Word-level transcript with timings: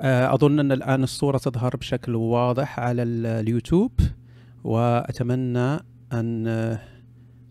أظن 0.00 0.60
أن 0.60 0.72
الآن 0.72 1.02
الصورة 1.02 1.38
تظهر 1.38 1.76
بشكل 1.76 2.14
واضح 2.14 2.80
على 2.80 3.02
اليوتيوب 3.02 3.92
وأتمنى 4.64 5.78
أن 6.12 6.78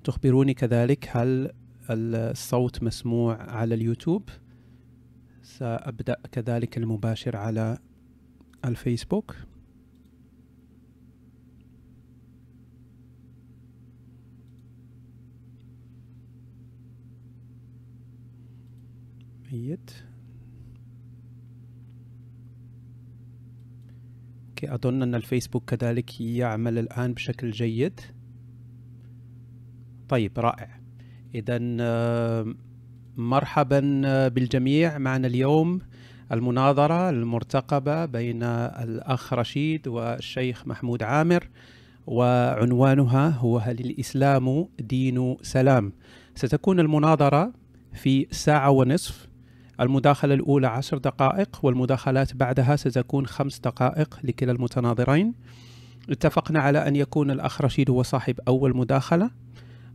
تخبروني 0.03 0.53
كذلك 0.53 1.09
هل 1.11 1.51
الصوت 1.89 2.83
مسموع 2.83 3.51
على 3.51 3.75
اليوتيوب. 3.75 4.29
سأبدأ 5.43 6.15
كذلك 6.31 6.77
المباشر 6.77 7.37
على 7.37 7.77
الفيسبوك. 8.65 9.35
أوكي 24.55 24.73
أظن 24.73 25.01
أن 25.01 25.15
الفيسبوك 25.15 25.75
كذلك 25.75 26.21
يعمل 26.21 26.77
الآن 26.77 27.13
بشكل 27.13 27.51
جيد. 27.51 27.99
طيب 30.09 30.39
رائع. 30.39 30.79
اذا 31.35 31.59
مرحبا 33.17 33.79
بالجميع. 34.27 34.97
معنا 34.97 35.27
اليوم 35.27 35.79
المناظرة 36.31 37.09
المرتقبة 37.09 38.05
بين 38.05 38.43
الأخ 38.43 39.33
رشيد 39.33 39.87
والشيخ 39.87 40.67
محمود 40.67 41.03
عامر 41.03 41.49
وعنوانها 42.07 43.29
هو 43.29 43.57
هل 43.57 43.79
الإسلام 43.79 44.67
دين 44.79 45.37
سلام؟ 45.41 45.93
ستكون 46.35 46.79
المناظرة 46.79 47.53
في 47.93 48.27
ساعة 48.31 48.69
ونصف. 48.69 49.27
المداخلة 49.81 50.33
الأولى 50.33 50.67
عشر 50.67 50.97
دقائق 50.97 51.59
والمداخلات 51.63 52.35
بعدها 52.35 52.75
ستكون 52.75 53.27
خمس 53.27 53.59
دقائق 53.59 54.19
لكلا 54.23 54.51
المتناظرين. 54.51 55.33
اتفقنا 56.09 56.59
على 56.59 56.87
أن 56.87 56.95
يكون 56.95 57.31
الأخ 57.31 57.61
رشيد 57.61 57.89
هو 57.89 58.03
صاحب 58.03 58.39
أول 58.47 58.77
مداخلة 58.77 59.29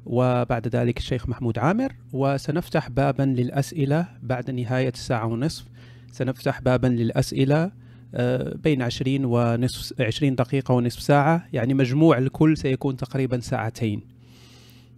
وبعد 0.07 0.69
ذلك 0.69 0.99
الشيخ 0.99 1.29
محمود 1.29 1.59
عامر. 1.59 1.93
وسنفتح 2.13 2.89
بابا 2.89 3.23
للأسئلة 3.23 4.07
بعد 4.23 4.51
نهاية 4.51 4.89
الساعة 4.89 5.27
ونصف. 5.27 5.65
سنفتح 6.13 6.61
بابا 6.61 6.87
للأسئلة 6.87 7.71
آه، 8.15 8.55
بين 8.57 8.83
20 8.83 9.25
ونصف 9.25 10.03
20 10.03 10.35
دقيقة 10.35 10.75
ونصف 10.75 11.03
ساعة 11.03 11.47
يعني 11.53 11.75
مجموع 11.75 12.19
الكل 12.19 12.57
سيكون 12.57 12.97
تقريبا 12.97 13.41
ساعتين. 13.41 14.10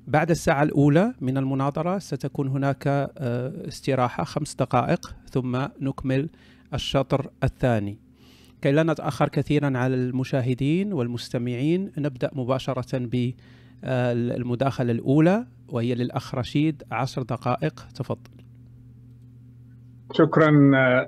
بعد 0.06 0.31
الساعة 0.31 0.62
الأولى 0.62 1.14
من 1.20 1.39
المناظرة 1.39 1.98
ستكون 1.98 2.48
هناك 2.48 2.86
آه، 2.86 3.69
استراحة 3.69 4.25
خمس 4.25 4.55
دقائق 4.55 5.17
ثم 5.31 5.67
نكمل 5.81 6.28
الشطر 6.75 7.31
الثاني. 7.45 7.98
كي 8.62 8.73
لا 8.73 8.83
نتأخر 8.83 9.28
كثيرا 9.28 9.78
على 9.78 9.95
المشاهدين 9.95 10.92
والمستمعين 10.92 11.92
نبدأ 11.98 12.30
مباشرة 12.33 13.11
بالمداخلة 13.83 14.92
الأولى 14.92 15.47
وهي 15.69 15.95
للأخ 15.95 16.34
رشيد 16.34 16.83
عشر 16.92 17.23
دقائق. 17.23 17.89
تفضل. 17.95 18.30
شكرا 20.12 20.53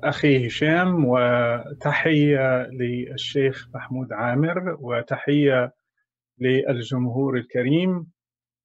أخي 0.05 0.47
هشام 0.47 1.05
وتحية 1.05 2.67
للشيخ 2.67 3.69
محمود 3.75 4.12
عامر 4.12 4.77
وتحية 4.81 5.75
للجمهور 6.41 7.37
الكريم. 7.37 8.13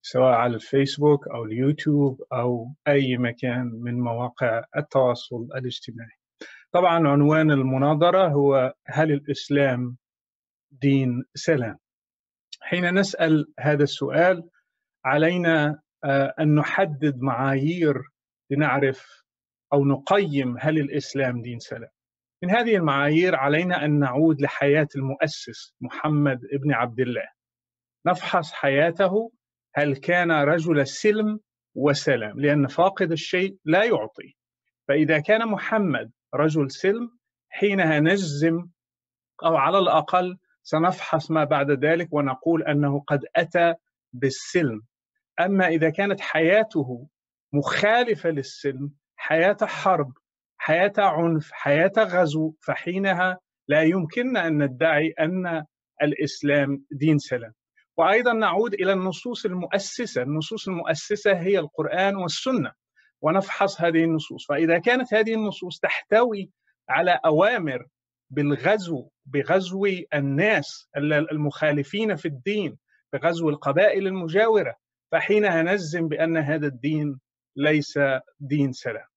سواء 0.01 0.33
على 0.33 0.55
الفيسبوك 0.55 1.27
أو 1.27 1.45
اليوتيوب 1.45 2.21
أو 2.33 2.73
أي 2.87 3.17
مكان 3.17 3.65
من 3.65 3.99
مواقع 3.99 4.63
التواصل 4.77 5.47
الاجتماعي. 5.55 6.19
طبعا 6.71 7.07
عنوان 7.07 7.51
المناظرة 7.51 8.27
هو 8.27 8.73
هل 8.85 9.11
الإسلام 9.11 9.97
دين 10.71 11.23
سلام؟ 11.35 11.77
حين 12.61 12.93
نسأل 12.93 13.53
هذا 13.59 13.83
السؤال 13.83 14.49
علينا 15.05 15.81
آه، 16.03 16.33
أن 16.39 16.55
نحدد 16.55 17.21
معايير 17.21 17.95
لنعرف 18.49 19.23
أو 19.73 19.85
نقيم 19.85 20.57
هل 20.59 20.77
الإسلام 20.77 21.41
دين 21.41 21.59
سلام. 21.59 21.89
من 22.43 22.51
هذه 22.51 22.75
المعايير 22.75 23.35
علينا 23.35 23.85
أن 23.85 23.99
نعود 23.99 24.41
لحياة 24.41 24.87
المؤسس 24.95 25.73
محمد 25.81 26.39
ابن 26.53 26.73
عبد 26.73 26.99
الله. 26.99 27.27
نفحص 28.05 28.51
حياته 28.53 29.31
هل 29.75 29.95
كان 29.95 30.31
رجل 30.31 30.87
سلم 30.87 31.39
وسلام؟ 31.75 32.39
لأن 32.39 32.67
فاقد 32.67 33.11
الشيء 33.11 33.57
لا 33.65 33.83
يعطي. 33.83 34.35
فإذا 34.87 35.19
كان 35.19 35.47
محمد 35.47 36.11
رجل 36.35 36.71
سلم 36.71 37.19
حينها 37.49 37.99
نجزم 37.99 38.67
أو 39.45 39.55
على 39.55 39.77
الأقل 39.79 40.37
سنفحص 40.63 41.31
ما 41.31 41.43
بعد 41.43 41.71
ذلك 41.71 42.13
ونقول 42.13 42.63
أنه 42.63 42.99
قد 43.07 43.25
أتى 43.35 43.73
بالسلم. 44.13 44.81
أما 45.39 45.67
إذا 45.67 45.89
كانت 45.89 46.21
حياته 46.21 47.07
مخالفة 47.53 48.29
للسلم 48.29 48.91
حياة 49.15 49.57
حرب 49.63 50.13
حياة 50.57 50.93
عنف 50.97 51.51
حياة 51.51 51.91
غزو 51.97 52.53
فحينها 52.61 53.39
لا 53.67 53.81
يمكننا 53.83 54.47
أن 54.47 54.63
ندعي 54.63 55.13
أن 55.19 55.65
الإسلام 56.03 56.85
دين 56.91 57.17
سلام. 57.17 57.53
وأيضا 57.99 58.33
نعود 58.33 58.73
إلى 58.73 58.93
النصوص 58.93 59.45
المؤسسة، 59.45 60.21
النصوص 60.21 60.67
المؤسسة 60.67 61.33
هي 61.33 61.59
القرآن 61.59 62.15
والسنة 62.15 62.71
ونفحص 63.21 63.81
هذه 63.81 64.03
النصوص، 64.03 64.47
فإذا 64.47 64.79
كانت 64.79 65.13
هذه 65.13 65.33
النصوص 65.33 65.79
تحتوي 65.79 66.49
على 66.89 67.19
أوامر 67.25 67.87
بالغزو 68.29 69.09
بغزو 69.25 69.85
الناس 70.13 70.89
المخالفين 71.31 72.15
في 72.15 72.27
الدين 72.27 72.77
بغزو 73.13 73.49
القبائل 73.49 74.07
المجاورة 74.07 74.75
فحينها 75.11 75.63
نجزم 75.63 76.07
بأن 76.07 76.37
هذا 76.37 76.67
الدين 76.67 77.19
ليس 77.55 77.99
دين 78.39 78.71
سلام. 78.71 79.07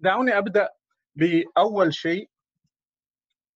دعوني 0.00 0.38
أبدأ 0.38 0.68
بأول 1.14 1.94
شيء 1.94 2.30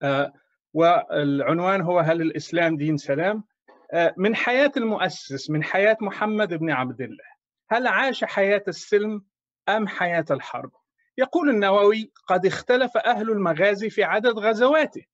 آه، 0.03 0.32
والعنوان 0.72 1.81
هو 1.81 1.98
هل 1.98 2.22
الإسلام 2.22 2.76
دين 2.76 2.97
سلام؟ 2.97 3.44
آه، 3.93 4.15
من 4.17 4.37
حياة 4.37 4.72
المؤسس 4.77 5.50
من 5.50 5.65
حياة 5.65 5.97
محمد 6.00 6.55
بن 6.55 6.71
عبد 6.71 7.00
الله. 7.00 7.25
هل 7.71 7.87
عاش 7.87 8.25
حياة 8.25 8.62
السلم 8.69 9.25
أم 9.69 9.89
حياة 9.89 10.25
الحرب؟ 10.31 10.71
يقول 11.19 11.50
النووي 11.50 12.12
قد 12.27 12.47
اختلف 12.47 12.97
أهل 12.97 13.31
المغازي 13.31 13.91
في 13.91 14.05
عدد 14.05 14.39
غزواته 14.39 15.05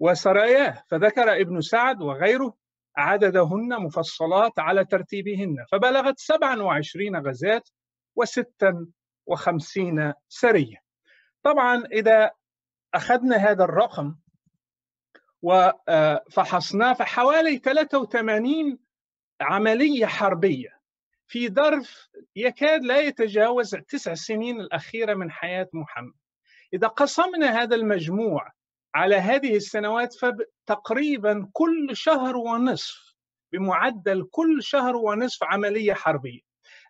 وسراياه 0.00 0.82
فذكر 0.88 1.40
ابن 1.40 1.60
سعد 1.60 2.02
وغيره 2.02 2.54
عددهن 2.96 3.80
مفصلات 3.82 4.58
على 4.58 4.84
ترتيبهن 4.84 5.64
فبلغت 5.72 6.18
27 6.18 7.16
غزاة 7.16 7.62
و56 8.20 10.12
سرية. 10.28 10.76
طبعا 11.42 11.84
إذا 11.92 12.30
أخذنا 12.94 13.36
هذا 13.36 13.64
الرقم 13.64 14.16
وفحصناه 15.46 16.92
فحوالي 16.92 17.58
83 17.58 18.78
عملية 19.40 20.06
حربية. 20.06 20.76
في 21.26 21.48
ظرف 21.48 22.08
يكاد 22.36 22.84
لا 22.84 23.00
يتجاوز 23.00 23.70
تسع 23.70 24.14
سنين 24.14 24.60
الأخيرة 24.60 25.14
من 25.14 25.30
حياة 25.30 25.68
محمد. 25.72 26.14
إذا 26.74 26.88
قسمنا 26.88 27.62
هذا 27.62 27.76
المجموع 27.76 28.52
على 28.94 29.16
هذه 29.16 29.56
السنوات 29.56 30.14
فتقريبا 30.14 31.50
كل 31.52 31.96
شهر 31.96 32.36
ونصف 32.36 33.14
بمعدل 33.52 34.28
كل 34.30 34.62
شهر 34.62 34.96
ونصف 34.96 35.44
عملية 35.44 35.94
حربية. 35.94 36.40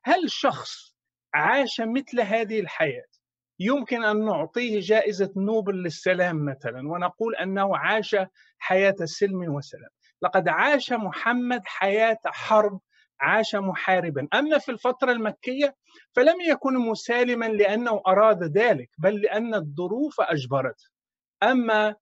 هل 0.04 0.30
شخص 0.30 0.94
عاش 1.34 1.80
مثل 1.80 2.20
هذه 2.20 2.60
الحياة 2.60 3.15
يمكن 3.60 4.04
أن 4.04 4.24
نعطيه 4.24 4.80
جائزة 4.80 5.32
نوبل 5.36 5.82
للسلام 5.82 6.44
مثلا 6.44 6.88
ونقول 6.88 7.36
أنه 7.36 7.76
عاش 7.76 8.16
حياة 8.58 8.94
سلم 9.04 9.54
وسلام. 9.54 9.90
لقد 10.22 10.48
عاش 10.48 10.92
محمد 10.92 11.62
حياة 11.64 12.18
حرب 12.26 12.80
عاش 13.20 13.54
محاربا. 13.54 14.28
أما 14.34 14.58
في 14.58 14.70
الفترة 14.72 15.12
المكية 15.12 15.74
فلم 16.16 16.40
يكن 16.40 16.74
مسالما 16.78 17.46
لأنه 17.46 18.02
أراد 18.06 18.58
ذلك 18.58 18.90
بل 18.98 19.20
لأن 19.20 19.54
الظروف 19.54 20.20
أجبرته. 20.20 20.84
أما 21.42 21.94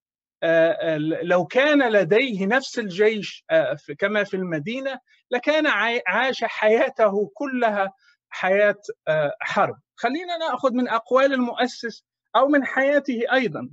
آه، 0.43 0.97
لو 1.23 1.47
كان 1.47 1.93
لديه 1.93 2.47
نفس 2.47 2.79
الجيش 2.79 3.45
آه، 3.51 3.77
كما 3.99 4.25
في 4.25 4.35
المدينة 4.37 4.99
لكان 5.31 5.67
عاش 6.07 6.45
حياته 6.45 7.31
كلها 7.35 7.93
حياة 8.29 8.77
آه، 9.09 9.33
حرب. 9.41 9.77
خلينا 9.97 10.37
نأخذ 10.37 10.73
من 10.73 10.89
أقوال 10.89 11.33
المؤسس 11.33 12.05
أو 12.37 12.49
من 12.49 12.65
حياته 12.65 13.23
أيضا. 13.33 13.71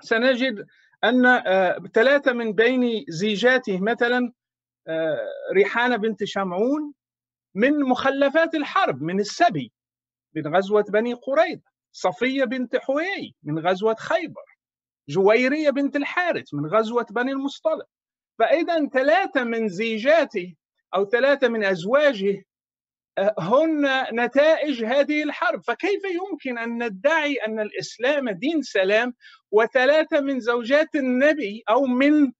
سنجد 0.00 0.66
أن 1.04 1.26
آه، 1.26 1.78
ثلاثة 1.94 2.32
من 2.32 2.52
بين 2.52 3.04
زيجاته 3.08 3.80
مثلا 3.80 4.32
آه، 4.86 5.28
ريحانة 5.52 5.96
بنت 5.96 6.24
شمعون 6.24 6.92
من 7.54 7.80
مخلفات 7.80 8.54
الحرب 8.54 9.02
من 9.02 9.20
السبي 9.20 9.72
من 10.34 10.56
غزوة 10.56 10.82
بني 10.82 11.14
قريظة 11.14 11.70
صفية 11.92 12.44
بنت 12.44 12.76
حويي 12.76 13.34
من 13.42 13.58
غزوة 13.58 13.94
خيبر 13.94 14.44
جويرية 15.08 15.70
بنت 15.70 15.96
الحارث 15.96 16.54
من 16.54 16.66
غزوة 16.66 17.06
بني 17.10 17.32
المصطلق. 17.32 17.86
فإذا 18.38 18.86
ثلاثة 18.86 19.44
من 19.44 19.68
زيجاته 19.68 20.54
أو 20.94 21.04
ثلاثة 21.04 21.48
من 21.48 21.64
أزواجه 21.64 22.36
آه، 22.38 22.44
هن 23.38 24.04
نتائج 24.12 24.84
هذه 24.84 25.22
الحرب. 25.22 25.62
فكيف 25.64 26.02
يمكن 26.04 26.58
أن 26.58 26.84
ندعي 26.84 27.34
أن 27.34 27.60
الإسلام 27.60 28.30
دين 28.30 28.62
سلام 28.62 29.14
وثلاثة 29.50 30.20
من 30.20 30.40
زوجات 30.40 30.94
النبي 30.94 31.62
أو 31.68 31.86
من 31.86 32.32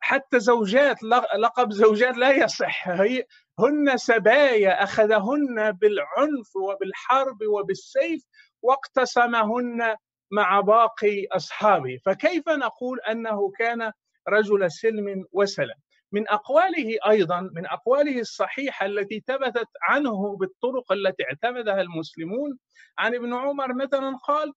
حتى 0.00 0.40
زوجات 0.40 1.02
لقب 1.38 1.72
زوجات 1.72 2.16
لا 2.16 2.30
يصح. 2.30 2.88
هي 2.88 3.24
هن 3.58 3.96
سبايا 3.96 4.82
أخذهن 4.82 5.72
بالعنف 5.72 6.56
وبالحرب 6.56 7.38
وبالسيف 7.42 8.24
واقتسمهن 8.62 9.96
مع 10.30 10.60
باقي 10.60 11.26
أصحابه. 11.32 12.00
فكيف 12.06 12.48
نقول 12.48 13.00
أنه 13.00 13.50
كان 13.58 13.92
رجل 14.28 14.70
سلم 14.70 15.24
وسلام 15.32 15.76
من 16.14 16.28
أقواله 16.28 16.98
أيضا 17.08 17.40
من 17.40 17.66
أقواله 17.66 18.20
الصحيحة 18.20 18.86
التي 18.86 19.24
ثبتت 19.26 19.68
عنه 19.82 20.36
بالطرق 20.36 20.92
التي 20.92 21.22
اعتمدها 21.24 21.80
المسلمون 21.80 22.58
عن 22.98 23.14
ابن 23.14 23.34
عمر 23.34 23.74
مثلا 23.74 24.16
قال 24.16 24.52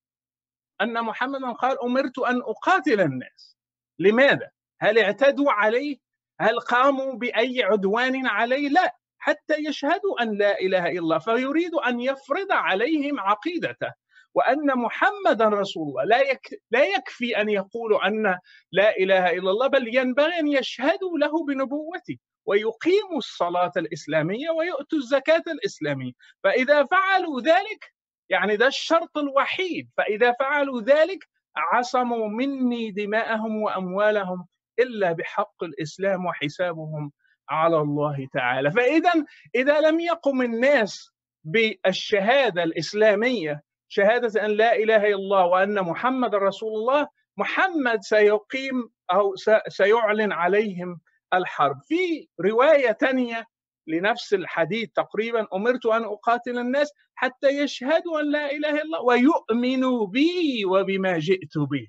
أن 0.80 1.02
محمدا 1.02 1.52
قال 1.52 1.82
أمرت 1.82 2.18
أن 2.18 2.40
أقاتل 2.40 3.00
الناس 3.00 3.56
لماذا؟ 3.98 4.50
هل 4.80 4.98
اعتدوا 4.98 5.52
عليه؟ 5.52 5.96
هل 6.40 6.60
قاموا 6.60 7.14
بأي 7.14 7.62
عدوان 7.62 8.26
عليه؟ 8.26 8.68
لا 8.68 8.96
حتى 9.18 9.54
يشهدوا 9.58 10.22
أن 10.22 10.38
لا 10.38 10.60
إله 10.60 10.86
إلا 10.86 10.98
الله 10.98 11.18
فيريد 11.18 11.74
أن 11.74 12.00
يفرض 12.00 12.52
عليهم 12.52 13.20
عقيدته 13.20 13.92
وأن 14.34 14.78
محمدا 14.78 15.48
رسول 15.48 15.88
الله. 15.88 16.04
لا, 16.04 16.38
لا 16.70 16.84
يكفي 16.84 17.40
أن 17.40 17.48
يقولوا 17.48 18.06
أن 18.06 18.38
لا 18.72 18.96
إله 18.96 19.30
إلا 19.30 19.50
الله 19.50 19.66
بل 19.66 19.96
ينبغي 19.96 20.38
أن 20.38 20.48
يشهدوا 20.48 21.18
له 21.18 21.44
بنبوته 21.44 22.18
ويقيموا 22.46 23.18
الصلاة 23.18 23.72
الإسلامية 23.76 24.50
ويؤتوا 24.50 24.98
الزكاة 24.98 25.42
الإسلامية. 25.48 26.12
فإذا 26.44 26.84
فعلوا 26.84 27.40
ذلك 27.40 27.94
يعني 28.28 28.56
ده 28.56 28.66
الشرط 28.66 29.18
الوحيد. 29.18 29.90
فإذا 29.96 30.32
فعلوا 30.40 30.80
ذلك 30.80 31.24
عصموا 31.56 32.28
مني 32.28 32.90
دماءهم 32.90 33.62
وأموالهم 33.62 34.46
إلا 34.78 35.12
بحق 35.12 35.64
الإسلام 35.64 36.26
وحسابهم 36.26 37.12
على 37.48 37.76
الله 37.76 38.28
تعالى. 38.32 38.70
فإذا 38.70 39.12
إذا 39.54 39.80
لم 39.80 40.00
يقم 40.00 40.42
الناس 40.42 41.10
بالشهادة 41.44 42.62
الإسلامية 42.62 43.62
شهادة 43.88 44.44
أن 44.44 44.50
لا 44.50 44.76
إله 44.76 44.96
إلا 44.96 45.14
الله 45.14 45.46
وأن 45.46 45.82
محمد 45.82 46.34
رسول 46.34 46.72
الله 46.80 47.08
محمد 47.36 48.02
سيقيم 48.02 48.90
أو 49.12 49.34
سيعلن 49.68 50.32
عليهم 50.32 51.00
الحرب. 51.34 51.76
في 51.88 52.28
رواية 52.40 52.92
ثانية 52.92 53.46
لنفس 53.86 54.34
الحديث 54.34 54.88
تقريبا 54.96 55.46
أمرت 55.54 55.86
أن 55.86 56.04
أقاتل 56.04 56.58
الناس 56.58 56.92
حتى 57.14 57.48
يشهدوا 57.48 58.20
أن 58.20 58.32
لا 58.32 58.52
إله 58.52 58.70
إلا 58.70 58.82
الله 58.82 59.02
ويؤمنوا 59.02 60.06
بي 60.06 60.64
وبما 60.64 61.18
جئت 61.18 61.58
به. 61.58 61.88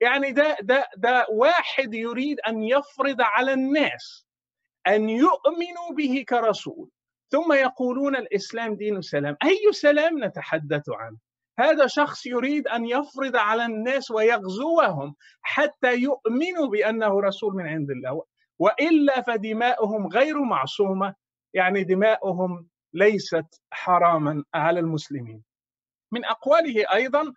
يعني 0.00 0.32
ده 0.32 0.56
ده 0.62 0.88
ده 0.96 1.26
واحد 1.30 1.94
يريد 1.94 2.40
أن 2.40 2.62
يفرض 2.62 3.16
على 3.20 3.52
الناس 3.52 4.26
أن 4.86 5.08
يؤمنوا 5.10 5.90
به 5.96 6.24
كرسول. 6.28 6.90
ثم 7.30 7.52
يقولون 7.52 8.16
الإسلام 8.16 8.74
دين 8.74 9.00
سلام. 9.00 9.36
أي 9.44 9.72
سلام 9.72 10.24
نتحدث 10.24 10.90
عنه؟ 10.90 11.16
هذا 11.58 11.86
شخص 11.86 12.26
يريد 12.26 12.68
أن 12.68 12.86
يفرض 12.86 13.36
على 13.36 13.64
الناس 13.64 14.10
ويغزوهم 14.10 15.14
حتى 15.42 15.94
يؤمنوا 15.96 16.66
بأنه 16.66 17.20
رسول 17.20 17.54
من 17.54 17.66
عند 17.66 17.90
الله 17.90 18.22
وإلا 18.58 19.20
فدماؤهم 19.20 20.06
غير 20.06 20.42
معصومة 20.42 21.14
يعني 21.54 21.84
دماؤهم 21.84 22.68
ليست 22.94 23.62
حراما 23.70 24.44
على 24.54 24.80
المسلمين. 24.80 25.42
من 26.12 26.24
أقواله 26.24 26.94
أيضا 26.94 27.32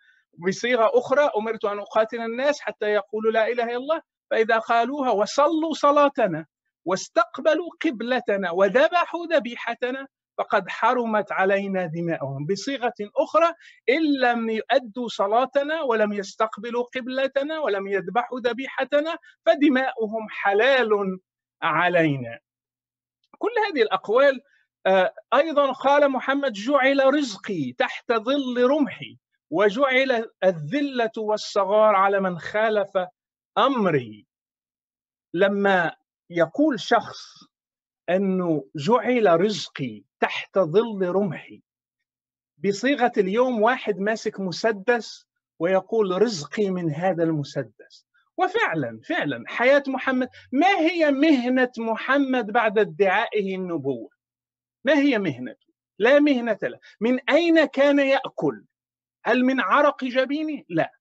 بصيغة 0.47 0.91
أخرى 0.93 1.29
أمرت 1.37 1.65
أن 1.65 1.79
أقاتل 1.79 2.21
الناس 2.21 2.61
حتى 2.61 2.85
يقولوا 2.85 3.31
لا 3.31 3.47
إله 3.47 3.63
إلا 3.63 3.75
الله 3.75 4.01
فإذا 4.31 4.57
قالوها 4.57 5.11
وصلوا 5.11 5.73
صلاتنا. 5.73 6.45
واستقبلوا 6.85 7.69
قبلتنا 7.85 8.51
وذبحوا 8.51 9.25
ذبيحتنا 9.25 10.07
فقد 10.37 10.69
حرمت 10.69 11.31
علينا 11.31 11.85
دماؤهم. 11.85 12.45
بصيغة 12.45 12.93
أخرى 13.17 13.53
إن 13.89 14.01
لم 14.21 14.49
يؤدوا 14.49 15.07
صلاتنا 15.07 15.81
ولم 15.81 16.13
يستقبلوا 16.13 16.83
قبلتنا 16.83 17.59
ولم 17.59 17.87
يذبحوا 17.87 18.39
ذبيحتنا 18.39 19.17
فدماؤهم 19.45 20.29
حلال 20.29 21.19
علينا. 21.61 22.39
كل 23.37 23.51
هذه 23.69 23.81
الأقوال 23.81 24.41
آه، 24.85 25.13
أيضا 25.33 25.71
قال 25.71 26.09
محمد 26.09 26.53
جعل 26.53 27.13
رزقي 27.13 27.73
تحت 27.77 28.11
ظل 28.11 28.63
رمحي 28.63 29.17
وجعل 29.49 30.29
الذلة 30.43 31.11
والصغار 31.17 31.95
على 31.95 32.19
من 32.19 32.39
خالف 32.39 32.91
أمري. 33.57 34.25
لما 35.33 35.95
يقول 36.31 36.79
شخص 36.79 37.43
أنه 38.09 38.65
جعل 38.75 39.41
رزقي 39.41 40.03
تحت 40.19 40.59
ظل 40.59 41.01
رمحي. 41.01 41.61
بصيغة 42.57 43.11
اليوم 43.17 43.61
واحد 43.61 43.99
ماسك 43.99 44.39
مسدس 44.39 45.25
ويقول 45.59 46.21
رزقي 46.21 46.69
من 46.69 46.91
هذا 46.91 47.23
المسدس. 47.23 48.05
وفعلا 48.37 48.99
فعلا 49.09 49.43
حياة 49.47 49.83
محمد 49.87 50.29
ما 50.51 50.79
هي 50.79 51.11
مهنة 51.11 51.71
محمد 51.77 52.51
بعد 52.51 52.79
ادعائه 52.79 53.55
النبوة؟ 53.55 54.09
ما 54.83 54.93
هي 54.93 55.19
مهنته؟ 55.19 55.71
لا 55.99 56.19
مهنة 56.19 56.59
له. 56.63 56.79
من 56.99 57.29
أين 57.29 57.65
كان 57.65 57.99
يأكل؟ 57.99 58.65
هل 59.25 59.45
من 59.45 59.61
عرق 59.61 60.03
جبينه؟ 60.03 60.63
لا. 60.69 60.91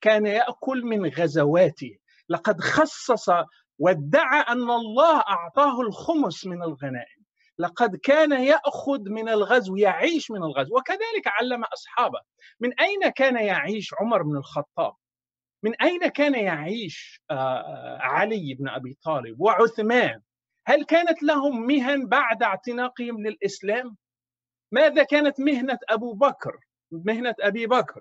كان 0.00 0.26
يأكل 0.26 0.82
من 0.84 1.06
غزواته. 1.06 1.98
لقد 2.28 2.60
خصص 2.60 3.30
وادعى 3.78 4.40
أن 4.40 4.70
الله 4.70 5.16
أعطاه 5.18 5.80
الخمس 5.80 6.46
من 6.46 6.62
الغنائم. 6.62 7.26
لقد 7.58 7.96
كان 7.96 8.32
يأخذ 8.32 9.00
من 9.00 9.28
الغزو 9.28 9.76
يعيش 9.76 10.30
من 10.30 10.42
الغزو. 10.42 10.76
وكذلك 10.78 11.26
علم 11.26 11.64
أصحابه. 11.64 12.20
من 12.60 12.80
أين 12.80 13.08
كان 13.08 13.36
يعيش 13.36 13.94
عمر 14.00 14.22
بن 14.22 14.36
الخطاب؟ 14.36 14.92
من 15.62 15.74
أين 15.82 16.08
كان 16.08 16.34
يعيش 16.34 17.22
آه، 17.30 17.98
علي 18.00 18.54
بن 18.54 18.68
أبي 18.68 18.98
طالب 19.04 19.40
وعثمان؟ 19.40 20.20
هل 20.66 20.84
كانت 20.84 21.22
لهم 21.22 21.66
مهن 21.66 22.06
بعد 22.06 22.42
اعتناقهم 22.42 23.26
للإسلام؟ 23.26 23.96
ماذا 24.72 25.02
كانت 25.02 25.40
مهنة 25.40 25.78
أبو 25.88 26.12
بكر 26.12 26.58
مهنة 26.90 27.34
أبي 27.40 27.66
بكر؟ 27.66 28.00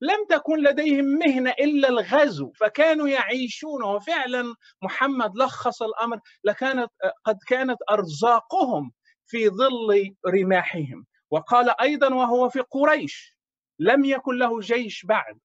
لم 0.00 0.26
تكن 0.28 0.58
لديهم 0.58 1.04
مهنة 1.04 1.50
إلا 1.50 1.88
الغزو 1.88 2.52
فكانوا 2.52 3.08
يعيشون. 3.08 3.84
وفعلا 3.84 4.54
محمد 4.82 5.36
لخص 5.36 5.82
الأمر 5.82 6.20
لكانت 6.44 6.88
قد 7.24 7.38
كانت 7.48 7.78
أرزاقهم 7.90 8.92
في 9.26 9.48
ظل 9.48 10.14
رماحهم. 10.26 11.06
وقال 11.30 11.80
أيضا 11.80 12.14
وهو 12.14 12.48
في 12.48 12.60
قريش 12.60 13.36
لم 13.78 14.04
يكن 14.04 14.38
له 14.38 14.60
جيش 14.60 15.04
بعد. 15.06 15.38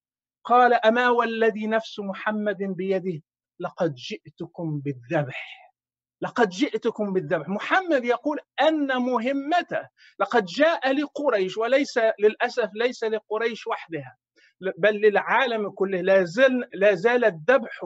قال 0.44 0.74
أما 0.74 1.10
والذي 1.10 1.68
نفس 1.68 2.00
محمد 2.00 2.58
بيده 2.58 3.22
لقد 3.60 3.94
جئتكم 3.94 4.80
بالذبح. 4.80 5.74
لقد 6.22 6.50
جئتكم 6.50 7.14
بالذبح. 7.14 7.50
محمد 7.50 8.06
يقول 8.06 8.40
أن 8.62 8.88
مهمته 9.02 9.90
لقد 10.20 10.46
جاء 10.46 10.92
لقريش 10.94 11.58
وليس 11.58 12.00
للأسف 12.20 12.70
ليس 12.74 13.04
لقريش 13.04 13.68
وحدها. 13.68 14.18
بل 14.78 14.96
للعالم 14.96 15.70
كله. 15.70 16.02
لا 16.02 16.24
زال 16.24 16.70
لا 16.74 16.94
زال 16.94 17.26
الذبح 17.26 17.86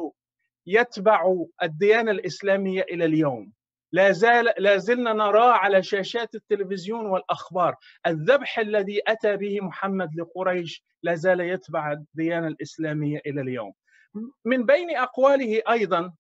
يتبع 0.68 1.36
الديانة 1.64 2.12
الإسلامية 2.12 2.82
إلى 2.82 3.06
اليوم. 3.06 3.54
لا 3.92 4.12
زال 4.12 4.54
لا 4.58 4.78
زلنا 4.78 5.14
نراه 5.14 5.52
على 5.52 5.84
شاشات 5.84 6.36
التلفزيون 6.36 7.06
والأخبار 7.06 7.76
الذبح 8.08 8.60
الذي 8.60 9.02
أتى 9.08 9.38
به 9.38 9.62
محمد 9.62 10.10
لقريش 10.16 10.84
لا 11.04 11.16
زال 11.16 11.40
يتبع 11.40 11.92
الديانة 11.92 12.48
الإسلامية 12.48 13.22
إلى 13.26 13.42
اليوم. 13.42 13.74
من 14.46 14.66
بين 14.66 14.98
أقواله 14.98 15.62
أيضا 15.70 16.14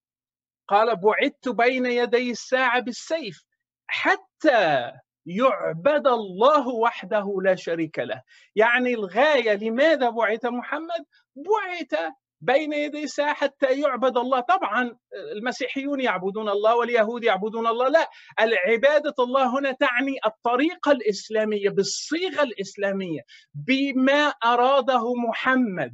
قال 0.67 0.95
بعدت 0.95 1.49
بين 1.49 1.85
يدي 1.85 2.31
الساعة 2.31 2.79
بالسيف 2.79 3.43
حتى 3.87 4.91
يعبد 5.29 6.07
الله 6.07 6.67
وحده 6.67 7.37
لا 7.43 7.55
شريك 7.55 7.99
له. 7.99 8.21
يعني 8.55 8.93
الغاية 8.93 9.53
لماذا 9.53 10.09
بعث 10.09 10.45
محمد؟ 10.45 11.05
بعث 11.35 12.11
بين 12.41 12.73
يدي 12.73 13.03
الساعة 13.03 13.33
حتى 13.33 13.79
يعبد 13.81 14.17
الله. 14.17 14.39
طبعا 14.39 14.97
المسيحيون 15.37 16.01
يعبدون 16.01 16.49
الله 16.49 16.75
واليهود 16.75 17.23
يعبدون 17.23 17.67
الله. 17.67 17.87
لا 17.87 18.09
العبادة 18.41 19.13
الله 19.19 19.59
هنا 19.59 19.71
تعني 19.71 20.15
الطريقة 20.25 20.91
الإسلامية 20.91 21.69
بالصيغة 21.69 22.43
الإسلامية 22.43 23.21
بما 23.53 24.27
أراده 24.27 25.13
محمد 25.27 25.91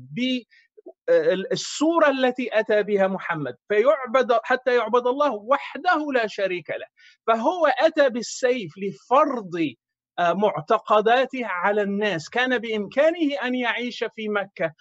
الصورة 1.52 2.10
التي 2.10 2.60
أتى 2.60 2.84
بها 2.84 3.08
محمد 3.08 3.56
فيعبد 3.70 4.40
حتى 4.44 4.76
يعبد 4.76 5.08
الله 5.08 5.34
وحده 5.34 6.12
لا 6.14 6.28
شريك 6.28 6.70
له 6.70 6.86
فهو 7.28 7.68
أتى 7.68 8.10
بالسيف 8.10 8.72
لفرض 8.78 9.74
آه، 10.20 10.34
معتقداته 10.34 11.46
على 11.46 11.82
الناس. 11.82 12.30
كان 12.30 12.58
بإمكانه 12.58 13.36
أن 13.44 13.56
يعيش 13.56 14.04
في 14.16 14.30
مكة 14.30 14.74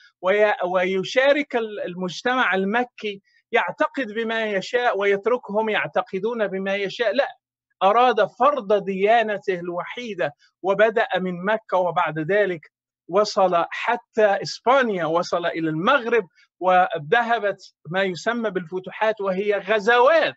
ويشارك 0.65 1.57
المجتمع 1.57 2.55
المكي 2.55 3.23
يعتقد 3.53 4.13
بما 4.13 4.45
يشاء 4.45 4.99
ويتركهم 4.99 5.69
يعتقدون 5.69 6.47
بما 6.47 6.75
يشاء. 6.77 7.15
لا 7.15 7.29
أراد 7.83 8.27
فرض 8.27 8.85
ديانته 8.85 9.55
الوحيدة 9.55 10.33
وبدأ 10.63 11.09
من 11.17 11.45
مكة 11.45 11.77
وبعد 11.79 12.19
ذلك 12.19 12.74
وصل 13.09 13.65
حتى 13.71 14.27
إسبانيا 14.43 15.05
وصل 15.05 15.47
إلى 15.47 15.69
المغرب 15.69 16.25
وذهبت 16.61 17.75
ما 17.91 18.03
يسمى 18.03 18.51
بالفتوحات 18.51 19.21
وهي 19.21 19.55
غزوات. 19.59 20.37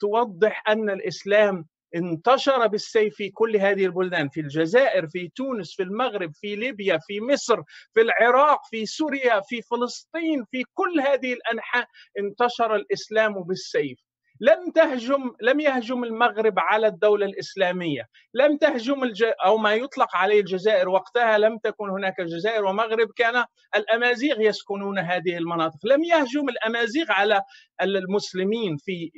توضح 0.00 0.62
أن 0.68 0.90
الإسلام 0.90 1.66
انتشر 1.94 2.66
بالسيف 2.66 3.14
في 3.16 3.30
كل 3.30 3.56
هذه 3.56 3.86
البلدان 3.86 4.28
في 4.28 4.40
الجزائر 4.40 5.08
في 5.08 5.28
تونس 5.36 5.74
في 5.76 5.82
المغرب 5.82 6.32
في 6.34 6.56
ليبيا 6.56 6.98
في 7.06 7.20
مصر 7.20 7.56
في 7.94 8.00
العراق 8.00 8.60
في 8.70 8.86
سوريا 8.86 9.40
في 9.40 9.62
فلسطين 9.62 10.44
في 10.50 10.64
كل 10.74 11.00
هذه 11.00 11.32
الأنحاء 11.32 11.86
انتشر 12.18 12.76
الإسلام 12.76 13.42
بالسيف. 13.42 13.98
لم 14.42 14.70
تهجم 14.70 15.30
لم 15.40 15.60
يهجم 15.60 16.04
المغرب 16.04 16.54
على 16.58 16.86
الدولة 16.86 17.26
الإسلامية. 17.26 18.02
لم 18.34 18.56
تهجم 18.56 19.04
الج... 19.04 19.24
أو 19.44 19.56
ما 19.56 19.74
يطلق 19.74 20.16
عليه 20.16 20.40
الجزائر 20.40 20.88
وقتها 20.88 21.38
لم 21.38 21.58
تكن 21.58 21.90
هناك 21.90 22.20
جزائر 22.20 22.64
ومغرب 22.64 23.08
كان 23.16 23.44
الأمازيغ 23.76 24.40
يسكنون 24.40 24.98
هذه 24.98 25.36
المناطق. 25.36 25.78
لم 25.84 26.04
يهجم 26.04 26.48
الأمازيغ 26.48 27.12
على 27.12 27.42
المسلمين 27.82 28.76
في 28.76 29.10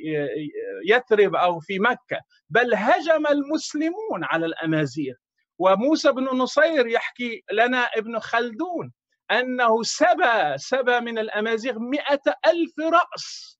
يثرب 0.89 1.35
أو 1.35 1.59
في 1.59 1.79
مكة 1.79 2.19
بل 2.49 2.73
هجم 2.75 3.27
المسلمون 3.27 4.23
على 4.23 4.45
الأمازيغ. 4.45 5.13
وموسى 5.59 6.11
بن 6.11 6.23
نصير 6.23 6.87
يحكي 6.87 7.43
لنا 7.51 7.77
ابن 7.77 8.19
خلدون 8.19 8.93
أنه 9.31 9.83
سبى 9.83 10.57
سبى 10.57 10.99
من 10.99 11.17
الأمازيغ 11.19 11.79
مئة 11.79 12.21
ألف 12.47 12.79
رأس. 12.79 13.54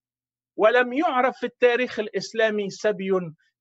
ولم 0.56 0.92
يعرف 0.92 1.36
في 1.38 1.46
التاريخ 1.46 1.98
الإسلامي 1.98 2.70
سبي 2.70 3.10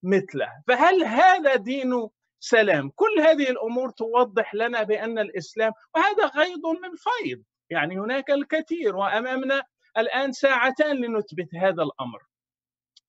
مثله. 0.04 0.50
فهل 0.68 1.04
هذا 1.04 1.56
دين 1.56 2.10
سلام؟ 2.40 2.92
كل 2.96 3.20
هذه 3.20 3.50
الأمور 3.50 3.90
توضح 3.90 4.56
لنا 4.56 4.84
بأن 4.84 5.20
الإسلام 5.20 5.72
وهذا 5.96 6.26
غيض 6.26 6.66
من 6.66 6.92
فيض. 6.96 7.44
يعني 7.70 8.00
هناك 8.00 8.32
الكثير 8.32 8.96
وأمامنا 8.96 9.64
الآن 9.98 10.32
ساعتان 10.32 10.96
لنثبت 10.96 11.56
هذا 11.56 11.84
الأمر. 11.84 12.20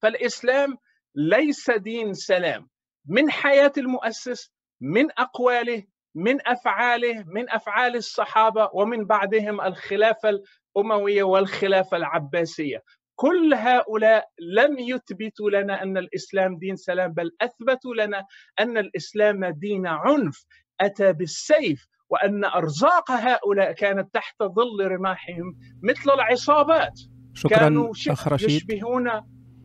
فالإسلام 0.01 0.77
ليس 1.15 1.71
دين 1.71 2.13
سلام. 2.13 2.69
من 3.05 3.31
حياة 3.31 3.71
المؤسس 3.77 4.51
من 4.81 5.07
أقواله 5.17 5.83
من 6.15 6.47
أفعاله 6.47 7.23
من 7.27 7.49
أفعال 7.49 7.95
الصحابة 7.95 8.69
ومن 8.73 9.05
بعدهم 9.05 9.61
الخلافة 9.61 10.29
الأموية 10.75 11.23
والخلافة 11.23 11.97
العباسية. 11.97 12.83
كل 13.19 13.53
هؤلاء 13.53 14.29
لم 14.39 14.79
يثبتوا 14.79 15.49
لنا 15.49 15.83
أن 15.83 15.97
الإسلام 15.97 16.57
دين 16.57 16.75
سلام 16.75 17.13
بل 17.13 17.31
أثبتوا 17.41 17.95
لنا 17.95 18.25
أن 18.59 18.77
الإسلام 18.77 19.45
دين 19.45 19.87
عنف 19.87 20.45
أتى 20.81 21.13
بالسيف 21.13 21.87
وأن 22.09 22.45
أرزاق 22.45 23.11
هؤلاء 23.11 23.71
كانت 23.71 24.13
تحت 24.13 24.43
ظل 24.43 24.87
رماحهم 24.87 25.55
مثل 25.83 26.11
العصابات. 26.13 26.99
شكرا 27.33 27.57
كانوا 27.57 27.91
أخ 28.09 28.27
رشيد. 28.27 28.49
يشبهون 28.49 29.09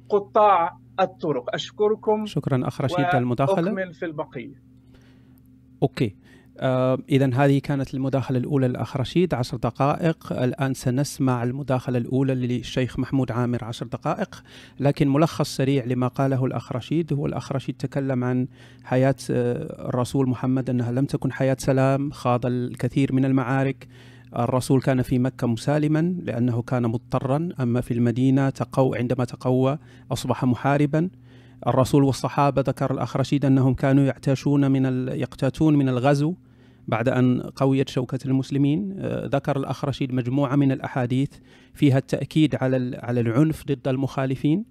قطاع 0.09 0.79
الطرق. 1.01 1.55
أشكركم 1.55 2.27
شكرا 2.27 2.69
أخ 2.69 2.81
رشيد 2.81 3.15
المداخلة. 3.15 3.71
اكمل 3.71 3.95
في 3.95 4.05
البقية. 4.05 4.63
أوكي. 5.83 6.17
إذا 7.11 7.31
هذه 7.35 7.59
كانت 7.59 7.95
المداخلة 7.95 8.39
الأولى 8.39 8.69
للأخ 8.69 8.97
رشيد 8.97 9.35
عشر 9.35 9.57
دقائق. 9.57 10.33
الآن 10.33 10.75
سنسمع 10.75 11.43
المداخلة 11.43 11.99
الأولى 11.99 12.35
للشيخ 12.35 12.99
محمود 12.99 13.33
عامر 13.33 13.65
عشر 13.65 13.87
دقائق. 13.87 14.43
لكن 14.81 15.09
ملخص 15.09 15.57
سريع 15.57 15.85
لما 15.85 16.09
قاله 16.09 16.45
الأخ 16.45 16.73
رشيد 16.73 17.13
هو 17.13 17.27
الأخ 17.27 17.53
رشيد 17.53 17.75
تكلم 17.79 18.25
عن 18.25 18.47
حياة 18.85 19.15
آه، 19.31 19.89
الرسول 19.89 20.29
محمد 20.29 20.71
أنها 20.71 20.93
لم 20.93 21.05
تكن 21.05 21.33
حياة 21.33 21.57
سلام 21.59 22.11
خاض 22.11 22.47
الكثير 22.47 23.13
من 23.13 23.25
المعارك. 23.25 23.89
الرسول 24.37 24.81
كان 24.81 25.03
في 25.03 25.19
مكة 25.19 25.47
مسالما 25.47 26.15
لأنه 26.23 26.63
كان 26.63 26.83
مضطرا 26.83 27.49
أما 27.61 27.81
في 27.81 27.95
المدينة 27.95 28.51
تقو 28.51 28.95
عندما 28.95 29.25
تقوى 29.25 29.79
أصبح 30.13 30.45
محاربا. 30.45 31.09
الرسول 31.67 32.05
والصحابة 32.05 32.63
ذكر 32.63 32.93
الأخ 32.95 33.17
رشيد 33.17 33.45
أنهم 33.45 33.75
كانوا 33.75 34.05
يعتاشون 34.05 34.71
من 34.71 35.09
يقتاتون 35.09 35.77
من 35.77 35.89
الغزو 35.89 36.35
بعد 36.89 37.09
أن 37.09 37.41
قويت 37.41 37.89
شوكة 37.89 38.19
المسلمين. 38.27 38.95
آه، 38.99 39.27
ذكر 39.27 39.57
الأخ 39.57 39.85
رشيد 39.85 40.15
مجموعة 40.15 40.57
من 40.57 40.73
الأحاديث 40.73 41.31
فيها 41.75 41.99
التأكيد 41.99 42.55
على 42.55 42.97
على 43.03 43.21
العنف 43.21 43.65
ضد 43.67 43.89
المخالفين 43.89 44.65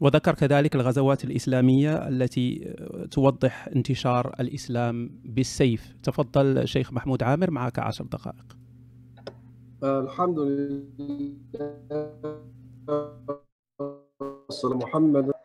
وذكر 0.00 0.34
كذلك 0.34 0.74
الغزوات 0.74 1.24
الإسلامية 1.24 2.08
التي 2.08 2.74
آه، 2.78 3.06
توضح 3.06 3.68
انتشار 3.76 4.34
الإسلام 4.40 5.10
بالسيف. 5.24 5.96
تفضل 6.02 6.68
شيخ 6.68 6.92
محمود 6.92 7.22
عامر 7.22 7.50
معك 7.50 7.78
عشر 7.78 8.04
دقائق. 8.04 8.56
الحمد 9.82 10.38
لله 10.38 10.82
محمد 14.64 15.35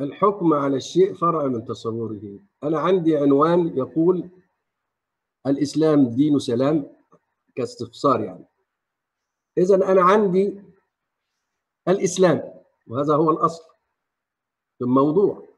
الحكم 0.00 0.54
على 0.54 0.76
الشيء 0.76 1.14
فرع 1.14 1.46
من 1.46 1.64
تصوره. 1.64 2.38
أنا 2.62 2.80
عندي 2.80 3.16
عنوان 3.16 3.78
يقول 3.78 4.30
الإسلام 5.46 6.08
دين 6.08 6.38
سلام 6.38 6.96
كاستفسار 7.54 8.20
يعني. 8.20 8.46
إذا 9.58 9.74
أنا 9.74 10.02
عندي 10.02 10.62
الإسلام 11.88 12.62
وهذا 12.86 13.14
هو 13.14 13.30
الأصل 13.30 13.64
في 14.78 14.84
الموضوع. 14.84 15.48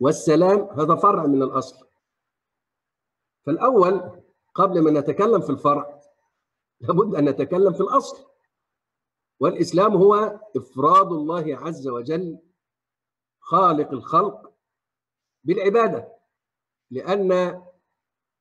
والسلام 0.00 0.58
هذا 0.60 0.94
فرع 0.94 1.26
من 1.26 1.42
الأصل. 1.42 1.86
فالأول 3.46 4.22
قبل 4.54 4.80
ما 4.80 5.00
نتكلم 5.00 5.40
في 5.40 5.50
الفرع 5.50 6.00
لابد 6.80 7.14
أن 7.14 7.28
نتكلم 7.28 7.72
في 7.72 7.80
الأصل. 7.80 8.31
والإسلام 9.42 9.96
هو 9.96 10.40
إفراد 10.56 11.06
الله 11.06 11.56
عز 11.56 11.88
وجل 11.88 12.38
خالق 13.40 13.92
الخلق 13.92 14.52
بالعبادة 15.44 16.08
لأن 16.90 17.28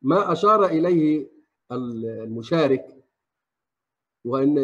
ما 0.02 0.32
أشار 0.32 0.66
إليه 0.66 1.28
المشارك 1.72 3.04
وأن 4.26 4.56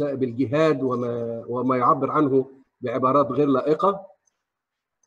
بالجهاد 0.00 0.82
وما 0.82 1.44
وما 1.48 1.76
يعبر 1.76 2.10
عنه 2.10 2.50
بعبارات 2.80 3.26
غير 3.26 3.48
لائقة 3.48 4.06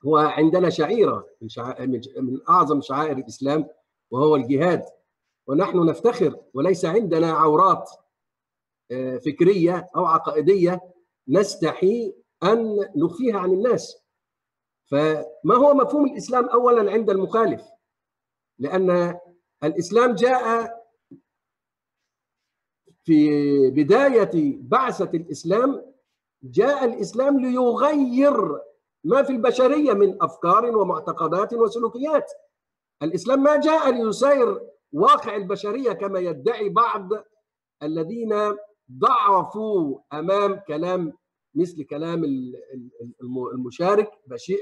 هو 0.06 0.18
عندنا 0.18 0.70
شعيرة 0.70 1.28
من, 1.42 1.50
شعائر 1.50 1.88
من 2.18 2.40
أعظم 2.50 2.82
شعائر 2.82 3.18
الإسلام 3.18 3.68
وهو 4.12 4.36
الجهاد. 4.36 4.86
ونحن 5.48 5.86
نفتخر 5.86 6.40
وليس 6.54 6.86
عندنا 6.86 7.32
عورات. 7.32 7.90
فكرية 9.26 9.88
أو 9.96 10.06
عقائدية 10.06 10.82
نستحي 11.28 12.14
أن 12.44 12.90
نخفيها 12.96 13.40
عن 13.40 13.52
الناس. 13.54 13.98
فما 14.92 15.56
هو 15.56 15.74
مفهوم 15.74 16.06
الإسلام 16.06 16.50
اولا 16.50 16.92
عند 16.92 17.10
المخالف؟ 17.10 17.64
لأن 18.60 19.20
الإسلام 19.64 20.16
جاء 20.16 20.76
في 23.04 23.30
بداية 23.72 24.58
بعثة 24.62 25.10
الإسلام 25.14 25.94
جاء 26.44 26.86
الإسلام 26.86 27.40
ليغير 27.40 28.60
ما 29.04 29.24
في 29.24 29.30
البشرية 29.30 29.94
من 29.94 30.24
أفكار 30.24 30.78
ومعتقدات 30.78 31.54
وسلوكيات. 31.54 32.32
الإسلام 33.04 33.44
ما 33.44 33.56
جاء 33.56 33.92
ليسير 33.92 34.62
واقع 34.94 35.36
البشرية 35.36 35.92
كما 35.94 36.20
يدعي 36.20 36.70
بعض 36.70 37.10
الذين 37.84 38.34
ضعفوا 38.92 40.00
أمام 40.14 40.56
كلام 40.68 41.14
مثل 41.56 41.84
كلام 41.84 42.24
المشارك 43.54 44.12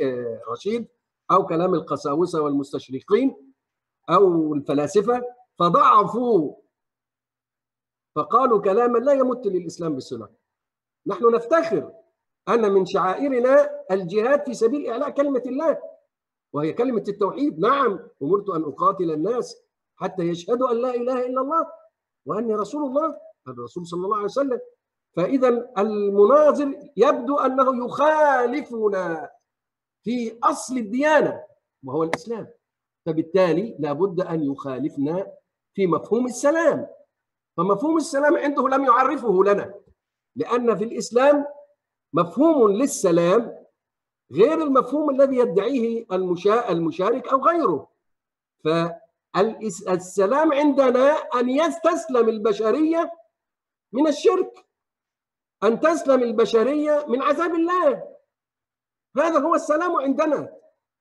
آه، 0.01 0.41
رشيد 0.51 0.87
أو 1.31 1.45
كلام 1.45 1.73
القساوسة 1.73 2.41
والمستشرقين 2.41 3.53
أو 4.09 4.53
الفلاسفة 4.53 5.21
فضعفوا. 5.59 6.55
فقالوا 8.15 8.61
كلاما 8.61 8.97
لا 8.97 9.13
يمت 9.13 9.47
للإسلام 9.47 9.95
بصله 9.95 10.29
نحن 11.07 11.35
نفتخر 11.35 11.93
أن 12.49 12.71
من 12.71 12.85
شعائرنا 12.85 13.69
الجهاد 13.91 14.45
في 14.45 14.53
سبيل 14.53 14.87
إعلاء 14.89 15.09
كلمة 15.09 15.43
الله 15.45 15.81
وهي 16.53 16.73
كلمة 16.73 17.03
التوحيد. 17.07 17.59
نعم 17.59 17.99
أمرت 18.21 18.49
أن 18.49 18.63
أقاتل 18.63 19.11
الناس 19.11 19.57
حتى 19.95 20.23
يشهدوا 20.23 20.71
أن 20.71 20.81
لا 20.81 20.95
إله 20.95 21.25
إلا 21.25 21.41
الله 21.41 21.67
وأني 22.25 22.55
رسول 22.55 22.83
الله. 22.83 23.26
الرسول 23.51 23.87
صلى 23.87 24.05
الله 24.05 24.15
عليه 24.15 24.25
وسلم. 24.25 24.59
فإذا 25.15 25.69
المناظر 25.77 26.79
يبدو 26.97 27.37
أنه 27.37 27.85
يخالفنا 27.85 29.29
في 30.03 30.39
أصل 30.43 30.77
الديانة 30.77 31.43
وهو 31.83 32.03
الإسلام. 32.03 32.47
فبالتالي 33.05 33.75
لابد 33.79 34.21
أن 34.21 34.43
يخالفنا 34.51 35.33
في 35.73 35.87
مفهوم 35.87 36.25
السلام. 36.25 36.87
فمفهوم 37.57 37.97
السلام 37.97 38.37
عنده 38.37 38.67
لم 38.67 38.85
يعرفه 38.85 39.43
لنا 39.43 39.73
لأن 40.35 40.75
في 40.77 40.83
الإسلام 40.83 41.45
مفهوم 42.13 42.71
للسلام 42.71 43.55
غير 44.31 44.61
المفهوم 44.63 45.09
الذي 45.09 45.37
يدعيه 45.37 46.05
المشارك 46.69 47.27
أو 47.27 47.45
غيره. 47.45 47.87
فالسلام 48.63 50.53
عندنا 50.53 51.11
أن 51.11 51.49
يستسلم 51.49 52.29
البشرية 52.29 53.11
من 53.93 54.07
الشرك 54.07 54.65
أن 55.63 55.79
تسلم 55.79 56.23
البشرية 56.23 57.05
من 57.07 57.21
عذاب 57.21 57.55
الله. 57.55 58.03
هذا 59.17 59.39
هو 59.39 59.55
السلام 59.55 59.95
عندنا 59.95 60.53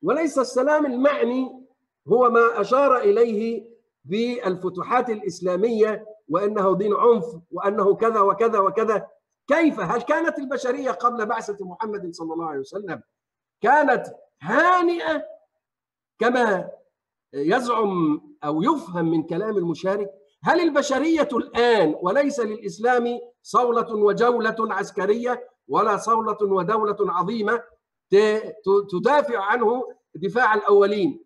وليس 0.02 0.38
السلام 0.38 0.86
المعني 0.86 1.66
هو 2.08 2.30
ما 2.30 2.60
أشار 2.60 2.96
إليه 2.98 3.68
بالفتوحات 4.04 5.10
الإسلامية 5.10 6.06
وأنه 6.28 6.76
دين 6.76 6.94
عنف 6.94 7.24
وأنه 7.50 7.96
كذا 7.96 8.20
وكذا 8.20 8.58
وكذا. 8.58 9.08
كيف؟ 9.48 9.80
هل 9.80 10.02
كانت 10.02 10.38
البشرية 10.38 10.90
قبل 10.90 11.26
بعثة 11.26 11.64
محمد 11.64 12.14
صلى 12.14 12.32
الله 12.32 12.46
عليه 12.46 12.60
وسلم 12.60 13.02
كانت 13.60 14.06
هانئة 14.42 15.24
كما 16.18 16.70
يزعم 17.32 18.20
أو 18.44 18.62
يفهم 18.62 19.10
من 19.10 19.22
كلام 19.22 19.56
المشارك؟ 19.56 20.10
هل 20.44 20.60
البشرية 20.60 21.28
الآن 21.32 21.94
وليس 22.02 22.40
للإسلام 22.40 23.18
صولة 23.42 23.94
وجولة 23.94 24.56
عسكرية 24.74 25.48
ولا 25.68 25.96
صولة 25.96 26.36
ودولة 26.42 26.96
عظيمة 27.00 27.62
تدافع 28.90 29.44
عنه 29.44 29.82
دفاع 30.14 30.54
الأولين؟ 30.54 31.24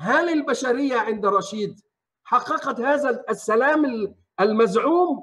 هل 0.00 0.28
البشرية 0.28 0.96
عند 0.96 1.26
رشيد 1.26 1.80
حققت 2.24 2.80
هذا 2.80 3.24
السلام 3.30 4.14
المزعوم؟ 4.40 5.22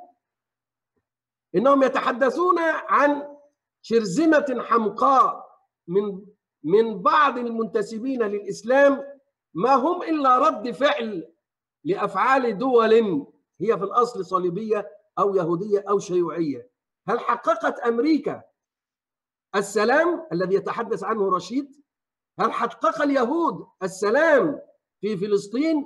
إنهم 1.55 1.83
يتحدثون 1.83 2.59
عن 2.89 3.37
شرذمة 3.81 4.55
حمقاء 4.59 5.45
من 5.87 6.25
من 6.63 7.01
بعض 7.01 7.37
المنتسبين 7.37 8.23
للإسلام 8.23 9.03
ما 9.53 9.73
هم 9.75 10.03
إلا 10.03 10.37
رد 10.37 10.71
فعل 10.71 11.32
لأفعال 11.83 12.57
دول 12.57 12.93
هي 13.61 13.77
في 13.77 13.83
الأصل 13.83 14.25
صليبية 14.25 14.89
أو 15.19 15.35
يهودية 15.35 15.83
أو 15.89 15.99
شيوعية. 15.99 16.69
هل 17.07 17.19
حققت 17.19 17.79
أمريكا 17.79 18.43
السلام 19.55 20.27
الذي 20.31 20.55
يتحدث 20.55 21.03
عنه 21.03 21.29
رشيد؟ 21.35 21.83
هل 22.39 22.51
حقق 22.51 23.01
اليهود 23.01 23.67
السلام 23.83 24.61
في 25.01 25.17
فلسطين؟ 25.17 25.85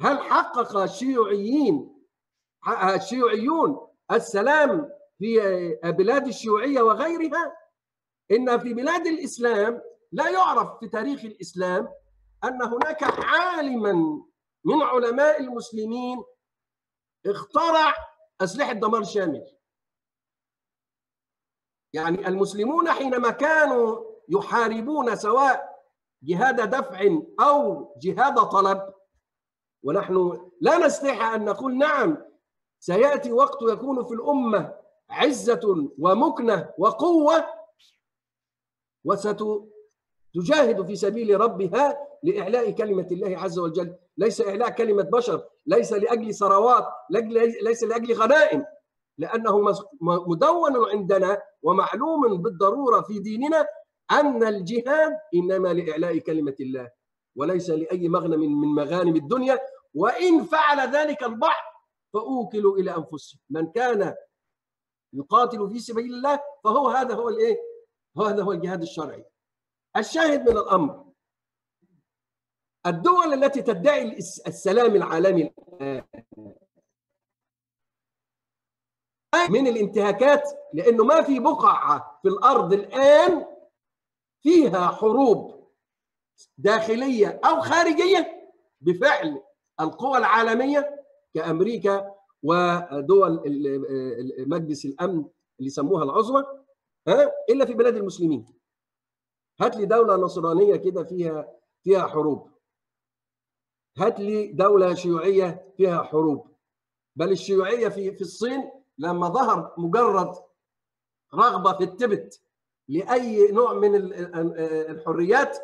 هل 0.00 0.18
حقق 0.18 0.76
الشيوعيين 0.76 1.96
الشيوعيون 2.94 3.88
السلام 4.12 4.88
في 5.18 5.38
بلاد 5.84 6.26
الشيوعية 6.26 6.82
وغيرها؟ 6.82 7.56
إن 8.30 8.58
في 8.58 8.74
بلاد 8.74 9.06
الإسلام 9.06 9.80
لا 10.12 10.28
يعرف 10.30 10.78
في 10.80 10.88
تاريخ 10.88 11.24
الإسلام 11.24 11.88
أن 12.44 12.62
هناك 12.62 13.02
عالما 13.02 14.22
من 14.64 14.82
علماء 14.82 15.40
المسلمين 15.40 16.24
اخترع 17.26 17.94
أسلحة 18.40 18.72
دمار 18.72 19.04
شامل. 19.04 19.46
يعني 21.92 22.28
المسلمون 22.28 22.92
حينما 22.92 23.30
كانوا 23.30 24.04
يحاربون 24.28 25.16
سواء 25.16 25.70
جهاد 26.22 26.70
دفع 26.70 27.00
أو 27.40 27.88
جهاد 28.02 28.34
طلب 28.48 28.94
ونحن 29.82 30.50
لا 30.60 30.78
نستحي 30.78 31.34
أن 31.34 31.44
نقول 31.44 31.78
نعم 31.78 32.18
سيأتي 32.80 33.32
وقت 33.32 33.62
يكون 33.62 34.04
في 34.04 34.14
الأمة 34.14 34.80
عزة 35.10 35.90
ومكنة 35.98 36.74
وقوة 36.78 37.46
وستجاهد 40.36 40.86
في 40.86 40.96
سبيل 40.96 41.40
ربها 41.40 41.98
لإعلاء 42.22 42.70
كلمة 42.70 43.06
الله 43.12 43.38
عز 43.38 43.58
وجل. 43.58 43.96
ليس 44.18 44.40
إعلاء 44.40 44.70
كلمة 44.70 45.02
بشر 45.02 45.42
ليس 45.66 45.92
لأجل 45.92 46.34
ثروات 46.34 46.86
ليس 47.62 47.82
لأجل 47.82 48.12
غنائم. 48.14 48.64
لأنه 49.18 49.60
مدون 50.02 50.90
عندنا 50.90 51.42
ومعلوم 51.62 52.42
بالضرورة 52.42 53.00
في 53.00 53.18
ديننا 53.18 53.66
أن 54.10 54.44
الجهاد 54.44 55.12
إنما 55.34 55.72
لإعلاء 55.72 56.18
كلمة 56.18 56.54
الله 56.60 56.90
وليس 57.36 57.70
لأي 57.70 58.08
مغنم 58.08 58.40
من 58.60 58.68
مغانم 58.84 59.16
الدنيا. 59.16 59.58
وإن 59.94 60.44
فعل 60.44 60.92
ذلك 60.96 61.22
البعض 61.22 61.64
فأوكلوا 62.14 62.78
إلى 62.78 62.90
أنفسهم. 62.96 63.40
من 63.50 63.72
كان 63.72 64.14
يقاتل 65.12 65.70
في 65.70 65.78
سبيل 65.78 66.14
الله 66.14 66.40
فهو 66.64 66.88
هذا 66.88 67.14
هو 67.14 67.28
الإيه؟ 67.28 67.56
هذا 68.18 68.42
هو 68.42 68.52
الجهاد 68.52 68.82
الشرعي. 68.82 69.24
الشاهد 69.96 70.50
من 70.50 70.56
الأمر. 70.56 71.04
الدول 72.86 73.44
التي 73.44 73.62
تدعي 73.62 74.18
السلام 74.46 74.96
العالمي 74.96 75.54
الآن 75.80 76.04
من 79.50 79.66
الانتهاكات 79.66 80.42
لأنه 80.74 81.04
ما 81.04 81.22
في 81.22 81.38
بقعة 81.40 82.18
في 82.22 82.28
الأرض 82.28 82.72
الآن 82.72 83.46
فيها 84.42 84.88
حروب 84.88 85.70
داخلية 86.58 87.40
أو 87.44 87.60
خارجية 87.60 88.50
بفعل 88.80 89.42
القوى 89.80 90.18
العالمية 90.18 91.04
كأمريكا 91.34 92.14
ودول 92.42 93.42
مجلس 94.46 94.84
الأمن 94.84 95.24
اللي 95.60 95.70
سموها 95.70 96.04
العظمى 96.04 96.44
إلا 97.50 97.64
في 97.66 97.74
بلاد 97.74 97.96
المسلمين. 97.96 98.59
هات 99.60 99.76
لي 99.76 99.86
دولة 99.86 100.16
نصرانية 100.16 100.76
كده 100.76 101.04
فيها 101.04 101.52
فيها 101.82 102.06
حروب. 102.06 102.50
هات 103.98 104.20
لي 104.20 104.46
دولة 104.46 104.94
شيوعية 104.94 105.72
فيها 105.76 106.02
حروب. 106.02 106.56
بل 107.16 107.30
الشيوعية 107.32 107.88
في 107.88 108.12
في 108.12 108.20
الصين 108.20 108.70
لما 108.98 109.28
ظهر 109.28 109.74
مجرد 109.78 110.34
رغبة 111.34 111.72
في 111.72 111.84
التبت 111.84 112.42
لأي 112.88 113.52
نوع 113.52 113.72
من 113.72 113.94
الحريات 113.94 115.58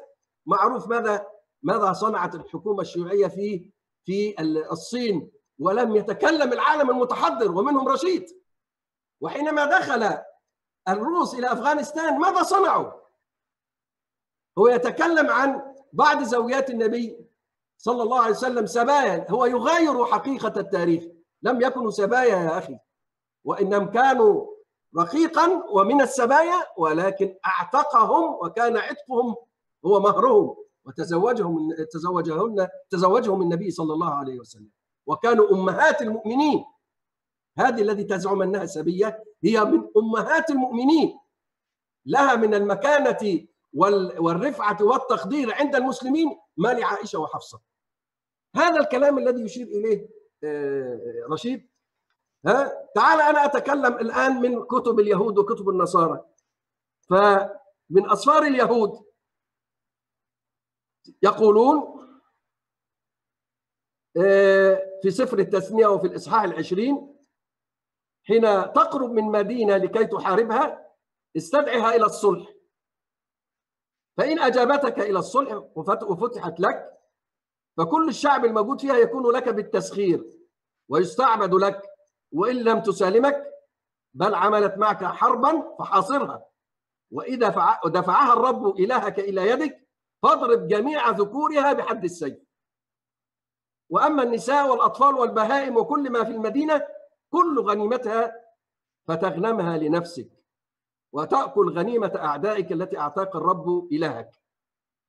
معروف 0.46 0.88
ماذا 0.88 1.26
ماذا 1.62 1.92
صنعت 1.92 2.34
الحكومة 2.34 2.80
الشيوعية 2.80 3.26
في 3.26 3.70
في 4.04 4.42
الصين. 4.72 5.30
ولم 5.58 5.96
يتكلم 5.96 6.52
العالم 6.52 6.90
المتحضر 6.90 7.52
ومنهم 7.52 7.88
رشيد. 7.88 8.26
وحينما 9.20 9.64
دخل 9.64 10.18
الروس 10.88 11.34
إلى 11.34 11.52
أفغانستان 11.52 12.18
ماذا 12.18 12.42
صنعوا؟ 12.42 13.05
هو 14.58 14.68
يتكلم 14.68 15.30
عن 15.30 15.74
بعض 15.92 16.22
زوجات 16.22 16.70
النبي 16.70 17.26
صلى 17.78 18.02
الله 18.02 18.20
عليه 18.20 18.34
وسلم 18.34 18.66
سبايا. 18.66 19.26
هو 19.30 19.44
يغاير 19.44 20.04
حقيقة 20.04 20.60
التاريخ. 20.60 21.04
لم 21.42 21.60
يكونوا 21.60 21.90
سبايا 21.90 22.36
يا 22.36 22.58
أخي. 22.58 22.78
وإنهم 23.44 23.90
كانوا 23.90 24.46
رقيقا 24.98 25.64
ومن 25.70 26.00
السبايا 26.00 26.66
ولكن 26.76 27.36
أعتقهم 27.46 28.34
وكان 28.34 28.76
عتقهم 28.76 29.36
هو 29.86 30.00
مهرهم. 30.00 30.56
وتزوجهم 30.84 31.72
تزوجهن 31.90 32.68
تزوجهم 32.90 33.42
النبي 33.42 33.70
صلى 33.70 33.92
الله 33.92 34.14
عليه 34.14 34.40
وسلم. 34.40 34.70
وكانوا 35.06 35.50
أمهات 35.50 36.02
المؤمنين. 36.02 36.64
هذه 37.58 37.82
التي 37.82 38.04
تزعم 38.04 38.42
أنها 38.42 38.66
سبية 38.66 39.24
هي 39.44 39.64
من 39.64 39.88
أمهات 39.96 40.50
المؤمنين. 40.50 41.18
لها 42.06 42.36
من 42.36 42.54
المكانة 42.54 43.46
والرفعة 43.76 44.76
والتقدير 44.80 45.54
عند 45.54 45.76
المسلمين 45.76 46.40
ما 46.56 46.68
لعائشه 46.68 47.18
وحفصة. 47.18 47.60
هذا 48.56 48.80
الكلام 48.80 49.18
الذي 49.18 49.42
يشير 49.42 49.66
إليه 49.66 50.08
رشيد. 51.30 51.70
ها 52.46 52.88
تعال 52.94 53.20
أنا 53.20 53.44
أتكلم 53.44 53.94
الآن 53.94 54.40
من 54.40 54.64
كتب 54.64 55.00
اليهود 55.00 55.38
وكتب 55.38 55.68
النصارى. 55.68 56.24
فمن 57.10 58.10
اسفار 58.10 58.42
اليهود 58.42 59.06
يقولون 61.22 61.96
في 65.02 65.10
سفر 65.10 65.38
التثنية 65.38 65.86
وفي 65.86 66.06
الإصحاح 66.06 66.42
العشرين 66.42 67.16
حين 68.24 68.42
تقرب 68.72 69.10
من 69.10 69.24
مدينة 69.24 69.76
لكي 69.76 70.06
تحاربها 70.06 70.92
استدعها 71.36 71.96
إلى 71.96 72.04
الصلح. 72.04 72.55
فإن 74.16 74.38
أجابتك 74.38 74.98
إلى 74.98 75.18
الصلح 75.18 75.52
وفتحت 75.76 76.60
لك 76.60 76.92
فكل 77.76 78.08
الشعب 78.08 78.44
الموجود 78.44 78.80
فيها 78.80 78.96
يكون 78.96 79.32
لك 79.36 79.48
بالتسخير 79.48 80.24
ويستعبد 80.88 81.54
لك 81.54 81.82
وإن 82.32 82.56
لم 82.56 82.80
تسالمك 82.80 83.52
بل 84.14 84.34
عملت 84.34 84.78
معك 84.78 85.04
حربا 85.04 85.76
فحاصرها. 85.78 86.46
وإذا 87.10 87.48
دفعها 87.86 88.32
الرب 88.32 88.80
إلهك 88.80 89.18
إلى 89.18 89.50
يدك 89.50 89.88
فاضرب 90.22 90.68
جميع 90.68 91.10
ذكورها 91.10 91.72
بحد 91.72 92.04
السيف. 92.04 92.38
وأما 93.90 94.22
النساء 94.22 94.70
والأطفال 94.70 95.14
والبهائم 95.14 95.76
وكل 95.76 96.10
ما 96.10 96.24
في 96.24 96.30
المدينة 96.30 96.86
كل 97.30 97.60
غنيمتها 97.60 98.34
فتغنمها 99.06 99.78
لنفسك. 99.78 100.35
وتأكل 101.12 101.72
غنيمة 101.72 102.12
أعدائك 102.16 102.72
التي 102.72 102.98
أعطاك 102.98 103.36
الرب 103.36 103.88
إلهك. 103.92 104.30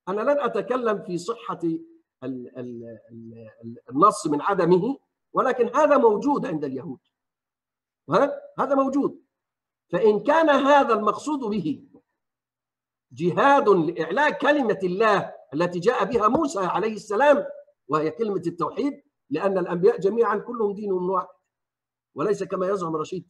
أنا 0.07 0.21
لن 0.21 0.39
أتكلم 0.39 1.03
في 1.03 1.17
صحة 1.17 1.59
النص 3.89 4.27
من 4.27 4.41
عدمه 4.41 4.97
ولكن 5.33 5.75
هذا 5.75 5.97
موجود 5.97 6.45
عند 6.45 6.63
اليهود. 6.65 6.99
هذا 8.59 8.75
موجود. 8.75 9.23
فإن 9.91 10.19
كان 10.19 10.49
هذا 10.49 10.93
المقصود 10.93 11.39
به 11.39 11.87
جهاد 13.11 13.69
لإعلاء 13.69 14.31
كلمة 14.31 14.79
الله 14.83 15.33
التي 15.53 15.79
جاء 15.79 16.05
بها 16.05 16.27
موسى 16.27 16.59
عليه 16.59 16.93
السلام 16.93 17.45
وهي 17.87 18.11
كلمة 18.11 18.41
التوحيد 18.47 19.03
لأن 19.29 19.57
الأنبياء 19.57 19.99
جميعا 19.99 20.37
كلهم 20.37 20.73
دينهم 20.73 21.09
واحد 21.09 21.27
وليس 22.15 22.43
كما 22.43 22.67
يزعم 22.67 22.95
رشيد. 22.95 23.29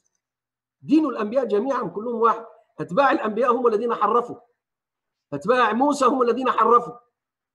دين 0.82 1.06
الأنبياء 1.06 1.46
جميعا 1.46 1.88
كلهم 1.88 2.22
واحد. 2.22 2.46
أتباع 2.80 3.12
الأنبياء 3.12 3.52
هم 3.52 3.68
الذين 3.68 3.94
حرفوا. 3.94 4.36
أتباع 5.34 5.74
موسى 5.74 6.06
هم 6.06 6.22
الذين 6.22 6.52
حرفوا. 6.52 6.94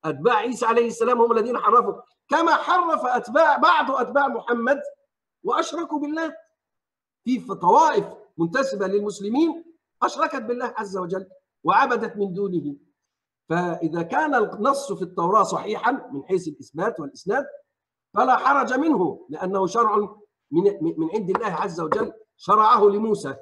أتباع 0.04 0.36
عيسى 0.36 0.66
عليه 0.66 0.86
السلام 0.86 1.20
هم 1.20 1.32
الذين 1.32 1.58
حرفوا. 1.58 2.00
كما 2.28 2.54
حرف 2.54 3.06
أتباع 3.06 3.56
بعض 3.56 3.90
أتباع 3.90 4.28
محمد 4.28 4.80
وأشركوا 5.42 5.98
بالله. 5.98 6.36
في 7.24 7.54
طوائف 7.54 8.06
منتسبة 8.38 8.86
للمسلمين 8.86 9.64
أشركت 10.02 10.42
بالله 10.42 10.74
عز 10.76 10.96
وجل 10.96 11.26
وعبدت 11.64 12.16
من 12.16 12.32
دونه. 12.32 12.76
فإذا 13.48 14.02
كان 14.02 14.34
النص 14.34 14.92
في 14.92 15.02
التوراة 15.02 15.42
صحيحا 15.42 15.92
من 16.12 16.24
حيث 16.24 16.48
الإثبات 16.48 17.00
والإسناد 17.00 17.46
فلا 18.14 18.36
حرج 18.36 18.74
منه 18.74 19.26
لأنه 19.28 19.66
شرع 19.66 19.96
من 20.50 20.64
من 20.82 21.10
عند 21.14 21.30
الله 21.30 21.52
عز 21.52 21.80
وجل 21.80 22.12
شرعه 22.36 22.84
لموسى. 22.84 23.36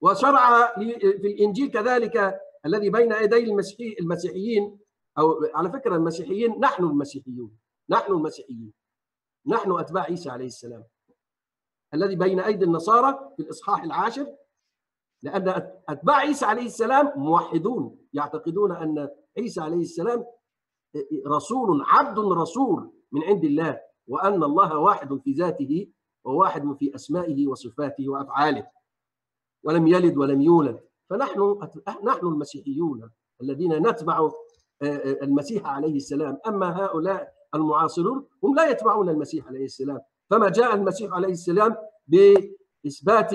وشرع 0.00 0.74
في 0.74 1.26
الإنجيل 1.26 1.70
كذلك 1.70 2.40
الذي 2.66 2.90
بين 2.90 3.12
يدي 3.12 3.44
المسيحي 3.44 3.96
المسيحيين 4.00 4.78
أو 5.18 5.34
على 5.54 5.70
فكرة 5.72 5.96
المسيحيين 5.96 6.60
نحن 6.60 6.84
المسيحيون 6.84 7.58
نحن 7.90 8.12
المسيحيين 8.12 8.72
نحن 9.46 9.72
أتباع 9.72 10.02
عيسى 10.02 10.30
عليه 10.30 10.46
السلام 10.46 10.84
الذي 11.94 12.16
بين 12.16 12.40
أيدي 12.40 12.64
النصارى 12.64 13.32
في 13.36 13.42
الإصحاح 13.42 13.82
العاشر 13.82 14.26
لأن 15.22 15.48
أتباع 15.88 16.16
عيسى 16.16 16.44
عليه 16.46 16.66
السلام 16.66 17.12
موحدون 17.16 17.98
يعتقدون 18.12 18.72
أن 18.72 19.08
عيسى 19.38 19.60
عليه 19.60 19.80
السلام 19.80 20.24
رسول 21.26 21.82
عبد 21.86 22.18
رسول 22.18 22.92
من 23.12 23.22
عند 23.22 23.44
الله 23.44 23.80
وأن 24.06 24.42
الله 24.42 24.78
واحد 24.78 25.20
في 25.24 25.32
ذاته 25.32 25.92
وواحد 26.24 26.76
في 26.78 26.94
أسمائه 26.94 27.46
وصفاته 27.46 28.08
وأفعاله. 28.08 28.66
ولم 29.64 29.86
يلد 29.86 30.16
ولم 30.16 30.40
يولد. 30.40 30.80
فنحن 31.10 31.58
نحن 32.04 32.26
المسيحيون 32.26 33.10
الذين 33.42 33.88
نتبع 33.88 34.30
المسيح 35.22 35.66
عليه 35.66 35.96
السلام. 35.96 36.38
أما 36.46 36.84
هؤلاء 36.84 37.32
المعاصرون 37.54 38.26
هم 38.44 38.54
لا 38.54 38.70
يتبعون 38.70 39.08
المسيح 39.08 39.46
عليه 39.46 39.64
السلام. 39.64 40.00
فما 40.30 40.48
جاء 40.48 40.74
المسيح 40.74 41.12
عليه 41.12 41.32
السلام 41.32 41.76
بإثبات 42.06 43.34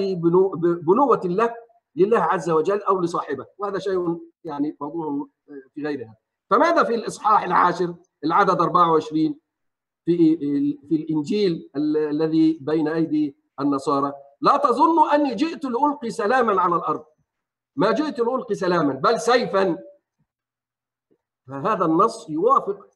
بنوة 0.87 1.21
الله 1.25 1.53
لله 1.95 2.19
عز 2.19 2.49
وجل 2.49 2.81
أو 2.81 3.01
لصاحبه. 3.01 3.45
وهذا 3.57 3.79
شيء 3.79 4.17
يعني 4.43 4.77
موضوع 4.81 5.27
في 5.73 5.83
غيرها. 5.83 6.17
فماذا 6.49 6.83
في 6.83 6.95
الإصحاح 6.95 7.43
العاشر؟ 7.43 7.95
العدد 8.23 8.61
24 8.61 9.35
في 10.05 10.37
في 10.89 10.95
الإنجيل 10.95 11.69
الذي 11.75 12.57
بين 12.61 12.87
أيدي 12.87 13.35
النصارى؟ 13.59 14.13
لا 14.43 14.57
تظنوا 14.57 15.15
أني 15.15 15.35
جئت 15.35 15.65
لألقي 15.65 16.09
سلاما 16.09 16.61
على 16.61 16.75
الأرض. 16.75 17.05
ما 17.75 17.91
جئت 17.91 18.19
لألقي 18.19 18.55
سلاما 18.55 18.93
بل 18.93 19.19
سيفا. 19.19 19.77
فهذا 21.47 21.85
النص 21.85 22.29
يوافق 22.29 22.87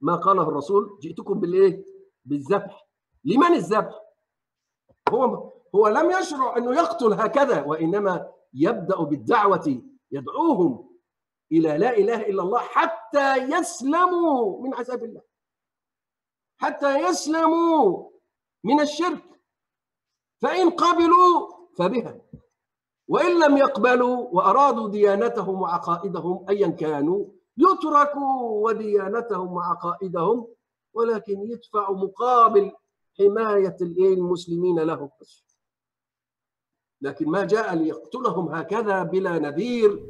ما 0.00 0.16
قاله 0.16 0.42
الرسول. 0.42 0.98
جئتكم 1.02 1.40
بالإيه؟ 1.40 1.84
بالذبح. 2.24 2.88
لمن 3.24 3.54
الذبح؟ 3.54 4.00
هو 5.08 5.52
هو 5.74 5.88
لم 5.88 6.10
يشرع 6.10 6.56
أنه 6.56 6.74
يقتل 6.74 7.12
هكذا 7.12 7.64
وإنما 7.64 8.32
يبدأ 8.54 8.96
بالدعوة 8.96 9.82
يدعوهم 10.10 10.98
إلى 11.52 11.78
لا 11.78 11.96
إله 11.96 12.20
إلا 12.26 12.42
الله 12.42 12.58
حتى 12.58 13.36
يسلموا 13.36 14.62
من 14.62 14.74
عذاب 14.74 15.04
الله. 15.04 15.22
حتى 16.56 16.98
يسلموا 16.98 18.10
من 18.64 18.80
الشرك. 18.80 19.27
فإن 20.42 20.70
قبلوا 20.70 21.48
فبها 21.78 22.20
وإن 23.08 23.40
لم 23.40 23.56
يقبلوا 23.56 24.16
وأرادوا 24.32 24.88
ديانتهم 24.88 25.60
وعقائدهم 25.62 26.46
ايا 26.48 26.68
كانوا 26.68 27.26
يتركوا 27.58 28.66
وديانتهم 28.66 29.52
وعقائدهم 29.52 30.46
ولكن 30.94 31.40
يدفع 31.42 31.90
مقابل 31.90 32.72
حماية 33.18 33.76
المسلمين 33.80 34.78
لهم. 34.80 35.10
لكن 37.00 37.28
ما 37.28 37.44
جاء 37.44 37.74
ليقتلهم 37.74 38.48
هكذا 38.48 39.02
بلا 39.02 39.38
نذير 39.38 40.06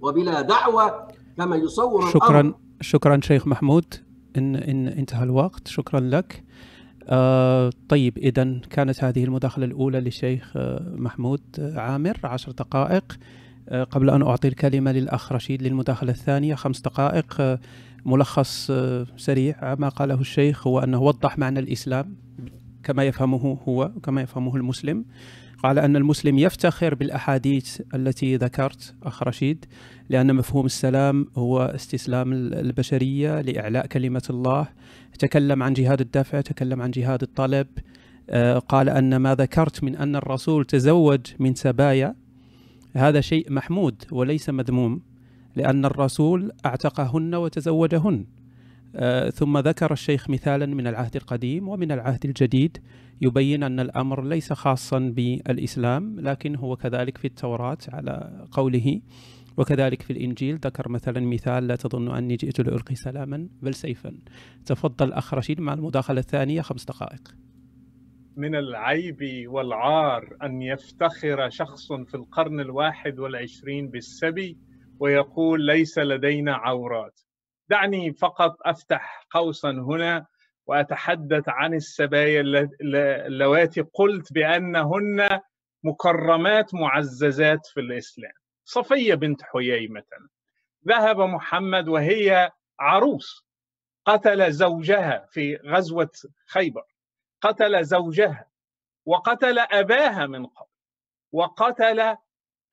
وبلا 0.00 0.40
دعوة 0.40 1.08
كما 1.36 1.56
يصور 1.56 2.06
شكرا 2.10 2.40
الأمر. 2.40 2.54
شكرا 2.80 3.20
شيخ 3.22 3.46
محمود. 3.46 3.94
إن, 4.36 4.56
إن 4.56 4.88
انتهى 4.88 5.24
الوقت. 5.24 5.68
شكرا 5.68 6.00
لك. 6.00 6.44
آه 7.08 7.70
طيب 7.88 8.18
إذا 8.18 8.58
كانت 8.70 9.04
هذه 9.04 9.24
المداخلة 9.24 9.64
الأولى 9.64 10.00
للشيخ 10.00 10.52
محمود 10.94 11.40
عامر 11.58 12.16
عشر 12.24 12.52
دقائق. 12.52 13.18
آه 13.68 13.84
قبل 13.84 14.10
أن 14.10 14.22
أعطي 14.22 14.48
الكلمة 14.48 14.92
للأخ 14.92 15.32
رشيد 15.32 15.62
للمداخلة 15.62 16.10
الثانية 16.10 16.54
خمس 16.54 16.80
دقائق. 16.80 17.36
آه 17.40 17.58
ملخص 18.06 18.70
سريع 19.16 19.74
ما 19.74 19.88
قاله 19.88 20.20
الشيخ 20.20 20.66
هو 20.66 20.78
أنه 20.78 21.02
وضح 21.02 21.38
معنى 21.38 21.58
الإسلام 21.58 22.16
كما 22.82 23.04
يفهمه 23.04 23.58
هو 23.68 23.90
وكما 23.96 24.20
يفهمه 24.22 24.56
المسلم. 24.56 25.04
قال 25.64 25.78
أن 25.78 25.96
المسلم 25.96 26.38
يفتخر 26.38 26.94
بالأحاديث 26.94 27.80
التي 27.94 28.36
ذكرت 28.36 28.94
أخ 29.02 29.22
رشيد 29.22 29.64
لأن 30.08 30.34
مفهوم 30.34 30.66
السلام 30.66 31.26
هو 31.36 31.62
استسلام 31.62 32.32
البشرية 32.32 33.40
لإعلاء 33.40 33.86
كلمة 33.86 34.22
الله. 34.30 34.68
تكلم 35.18 35.62
عن 35.62 35.72
جهاد 35.72 36.00
الدفع 36.00 36.40
تكلم 36.40 36.82
عن 36.82 36.90
جهاد 36.90 37.22
الطلب. 37.22 37.66
قال 38.68 38.88
أن 38.88 39.16
ما 39.16 39.34
ذكرت 39.34 39.84
من 39.84 39.96
أن 39.96 40.16
الرسول 40.16 40.64
تزوج 40.64 41.20
من 41.38 41.54
سبايا 41.54 42.14
هذا 42.96 43.20
شيء 43.20 43.52
محمود 43.52 44.04
وليس 44.10 44.50
مذموم 44.50 45.00
لأن 45.56 45.84
الرسول 45.84 46.52
أعتقهن 46.66 47.34
وتزوجهن. 47.34 48.24
آه 48.24 48.43
ثم 49.34 49.58
ذكر 49.58 49.92
الشيخ 49.92 50.30
مثالا 50.30 50.66
من 50.66 50.86
العهد 50.86 51.16
القديم 51.16 51.68
ومن 51.68 51.92
العهد 51.92 52.24
الجديد 52.24 52.78
يبين 53.20 53.62
أن 53.62 53.80
الأمر 53.80 54.24
ليس 54.24 54.52
خاصا 54.52 54.98
بالإسلام 54.98 56.20
لكن 56.20 56.56
هو 56.56 56.76
كذلك 56.76 57.18
في 57.18 57.24
التوراة 57.24 57.78
على 57.88 58.46
قوله 58.50 59.00
وكذلك 59.56 60.02
في 60.02 60.12
الإنجيل. 60.12 60.56
ذكر 60.56 60.88
مثلا 60.88 61.20
مثال 61.20 61.66
لا 61.66 61.76
تظن 61.76 62.16
أني 62.16 62.36
جئت 62.36 62.60
لألقي 62.60 62.94
سلاما 62.94 63.48
بل 63.62 63.74
سيفا. 63.74 64.18
تفضل 64.66 65.12
أخ 65.12 65.34
رشيد 65.34 65.60
مع 65.60 65.74
المداخلة 65.74 66.20
الثانية 66.20 66.60
خمس 66.60 66.84
دقائق. 66.84 67.34
من 68.36 68.54
العيب 68.54 69.18
والعار 69.46 70.36
أن 70.42 70.62
يفتخر 70.62 71.48
شخص 71.50 71.92
في 71.92 72.14
القرن 72.14 72.60
الواحد 72.60 73.18
والعشرين 73.18 73.88
بالسبي 73.88 74.58
ويقول 75.00 75.66
ليس 75.66 75.98
لدينا 75.98 76.54
عورات. 76.54 77.23
دعني 77.68 78.12
فقط 78.12 78.56
أفتح 78.62 79.26
قوسا 79.30 79.70
هنا 79.70 80.26
وأتحدث 80.66 81.44
عن 81.48 81.74
السبايا 81.74 82.40
اللواتي. 83.26 83.80
قلت 83.80 84.32
بأنهن 84.32 85.40
مكرمات 85.84 86.74
معززات 86.74 87.66
في 87.66 87.80
الإسلام. 87.80 88.32
صفية 88.64 89.14
بنت 89.14 89.42
حيي 89.42 89.88
مثلا 89.88 90.28
ذهب 90.88 91.20
محمد 91.20 91.88
وهي 91.88 92.50
عروس. 92.80 93.46
قتل 94.06 94.52
زوجها 94.52 95.26
في 95.30 95.56
غزوة 95.56 96.10
خيبر. 96.46 96.84
قتل 97.40 97.84
زوجها 97.84 98.50
وقتل 99.06 99.58
أباها 99.58 100.26
من 100.26 100.46
قبل 100.46 100.68
وقتل 101.32 102.16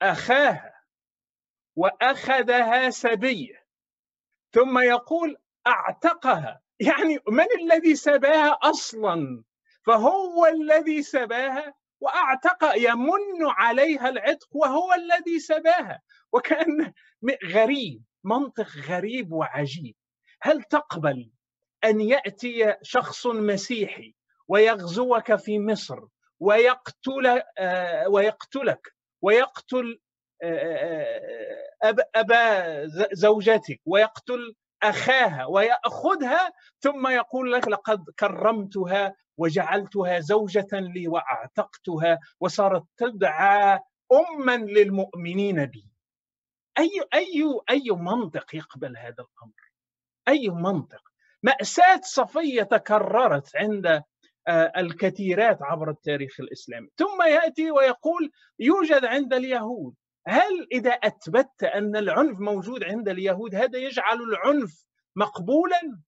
أخاها 0.02 0.74
وأخذها 1.76 2.90
سبية. 2.90 3.61
ثم 4.54 4.80
يقول 4.80 5.38
أعتقها. 5.68 6.62
يعني 6.80 7.20
من 7.28 7.46
الذي 7.62 7.96
سباها 7.96 8.58
أصلا؟ 8.64 9.44
فهو 9.86 10.46
الذي 10.46 11.02
سباها 11.02 11.74
وأعتق 12.00 12.74
يمن 12.76 13.42
عليها 13.42 14.10
العتق 14.10 14.48
وهو 14.52 14.94
الذي 14.94 15.40
سباها. 15.40 16.02
وكأن 16.32 16.94
غريب 17.46 18.04
منطق 18.24 18.68
غريب 18.88 19.32
وعجيب. 19.32 19.96
هل 20.42 20.64
تقبل 20.64 21.30
أن 21.84 22.02
يأتي 22.02 22.76
شخص 22.82 23.28
مسيحي 23.28 24.16
ويغزوك 24.48 25.36
في 25.36 25.60
مصر 25.60 26.00
ويقتل 26.40 27.42
آه، 27.58 28.10
ويقتلك 28.10 28.96
ويقتل 29.22 30.00
أبا 32.16 32.86
زوجتك 33.14 33.82
ويقتل 33.86 34.56
أخاها 34.84 35.46
ويأخذها 35.46 36.54
ثم 36.80 37.08
يقول 37.08 37.52
لك 37.52 37.68
لقد 37.68 38.10
كرمتها 38.20 39.16
وجعلتها 39.38 40.20
زوجة 40.20 40.68
لي 40.74 41.08
وأعتقتها 41.08 42.20
وصارت 42.40 42.84
تدعى 42.98 43.80
أما 44.12 44.58
للمؤمنين 44.58 45.66
بي. 45.66 45.86
أي 46.78 46.90
أي 47.14 47.44
أي 47.70 47.92
منطق 47.92 48.56
يقبل 48.56 48.98
هذا 48.98 49.10
الأمر؟ 49.10 49.72
أي 50.28 50.50
منطق؟ 50.50 51.02
مأساة 51.44 52.02
صفية 52.04 52.64
تكررت 52.64 53.56
عند 53.56 54.04
آه، 54.48 54.72
الكثيرات 54.78 55.62
عبر 55.62 55.90
التاريخ 55.90 56.40
الإسلامي. 56.40 56.90
ثم 56.98 57.22
يأتي 57.22 57.72
ويقول 57.72 58.32
يوجد 58.60 59.06
عند 59.06 59.34
اليهود 59.34 59.96
هل 60.28 60.68
إذا 60.72 60.92
أثبتت 60.92 61.64
أن 61.64 61.96
العنف 61.96 62.40
موجود 62.40 62.84
عند 62.84 63.10
اليهود 63.10 63.56
هذا 63.56 63.80
يجعل 63.80 64.22
العنف 64.22 64.86
مقبولا؟ 65.16 66.02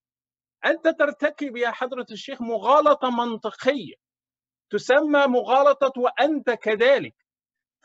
أنت 0.66 0.88
ترتكب 0.88 1.56
يا 1.56 1.70
حضرة 1.70 2.06
الشيخ 2.10 2.42
مغالطة 2.42 3.10
منطقية 3.10 3.94
تسمى 4.70 5.26
مغالطة 5.26 5.92
وأنت 6.00 6.50
كذلك. 6.50 7.14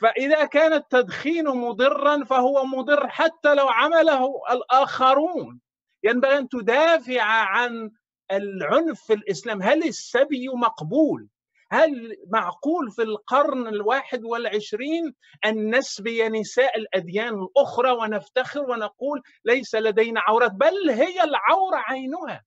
فإذا 0.02 0.46
كان 0.46 0.74
التدخين 0.74 1.48
مضرا 1.48 2.24
فهو 2.24 2.66
مضر 2.66 3.08
حتى 3.08 3.56
لو 3.56 3.68
عمله 3.70 4.32
الآخرون. 4.52 5.62
ينبغي 6.04 6.38
أن 6.38 6.50
تدافع 6.50 7.22
عن 7.22 7.92
العنف 8.32 9.02
في 9.02 9.14
الإسلام. 9.14 9.62
هل 9.62 9.84
السبي 9.84 10.48
مقبول؟ 10.48 11.30
هل 11.72 12.16
معقول 12.28 12.92
في 12.92 13.02
القرن 13.02 13.68
الواحد 13.68 14.24
والعشرين 14.24 15.16
أن 15.46 15.76
نسبي 15.76 16.30
نساء 16.30 16.78
الأديان 16.78 17.34
الأخرى 17.44 17.92
ونفتخر 17.92 18.62
ونقول 18.70 19.22
ليس 19.46 19.76
لدينا 19.76 20.22
عورات؟ 20.22 20.52
بل 20.52 20.90
هي 20.90 21.24
العورة 21.24 21.78
عينها. 21.78 22.44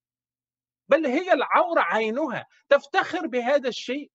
بل 0.89 1.07
هي 1.07 1.33
العورة 1.33 1.81
عينها. 1.81 2.47
تفتخر 2.69 3.27
بهذا 3.27 3.69
الشيء؟ 3.69 4.11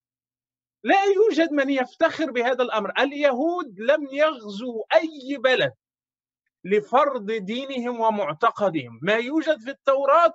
لا 0.83 1.03
يوجد 1.03 1.51
من 1.51 1.69
يفتخر 1.69 2.31
بهذا 2.31 2.63
الأمر. 2.63 2.91
اليهود 2.99 3.79
لم 3.79 4.07
يغزوا 4.11 4.83
أي 4.95 5.37
بلد 5.37 5.73
لفرض 6.63 7.31
دينهم 7.31 7.99
ومعتقدهم. 7.99 8.99
ما 9.01 9.15
يوجد 9.15 9.59
في 9.59 9.69
التوراة 9.69 10.33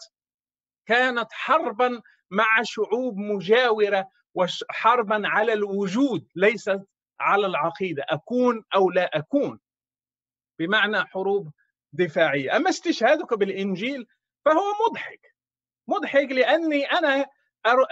كانت 0.86 1.32
حربا 1.32 2.02
مع 2.32 2.62
شعوب 2.62 3.16
مجاورة 3.16 4.08
وحربا 4.34 5.28
على 5.28 5.52
الوجود 5.52 6.28
ليست 6.36 6.80
على 7.20 7.46
العقيدة 7.46 8.04
أكون 8.08 8.64
أو 8.74 8.90
لا 8.90 9.10
أكون. 9.18 9.60
بمعنى 10.58 11.04
حروب 11.04 11.50
دفاعية. 11.92 12.56
أما 12.56 12.70
استشهادك 12.70 13.34
بالإنجيل 13.34 14.06
فهو 14.44 14.62
مضحك. 14.88 15.34
مضحك 15.88 16.32
لأني 16.32 16.84
أنا 16.84 17.26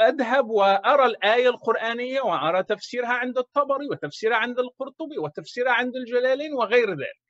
أذهب 0.01 0.51
وأرى 0.51 1.05
الآية 1.07 1.49
القرآنية 1.49 2.21
وأرى 2.21 2.63
تفسيرها 2.63 3.13
عند 3.13 3.39
الطبري 3.39 3.89
وتفسيرها 3.91 4.37
عند 4.37 4.59
القرطبي 4.59 5.19
وتفسيرها 5.19 5.73
عند 5.73 5.97
الجلالين 5.97 6.53
وغير 6.55 6.91
ذلك. 6.91 7.21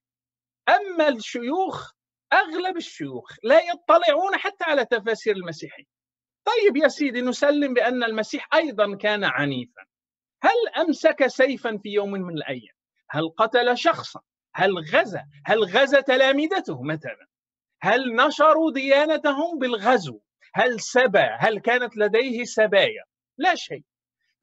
أما 0.68 1.08
الشيوخ 1.08 1.92
أغلب 2.32 2.76
الشيوخ 2.76 3.36
لا 3.42 3.60
يطلعون 3.60 4.36
حتى 4.36 4.64
على 4.64 4.84
تفاسير 4.84 5.36
المسيحية 5.36 5.99
طيب 6.50 6.76
يا 6.76 6.88
سيدي 6.88 7.20
نسلم 7.20 7.74
بأن 7.74 8.04
المسيح 8.04 8.48
أيضا 8.54 8.96
كان 8.96 9.24
عنيفا. 9.24 9.82
هل 10.42 10.84
أمسك 10.86 11.26
سيفا 11.26 11.76
في 11.76 11.88
يوم 11.88 12.12
من 12.12 12.34
الأيام؟ 12.34 12.74
هل 13.10 13.28
قتل 13.38 13.78
شخصا؟ 13.78 14.20
هل 14.54 14.78
غزا؟ 14.78 15.24
هل 15.46 15.64
غزا 15.64 16.00
تلامذته 16.00 16.82
مثلا؟ 16.82 17.26
هل 17.82 18.16
نشروا 18.16 18.72
ديانتهم 18.72 19.58
بالغزو؟ 19.58 20.20
هل 20.54 20.80
سبى؟ 20.80 21.28
هل 21.38 21.58
كانت 21.58 21.96
لديه 21.96 22.44
سبايا؟ 22.44 23.04
لا 23.38 23.54
شيء. 23.54 23.84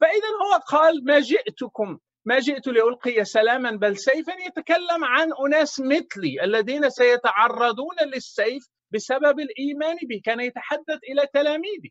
فإذا 0.01 0.29
هو 0.45 0.59
قال 0.67 1.05
ما 1.05 1.19
جئتكم 1.19 1.99
ما 2.25 2.39
جئت 2.39 2.67
لألقي 2.67 3.25
سلاما 3.25 3.71
بل 3.71 3.97
سيفا 3.97 4.33
يتكلم 4.47 5.03
عن 5.03 5.31
أناس 5.45 5.79
مثلي 5.79 6.43
الذين 6.43 6.89
سيتعرضون 6.89 7.95
للسيف 8.05 8.69
بسبب 8.91 9.39
الإيمان 9.39 9.97
به 10.03 10.21
كان 10.23 10.39
يتحدث 10.39 10.99
إلى 11.11 11.27
تلاميذه 11.33 11.89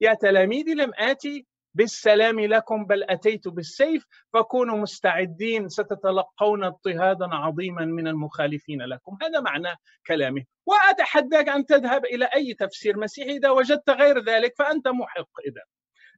يا 0.00 0.14
تلاميذي 0.14 0.74
لم 0.74 0.90
آتي 0.98 1.46
بالسلام 1.74 2.40
لكم 2.40 2.84
بل 2.86 3.02
أتيت 3.02 3.48
بالسيف 3.48 4.06
فكونوا 4.32 4.78
مستعدين 4.78 5.68
ستتلقون 5.68 6.64
اضطهادا 6.64 7.26
عظيما 7.34 7.84
من 7.84 8.08
المخالفين 8.08 8.82
لكم. 8.82 9.18
هذا 9.22 9.40
معنى 9.40 9.76
كلامه. 10.06 10.44
وأتحداك 10.66 11.48
أن 11.48 11.66
تذهب 11.66 12.04
إلى 12.04 12.24
أي 12.24 12.54
تفسير 12.54 12.98
مسيحي 12.98 13.30
إذا 13.30 13.50
وجدت 13.50 13.90
غير 13.90 14.24
ذلك 14.24 14.54
فأنت 14.58 14.88
محق 14.88 15.40
إذا. 15.46 15.62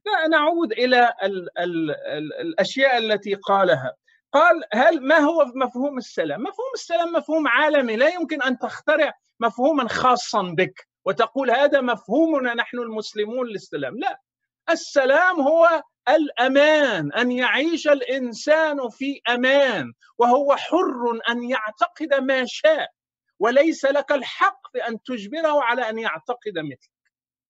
لا 0.05 0.27
نعود 0.27 0.71
إلى 0.71 1.13
ال 1.23 1.59
ال 1.59 1.91
ال 1.91 2.33
الأشياء 2.33 2.97
التي 2.97 3.33
قالها. 3.33 3.93
قال 4.31 4.63
هل 4.73 5.01
ما 5.07 5.17
هو 5.17 5.45
مفهوم 5.55 5.97
السلام؟ 5.97 6.41
مفهوم 6.41 6.71
السلام 6.73 7.13
مفهوم 7.13 7.47
عالمي. 7.47 7.95
لا 7.95 8.07
يمكن 8.07 8.41
أن 8.41 8.57
تخترع 8.57 9.13
مفهوما 9.39 9.87
خاصا 9.87 10.41
بك 10.41 10.87
وتقول 11.05 11.51
هذا 11.51 11.81
مفهومنا 11.81 12.53
نحن 12.53 12.77
المسلمون 12.77 13.47
للسلام. 13.47 13.97
لا 13.99 14.21
السلام 14.69 15.41
هو 15.41 15.83
الأمان 16.09 17.13
أن 17.13 17.31
يعيش 17.31 17.87
الإنسان 17.87 18.89
في 18.89 19.21
أمان 19.29 19.93
وهو 20.17 20.55
حر 20.55 21.19
أن 21.29 21.43
يعتقد 21.43 22.13
ما 22.13 22.45
شاء 22.47 22.87
وليس 23.39 23.85
لك 23.85 24.11
الحق 24.11 24.59
في 24.71 24.87
أن 24.87 25.03
تجبره 25.03 25.63
على 25.63 25.89
أن 25.89 25.99
يعتقد 25.99 26.57
مثلك. 26.57 26.97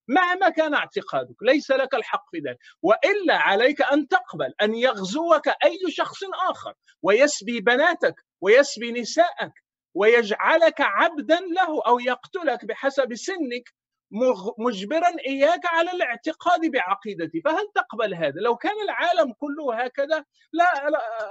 مهما 0.08 0.50
كان 0.50 0.74
اعتقادك 0.74 1.36
ليس 1.42 1.72
لك 1.72 1.96
الحق 1.96 2.26
في 2.32 2.38
ذلك. 2.38 2.58
وإلا 2.82 3.38
عليك 3.38 3.82
أن 3.82 4.08
تقبل 4.08 4.54
أن 4.62 4.76
يغزوك 4.76 5.48
أي 5.48 5.80
شخص 5.90 6.18
آخر 6.50 6.74
ويسبي 7.02 7.62
بناتك 7.62 8.16
ويسبي 8.42 8.92
نساءك 8.92 9.54
ويجعلك 9.98 10.82
عبدا 10.82 11.40
له 11.40 11.82
أو 11.88 12.00
يقتلك 12.00 12.66
بحسب 12.66 13.16
سنك 13.16 13.74
مجبرا 14.58 15.10
إياك 15.28 15.66
على 15.66 15.92
الاعتقاد 15.92 16.72
بعقيدتي. 16.72 17.42
فهل 17.42 17.68
تقبل 17.76 18.14
هذا؟ 18.14 18.42
لو 18.42 18.56
كان 18.56 18.82
العالم 18.84 19.34
كله 19.34 19.84
هكذا 19.84 20.26
لا 20.54 20.66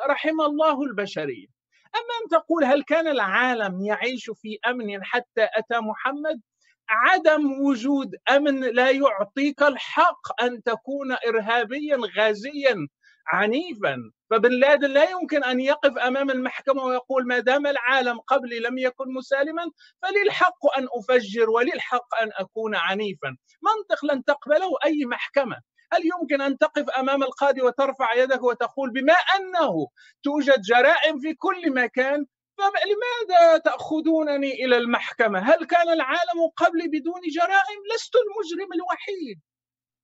رحم 0.09 0.41
الله 0.41 0.83
البشرية. 0.83 1.47
أما 1.95 2.15
أن 2.25 2.29
تقول 2.31 2.65
هل 2.65 2.83
كان 2.83 3.09
العالم 3.09 3.81
يعيش 3.85 4.31
في 4.31 4.59
أمن 4.67 5.05
حتى 5.05 5.49
أتى 5.57 5.79
محمد؟ 5.81 6.41
عدم 6.89 7.61
وجود 7.63 8.15
أمن 8.31 8.61
لا 8.61 8.91
يعطيك 8.91 9.63
الحق 9.63 10.43
أن 10.43 10.63
تكون 10.63 11.13
ارهابيا 11.13 11.99
غازيا 12.19 12.89
عنيفا 13.27 13.97
فبن 14.31 14.51
لادن 14.51 14.91
لا 14.91 15.11
يمكن 15.11 15.45
أن 15.45 15.61
يقف 15.61 15.99
أمام 15.99 16.31
المحكمة 16.31 16.85
ويقول 16.85 17.27
ما 17.27 17.39
دام 17.39 17.67
العالم 17.67 18.19
قبلي 18.21 18.59
لم 18.59 18.79
يكن 18.79 19.15
مسالما 19.15 19.71
فلي 20.03 20.23
الحق 20.23 20.79
أن 20.79 20.89
أفجر 20.93 21.51
ولي 21.51 21.73
الحق 21.75 22.23
أن 22.23 22.31
أكون 22.35 22.75
عنيفا 22.75 23.37
منطق 23.63 24.05
لن 24.05 24.25
تقبله 24.25 24.71
أي 24.85 25.05
محكمة 25.05 25.57
هل 25.93 26.01
يمكن 26.07 26.41
أن 26.41 26.59
تقف 26.59 26.91
أمام 26.91 27.23
القاضي 27.23 27.63
وترفع 27.63 28.15
يدك 28.15 28.43
وتقول 28.43 28.91
بما 28.91 29.13
أنه 29.13 29.89
توجد 30.23 30.61
جرائم 30.61 31.19
في 31.19 31.35
كل 31.35 31.75
مكان 31.75 32.27
فلماذا 32.59 33.59
تأخذونني 33.59 34.65
إلى 34.65 34.77
المحكمة؟ 34.77 35.39
هل 35.39 35.65
كان 35.65 35.89
العالم 35.89 36.49
قبلي 36.57 36.89
بدون 36.89 37.21
جرائم؟ 37.35 37.81
لست 37.95 38.13
المجرم 38.17 38.73
الوحيد. 38.73 39.41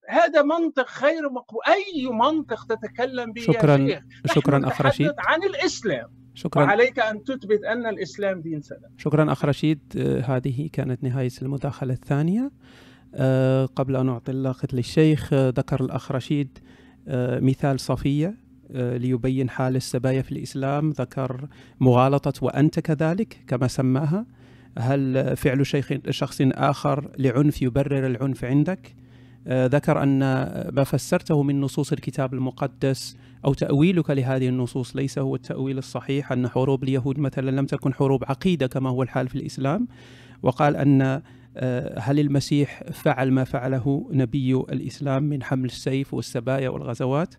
هذا 0.09 0.43
منطق 0.43 1.03
غير 1.03 1.31
مقبول. 1.31 1.61
أي 1.69 2.09
منطق 2.09 2.67
تتكلم 2.67 3.33
به 3.33 3.43
شكرا 3.43 3.77
يا 3.77 4.03
شيخ 4.27 4.35
شكرا 4.35 4.69
أخ 4.69 4.81
رشيد. 4.81 5.13
عن 5.19 5.43
الإسلام. 5.43 6.09
شكرا. 6.35 6.65
وعليك 6.65 6.99
أن 6.99 7.25
تثبت 7.25 7.65
أن 7.65 7.87
الإسلام 7.87 8.41
دين 8.41 8.61
سلام. 8.61 8.91
شكرا 8.99 9.33
أخ 9.33 9.45
رشيد. 9.45 9.81
آه، 9.97 10.21
هذه 10.21 10.69
كانت 10.73 11.05
نهاية 11.05 11.31
المداخلة 11.43 11.93
الثانية. 11.93 12.51
آه، 13.15 13.67
قبل 13.67 13.97
أن 13.97 14.09
أعطي 14.09 14.33
اللاقط 14.33 14.75
للشيخ 14.75 15.33
آه، 15.33 15.49
ذكر 15.49 15.85
الأخ 15.85 16.13
رشيد 16.13 16.59
مثال 17.41 17.81
صفية 17.81 18.35
ليبين 18.71 19.51
حال 19.51 19.77
السبايا 19.77 20.23
في 20.23 20.33
الإسلام. 20.33 20.91
ذكر 20.91 21.49
مغالطة 21.81 22.33
وأنت 22.45 22.81
كذلك 22.81 23.37
كما 23.47 23.69
سماها. 23.69 24.27
هل 24.79 25.37
فعل 25.37 25.67
شيخ 25.67 25.93
شخص 26.11 26.39
آخر 26.43 27.11
لعنف 27.19 27.63
يبرر 27.63 28.07
العنف 28.07 28.45
عندك؟ 28.45 28.95
آه، 29.47 29.67
ذكر 29.67 30.03
أن 30.03 30.19
ما 30.73 30.85
فسرته 30.85 31.43
من 31.43 31.61
نصوص 31.61 31.93
الكتاب 31.93 32.35
المقدس 32.35 33.17
أو 33.45 33.55
تأويلك 33.55 34.11
لهذه 34.11 34.49
النصوص 34.49 34.97
ليس 34.97 35.19
هو 35.19 35.35
التأويل 35.35 35.79
الصحيح 35.79 36.33
أن 36.33 36.49
حروب 36.49 36.85
اليهود 36.85 37.19
مثلا 37.19 37.51
لم 37.51 37.67
تكن 37.67 37.95
حروب 37.95 38.25
عقيدة 38.25 38.67
كما 38.67 38.91
هو 38.91 39.03
الحال 39.03 39.29
في 39.29 39.35
الإسلام 39.35 39.89
وقال 40.43 40.77
أن 40.77 41.23
آه، 41.57 41.99
هل 41.99 42.21
المسيح 42.21 42.83
فعل 42.93 43.31
ما 43.31 43.45
فعله 43.45 44.09
نبي 44.13 44.55
الإسلام 44.55 45.23
من 45.23 45.43
حمل 45.43 45.65
السيف 45.65 46.15
والسبايا 46.15 46.69
والغزوات؟ 46.69 47.35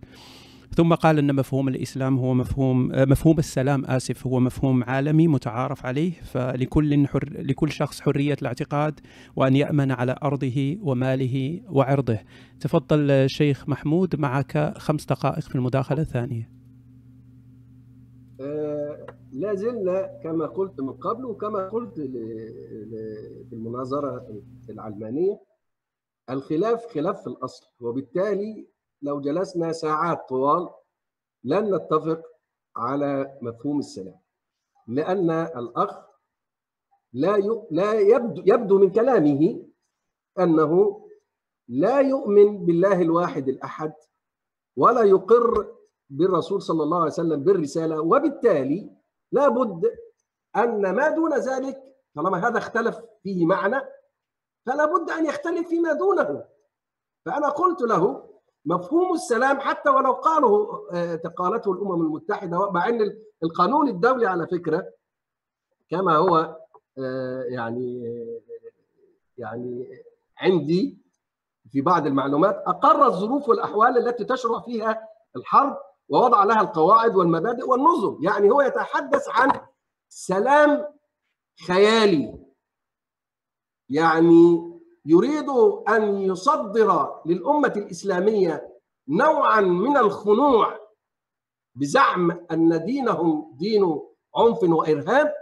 ثم 0.75 0.93
قال 0.93 1.17
إن 1.17 1.35
مفهوم 1.35 1.67
الإسلام 1.67 2.17
هو 2.17 2.33
مفهوم 2.33 2.91
آه، 2.91 3.05
مفهوم 3.05 3.39
السلام 3.39 3.85
آسف 3.85 4.27
هو 4.27 4.39
مفهوم 4.39 4.83
عالمي 4.83 5.27
متعارف 5.27 5.85
عليه 5.85 6.11
فلكل 6.11 7.07
حر 7.07 7.29
لكل 7.39 7.71
شخص 7.71 8.01
حرية 8.01 8.35
الاعتقاد 8.41 8.99
وأن 9.35 9.55
يأمن 9.55 9.91
على 9.91 10.15
أرضه 10.23 10.77
وماله 10.81 11.61
وعرضه. 11.69 12.19
تفضل 12.59 13.29
شيخ 13.29 13.69
محمود 13.69 14.15
معك 14.15 14.73
خمس 14.77 15.05
دقائق 15.05 15.39
في 15.39 15.55
المداخلة 15.55 16.01
الثانية. 16.01 16.49
آه 18.41 19.05
لا 19.31 19.53
زلنا 19.55 20.19
كما 20.23 20.45
قلت 20.45 20.81
من 20.81 20.93
قبل 20.93 21.25
وكما 21.25 21.69
قلت 21.69 21.95
في 23.49 23.53
المناظرة 23.53 24.27
العلمانية 24.69 25.39
الخلاف 26.29 26.85
خلاف 26.93 27.21
في 27.21 27.27
الأصل 27.27 27.67
وبالتالي 27.79 28.72
لو 29.03 29.21
جلسنا 29.21 29.71
ساعات 29.71 30.29
طوال 30.29 30.69
لن 31.43 31.75
نتفق 31.75 32.21
على 32.75 33.37
مفهوم 33.41 33.79
السلام 33.79 34.19
لأن 34.87 35.31
الأخ 35.31 36.03
لا 37.13 37.37
لا 37.71 37.93
يبدو 37.93 38.41
يبدو 38.45 38.79
من 38.79 38.91
كلامه 38.91 39.65
أنه 40.39 41.03
لا 41.67 41.99
يؤمن 41.99 42.65
بالله 42.65 43.01
الواحد 43.01 43.49
الأحد 43.49 43.93
ولا 44.77 45.03
يقر 45.03 45.75
بالرسول 46.09 46.61
صلى 46.61 46.83
الله 46.83 46.97
عليه 46.97 47.11
وسلم 47.11 47.43
بالرسالة 47.43 48.01
وبالتالي 48.01 48.89
لا 49.31 49.47
بد 49.47 49.91
أن 50.55 50.95
ما 50.95 51.09
دون 51.09 51.33
ذلك 51.33 51.83
طالما 52.15 52.47
هذا 52.47 52.57
اختلف 52.57 52.99
فيه 53.23 53.45
معنى 53.45 53.81
فلا 54.65 54.85
بد 54.85 55.09
أن 55.09 55.25
يختلف 55.25 55.67
فيما 55.67 55.93
دونه. 55.93 56.45
فأنا 57.25 57.49
قلت 57.49 57.81
له 57.81 58.32
مفهوم 58.65 59.13
السلام 59.13 59.59
حتى 59.59 59.89
ولو 59.89 60.11
قاله 60.11 60.87
آه، 60.93 61.15
قالته 61.15 61.71
الأمم 61.71 62.01
المتحدة 62.01 62.71
مع 62.71 62.89
إن 62.89 63.17
القانون 63.43 63.89
الدولي 63.89 64.27
على 64.27 64.47
فكرة 64.47 64.87
كما 65.89 66.15
هو 66.15 66.57
آه، 66.97 67.43
يعني 67.43 68.03
يعني 69.37 70.03
عندي 70.37 70.97
في 71.71 71.81
بعض 71.81 72.07
المعلومات 72.07 72.63
أقر 72.67 73.05
الظروف 73.07 73.49
والأحوال 73.49 73.97
التي 73.97 74.25
تشرع 74.25 74.59
فيها 74.59 75.07
الحرب 75.35 75.77
ووضع 76.09 76.43
لها 76.43 76.61
القواعد 76.61 77.15
والمبادئ 77.15 77.69
والنظم. 77.69 78.23
يعني 78.23 78.51
هو 78.51 78.61
يتحدث 78.61 79.29
عن 79.29 79.61
سلام 80.09 80.87
خيالي. 81.67 82.39
يعني 83.89 84.72
يريد 85.05 85.49
أن 85.89 86.17
يصدر 86.21 87.21
للأمة 87.25 87.73
الإسلامية 87.77 88.73
نوعا 89.07 89.61
من 89.61 89.97
الخنوع 89.97 90.79
بزعم 91.75 92.31
أن 92.51 92.85
دينهم 92.85 93.55
دين 93.59 93.99
عنف 94.35 94.63
وإرهاب 94.63 95.33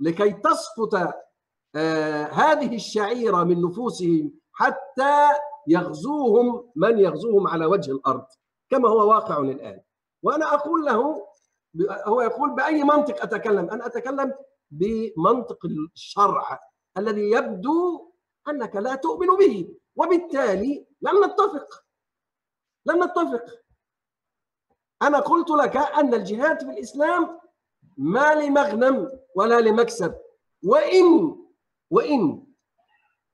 لكي 0.00 0.32
تسقط 0.32 0.94
آه 1.74 2.24
هذه 2.24 2.74
الشعيرة 2.76 3.44
من 3.44 3.62
نفوسهم 3.62 4.32
حتى 4.52 5.28
يغزوهم 5.66 6.70
من 6.76 6.98
يغزوهم 6.98 7.48
على 7.48 7.66
وجه 7.66 7.92
الأرض 7.92 8.26
كما 8.70 8.88
هو 8.88 9.08
واقع 9.08 9.38
الآن. 9.38 9.80
وأنا 10.22 10.54
أقول 10.54 10.84
له 10.84 11.26
هو 12.06 12.20
يقول 12.20 12.54
بأي 12.54 12.84
منطق 12.84 13.22
أتكلم؟ 13.22 13.70
أنا 13.70 13.86
أتكلم 13.86 14.34
بمنطق 14.70 15.58
الشرع 15.94 16.58
الذي 16.98 17.30
يبدو 17.30 18.09
أنك 18.48 18.76
لا 18.76 18.94
تؤمن 18.94 19.36
به 19.36 19.76
وبالتالي 19.96 20.86
لن 21.02 21.24
نتفق. 21.24 21.84
لن 22.86 23.04
نتفق. 23.04 23.44
أنا 25.02 25.18
قلت 25.18 25.50
لك 25.50 25.76
أن 25.76 26.14
الجهاد 26.14 26.64
في 26.64 26.70
الإسلام 26.70 27.40
ما 27.96 28.34
لمغنم 28.34 29.10
ولا 29.34 29.60
لمكسب. 29.60 30.14
وإن 30.64 31.36
وإن 31.90 32.46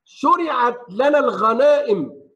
شرعت 0.05 0.91
لنا 0.91 1.19
الغنائم 1.19 2.27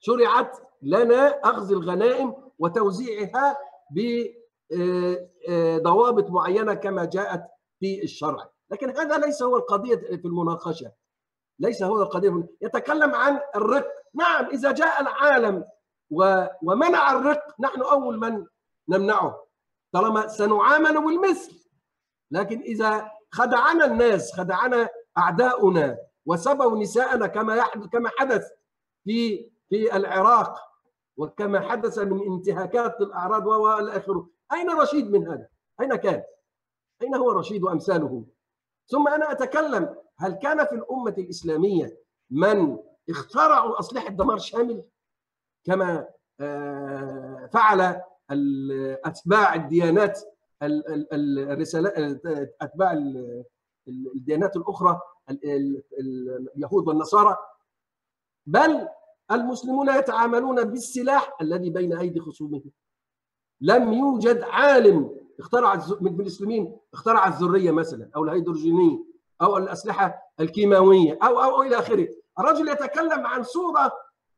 شرعت 0.00 0.58
لنا 0.82 1.28
أخذ 1.28 1.72
الغنائم 1.72 2.34
وتوزيعها 2.58 3.56
بضوابط 3.90 6.24
آه، 6.24 6.28
آه، 6.28 6.30
معينة 6.30 6.74
كما 6.74 7.04
جاءت 7.04 7.42
في 7.80 8.02
الشرع. 8.02 8.50
لكن 8.70 8.90
هذا 8.90 9.18
ليس 9.18 9.42
هو 9.42 9.56
القضية 9.56 9.96
في 9.96 10.24
المناقشة. 10.24 10.92
ليس 11.58 11.82
هو 11.82 12.02
القضية 12.02 12.48
يتكلم 12.60 13.14
عن 13.14 13.40
الرق 13.56 13.86
نعم 14.14 14.46
إذا 14.46 14.72
جاء 14.72 15.00
العالم 15.00 15.64
ومنع 16.62 17.12
الرق 17.12 17.54
نحن 17.60 17.82
أول 17.82 18.18
من 18.18 18.46
نمنعه 18.88 19.46
طالما 19.92 20.28
سنعامل 20.28 21.04
بالمثل 21.04 21.68
لكن 22.30 22.60
إذا 22.60 23.10
خدعنا 23.30 23.84
الناس 23.84 24.32
خدعنا 24.36 24.88
أعداؤنا 25.18 25.98
وسبوا 26.26 26.78
نساءنا 26.78 27.26
كما 27.26 27.62
كما 27.92 28.10
حدث 28.18 28.48
في 29.04 29.50
في 29.68 29.96
العراق 29.96 30.68
وكما 31.16 31.60
حدث 31.60 31.98
من 31.98 32.32
انتهاكات 32.32 33.00
الأعراض 33.00 33.46
والى 33.46 33.96
اخره 33.96 34.28
أين 34.52 34.70
رشيد 34.70 35.10
من 35.10 35.28
هذا؟ 35.28 35.48
أين 35.80 35.94
كان؟ 35.94 36.22
أين 37.02 37.14
هو 37.14 37.30
رشيد 37.30 37.62
وأمثاله؟ 37.62 38.24
ثم 38.86 39.08
أنا 39.08 39.32
أتكلم 39.32 39.96
هل 40.20 40.32
كان 40.32 40.66
في 40.66 40.74
الأمة 40.74 41.14
الإسلامية 41.18 41.98
من 42.30 42.78
اخترعوا 43.10 43.80
أسلحة 43.80 44.08
دمار 44.08 44.38
شامل؟ 44.38 44.84
كما 45.64 46.08
آه، 46.40 47.48
فعل 47.52 48.00
أتباع 49.04 49.54
الديانات 49.54 50.20
الرسالات 50.62 52.20
أتباع 52.62 52.92
الديانات 53.88 54.56
الأخرى 54.56 55.00
اليهود 56.56 56.88
والنصارى. 56.88 57.36
بل 58.46 58.88
المسلمون 59.30 59.88
يتعاملون 59.88 60.64
بالسلاح 60.64 61.36
الذي 61.40 61.70
بين 61.70 61.98
أيدي 61.98 62.20
خصومهم. 62.20 62.70
لم 63.60 63.92
يوجد 63.92 64.42
عالم 64.42 65.18
اخترع 65.38 65.74
من 66.00 66.20
المسلمين 66.20 66.76
اخترع 66.92 67.28
الذرية 67.28 67.70
مثلا 67.70 68.10
أو 68.16 68.24
الهيدروجينيه 68.24 69.07
أو 69.42 69.56
الأسلحة 69.56 70.32
الكيماوية 70.40 71.18
أو 71.22 71.42
أو, 71.42 71.62
إلى 71.62 71.78
آخره. 71.78 72.08
الرجل 72.38 72.68
يتكلم 72.68 73.26
عن 73.26 73.42
صورة 73.42 73.92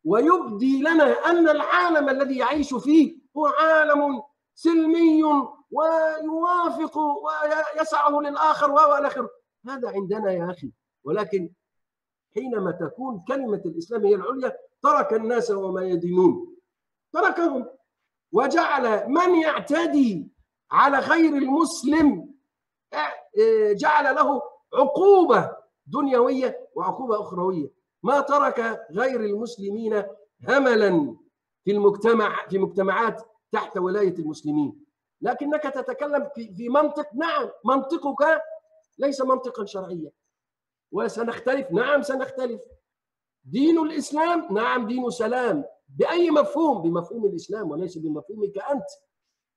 ويبدي 0.05 0.83
لنا 0.83 1.05
أن 1.31 1.49
العالم 1.49 2.09
الذي 2.09 2.37
يعيش 2.39 2.75
فيه 2.75 3.19
هو 3.37 3.47
عالم 3.47 4.23
سلمي 4.55 5.23
ويوافق 5.71 6.99
ويسعه 6.99 8.21
للآخر 8.21 8.71
والى 8.71 9.07
آخره. 9.07 9.31
هذا 9.69 9.89
عندنا 9.91 10.33
يا 10.33 10.51
أخي. 10.51 10.73
ولكن 11.05 11.51
حينما 12.35 12.71
تكون 12.71 13.25
كلمة 13.29 13.63
الإسلام 13.67 14.07
هي 14.07 14.15
العليا 14.15 14.57
ترك 14.83 15.13
الناس 15.13 15.51
وما 15.51 15.83
يدينون. 15.83 16.57
تركهم. 17.13 17.67
وجعل 18.33 19.09
من 19.09 19.35
يعتدي 19.35 20.29
على 20.71 20.99
غير 20.99 21.33
المسلم 21.37 22.35
آه، 22.93 23.73
جعل 23.73 24.15
له 24.15 24.43
عقوبة 24.75 25.57
دنيوية 25.87 26.69
وعقوبة 26.75 27.21
أخروية. 27.21 27.71
ما 28.03 28.21
ترك 28.21 28.87
غير 28.91 29.21
المسلمين 29.21 30.05
هملا 30.49 31.17
في 31.65 31.71
المجتمع 31.71 32.49
في 32.49 32.59
مجتمعات 32.59 33.23
تحت 33.53 33.77
ولاية 33.79 34.15
المسلمين. 34.19 34.85
لكنك 35.21 35.63
تتكلم 35.63 36.31
في 36.57 36.69
منطق 36.69 37.15
نعم 37.15 37.51
منطقك 37.65 38.43
ليس 38.99 39.21
منطقا 39.21 39.65
شرعيا. 39.65 40.11
وسنختلف 40.93 41.73
نعم 41.73 42.03
سنختلف. 42.03 42.61
دين 43.45 43.79
الإسلام 43.79 44.55
نعم 44.55 44.87
دين 44.87 45.11
سلام. 45.11 45.65
بأي 45.89 46.31
مفهوم؟ 46.31 46.83
بمفهوم 46.83 47.25
الإسلام 47.27 47.71
وليس 47.71 47.99
بمفهومك 47.99 48.59
أنت. 48.59 48.87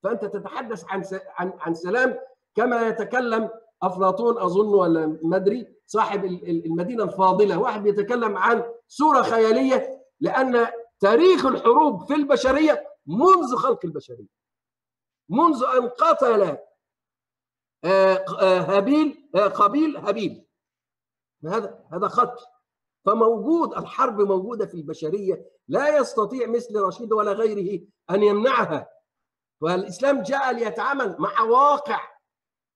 فأنت 0.02 0.24
تتحدث 0.24 0.84
عن 0.88 1.04
عن 1.28 1.52
عن 1.58 1.74
سلام 1.74 2.18
كما 2.54 2.88
يتكلم 2.88 3.50
أفلاطون 3.82 4.38
أظن 4.38 4.74
ولا 4.74 5.18
ما 5.22 5.36
أدري 5.36 5.74
صاحب 5.86 6.24
المدينة 6.24 7.04
الفاضلة. 7.04 7.58
واحد 7.58 7.82
بيتكلم 7.82 8.36
عن 8.36 8.64
صورة 8.88 9.22
خيالية 9.22 10.04
لأن 10.20 10.66
تاريخ 11.00 11.46
الحروب 11.46 12.06
في 12.06 12.14
البشرية 12.14 12.88
منذ 13.06 13.56
خلق 13.56 13.80
البشرية 13.84 14.28
منذ 15.28 15.64
أن 15.64 15.88
قتل 15.88 16.58
هابيل 18.44 19.30
قابيل 19.54 19.96
هابيل. 19.96 20.46
هذا؟ 21.46 21.84
هذا 21.92 22.06
قتل 22.06 22.44
فموجود 23.06 23.74
الحرب 23.74 24.20
موجودة 24.20 24.66
في 24.66 24.74
البشرية 24.74 25.50
لا 25.68 25.98
يستطيع 25.98 26.46
مثل 26.46 26.80
رشيد 26.80 27.12
ولا 27.12 27.32
غيره 27.32 27.86
أن 28.10 28.22
يمنعها. 28.22 28.90
والاسلام 29.60 30.22
جاء 30.22 30.52
ليتعامل 30.52 31.16
مع 31.18 31.42
واقع. 31.42 32.00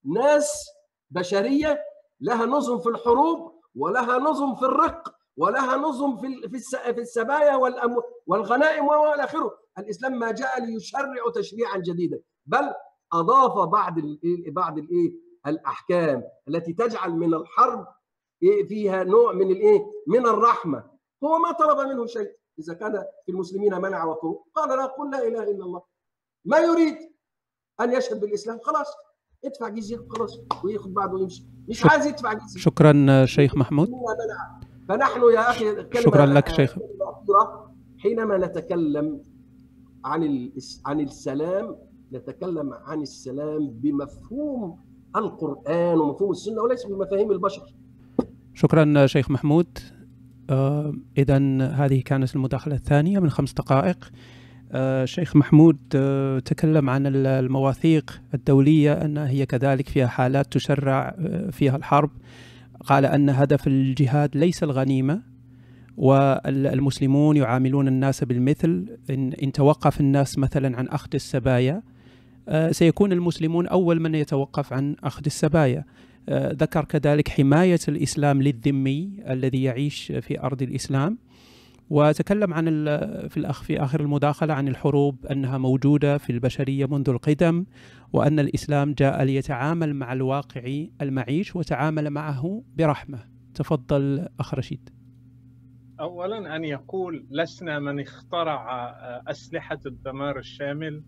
ناس 0.05 0.71
بشرية 1.11 1.85
لها 2.21 2.47
نظم 2.47 2.79
في 2.81 2.89
الحروب 2.89 3.61
ولها 3.77 4.19
نظم 4.19 4.55
في 4.55 4.63
الرق 4.63 5.15
ولها 5.37 5.77
نظم 5.77 6.17
في 6.17 6.49
في 6.95 7.01
السبايا 7.01 7.57
والغنائم 8.27 8.87
وإلى 8.87 9.25
آخره. 9.25 9.59
الإسلام 9.79 10.19
ما 10.19 10.33
جاء 10.33 10.65
ليشرع 10.65 11.31
تشريعا 11.35 11.79
جديدا 11.79 12.21
بل 12.47 12.75
أضاف 13.13 13.69
بعض 13.69 13.95
بعض 14.49 14.79
الايه 14.79 15.13
الأحكام 15.47 16.23
التي 16.49 16.73
تجعل 16.73 17.11
من 17.11 17.35
الحرب 17.35 17.87
فيها 18.69 19.05
نوع 19.05 19.33
من 19.33 19.51
الايه 19.51 19.81
من 20.07 20.27
الرحمة. 20.27 20.91
هو 21.25 21.39
ما 21.39 21.53
طلب 21.53 21.79
منه 21.89 22.07
شيء. 22.07 22.37
إذا 22.59 22.75
كان 22.75 23.05
في 23.27 23.33
المسلمين 23.33 23.75
منع 23.81 24.05
وقوه 24.05 24.45
قال 24.55 24.79
لا 24.79 24.87
قل 24.87 25.11
لا 25.11 25.27
إله 25.27 25.43
إلا 25.43 25.65
الله. 25.65 25.83
ما 26.45 26.59
يريد 26.59 26.97
أن 27.81 27.93
يشهد 27.93 28.21
بالإسلام 28.21 28.59
خلاص. 28.61 28.95
ادفع 29.45 29.68
جزية 29.68 30.01
خلاص. 30.11 30.41
وياخذ 30.64 30.91
بعضه 30.91 31.14
ويمشي. 31.14 31.45
مش 31.68 31.86
عايز 31.86 32.07
يدفع 32.07 32.32
جزية. 32.32 32.61
شكرا 32.61 33.26
شيخ 33.26 33.57
محمود. 33.57 33.91
فنحن 34.89 35.20
يا 35.34 35.51
أخي 35.51 35.64
شكرا 35.95 36.26
لك 36.26 36.49
شيخ. 36.49 36.78
حينما 37.99 38.39
نتكلم 38.39 39.20
عن 40.05 40.51
عن 40.86 41.01
السلام 41.01 41.76
نتكلم 42.12 42.72
عن 42.72 43.03
السلام 43.03 43.70
بمفهوم 43.70 44.78
القرآن 45.16 45.99
ومفهوم 45.99 46.30
السنة 46.30 46.62
وليس 46.62 46.86
بمفاهيم 46.86 47.30
البشر. 47.30 47.74
شكرا 48.55 49.07
شيخ 49.07 49.30
محمود. 49.30 49.78
آه 50.51 50.95
اذا 51.18 51.36
هذه 51.62 52.03
كانت 52.03 52.36
المداخلة 52.36 52.74
الثانية 52.74 53.18
من 53.18 53.30
خمس 53.30 53.53
دقائق. 53.53 54.05
آه 54.05 54.38
شيخ 55.05 55.37
محمود 55.37 55.79
آه 55.95 56.39
تكلم 56.39 56.91
عن 56.91 57.07
المواثيق 57.07 58.21
الدولية 58.35 58.93
انها 58.93 59.29
هي 59.29 59.47
كذلك 59.47 59.89
فيها 59.89 60.07
حالات 60.07 60.53
تشرع 60.53 61.16
فيها 61.51 61.77
الحرب. 61.77 62.11
قال 62.85 63.05
أن 63.05 63.31
هدف 63.31 63.66
الجهاد 63.66 64.37
ليس 64.37 64.62
الغنيمة 64.62 65.23
والمسلمون 65.97 67.37
يعاملون 67.37 67.89
الناس 67.89 68.25
بالمثل. 68.25 68.99
إن, 69.11 69.33
إن 69.33 69.53
توقف 69.53 70.01
الناس 70.01 70.39
مثلا 70.39 70.77
عن 70.79 70.89
أخذ 70.89 71.09
السبايا 71.14 71.83
سيكون 72.71 73.12
المسلمون 73.12 73.66
أول 73.66 74.01
من 74.01 74.14
يتوقف 74.14 74.73
عن 74.73 74.97
أخذ 75.05 75.23
السبايا. 75.27 75.85
ذكر 76.31 76.85
كذلك 76.85 77.29
حماية 77.29 77.79
الإسلام 77.89 78.43
للذمي 78.43 79.11
الذي 79.29 79.62
يعيش 79.62 80.12
في 80.21 80.41
أرض 80.41 80.62
الإسلام. 80.62 81.19
وتكلم 81.91 82.55
عن 82.55 82.64
في 83.28 83.36
الأخ 83.36 83.62
في 83.62 83.82
آخر 83.82 84.01
المداخلة 84.01 84.55
عن 84.55 84.68
الحروب 84.68 85.26
أنها 85.26 85.59
موجودة 85.59 86.18
في 86.18 86.30
البشرية 86.30 86.86
منذ 86.86 87.11
القدم 87.11 87.66
وأن 88.12 88.41
الإسلام 88.41 88.93
جاء 88.93 89.22
ليتعامل 89.22 89.95
مع 89.95 90.12
الواقع 90.12 90.84
المعيش 91.03 91.57
وتعامل 91.57 92.11
معه 92.11 92.62
برحمة. 92.76 93.18
تفضل 93.55 94.28
أخ 94.41 94.55
رشيد. 94.55 94.91
اولا 96.01 96.57
أن 96.57 96.64
يقول 96.64 97.26
لسنا 97.30 97.78
من 97.78 98.01
اخترع 98.01 98.91
أسلحة 99.28 99.78
الدمار 99.86 100.39
الشامل. 100.39 101.05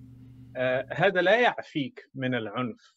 هذا 0.92 1.20
لا 1.20 1.40
يعفيك 1.40 2.10
من 2.14 2.34
العنف. 2.34 2.94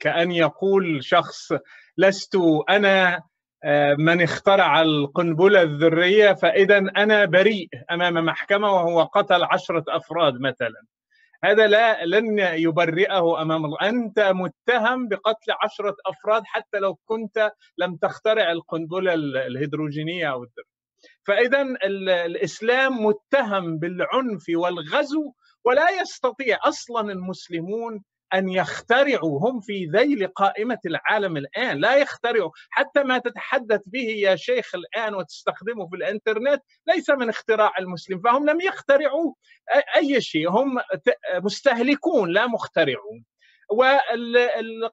كأن 0.00 0.32
يقول 0.32 1.04
شخص 1.04 1.52
لست 1.98 2.36
أنا 2.70 3.22
من 3.98 4.22
اخترع 4.22 4.82
القنبلة 4.82 5.62
الذرية 5.62 6.32
فإذا 6.32 6.78
أنا 6.78 7.24
بريء 7.24 7.68
أمام 7.90 8.14
محكمة 8.14 8.72
وهو 8.72 9.02
قتل 9.02 9.44
عشرة 9.44 9.84
أفراد 9.88 10.40
مثلا. 10.40 10.82
هذا 11.44 11.66
لا 11.66 12.04
لن 12.04 12.38
يبرئه 12.38 13.42
أمام 13.42 13.64
الله. 13.64 13.76
أنت 13.82 14.20
متهم 14.20 15.08
بقتل 15.08 15.52
عشرة 15.62 15.96
أفراد 16.06 16.42
حتى 16.44 16.78
لو 16.78 16.94
كنت 16.94 17.52
لم 17.78 17.96
تخترع 17.96 18.52
القنبلة 18.52 19.14
الهيدروجينية 19.14 20.32
أو 20.32 20.42
الدر 20.42 20.62
فإذا 21.22 21.62
الإسلام 22.26 23.04
متهم 23.06 23.78
بالعنف 23.78 24.44
والغزو 24.48 25.32
ولا 25.64 25.90
يستطيع 26.00 26.58
أصلا 26.64 27.12
المسلمون 27.12 28.02
أن 28.34 28.48
يخترعوا 28.48 29.40
هم 29.50 29.60
في 29.60 29.86
ذيل 29.86 30.26
قائمة 30.26 30.78
العالم 30.86 31.36
الآن. 31.36 31.78
لا 31.80 31.96
يخترعوا. 31.96 32.50
حتى 32.70 33.02
ما 33.02 33.18
تتحدث 33.18 33.80
به 33.86 34.08
يا 34.08 34.36
شيخ 34.36 34.70
الآن 34.74 35.14
وتستخدمه 35.14 35.88
في 35.88 35.96
الإنترنت 35.96 36.62
ليس 36.88 37.10
من 37.10 37.28
اختراع 37.28 37.72
المسلم 37.78 38.20
فهم 38.20 38.50
لم 38.50 38.60
يخترعوا 38.60 39.34
أي 39.96 40.20
شيء 40.20 40.50
هم 40.50 40.78
مستهلكون 41.34 42.32
لا 42.32 42.46
مخترعون. 42.46 43.24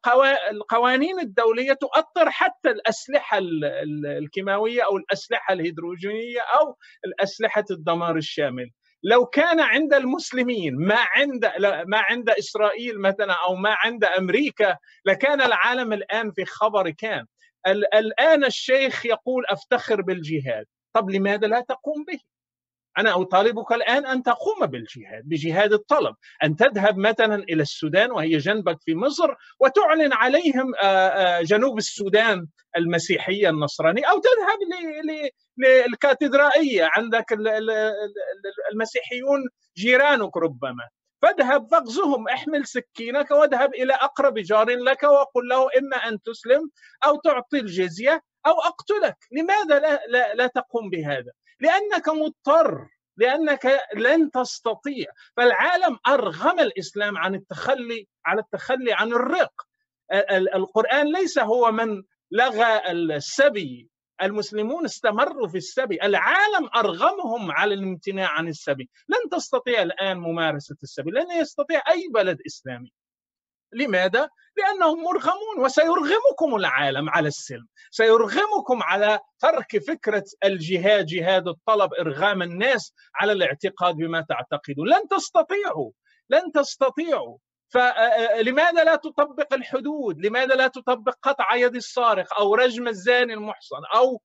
والقوانين 0.07 1.19
الدولية 1.19 1.73
تؤطر 1.73 2.29
حتى 2.29 2.69
الأسلحة 2.69 3.39
الكيماوية 4.17 4.81
أو 4.85 4.97
الأسلحة 4.97 5.53
الهيدروجينية 5.53 6.39
أو 6.39 6.75
الأسلحة 7.05 7.63
الدمار 7.71 8.17
الشامل. 8.17 8.69
لو 9.03 9.25
كان 9.25 9.59
عند 9.59 9.93
المسلمين 9.93 10.75
ما 10.75 10.97
عند 10.99 11.51
ما 11.85 11.97
عند 12.09 12.29
إسرائيل 12.29 13.01
مثلا 13.01 13.33
أو 13.33 13.55
ما 13.55 13.75
عند 13.83 14.03
أمريكا 14.03 14.77
لكان 15.05 15.41
العالم 15.41 15.93
الآن 15.93 16.31
في 16.31 16.45
خبر 16.45 16.89
كان. 16.89 17.25
الآن 17.95 18.45
الشيخ 18.45 19.05
يقول 19.05 19.45
أفتخر 19.49 20.01
بالجهاد. 20.01 20.65
طب 20.93 21.09
لماذا 21.09 21.47
لا 21.47 21.59
تقوم 21.59 22.03
به؟ 22.07 22.19
أنا 22.97 23.21
أطالبك 23.21 23.71
الآن 23.71 24.05
أن 24.05 24.23
تقوم 24.23 24.65
بالجهاد 24.65 25.23
بجهاد 25.25 25.73
الطلب 25.73 26.15
أن 26.43 26.55
تذهب 26.55 26.97
مثلا 26.97 27.35
إلى 27.35 27.61
السودان 27.61 28.11
وهي 28.11 28.37
جنبك 28.37 28.77
في 28.81 28.95
مصر 28.95 29.35
وتعلن 29.59 30.13
عليهم 30.13 30.73
جنوب 31.41 31.77
السودان 31.77 32.47
المسيحية 32.77 33.49
النصرانية 33.49 34.05
أو 34.05 34.19
تذهب 34.19 34.59
للكاتدرائية. 35.57 36.89
عندك 36.95 37.25
المسيحيون 38.71 39.39
جيرانك 39.77 40.37
ربما. 40.37 40.89
فاذهب 41.21 41.67
فاغزهم 41.71 42.27
احمل 42.27 42.67
سكينك 42.67 43.31
واذهب 43.31 43.73
إلى 43.73 43.93
أقرب 43.93 44.33
جار 44.39 44.69
لك 44.69 45.03
وقل 45.03 45.47
له 45.47 45.67
إما 45.79 45.97
أن 45.97 46.21
تسلم 46.21 46.69
أو 47.05 47.15
تعطي 47.15 47.59
الجزية 47.59 48.21
أو 48.45 48.51
أقتلك، 48.51 49.17
لماذا 49.31 49.79
لا, 49.79 50.05
لا, 50.07 50.33
لا 50.33 50.47
تقوم 50.47 50.89
بهذا؟ 50.89 51.31
لأنك 51.63 52.09
مضطر 52.09 52.87
لأنك 53.17 53.79
لن 53.95 54.31
تستطيع. 54.31 55.05
فالعالم 55.37 55.97
أرغم 56.07 56.59
الإسلام 56.59 57.17
عن 57.17 57.35
التخلي 57.35 58.07
على 58.25 58.41
التخلي 58.41 58.93
عن 58.93 59.13
الرق. 59.13 59.53
القرآن 60.55 61.05
ليس 61.13 61.39
هو 61.39 61.71
من 61.71 62.03
لغى 62.31 62.91
السبي. 62.91 63.89
المسلمون 64.21 64.85
استمروا 64.85 65.47
في 65.47 65.57
السبي. 65.57 66.03
العالم 66.03 66.69
أرغمهم 66.75 67.51
على 67.51 67.73
الامتناع 67.73 68.29
عن 68.29 68.47
السبي. 68.47 68.89
لن 69.09 69.29
تستطيع 69.31 69.81
الآن 69.81 70.17
ممارسة 70.17 70.75
السبي. 70.83 71.11
لن 71.11 71.31
يستطيع 71.31 71.81
أي 71.91 72.09
بلد 72.13 72.37
إسلامي. 72.47 72.93
لماذا؟ 73.73 74.29
لأنهم 74.57 75.03
مرغمون 75.03 75.65
وسيرغمكم 75.65 76.55
العالم 76.55 77.09
على 77.09 77.27
السلم 77.27 77.67
سيرغمكم 77.91 78.83
على 78.83 79.19
ترك 79.39 79.77
فكرة 79.77 80.23
الجهاد 80.43 81.05
جهاد 81.05 81.47
الطلب 81.47 81.93
إرغام 81.93 82.41
الناس 82.41 82.93
على 83.15 83.31
الاعتقاد 83.31 83.95
بما 83.95 84.21
تعتقدون 84.21 84.87
لن 84.87 85.07
تستطيعوا 85.07 85.91
لن 86.29 86.51
تستطيعوا 86.51 87.37
فلماذا 87.73 88.83
لا 88.83 88.95
تطبق 88.95 89.53
الحدود؟ 89.53 90.25
لماذا 90.25 90.55
لا 90.55 90.67
تطبق 90.67 91.15
قطع 91.21 91.55
يد 91.55 91.75
السارق 91.75 92.39
أو 92.39 92.55
رجم 92.55 92.87
الزاني 92.87 93.33
المحصن 93.33 93.81
أو 93.95 94.21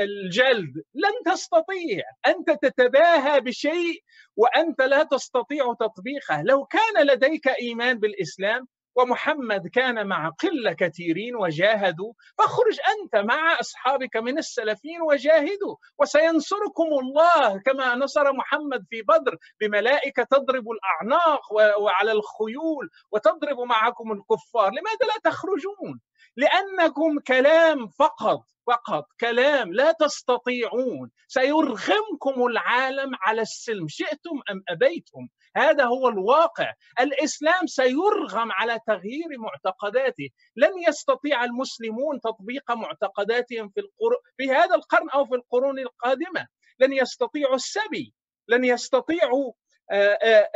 الجلد؟ 0.00 0.74
لن 0.94 1.32
تستطيع، 1.32 2.04
أنت 2.26 2.50
تتباهى 2.50 3.40
بشيء 3.40 4.02
وأنت 4.36 4.80
لا 4.82 5.02
تستطيع 5.02 5.74
تطبيقه، 5.74 6.42
لو 6.42 6.64
كان 6.64 7.06
لديك 7.06 7.48
إيمان 7.48 7.98
بالإسلام 7.98 8.68
ومحمد 8.98 9.66
كان 9.66 10.06
مع 10.06 10.28
قلة 10.28 10.72
كثيرين 10.72 11.36
وجاهدوا 11.36 12.12
فاخرج 12.38 12.78
أنت 12.88 13.16
مع 13.16 13.60
أصحابك 13.60 14.16
من 14.16 14.38
السلفين 14.38 15.02
وجاهدوا 15.02 15.76
وسينصركم 15.98 16.84
الله 16.84 17.58
كما 17.58 17.94
نصر 17.94 18.32
محمد 18.32 18.84
في 18.90 19.02
بدر 19.02 19.36
بملائكة 19.60 20.22
تضرب 20.22 20.64
الأعناق 20.70 21.52
وعلى 21.80 22.12
الخيول 22.12 22.90
وتضرب 23.12 23.60
معكم 23.60 24.12
الكفار 24.12 24.70
لماذا 24.70 25.06
لا 25.06 25.30
تخرجون؟ 25.30 26.00
لأنكم 26.36 27.18
كلام 27.18 27.88
فقط 27.88 28.44
فقط 28.66 29.06
كلام 29.20 29.72
لا 29.72 29.92
تستطيعون. 29.92 31.10
سيرغمكم 31.28 32.46
العالم 32.46 33.10
على 33.20 33.42
السلم. 33.42 33.88
شئتم 33.88 34.40
أم 34.50 34.62
أبيتم؟ 34.68 35.28
هذا 35.56 35.84
هو 35.84 36.08
الواقع. 36.08 36.72
الإسلام 37.00 37.66
سيرغم 37.66 38.52
على 38.52 38.78
تغيير 38.86 39.38
معتقداته. 39.38 40.28
لن 40.56 40.72
يستطيع 40.88 41.44
المسلمون 41.44 42.20
تطبيق 42.20 42.70
معتقداتهم 42.70 43.68
في 43.68 43.80
القر... 43.80 44.16
في 44.36 44.50
هذا 44.50 44.74
القرن 44.74 45.10
أو 45.10 45.24
في 45.26 45.34
القرون 45.34 45.78
القادمة. 45.78 46.46
لن 46.78 46.92
يستطيعوا 46.92 47.54
السبي. 47.54 48.14
لن 48.48 48.64
يستطيعوا 48.64 49.52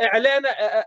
إعلان 0.01 0.43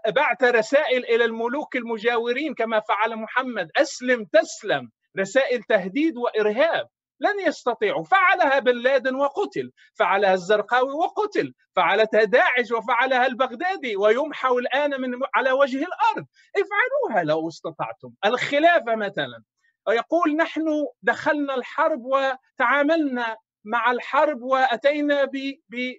بعث 0.08 0.44
رسائل 0.44 1.04
إلى 1.04 1.24
الملوك 1.24 1.76
المجاورين 1.76 2.54
كما 2.54 2.80
فعل 2.80 3.16
محمد. 3.16 3.70
أسلم 3.76 4.24
تسلم. 4.24 4.90
رسائل 5.18 5.62
تهديد 5.62 6.16
وإرهاب. 6.16 6.88
لن 7.20 7.40
يستطيعوا. 7.46 8.04
فعلها 8.04 8.58
بن 8.58 8.82
لادن 8.82 9.14
وقتل. 9.14 9.72
فعلها 9.94 10.34
الزرقاوي 10.34 10.92
وقتل. 10.92 11.54
فعلتها 11.76 12.24
داعش 12.24 12.72
وفعلها 12.72 13.26
البغدادي. 13.26 13.96
ويمحو 13.96 14.58
الآن 14.58 15.00
من 15.00 15.20
على 15.34 15.52
وجه 15.52 15.78
الأرض. 15.78 16.26
افعلوها 16.56 17.24
لو 17.24 17.48
استطعتم. 17.48 18.10
الخلافة 18.24 18.94
مثلا. 18.94 19.42
يقول 19.88 20.36
نحن 20.36 20.86
دخلنا 21.02 21.54
الحرب 21.54 22.02
وتعاملنا 22.04 23.36
مع 23.64 23.90
الحرب 23.90 24.42
وأتينا 24.42 25.30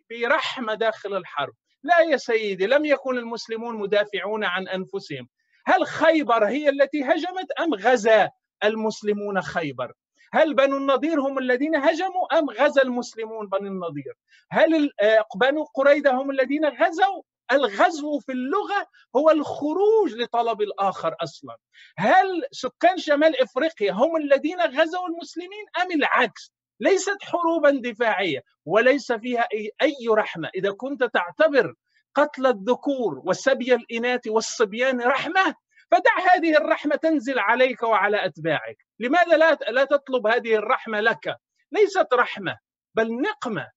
برحمة 0.09 0.73
داخل 0.73 1.17
الحرب. 1.17 1.53
لا 1.87 1.99
يا 1.99 2.17
سيدي 2.17 2.67
لم 2.67 2.85
يكن 2.85 3.17
المسلمون 3.17 3.75
مدافعون 3.75 4.43
عن 4.43 4.67
أنفسهم. 4.67 5.29
هل 5.65 5.85
خيبر 5.85 6.45
هي 6.45 6.69
التي 6.69 7.03
هجمت 7.03 7.51
أم 7.59 7.73
غزا 7.73 8.29
المسلمون 8.63 9.41
خيبر؟ 9.41 9.93
هل 10.33 10.53
بنو 10.53 10.77
النضير 10.77 11.19
هم 11.19 11.37
الذين 11.39 11.75
هجموا 11.75 12.39
أم 12.39 12.49
غزا 12.49 12.81
المسلمون 12.81 13.47
بنو 13.47 13.67
النضير؟ 13.67 14.13
هل 14.51 14.91
بنو 15.35 15.63
قريدة 15.63 16.11
هم 16.11 16.31
الذين 16.31 16.65
غزوا؟ 16.65 17.21
الغزو 17.51 18.19
في 18.19 18.31
اللغة 18.31 18.87
هو 19.15 19.29
الخروج 19.29 20.13
لطلب 20.13 20.61
الآخر 20.61 21.15
أصلا. 21.23 21.57
هل 21.97 22.43
سكان 22.51 22.97
شمال 22.97 23.41
إفريقيا 23.41 23.91
هم 23.91 24.15
الذين 24.15 24.61
غزوا 24.61 25.07
المسلمين 25.07 25.65
أم 25.81 25.91
العكس؟ 25.91 26.56
ليست 26.79 27.23
حروبا 27.23 27.69
دفاعية 27.69 28.43
وليس 28.65 29.11
فيها 29.11 29.47
أي 29.81 30.07
رحمة. 30.09 30.49
إذا 30.55 30.71
كنت 30.71 31.03
تعتبر 31.03 31.73
قتل 32.15 32.47
الذكور 32.47 33.21
وسبي 33.25 33.75
الإناث 33.75 34.27
والصبيان 34.27 35.01
رحمة 35.01 35.55
فدع 35.91 36.33
هذه 36.33 36.57
الرحمة 36.57 36.95
تنزل 36.95 37.39
عليك 37.39 37.83
وعلى 37.83 38.25
أتباعك. 38.25 38.77
لماذا 38.99 39.37
لا 39.37 39.53
لا 39.69 39.83
تطلب 39.83 40.27
هذه 40.27 40.55
الرحمة 40.55 40.99
لك؟ 40.99 41.37
ليست 41.71 42.13
رحمة 42.13 42.57
بل 42.95 43.21
نقمة. 43.21 43.71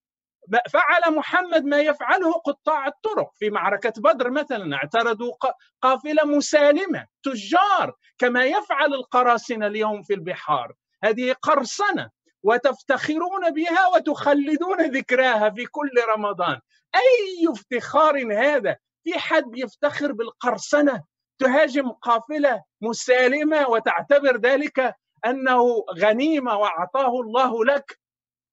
فعل 0.69 1.15
محمد 1.15 1.63
ما 1.65 1.79
يفعله 1.79 2.31
قطاع 2.31 2.87
الطرق. 2.87 3.31
في 3.35 3.49
معركة 3.49 3.93
بدر 3.97 4.29
مثلا 4.29 4.75
اعترضوا 4.75 5.33
قافلة 5.81 6.25
مسالمة 6.25 7.07
تجار 7.23 7.95
كما 8.17 8.43
يفعل 8.43 8.93
القراصنة 8.93 9.67
اليوم 9.67 10.01
في 10.03 10.13
البحار. 10.13 10.73
هذه 11.03 11.35
قرصنة. 11.41 12.09
وتفتخرون 12.43 13.49
بها 13.55 13.87
وتخلدون 13.95 14.81
ذكراها 14.81 15.49
في 15.49 15.65
كل 15.65 15.91
رمضان. 16.15 16.59
أي 16.95 17.51
افتخار 17.51 18.33
هذا؟ 18.33 18.77
في 19.03 19.19
حد 19.19 19.51
يفتخر 19.55 20.11
بالقرصنة؟ 20.11 21.03
تهاجم 21.39 21.89
قافلة 21.89 22.63
مسالمة 22.81 23.69
وتعتبر 23.69 24.37
ذلك 24.37 24.95
أنه 25.25 25.85
غنيمة 25.99 26.57
وأعطاه 26.57 27.21
الله 27.21 27.65
لك؟ 27.65 27.99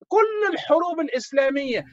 كل 0.08 0.52
الحروب 0.52 1.00
الإسلامية 1.00 1.84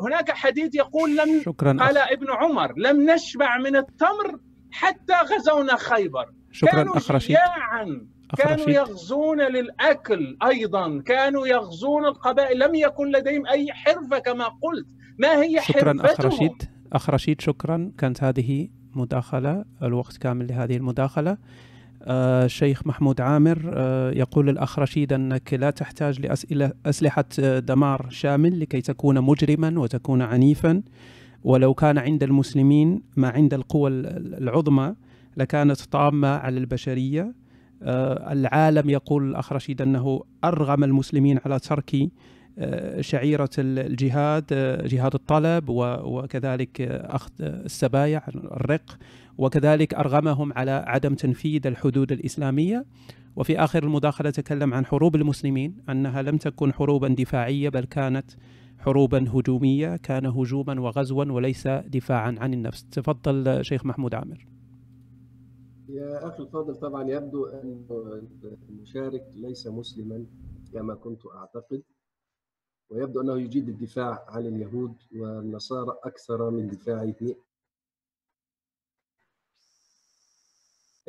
هناك 0.00 0.30
حديث 0.30 0.74
يقول 0.74 1.16
لم 1.16 1.42
شكرا 1.42 1.76
قال 1.80 1.98
ابن 1.98 2.26
عمر 2.30 2.72
لم 2.76 3.10
نشبع 3.10 3.58
من 3.58 3.76
التمر 3.76 4.40
حتى 4.72 5.14
غزونا 5.14 5.76
خيبر. 5.76 6.32
شكرا 6.52 6.72
كانوا 6.72 6.96
أخ 6.96 7.10
رشيد. 7.10 7.36
أخ 7.36 7.52
كانوا. 8.42 8.70
يغزون 8.70 9.40
للأكل 9.40 10.36
أيضا 10.46 11.00
كانوا 11.00 11.46
يغزون 11.46 12.04
القبائل. 12.04 12.58
لم 12.58 12.74
يكن 12.74 13.10
لديهم 13.12 13.46
أي 13.46 13.72
حرفة 13.72 14.18
كما 14.18 14.44
قلت. 14.44 14.86
ما 15.18 15.42
هي 15.42 15.60
شكرا 15.62 15.96
أخ 16.00 16.20
رشيد 16.20 16.52
أخ 16.92 17.10
رشيد 17.10 17.40
شكرا. 17.40 17.92
كانت 17.98 18.22
هذه 18.24 18.68
مداخلة 18.94 19.64
الوقت 19.82 20.16
كامل 20.16 20.46
لهذه 20.48 20.76
المداخلة. 20.76 21.36
آه، 22.02 22.44
الشيخ 22.44 22.86
محمود 22.86 23.20
عامر 23.20 23.70
آه، 23.74 24.10
يقول 24.10 24.48
الأخ 24.48 24.78
رشيد 24.78 25.12
أنك 25.12 25.54
لا 25.54 25.70
تحتاج 25.70 26.20
لأسئلة 26.20 26.72
أسلحة 26.86 27.24
آه، 27.40 27.58
دمار 27.58 28.06
شامل 28.10 28.60
لكي 28.60 28.80
تكون 28.80 29.20
مجرما 29.20 29.80
وتكون 29.80 30.22
عنيفا. 30.22 30.82
ولو 31.44 31.74
كان 31.74 31.98
عند 31.98 32.22
المسلمين 32.22 33.02
ما 33.16 33.28
عند 33.28 33.54
القوى 33.54 33.90
ال- 33.90 34.34
العظمى 34.42 34.94
لكانت 35.36 35.80
طامة 35.80 36.28
على 36.28 36.58
البشرية. 36.58 37.34
العالم 38.32 38.90
يقول 38.90 39.30
الأخ 39.30 39.52
رشيد 39.52 39.82
أنه 39.82 40.20
أرغم 40.44 40.84
المسلمين 40.84 41.40
على 41.44 41.58
ترك 41.58 41.96
آه، 42.58 43.00
شعيرة 43.00 43.50
ال- 43.58 43.78
الجهاد 43.78 44.44
آه، 44.52 44.86
جهاد 44.86 45.14
الطلب 45.14 45.64
وكذلك 45.68 46.80
آه، 46.80 47.14
أخذ 47.16 47.30
السبايا 47.40 48.22
الرق 48.34 48.98
وكذلك 49.38 49.94
أرغمهم 49.94 50.52
على 50.52 50.84
عدم 50.86 51.14
تنفيذ 51.14 51.66
الحدود 51.66 52.12
الإسلامية. 52.12 52.84
وفي 53.36 53.58
آخر 53.58 53.82
المداخلة 53.82 54.30
تكلم 54.30 54.74
عن 54.74 54.86
حروب 54.86 55.16
المسلمين 55.16 55.76
أنها 55.88 56.22
لم 56.22 56.36
تكن 56.36 56.72
حروبا 56.72 57.08
دفاعية 57.08 57.68
بل 57.68 57.84
كانت 57.84 58.30
حروبا 58.78 59.24
هجومية 59.34 59.96
كان 59.96 60.26
هجوما 60.26 60.80
وغزوا 60.80 61.24
وليس 61.24 61.66
دفاعا 61.68 62.34
عن 62.38 62.54
النفس. 62.54 62.84
تفضل 62.84 63.64
شيخ 63.64 63.86
محمود 63.86 64.14
عامر. 64.14 64.46
يا 65.88 66.28
أخي 66.28 66.42
الفاضل 66.42 66.76
طبعا 66.76 67.10
يبدو 67.10 67.46
أن 67.46 67.86
المشارك 68.68 69.26
ليس 69.34 69.66
مسلما 69.66 70.26
كما 70.72 70.94
كنت 70.94 71.26
أعتقد 71.26 71.82
ويبدو 72.90 73.20
أنه 73.20 73.40
يجيد 73.40 73.68
الدفاع 73.68 74.24
عن 74.28 74.46
اليهود 74.46 74.94
والنصارى 75.16 75.98
أكثر 76.04 76.50
من 76.50 76.68
دفاعه. 76.68 77.14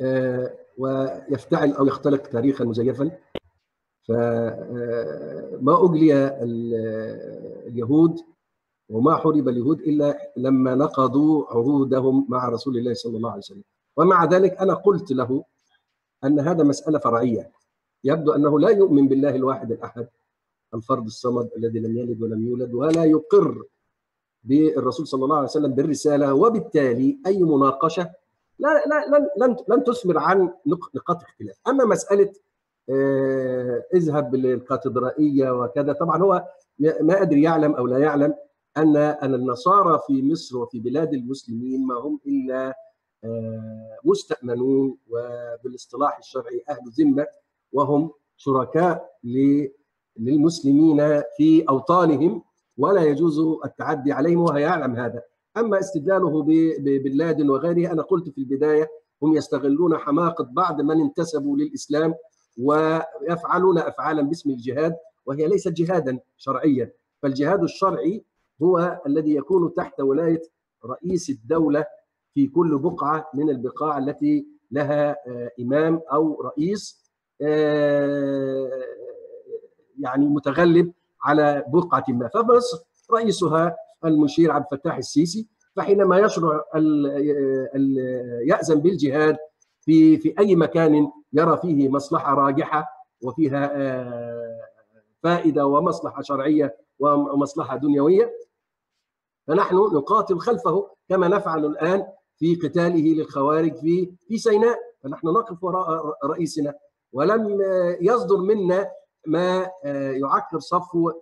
آه، 0.00 0.58
ويفتعل 0.78 1.72
أو 1.72 1.86
يختلق 1.86 2.22
تاريخا 2.22 2.64
مزيفا. 2.64 3.18
فما 4.08 5.84
أجلي 5.84 6.28
ال- 6.42 6.74
اليهود 7.66 8.16
وما 8.88 9.16
حرب 9.16 9.48
اليهود 9.48 9.80
إلا 9.80 10.32
لما 10.36 10.74
نقضوا 10.74 11.46
عهودهم 11.46 12.26
مع 12.30 12.48
رسول 12.48 12.78
الله 12.78 12.94
صلى 12.94 13.16
الله 13.16 13.30
عليه 13.30 13.38
وسلم. 13.38 13.64
ومع 13.96 14.24
ذلك 14.24 14.52
أنا 14.60 14.74
قلت 14.74 15.12
له 15.12 15.44
أن 16.24 16.40
هذا 16.40 16.64
مسألة 16.64 16.98
فرعية. 16.98 17.50
يبدو 18.04 18.32
أنه 18.32 18.60
لا 18.60 18.68
يؤمن 18.70 19.08
بالله 19.08 19.34
الواحد 19.34 19.72
الأحد 19.72 20.08
الفرد 20.74 21.04
الصمد 21.04 21.48
الذي 21.56 21.78
لم 21.78 21.98
يلد 21.98 22.22
ولم 22.22 22.46
يولد 22.46 22.74
ولا 22.74 23.04
يقر 23.04 23.62
بالرسول 24.44 25.06
صلى 25.06 25.24
الله 25.24 25.36
عليه 25.36 25.46
وسلم 25.48 25.72
بالرسالة. 25.74 26.34
وبالتالي 26.34 27.18
أي 27.26 27.42
مناقشة 27.42 28.10
لا 28.58 28.68
لا 28.86 29.06
لن 29.18 29.26
لن 29.40 29.56
لن 29.68 29.84
تثمر 29.84 30.18
عن 30.18 30.48
نق- 30.66 30.90
نقاط 30.96 31.22
اختلاف. 31.22 31.56
أما 31.68 31.84
مسألة 31.84 32.32
آه، 32.90 33.84
اذهب 33.94 34.34
للكاتدرائية 34.34 35.50
وكذا 35.50 35.92
طبعا 35.92 36.22
هو 36.22 36.44
ما 37.00 37.22
أدري 37.22 37.42
يعلم 37.42 37.72
أو 37.74 37.86
لا 37.86 37.98
يعلم 37.98 38.34
أن 38.76 38.96
أن 38.96 39.34
النصارى 39.34 40.00
في 40.06 40.22
مصر 40.22 40.58
وفي 40.58 40.80
بلاد 40.80 41.14
المسلمين 41.14 41.86
ما 41.86 41.94
هم 41.94 42.20
آه، 42.52 42.74
مستأمنون 44.04 44.96
وبالاصطلاح 45.10 46.18
الشرعي 46.18 46.64
أهل 46.70 46.80
ذمة 46.98 47.26
وهم 47.72 48.10
شركاء 48.36 49.10
للمسلمين 50.18 51.22
في 51.36 51.64
أوطانهم 51.68 52.42
ولا 52.78 53.02
يجوز 53.02 53.38
التعدي 53.64 54.12
عليهم 54.12 54.40
وهو 54.40 54.56
يعلم 54.56 54.96
هذا. 54.96 55.22
أما 55.56 55.78
استدلاله 55.78 56.42
ب- 56.42 56.46
ب- 56.78 57.02
بن 57.02 57.12
لادن 57.16 57.50
وغيره 57.50 57.92
أنا 57.92 58.02
قلت 58.02 58.28
في 58.28 58.38
البداية 58.38 58.88
هم 59.22 59.36
يستغلون 59.36 59.96
حماقة 59.98 60.44
بعض 60.52 60.80
من 60.80 61.00
انتسبوا 61.00 61.56
للإسلام 61.56 62.14
ويفعلون 62.58 63.78
أفعالا 63.78 64.22
باسم 64.22 64.50
الجهاد 64.50 64.96
وهي 65.26 65.48
ليست 65.48 65.68
جهادا 65.68 66.18
شرعيا 66.36 66.92
فالجهاد 67.22 67.62
الشرعي 67.62 68.24
هو 68.62 69.00
الذي 69.06 69.34
يكون 69.34 69.74
تحت 69.74 70.00
ولاية 70.00 70.42
رئيس 70.84 71.30
الدولة 71.30 71.84
في 72.36 72.46
كل 72.46 72.78
بقعة 72.78 73.30
من 73.34 73.50
البقاع 73.50 73.98
التي 73.98 74.46
لها 74.70 75.10
آه، 75.10 75.50
إمام 75.60 76.00
أو 76.12 76.40
رئيس 76.42 77.10
آه، 77.42 78.70
يعني 80.00 80.26
متغلب 80.26 80.92
على 81.22 81.64
بقعة 81.68 82.04
ما. 82.08 82.28
فمصر 82.28 82.78
رئيسها 83.12 83.76
المشير 84.04 84.52
عبد 84.52 84.66
الفتاح 84.72 84.96
السيسي 84.96 85.48
فحينما 85.76 86.18
يشرع 86.18 86.64
ال- 86.74 87.06
ال- 87.74 88.48
يأذن 88.48 88.80
بالجهاد 88.80 89.36
في 89.80 90.16
في 90.18 90.34
أي 90.38 90.56
مكان 90.56 91.10
يرى 91.32 91.56
فيه 91.56 91.88
مصلحة 91.88 92.34
راجحة 92.34 92.84
وفيها 93.22 93.72
فائدة 95.22 95.66
ومصلحة 95.66 96.22
شرعية 96.22 96.76
ومصلحة 96.98 97.76
دنيوية 97.76 98.32
فنحن 99.46 99.76
نقاتل 99.76 100.38
خلفه 100.38 100.90
كما 101.08 101.28
نفعل 101.28 101.64
الآن 101.64 102.06
في 102.38 102.54
قتاله 102.54 103.14
للخوارج 103.14 103.76
في 103.76 104.12
في 104.28 104.38
سيناء 104.38 104.78
فنحن 105.02 105.26
نقف 105.26 105.64
وراء 105.64 106.16
رئيسنا. 106.24 106.74
ولم 107.12 107.58
يصدر 108.00 108.36
منا 108.36 108.90
ما 109.26 109.70
يعكر 110.22 110.58
صفو 110.58 111.12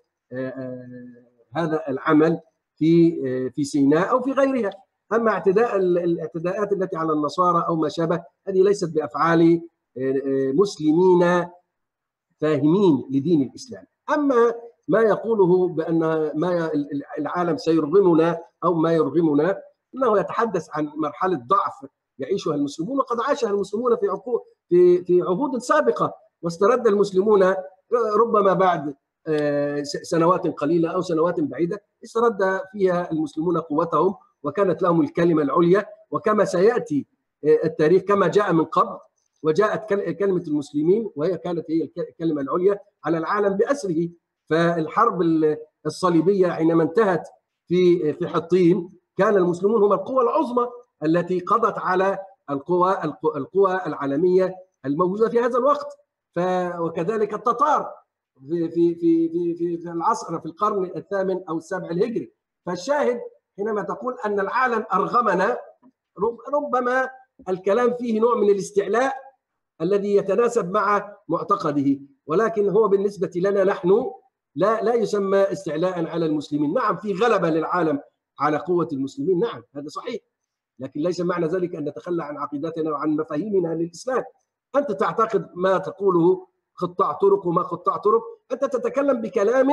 هذا 1.56 1.82
العمل 1.88 2.40
في 2.76 3.12
في 3.50 3.64
سيناء 3.64 4.10
أو 4.10 4.22
في 4.22 4.32
غيرها. 4.32 4.70
أما 5.12 5.30
اعتداء 5.30 5.76
الاعتداءات 5.76 6.72
التي 6.72 6.96
على 6.96 7.12
النصارى 7.12 7.64
أو 7.68 7.76
ما 7.76 7.88
شابه 7.88 8.22
هذه 8.48 8.62
ليست 8.62 8.94
بأفعال 8.94 9.60
مسلمين 10.54 11.46
فاهمين 12.40 13.08
لدين 13.10 13.42
الإسلام. 13.42 13.84
أما 14.14 14.54
ما 14.88 15.00
يقوله 15.00 15.68
بأن 15.68 15.98
ما 16.34 16.70
العالم 17.18 17.56
سيرغمنا 17.56 18.38
أو 18.64 18.74
ما 18.74 18.92
يرغمنا 18.92 19.62
انه 19.94 20.18
يتحدث 20.20 20.66
عن 20.72 20.90
مرحلة 20.96 21.36
ضعف 21.46 21.90
يعيشها 22.18 22.54
المسلمون 22.54 22.98
وقد 22.98 23.16
عاشها 23.28 23.50
المسلمون 23.50 23.96
في 23.96 24.08
عقود 24.08 24.40
في 24.68 25.04
في 25.04 25.22
عهود 25.22 25.58
سابقة 25.58 26.12
واسترد 26.42 26.86
المسلمون 26.86 27.54
ربما 28.20 28.52
بعد 28.52 28.94
سنوات 30.02 30.46
قليلة 30.46 30.90
أو 30.90 31.00
سنوات 31.02 31.40
بعيدة 31.40 31.82
استرد 32.04 32.60
فيها 32.72 33.10
المسلمون 33.12 33.58
قوتهم 33.58 34.14
وكانت 34.42 34.82
لهم 34.82 35.00
الكلمة 35.00 35.42
العليا 35.42 35.86
وكما 36.10 36.44
سيأتي 36.44 37.06
التاريخ 37.44 38.02
كما 38.02 38.28
جاء 38.28 38.52
من 38.52 38.64
قبل 38.64 38.98
وجاءت 39.42 39.88
كلمة 40.18 40.42
المسلمين 40.48 41.10
وهي 41.16 41.38
كانت 41.38 41.70
هي 41.70 41.90
الكلمة 41.98 42.40
العليا 42.40 42.78
على 43.04 43.18
العالم 43.18 43.56
بأسره. 43.56 44.08
فالحرب 44.50 45.22
الصليبية 45.86 46.48
حينما 46.48 46.82
انتهت 46.82 47.28
في 47.68 48.12
في 48.12 48.28
حطين 48.28 48.88
كان 49.16 49.36
المسلمون 49.36 49.82
هم 49.82 49.92
القوى 49.92 50.22
العظمى 50.24 50.68
التي 51.04 51.40
قضت 51.40 51.78
على 51.78 52.18
القوى 52.50 53.02
القوى 53.36 53.80
العالمية 53.86 54.54
الموجودة 54.84 55.28
في 55.28 55.40
هذا 55.40 55.58
الوقت. 55.58 55.98
ف 56.34 56.38
وكذلك 56.78 57.34
التتار 57.34 57.94
في 58.48 58.68
في 58.68 58.94
في 58.94 59.28
في 59.54 59.78
في 59.78 59.90
العصر 59.90 60.40
في 60.40 60.46
القرن 60.46 60.84
الثامن 60.96 61.44
أو 61.48 61.56
السابع 61.56 61.90
الهجري. 61.90 62.32
فالشاهد 62.66 63.20
حينما 63.56 63.82
تقول 63.82 64.16
أن 64.24 64.40
العالم 64.40 64.84
أرغمنا 64.92 65.58
ربما 66.54 67.10
الكلام 67.48 67.94
فيه 67.94 68.20
نوع 68.20 68.34
من 68.34 68.50
الاستعلاء 68.50 69.14
الذي 69.80 70.16
يتناسب 70.16 70.70
مع 70.70 71.16
معتقده. 71.28 71.98
ولكن 72.26 72.68
هو 72.68 72.88
بالنسبة 72.88 73.30
لنا 73.36 73.64
نحن 73.64 74.10
لا 74.54 74.82
لا 74.82 74.94
يسمى 74.94 75.38
استعلاء 75.38 76.06
على 76.06 76.26
المسلمين. 76.26 76.72
نعم 76.74 76.96
في 76.96 77.12
غلبة 77.12 77.50
للعالم 77.50 78.00
على 78.40 78.56
قوة 78.56 78.88
المسلمين. 78.92 79.38
نعم 79.38 79.62
هذا 79.76 79.88
صحيح. 79.88 80.20
لكن 80.78 81.00
ليس 81.00 81.20
معنى 81.20 81.46
ذلك 81.46 81.74
أن 81.74 81.84
نتخلى 81.88 82.24
عن 82.24 82.38
عقيدتنا 82.38 82.90
وعن 82.90 83.16
مفاهيمنا 83.16 83.68
للإسلام. 83.74 84.24
أنت 84.76 84.92
تعتقد 84.92 85.50
ما 85.54 85.78
تقوله 85.78 86.46
قطاع 86.76 87.12
طرق 87.12 87.46
وما 87.46 87.62
قطاع 87.62 87.96
طرق؟ 87.96 88.22
أنت 88.52 88.64
تتكلم 88.64 89.20
بكلام 89.20 89.68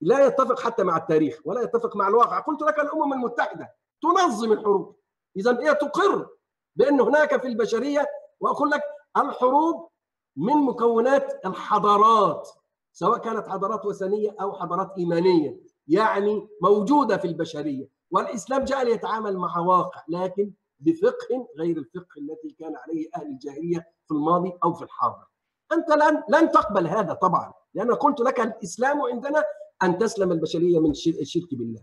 لا 0.00 0.26
يتفق 0.26 0.60
حتى 0.60 0.82
مع 0.82 0.96
التاريخ 0.96 1.40
ولا 1.44 1.62
يتفق 1.62 1.96
مع 1.96 2.08
الواقع. 2.08 2.40
قلت 2.40 2.62
لك 2.62 2.78
الأمم 2.78 3.12
المتحدة 3.12 3.74
تنظم 4.02 4.52
الحروب. 4.52 4.96
اذا 5.36 5.60
هي 5.60 5.74
تقر 5.74 6.28
بأن 6.76 7.00
هناك 7.00 7.40
في 7.40 7.48
البشرية 7.48 8.06
وأقول 8.40 8.70
لك 8.70 8.82
الحروب 9.16 9.88
من 10.36 10.54
مكونات 10.54 11.46
الحضارات 11.46 12.48
سواء 12.92 13.18
كانت 13.18 13.48
حضارات 13.48 13.86
وثنية 13.86 14.36
أو 14.40 14.52
حضارات 14.52 14.92
إيمانية. 14.98 15.60
يعني 15.88 16.48
موجودة 16.62 17.16
في 17.16 17.26
البشرية 17.26 17.88
والإسلام 18.10 18.64
جاء 18.64 18.84
ليتعامل 18.84 19.36
مع 19.36 19.58
واقع 19.58 20.02
لكن 20.08 20.52
بفقه 20.80 21.48
غير 21.58 21.76
الفقه 21.78 22.18
الذي 22.18 22.56
كان 22.58 22.76
عليه 22.76 23.08
أهل 23.16 23.26
الجاهلية 23.26 23.78
في 24.08 24.14
الماضي 24.14 24.52
أو 24.64 24.74
في 24.74 24.84
الحاضر. 24.84 25.24
أنت 25.72 25.90
لن 25.90 26.22
لن 26.28 26.50
تقبل 26.50 26.86
هذا 26.86 27.12
طبعا 27.14 27.52
لأن 27.74 27.94
قلت 27.94 28.20
لك 28.20 28.40
الإسلام 28.40 29.02
عندنا 29.02 29.44
أن 29.82 29.98
تسلم 29.98 30.32
البشرية 30.32 30.78
من 30.78 30.90
الشرك 30.90 31.54
بالله. 31.54 31.80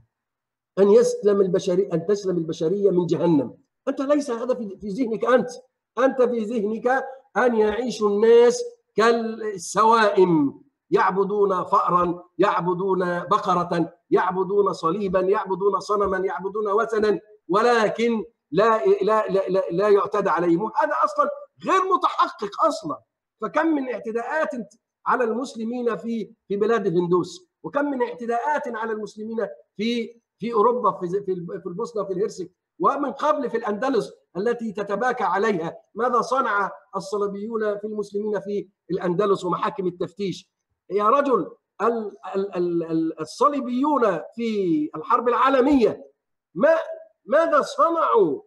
أن 0.79 0.91
يسلم 0.91 1.41
البشريه 1.41 1.93
أن 1.93 2.05
تسلم 2.05 2.37
البشرية 2.37 2.91
من 2.91 3.05
جهنم. 3.05 3.57
أنت 3.87 4.01
ليس 4.01 4.31
هذا 4.31 4.53
في 4.53 4.89
ذهنك 4.89 5.25
أنت. 5.25 5.49
أنت 5.99 6.21
في 6.21 6.39
ذهنك 6.39 6.87
أن 7.37 7.55
يعيش 7.55 8.01
الناس 8.01 8.63
كالسوائم. 8.95 10.61
يعبدون 10.91 11.63
فأرا 11.63 12.23
يعبدون 12.38 12.99
بقرة 13.19 13.93
يعبدون 14.11 14.73
صليبا 14.73 15.19
يعبدون 15.19 15.79
صنما 15.79 16.17
يعبدون 16.17 16.67
وثنا 16.67 17.19
ولكن 17.49 18.23
لا 18.51 18.86
لا 18.86 19.27
لا, 19.27 19.49
لا, 19.71 19.89
يعتدى 19.89 20.29
عليهم. 20.29 20.71
هذا 20.75 20.93
أصلا 21.03 21.29
غير 21.65 21.93
متحقق 21.93 22.65
أصلا. 22.65 22.99
فكم 23.41 23.67
من 23.67 23.89
اعتداءات 23.93 24.49
على 25.05 25.23
المسلمين 25.23 25.97
في 25.97 26.33
في 26.47 26.57
بلاد 26.57 26.88
الهندوس؟ 26.88 27.47
وكم 27.63 27.86
من 27.86 28.01
اعتداءات 28.01 28.67
على 28.67 28.91
المسلمين 28.91 29.47
في 29.77 30.19
في 30.38 30.53
أوروبا 30.53 30.91
في 30.91 31.07
في 31.63 31.65
البوسنة 31.65 32.01
وفي 32.01 32.13
الهرسك؟ 32.13 32.51
ومن 32.79 33.11
قبل 33.11 33.49
في 33.49 33.57
الأندلس 33.57 34.11
التي 34.38 34.71
تتباكى 34.71 35.23
عليها. 35.23 35.77
ماذا 35.95 36.21
صنع 36.21 36.71
الصليبيون 36.95 37.77
في 37.77 37.88
المسلمين 37.88 38.39
في 38.39 38.67
الأندلس 38.91 39.45
ومحاكم 39.45 39.88
التفتيش؟ 39.88 40.54
يا 40.91 41.09
رجل 41.09 41.51
الصليبيون 43.19 44.19
في 44.36 44.89
الحرب 44.95 45.27
العالمية 45.27 46.11
ما 46.55 46.69
ماذا 47.25 47.61
صنعوا؟ 47.61 48.41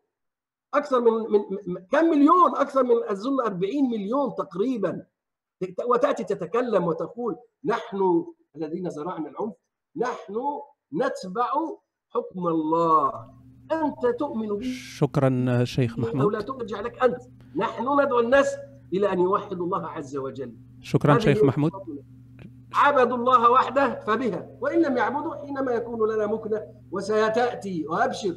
أكثر 0.74 1.00
من 1.00 1.12
من 1.66 1.86
كم 1.92 2.04
مليون؟ 2.04 2.56
أكثر 2.56 2.84
من 2.84 3.04
أظن 3.04 3.40
40 3.40 3.90
مليون 3.90 4.34
تقريبا. 4.34 5.06
وتأتي 5.86 6.24
تتكلم 6.24 6.84
وتقول 6.84 7.36
نحن 7.64 8.24
الذين 8.56 8.90
زرعنا 8.90 9.28
العنف 9.28 9.54
نحن 9.96 10.60
نتبع 10.92 11.50
حكم 12.08 12.46
الله. 12.46 13.30
أنت 13.72 14.06
تؤمن 14.18 14.48
به 14.48 14.72
شكرا 14.98 15.64
شيخ 15.64 15.98
محمود. 15.98 16.22
أو 16.22 16.30
لا 16.30 16.40
ترجع 16.40 16.80
لك 16.80 17.02
أنت. 17.02 17.22
نحن 17.56 18.00
ندعو 18.00 18.20
الناس 18.20 18.56
إلى 18.92 19.12
أن 19.12 19.20
يوحدوا 19.20 19.66
الله 19.66 19.86
عز 19.86 20.16
وجل. 20.16 20.56
شكرا 20.80 21.18
شيخ 21.18 21.44
محمود. 21.44 21.72
عبدوا 22.74 23.16
الله 23.16 23.50
وحده 23.50 24.00
فبها. 24.06 24.46
وإن 24.60 24.82
لم 24.82 24.96
يعبدوا 24.96 25.34
حينما 25.46 25.72
يكون 25.72 26.14
لنا 26.14 26.26
مكنة 26.26 26.62
وسيتاتي 26.90 27.86
وأبشر. 27.86 28.36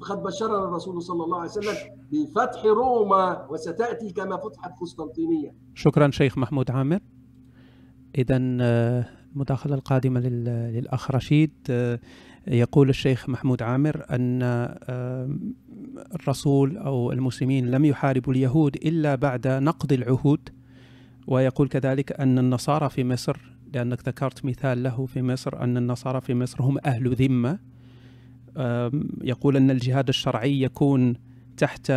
فقد 0.00 0.22
بشرنا 0.22 0.64
الرسول 0.64 1.02
صلى 1.02 1.24
الله 1.24 1.40
عليه 1.40 1.50
وسلم 1.50 1.76
بفتح 2.12 2.64
روما 2.64 3.46
وستأتي 3.50 4.10
كما 4.10 4.36
فتحت 4.36 4.80
قسطنطينية. 4.80 5.54
شكرا 5.74 6.10
شيخ 6.10 6.38
محمود 6.38 6.70
عامر. 6.70 6.98
اذا 8.18 8.36
المداخله 8.36 9.74
القادمة 9.74 10.20
للأخ 10.20 11.10
رشيد. 11.10 11.50
يقول 12.46 12.88
الشيخ 12.88 13.28
محمود 13.28 13.62
عامر 13.62 14.04
أن 14.10 14.42
الرسول 16.14 16.76
أو 16.76 17.12
المسلمين 17.12 17.70
لم 17.70 17.84
يحاربوا 17.84 18.32
اليهود 18.32 18.76
إلا 18.76 19.14
بعد 19.14 19.48
نقض 19.48 19.92
العهود. 19.92 20.48
ويقول 21.26 21.68
كذلك 21.68 22.20
أن 22.20 22.38
النصارى 22.38 22.88
في 22.88 23.04
مصر 23.04 23.51
لأنك 23.74 24.08
ذكرت 24.08 24.44
مثال 24.44 24.82
له 24.82 25.06
في 25.06 25.22
مصر 25.22 25.62
أن 25.62 25.76
النصارى 25.76 26.20
في 26.20 26.34
مصر 26.34 26.62
هم 26.62 26.78
أهل 26.86 27.14
ذمة. 27.14 27.58
يقول 29.22 29.56
أن 29.56 29.70
الجهاد 29.70 30.08
الشرعي 30.08 30.62
يكون 30.62 31.14
تحت 31.56 31.92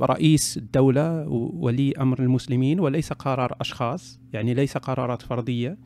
رئيس 0.00 0.56
الدولة 0.56 1.28
ولي 1.28 1.92
أمر 1.92 2.18
المسلمين 2.18 2.80
وليس 2.80 3.12
قرار 3.12 3.56
أشخاص 3.60 4.20
يعني 4.32 4.54
ليس 4.54 4.76
قرارات 4.76 5.22
فردية. 5.22 5.78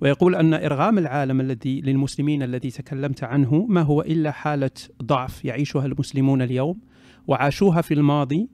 ويقول 0.00 0.34
أن 0.34 0.54
إرغام 0.54 0.98
العالم 0.98 1.40
الذي 1.40 1.80
للمسلمين 1.80 2.42
الذي 2.42 2.70
تكلمت 2.70 3.24
عنه 3.24 3.66
ما 3.68 3.82
هو 3.82 4.02
إلا 4.02 4.30
حالة 4.30 4.70
ضعف 5.02 5.44
يعيشها 5.44 5.86
المسلمون 5.86 6.42
اليوم 6.42 6.80
وعاشوها 7.26 7.80
في 7.80 7.94
الماضي 7.94 8.48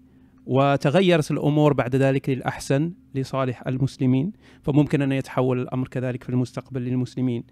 وتغيرت 0.47 1.31
الأمور 1.31 1.73
بعد 1.73 1.97
ذلك 1.97 2.31
للأحسن 2.31 2.93
لصالح 3.15 3.67
المسلمين 3.67 4.33
فممكن 4.63 5.03
أن 5.03 5.13
يتحول 5.13 5.61
الأمر 5.61 5.89
كذلك 5.89 6.25
في 6.25 6.31
المستقبل 6.31 6.83
للمسلمين. 6.83 7.45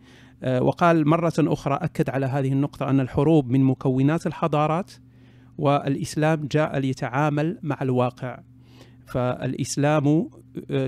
وقال 0.44 1.08
مرة 1.08 1.32
أخرى 1.38 1.74
أكد 1.74 2.10
على 2.10 2.26
هذه 2.26 2.52
النقطة 2.52 2.90
أن 2.90 3.00
الحروب 3.00 3.50
من 3.50 3.64
مكونات 3.64 4.26
الحضارات 4.26 4.92
والإسلام 5.58 6.48
جاء 6.50 6.78
ليتعامل 6.78 7.58
مع 7.62 7.78
الواقع. 7.82 8.40
فالإسلام 9.06 10.30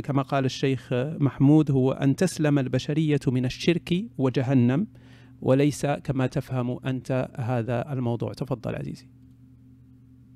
كما 0.05 0.23
قال 0.23 0.45
الشيخ 0.45 0.89
محمود 0.93 1.71
هو 1.71 1.93
أن 1.93 2.17
تسلم 2.17 2.59
البشرية 2.59 3.21
من 3.27 3.45
الشرك 3.45 4.05
وجهنم 4.19 4.87
وليس 5.43 5.87
كما 5.87 6.27
تفهم 6.27 6.79
أنت 6.87 7.29
هذا 7.37 7.93
الموضوع. 7.93 8.33
تفضل 8.33 8.75
عزيزي. 8.75 9.12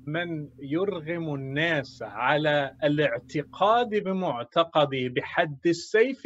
من 0.07 0.49
يرغم 0.59 1.33
الناس 1.35 1.99
على 2.01 2.75
الاعتقاد 2.83 3.89
بمعتقده 3.89 5.07
بحد 5.15 5.59
السيف 5.65 6.21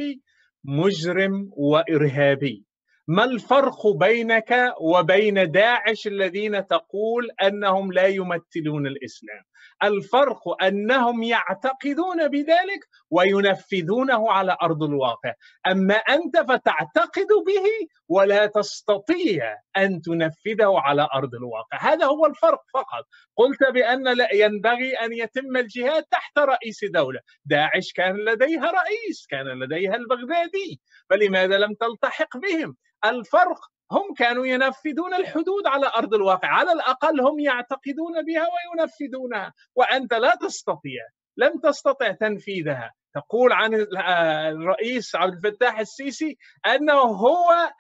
مجرم 0.63 1.49
وإرهابي. 1.51 2.65
ما 3.07 3.23
الفرق 3.23 3.87
بينك 3.99 4.73
وبين 4.81 5.51
داعش 5.51 6.07
الذين 6.07 6.67
تقول 6.67 7.29
أنهم 7.43 7.91
لا 7.91 8.07
يمثلون 8.07 8.87
الإسلام؟ 8.87 9.43
الفرق 9.83 10.63
أنهم 10.63 11.23
يعتقدون 11.23 12.27
بذلك 12.27 12.79
وينفذونه 13.09 14.31
على 14.31 14.57
أرض 14.61 14.83
الواقع. 14.83 15.33
أما 15.67 15.95
أنت 15.95 16.37
فتعتقد 16.37 17.27
به 17.47 17.87
ولا 18.09 18.45
تستطيع 18.45 19.57
أن 19.77 20.01
تنفذه 20.01 20.79
على 20.79 21.07
أرض 21.15 21.35
الواقع. 21.35 21.77
هذا 21.79 22.05
هو 22.05 22.25
الفرق 22.25 22.61
فقط. 22.73 23.05
قلت 23.37 23.63
بأن 23.73 24.17
لا 24.17 24.33
ينبغي 24.33 24.93
أن 24.93 25.13
يتم 25.13 25.57
الجهاد 25.57 26.03
تحت 26.03 26.39
رئيس 26.39 26.79
دولة. 26.85 27.19
داعش 27.45 27.93
كان 27.93 28.15
لديها 28.15 28.71
رئيس 28.71 29.27
كان 29.29 29.45
لديها 29.63 29.95
البغدادي 29.95 30.81
فلماذا 31.09 31.57
لم 31.57 31.73
تلتحق 31.73 32.37
بهم؟ 32.37 32.75
الفرق 33.05 33.59
هم 33.91 34.13
كانوا 34.13 34.45
ينفذون 34.45 35.13
الحدود 35.13 35.67
على 35.67 35.91
أرض 35.95 36.13
الواقع. 36.13 36.47
على 36.47 36.71
الأقل 36.71 37.21
هم 37.21 37.39
يعتقدون 37.39 38.25
بها 38.25 38.47
وينفذونها. 38.53 39.53
وأنت 39.75 40.13
لا 40.13 40.35
تستطيع 40.41 41.01
لم 41.37 41.59
تستطع 41.59 42.11
تنفيذها. 42.11 42.93
تقول 43.13 43.51
عن 43.51 43.73
الرئيس 43.73 45.15
عبد 45.15 45.45
الفتاح 45.45 45.79
السيسي 45.79 46.37
أنه 46.65 46.99
هو 46.99 47.71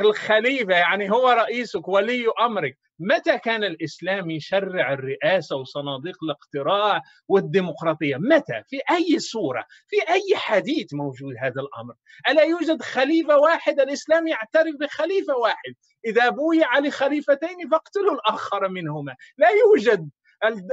الخليفة 0.00 0.74
يعني 0.74 1.10
هو 1.10 1.30
رئيسك 1.30 1.88
ولي 1.88 2.26
أمرك 2.40 2.78
متى 2.98 3.38
كان 3.38 3.64
الإسلام 3.64 4.30
يشرع 4.30 4.92
الرئاسة 4.92 5.56
وصناديق 5.56 6.16
الاقتراع 6.24 7.00
والديمقراطية؟ 7.28 8.16
متى؟ 8.16 8.62
في 8.68 8.80
أي 8.90 9.18
صورة؟ 9.18 9.64
في 9.88 9.96
أي 10.12 10.36
حديث 10.36 10.94
موجود 10.94 11.34
هذا 11.40 11.60
الأمر؟ 11.60 11.94
ألا 12.28 12.42
يوجد 12.42 12.82
خليفة 12.82 13.38
واحد 13.38 13.80
الإسلام 13.80 14.26
يعترف 14.26 14.74
بخليفة 14.80 15.36
واحد، 15.36 15.74
إذا 16.06 16.28
بويع 16.28 16.78
لخليفتين 16.78 17.68
فاقتلوا 17.70 18.14
الآخر 18.14 18.68
منهما، 18.68 19.16
لا 19.38 19.48
يوجد 19.48 20.10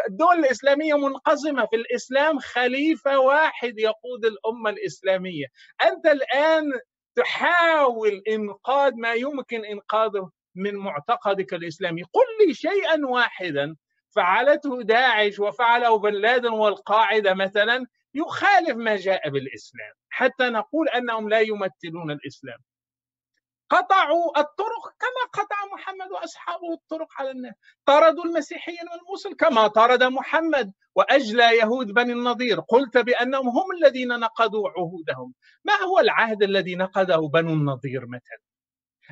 الدول 0.09 0.39
الإسلامية 0.39 0.93
منقسمة 0.93 1.65
في 1.65 1.75
الإسلام 1.75 2.39
خليفة 2.39 3.19
واحد 3.19 3.79
يقود 3.79 4.25
الأمة 4.25 4.69
الإسلامية 4.69 5.45
أنت 5.83 6.05
الآن 6.05 6.63
تحاول 7.15 8.23
إنقاذ 8.27 8.93
ما 8.95 9.13
يمكن 9.13 9.65
إنقاذه 9.65 10.31
من 10.55 10.75
معتقدك 10.75 11.53
الإسلامي. 11.53 12.03
قل 12.03 12.47
لي 12.47 12.53
شيئا 12.53 13.05
واحدا 13.05 13.75
فعلته 14.15 14.81
داعش 14.81 15.39
وفعله 15.39 15.99
بن 15.99 16.13
لادن 16.13 16.49
والقاعدة 16.51 17.33
مثلا 17.33 17.85
يخالف 18.13 18.75
ما 18.77 18.95
جاء 18.95 19.29
بالاسلام 19.29 19.93
حتى 20.09 20.49
نقول 20.49 20.89
أنهم 20.89 21.29
لا 21.29 21.39
يمثلون 21.39 22.11
الإسلام. 22.11 22.59
قطعوا 23.71 24.39
الطرق 24.39 24.85
كما 24.99 25.43
قطع 25.43 25.55
محمد 25.73 26.11
وأصحابه 26.11 26.73
الطرق 26.73 27.07
على 27.19 27.31
الناس. 27.31 27.53
طردوا 27.85 28.25
المسيحيين 28.25 28.85
والموصل 28.91 29.35
كما 29.35 29.67
طرد 29.67 30.03
محمد 30.03 30.73
واجلى 30.95 31.57
يهود 31.57 31.87
بني 31.87 32.13
النضير. 32.13 32.59
قلت 32.59 32.97
بأنهم 32.97 33.49
هم 33.49 33.71
الذين 33.81 34.07
نقضوا 34.07 34.69
عهودهم. 34.69 35.33
ما 35.63 35.73
هو 35.73 35.99
العهد 35.99 36.43
الذي 36.43 36.75
نقضه 36.75 37.29
بنو 37.29 37.53
النضير 37.53 38.05
مثلا؟ 38.05 38.41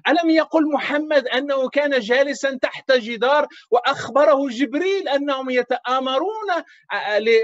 ألم 0.07 0.29
يقل 0.29 0.71
محمد 0.73 1.27
أنه 1.27 1.69
كان 1.69 1.99
جالسا 1.99 2.57
تحت 2.61 2.91
جدار 2.91 3.47
وأخبره 3.71 4.49
جبريل 4.49 5.07
أنهم 5.07 5.49
يتآمرون 5.49 6.49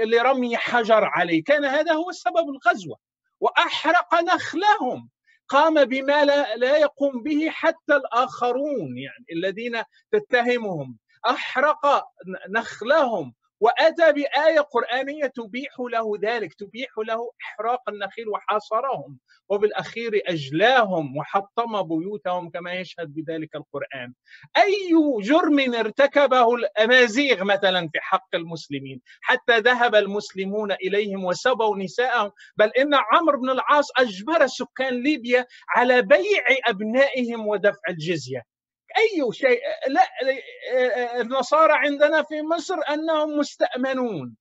لرمي 0.04 0.56
حجر 0.56 1.04
عليه؟ 1.04 1.44
كان 1.44 1.64
هذا 1.64 1.92
هو 1.92 2.12
سبب 2.12 2.48
الغزوة. 2.48 2.98
وأحرق 3.40 4.14
نخلهم. 4.14 5.10
قام 5.48 5.84
بما 5.84 6.24
لا, 6.24 6.56
لا 6.56 6.76
يقوم 6.78 7.22
به 7.22 7.48
حتى 7.50 7.96
الآخرون 7.96 8.98
يعني 8.98 9.26
الذين 9.32 9.82
تتهمهم. 10.12 10.98
أحرق 11.26 12.04
نخلهم. 12.50 13.34
وأتى 13.60 14.12
بآية 14.12 14.60
قرآنية 14.60 15.26
تبيح 15.26 15.72
له 15.92 16.12
ذلك 16.22 16.54
تبيح 16.54 16.90
له 17.08 17.30
إحراق 17.42 17.88
النخيل 17.88 18.28
وحاصرهم 18.28 19.18
وبالأخير 19.48 20.22
أجلاهم 20.26 21.16
وحطم 21.16 21.82
بيوتهم 21.82 22.50
كما 22.50 22.72
يشهد 22.72 23.14
بذلك 23.14 23.56
القرآن. 23.56 24.14
أي 24.58 24.90
جرم 25.22 25.74
ارتكبه 25.74 26.54
الأمازيغ 26.54 27.44
مثلا 27.44 27.88
في 27.92 27.98
حق 28.00 28.34
المسلمين؟ 28.34 29.00
حتى 29.20 29.58
ذهب 29.58 29.94
المسلمون 29.94 30.72
إليهم 30.72 31.24
وسبوا 31.24 31.76
نساءهم. 31.78 32.30
بل 32.56 32.70
إن 32.78 32.90
عمرو 32.94 33.40
بن 33.40 33.50
العاص 33.50 33.88
أجبر 33.98 34.46
سكان 34.46 35.02
ليبيا 35.02 35.46
على 35.76 36.02
بيع 36.02 36.44
أبنائهم 36.66 37.46
ودفع 37.46 37.80
الجزية. 37.88 38.55
أي 38.96 39.32
شيء 39.32 39.60
لا 39.88 40.02
النصارى 41.20 41.72
عندنا 41.72 42.22
في 42.22 42.42
مصر 42.42 42.76
أنهم 42.90 43.38
مستأمنون. 43.38 44.36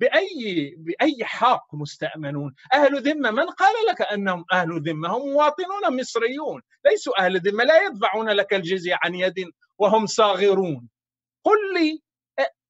بأي 0.00 0.74
بأي 0.78 1.24
حق 1.24 1.74
مستأمنون؟ 1.74 2.54
أهل 2.72 3.02
ذمة 3.02 3.30
من 3.30 3.46
قال 3.46 3.74
لك 3.90 4.02
أنهم 4.02 4.44
أهل 4.52 4.82
ذمة؟ 4.82 5.08
هم 5.08 5.28
مواطنون 5.30 6.00
مصريون. 6.00 6.62
ليسوا 6.84 7.20
أهل 7.24 7.40
ذمة 7.40 7.64
لا 7.64 7.82
يدفعون 7.82 8.28
لك 8.28 8.54
الجزية 8.54 8.98
عن 9.02 9.14
يد 9.14 9.44
وهم 9.78 10.06
صاغرون. 10.06 10.88
قل 11.44 11.74
لي 11.74 12.02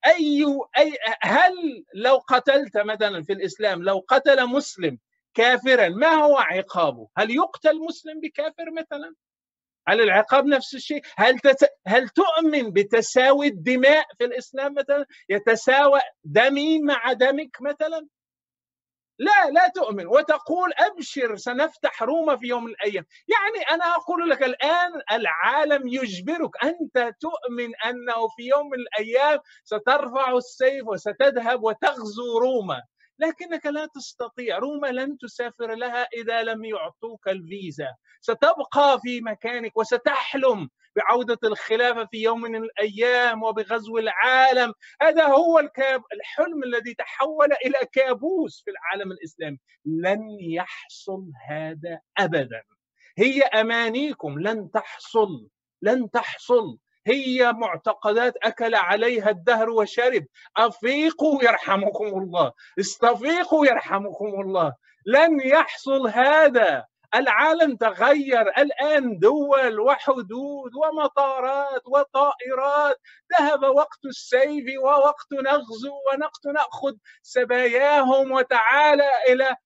أي 0.07 0.45
أي 0.78 0.99
هل 1.22 1.84
لو 1.95 2.16
قتلت 2.16 2.76
مثلا 2.76 3.22
في 3.22 3.32
الإسلام 3.32 3.82
لو 3.82 4.05
قتل 4.09 4.47
مسلم 4.47 4.99
كافرا 5.34 5.89
ما 5.89 6.14
هو 6.14 6.36
عقابه؟ 6.39 7.09
هل 7.16 7.30
يقتل 7.30 7.78
مسلم 7.78 8.20
بكافر 8.20 8.70
مثلا؟ 8.70 9.14
هل 9.89 10.01
العقاب 10.01 10.47
نفس 10.47 10.74
الشيء؟ 10.74 11.03
هل 11.16 11.39
تت... 11.39 11.68
هل 11.86 12.09
تؤمن 12.09 12.70
بتساوي 12.70 13.47
الدماء 13.47 14.07
في 14.18 14.24
الإسلام 14.24 14.74
مثلا؟ 14.74 15.07
يتساوى 15.28 16.01
دمي 16.24 16.78
مع 16.78 17.12
دمك 17.12 17.57
مثلا؟ 17.61 18.07
لا 19.20 19.51
لا 19.51 19.68
تؤمن 19.74 20.07
وتقول 20.07 20.72
أبشر 20.78 21.36
سنفتح 21.36 22.03
روما 22.03 22.36
في 22.36 22.47
يوم 22.47 22.64
من 22.64 22.70
الأيام، 22.70 23.05
يعني 23.28 23.64
أنا 23.70 23.84
أقول 23.95 24.30
لك 24.30 24.43
الآن 24.43 24.93
العالم 25.12 25.89
يجبرك 25.89 26.64
أنت 26.64 27.14
تؤمن 27.20 27.76
أنه 27.86 28.28
في 28.36 28.43
يوم 28.43 28.70
من 28.70 28.78
الأيام 28.78 29.39
سترفع 29.64 30.36
السيف 30.36 30.86
وستذهب 30.86 31.64
وتغزو 31.64 32.39
روما، 32.39 32.82
لكنك 33.19 33.66
لا 33.66 33.87
تستطيع. 33.87 34.59
روما 34.59 34.87
لن 34.87 35.19
تسافر 35.19 35.75
لها 35.75 36.03
إذا 36.03 36.43
لم 36.43 36.64
يعطوك 36.64 37.29
الفيزا. 37.29 37.95
ستبقى 38.21 39.01
في 39.03 39.21
مكانك 39.21 39.77
وستحلم 39.77 40.69
بعودة 40.97 41.39
الخلافة 41.45 42.05
في 42.11 42.23
يوم 42.23 42.41
من 42.41 42.57
الأيام 42.57 43.43
وبغزو 43.43 43.99
العالم. 43.99 44.73
هذا 45.03 45.27
هو 45.27 45.59
الكاب 45.59 46.03
الحلم 46.12 46.62
الذي 46.64 46.95
تحول 46.95 47.53
إلى 47.53 47.79
كابوس 47.93 48.62
في 48.64 48.71
العالم 48.71 49.12
الإسلامي. 49.12 49.59
لن 49.85 50.21
يحصل 50.41 51.25
هذا 51.49 52.01
أبدا. 52.19 52.62
هي 53.19 53.43
أمانيكم. 53.43 54.39
لن 54.39 54.71
تحصل. 54.71 55.49
لن 55.83 56.11
تحصل. 56.11 56.79
هي 57.09 57.53
معتقدات 57.53 58.37
أكل 58.43 58.75
عليها 58.75 59.31
الدهر 59.31 59.71
وشرب 59.71 60.25
أفيقوا 60.57 61.43
يرحمكم 61.43 62.07
الله. 62.07 62.53
استفيقوا 62.81 63.67
يرحمكم 63.67 64.41
الله. 64.41 64.75
لن 65.07 65.41
يحصل 65.41 66.09
هذا. 66.09 66.85
العالم 67.15 67.77
تغير. 67.77 68.41
الآن 68.41 69.19
دول 69.19 69.81
وحدود 69.81 70.71
ومطارات 70.75 71.83
وطائرات. 71.87 72.97
ذهب 73.41 73.63
وقت 73.63 74.05
السيف 74.05 74.65
ووقت 74.83 75.33
نغزو 75.33 75.93
ونقت 76.13 76.47
نأخذ 76.47 76.95
سباياهم 77.23 78.33
وتعالى 78.33 79.11
إلى 79.29 79.57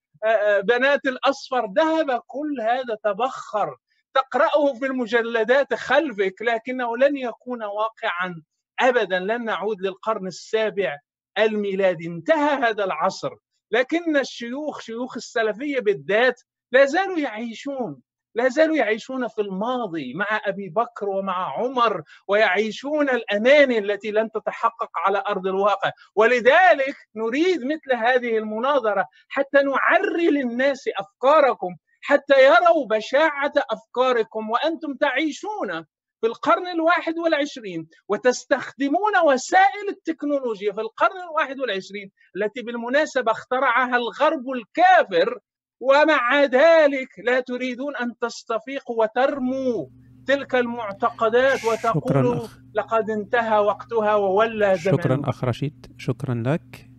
بنات 0.63 1.05
الأصفر. 1.05 1.65
ذهب 1.77 2.21
كل 2.27 2.61
هذا 2.61 2.97
تبخر. 3.03 3.77
تقرأه 4.13 4.73
في 4.79 4.85
المجلدات 4.85 5.73
خلفك 5.73 6.41
لكنه 6.41 6.97
لن 6.97 7.17
يكون 7.17 7.63
واقعا 7.63 8.41
أبدا. 8.79 9.19
لن 9.19 9.45
نعود 9.45 9.81
للقرن 9.81 10.27
السابع 10.27 10.97
الميلادي. 11.37 12.07
انتهى 12.07 12.69
هذا 12.69 12.83
العصر 12.83 13.31
لكن 13.71 14.17
الشيوخ 14.17 14.79
شيوخ 14.81 15.17
السلفية 15.17 15.79
بالذات 15.79 16.41
لا 16.71 16.85
زالوا 16.85 17.19
يعيشون 17.19 18.01
لا 18.35 18.49
زالوا 18.49 18.75
يعيشون 18.75 19.27
في 19.27 19.41
الماضي 19.41 20.13
مع 20.13 20.41
أبي 20.45 20.69
بكر 20.69 21.09
ومع 21.09 21.57
عمر 21.57 22.03
ويعيشون 22.27 23.09
الاماني 23.09 23.77
التي 23.77 24.11
لن 24.11 24.31
تتحقق 24.31 24.89
على 25.05 25.23
أرض 25.27 25.47
الواقع. 25.47 25.91
ولذلك 26.15 26.95
نريد 27.15 27.59
مثل 27.65 27.93
هذه 27.95 28.37
المناظرة 28.37 29.05
حتى 29.27 29.63
نعري 29.63 30.27
للناس 30.27 30.83
أفكاركم 30.99 31.75
حتى 32.05 32.33
يروا 32.45 32.87
بشاعة 32.91 33.53
أفكاركم 33.71 34.49
وأنتم 34.49 34.93
تعيشون 34.95 35.83
في 36.21 36.27
القرن 36.27 36.67
الواحد 36.67 37.17
والعشرين 37.17 37.87
وتستخدمون 38.07 39.13
وسائل 39.25 39.89
التكنولوجيا 39.89 40.73
في 40.73 40.81
القرن 40.81 41.21
الواحد 41.29 41.59
والعشرين 41.59 42.11
التي 42.35 42.61
بالمناسبة 42.61 43.31
اخترعها 43.31 43.95
الغرب 43.95 44.45
الكافر 44.49 45.39
ومع 45.79 46.43
ذلك 46.43 47.09
لا 47.25 47.39
تريدون 47.39 47.95
أن 47.95 48.11
تستفيقوا 48.21 49.03
وترموا 49.03 49.87
تلك 50.27 50.55
المعتقدات 50.55 51.59
وتقولوا 51.65 52.47
لقد 52.73 53.09
انتهى 53.09 53.59
وقتها 53.59 54.15
وولى 54.15 54.75
زمن 54.77 54.97
شكرا 54.97 55.21
أخ 55.25 55.43
رشيد. 55.43 55.95
شكرا 55.97 56.43
لك. 56.47 56.89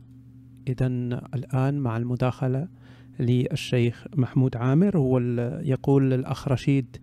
إذا 0.68 0.86
الآن 1.34 1.78
مع 1.78 1.96
المداخلة 1.96 2.68
للشيخ 3.20 4.06
محمود 4.16 4.56
عامر. 4.56 4.96
هو 4.96 5.18
يقول 5.62 6.12
الأخ 6.12 6.48
رشيد 6.48 6.96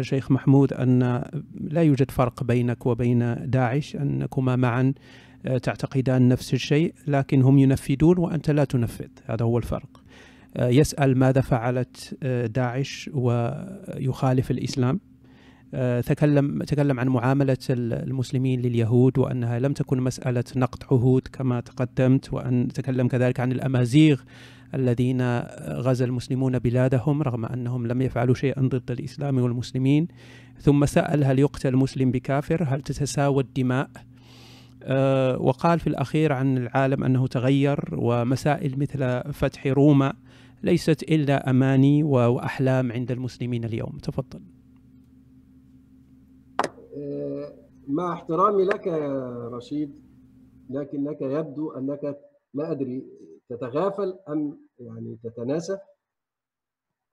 شيخ 0.00 0.30
محمود 0.30 0.72
أن 0.72 1.22
لا 1.60 1.82
يوجد 1.82 2.10
فرق 2.10 2.44
بينك 2.44 2.86
وبين 2.86 3.50
داعش 3.50 3.96
أنكما 3.96 4.56
معا 4.56 4.94
تعتقدان 5.62 6.28
نفس 6.28 6.54
الشيء 6.54 6.94
لكن 7.06 7.42
هم 7.42 7.58
ينفذون 7.58 8.18
وأنت 8.18 8.50
لا 8.50 8.64
تنفذ. 8.64 9.08
هذا 9.26 9.44
هو 9.44 9.58
الفرق. 9.58 10.02
يسأل 10.58 11.18
ماذا 11.18 11.40
فعلت 11.40 12.24
داعش 12.54 13.10
ويخالف 13.14 14.50
الإسلام. 14.50 15.00
تكلم 16.06 16.62
تكلم 16.62 17.00
عن 17.00 17.08
معاملة 17.08 17.56
المسلمين 17.70 18.60
لليهود 18.60 19.18
وأنها 19.18 19.58
لم 19.58 19.72
تكن 19.72 20.00
مسألة 20.00 20.44
نقد 20.56 20.82
عهود 20.90 21.22
كما 21.32 21.60
تقدمت 21.60 22.32
وأن 22.32 22.68
تكلم 22.68 23.08
كذلك 23.08 23.40
عن 23.40 23.52
الأمازيغ 23.52 24.20
الذين 24.74 25.38
غزا 25.58 26.04
المسلمون 26.04 26.58
بلادهم 26.58 27.22
رغم 27.22 27.44
أنهم 27.44 27.86
لم 27.86 28.02
يفعلوا 28.02 28.34
شيئا 28.34 28.62
ضد 28.62 28.90
الإسلام 28.90 29.38
والمسلمين. 29.38 30.08
ثم 30.60 30.86
سأل 30.86 31.24
هل 31.24 31.38
يقتل 31.38 31.76
مسلم 31.76 32.10
بكافر؟ 32.10 32.64
هل 32.68 32.80
تتساوى 32.80 33.42
الدماء؟ 33.42 33.90
أه 34.82 35.38
وقال 35.42 35.80
في 35.80 35.86
الأخير 35.86 36.32
عن 36.32 36.58
العالم 36.58 37.04
أنه 37.04 37.26
تغير 37.26 37.80
ومسائل 37.92 38.78
مثل 38.78 39.32
فتح 39.32 39.66
روما 39.66 40.12
ليست 40.62 41.02
إلا 41.02 41.50
أماني 41.50 42.02
وأحلام 42.02 42.92
عند 42.92 43.12
المسلمين 43.12 43.64
اليوم. 43.64 43.98
تفضل. 44.02 44.40
أه، 46.96 47.52
مع 47.88 48.12
احترامي 48.12 48.64
لك 48.64 48.86
يا 48.86 49.48
رشيد 49.52 49.90
لكنك 50.70 51.20
يبدو 51.20 51.70
أنك 51.70 52.18
لا 52.54 52.72
أدري 52.72 53.04
تتغافل 53.48 54.18
أم 54.28 54.60
يعني 54.78 55.18
تتناسى 55.22 55.78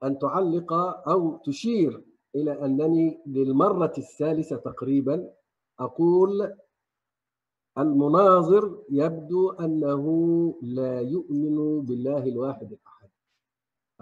أن 0.03 0.19
تعلق 0.19 0.73
أو 1.09 1.37
تشير 1.37 2.03
إلى 2.35 2.65
أنني 2.65 3.21
للمرة 3.25 3.93
الثالثة 3.97 4.55
تقريبا 4.55 5.33
أقول 5.79 6.53
المناظر 7.77 8.83
يبدو 8.89 9.51
أنه 9.51 10.05
لا 10.61 11.01
يؤمن 11.01 11.81
بالله 11.85 12.23
الواحد 12.23 12.71
الأحد. 12.71 13.09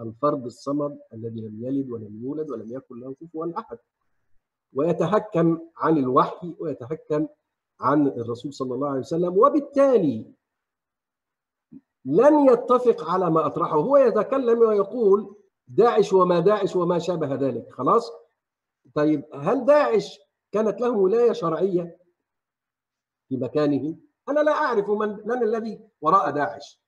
الفرد 0.00 0.44
الصمد 0.44 0.98
الذي 1.12 1.40
لم 1.40 1.64
يلد 1.64 1.90
ولم 1.90 2.22
يولد 2.22 2.50
ولم 2.50 2.72
يكن 2.72 3.00
له 3.00 3.14
كفوا 3.20 3.58
أحد. 3.58 3.78
ويتهكم 4.72 5.58
عن 5.76 5.98
الوحي 5.98 6.54
ويتهكم 6.58 7.28
عن 7.80 8.06
الرسول 8.06 8.52
صلى 8.52 8.74
الله 8.74 8.88
عليه 8.88 9.00
وسلم 9.00 9.38
وبالتالي 9.38 10.32
لن 12.04 12.48
يتفق 12.48 13.10
على 13.10 13.30
ما 13.30 13.46
أطرحه. 13.46 13.76
هو 13.76 13.96
يتكلم 13.96 14.58
ويقول 14.58 15.36
داعش 15.68 16.12
وما 16.12 16.40
داعش 16.40 16.76
وما 16.76 16.98
شابه 16.98 17.34
ذلك. 17.34 17.66
خلاص؟ 17.72 18.12
طيب 18.94 19.24
هل 19.34 19.64
داعش 19.64 20.20
كانت 20.52 20.80
له 20.80 20.90
ولاية 20.90 21.32
شرعية 21.32 21.98
في 23.28 23.36
مكانه؟ 23.36 23.96
أنا 24.28 24.40
لا 24.40 24.52
أعرف 24.52 24.90
من, 24.90 25.16
من 25.24 25.42
الذي 25.42 25.80
وراء 26.00 26.30
داعش. 26.30 26.82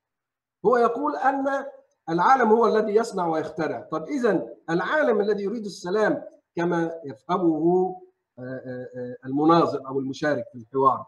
هو 0.66 0.76
يقول 0.76 1.16
أن 1.16 1.66
العالم 2.08 2.48
هو 2.48 2.66
الذي 2.66 2.94
يصنع 2.94 3.26
ويخترع. 3.26 3.80
طب 3.80 4.04
إذا 4.04 4.48
العالم 4.70 5.20
الذي 5.20 5.42
يريد 5.44 5.64
السلام 5.64 6.22
كما 6.56 7.00
يفهمه 7.04 7.96
آه، 8.38 8.42
آه، 8.42 8.88
آه، 8.96 9.16
المناظر 9.26 9.86
أو 9.88 9.98
المشارك 9.98 10.44
في 10.52 10.58
الحوار 10.58 11.06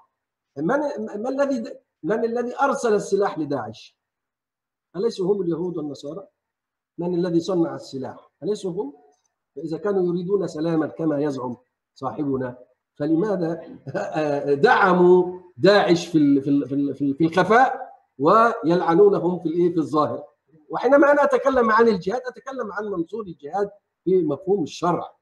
من, 0.57 0.79
من 1.17 1.27
الذي 1.27 1.79
من 2.03 2.25
الذي 2.25 2.61
أرسل 2.61 2.95
السلاح 2.95 3.39
لداعش؟ 3.39 3.98
أليسوا 4.97 5.35
هم 5.35 5.43
اليهود 5.43 5.77
والنصارى؟ 5.77 6.27
من 6.99 7.15
الذي 7.15 7.41
صنع 7.41 7.75
السلاح؟ 7.75 8.31
أليسوا 8.43 8.71
هم؟ 8.71 8.93
فإذا 9.57 9.79
كانوا 9.79 10.07
يريدون 10.07 10.47
سلاما 10.47 10.87
كما 10.87 11.21
يزعم 11.21 11.57
صاحبنا 11.95 12.59
فلماذا 12.99 13.61
دعموا 14.67 15.41
داعش 15.57 16.07
في 16.07 16.41
في 16.95 17.25
الخفاء 17.25 17.89
ويلعنونهم 18.19 19.39
في 19.39 19.49
الإيه 19.49 19.73
في 19.73 19.79
الظاهر 19.79 20.25
وحينما 20.69 21.13
أنا 21.13 21.25
أتكلم 21.25 21.71
عن 21.71 21.89
الجهاد 21.89 22.21
أتكلم 22.27 22.73
عن 22.73 22.85
منظور 22.85 23.23
الجهاد 23.23 23.71
في 24.05 24.23
مفهوم 24.23 24.63
الشرع 24.63 25.13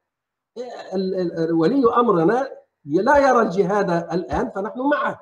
ولي 1.51 1.83
أمرنا 1.97 2.49
لا 2.85 3.17
يرى 3.17 3.41
الجهاد 3.41 3.91
الآن 3.91 4.51
فنحن 4.51 4.81
معه 4.81 5.21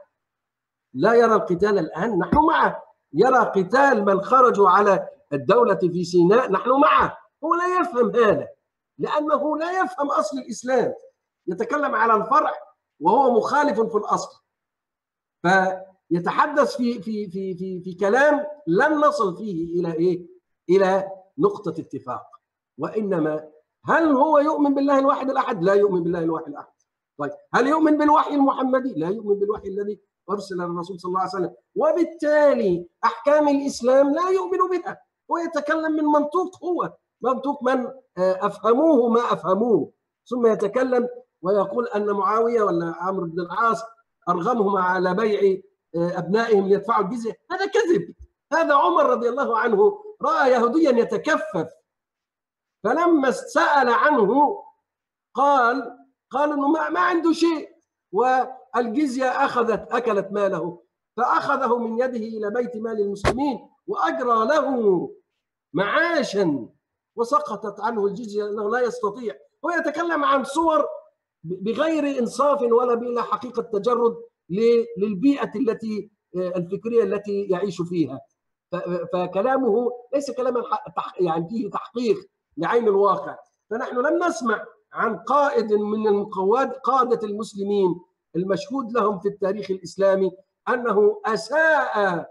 لا 0.94 1.14
يرى 1.14 1.34
القتال 1.34 1.78
الآن 1.78 2.18
نحن 2.18 2.36
معه 2.36 2.82
يرى 3.14 3.38
قتال 3.38 4.04
من 4.04 4.20
خرجوا 4.20 4.68
على 4.68 5.08
الدولة 5.32 5.74
في 5.74 6.04
سيناء 6.04 6.50
نحن 6.52 6.70
معه 6.70 7.18
هو 7.44 7.54
لا 7.54 7.80
يفهم 7.80 8.16
هذا 8.16 8.48
لأنه 8.98 9.56
لا 9.56 9.82
يفهم 9.82 10.10
أصل 10.10 10.38
الإسلام 10.38 10.94
يتكلم 11.46 11.94
على 11.94 12.14
الفرع 12.14 12.52
وهو 13.00 13.30
مخالف 13.38 13.80
في 13.80 13.96
الأصل 13.98 14.42
فيتحدث 15.42 16.76
في 16.76 17.02
في 17.02 17.30
في 17.30 17.54
في 17.54 17.80
في 17.80 17.94
كلام 17.94 18.46
لن 18.66 19.00
نصل 19.00 19.36
فيه 19.36 19.80
إلى 19.80 19.92
إيه؟ 19.92 20.26
إلى 20.70 21.10
نقطة 21.38 21.80
اتفاق 21.80 22.26
وإنما 22.78 23.48
هل 23.84 24.12
هو 24.12 24.38
يؤمن 24.38 24.74
بالله 24.74 24.98
الواحد 24.98 25.30
الأحد؟ 25.30 25.62
لا 25.62 25.74
يؤمن 25.74 26.02
بالله 26.02 26.18
الواحد 26.18 26.48
الأحد 26.48 26.72
طيب 27.18 27.30
هل 27.54 27.66
يؤمن 27.66 27.98
بالوحي 27.98 28.34
المحمدي؟ 28.34 28.92
لا 28.96 29.08
يؤمن 29.08 29.38
بالوحي 29.38 29.68
الذي 29.68 30.00
أرسل 30.30 30.60
الرسول 30.60 31.00
صلى 31.00 31.08
الله 31.08 31.20
عليه 31.20 31.30
وسلم. 31.30 31.54
وبالتالي 31.76 32.88
أحكام 33.04 33.48
الإسلام 33.48 34.14
لا 34.14 34.28
يؤمن 34.30 34.78
بها 34.78 35.00
هو 35.30 35.38
يتكلم 35.38 35.92
من 35.92 36.04
منطوق 36.04 36.64
هو. 36.64 36.92
منطوق 37.20 37.62
من؟ 37.62 37.86
آه، 38.18 38.46
أفهموه 38.46 39.08
ما 39.08 39.32
أفهموه. 39.32 39.92
ثم 40.26 40.46
يتكلم 40.46 41.08
ويقول 41.42 41.88
أن 41.88 42.10
معاوية 42.10 42.62
ولا 42.62 42.94
عمرو 42.96 43.26
بن 43.26 43.40
العاص 43.40 43.82
أرغمهم 44.28 44.76
على 44.76 45.14
بيع 45.14 45.60
آه، 45.96 46.18
أبنائهم 46.18 46.68
ليدفعوا 46.68 47.04
الجزية. 47.04 47.32
هذا 47.52 47.66
كذب. 47.66 48.14
هذا 48.52 48.74
عمر 48.74 49.06
رضي 49.06 49.28
الله 49.28 49.58
عنه 49.58 49.98
رأى 50.22 50.50
يهوديا 50.50 50.90
يتكفف. 50.90 51.68
فلما 52.84 53.30
سأل 53.30 53.88
عنه 53.88 54.62
قال 55.34 55.98
قال 56.30 56.52
إنه 56.52 56.68
ما, 56.68 56.88
ما 56.88 57.00
عنده 57.00 57.32
شيء. 57.32 57.74
والجزية 58.76 59.24
أخذت 59.24 59.92
أكلت 59.92 60.32
ماله 60.32 60.78
فأخذه 61.16 61.78
من 61.78 61.98
يده 61.98 62.16
إلى 62.38 62.50
بيت 62.50 62.76
مال 62.76 63.00
المسلمين 63.00 63.68
وأجرى 63.86 64.46
له 64.46 65.10
معاشا 65.72 66.68
وسقطت 67.16 67.80
عنه 67.80 68.06
الجزية 68.06 68.44
لأنه 68.44 68.70
لا 68.70 68.80
يستطيع. 68.80 69.34
هو 69.64 69.70
يتكلم 69.70 70.24
عن 70.24 70.44
صور 70.44 70.86
بغير 71.44 72.18
إنصاف 72.18 72.62
ولا 72.62 72.94
بلا 72.94 73.22
حقيقة 73.22 73.62
تجرد 73.62 74.16
للبيئة 74.98 75.50
التي 75.56 76.10
الفكرية 76.36 77.02
التي 77.02 77.42
يعيش 77.42 77.82
فيها. 77.82 78.20
فكلامه 79.12 79.92
ليس 80.14 80.30
كلاما 80.30 80.62
يعني 81.20 81.48
فيه 81.48 81.70
تحقيق 81.70 82.16
لعين 82.56 82.88
الواقع. 82.88 83.36
فنحن 83.70 83.96
لم 83.96 84.24
نسمع 84.24 84.64
عن 84.92 85.16
قائد 85.16 85.72
من 85.72 86.08
القواد 86.08 86.72
قادة 86.72 87.26
المسلمين 87.28 88.00
المشهود 88.36 88.92
لهم 88.92 89.20
في 89.20 89.28
التاريخ 89.28 89.70
الإسلامي 89.70 90.32
أنه 90.68 91.20
أساء 91.26 92.26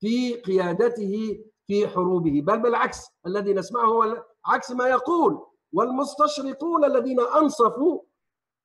في 0.00 0.34
قيادته 0.34 1.44
في 1.66 1.88
حروبه 1.88 2.42
بل 2.46 2.60
بالعكس 2.60 2.98
الذي 3.26 3.54
نسمعه 3.54 3.86
هو 3.86 4.24
عكس 4.46 4.70
ما 4.70 4.88
يقول 4.88 5.46
والمستشرقون 5.72 6.84
الذين 6.84 7.20
أنصفوا 7.20 8.00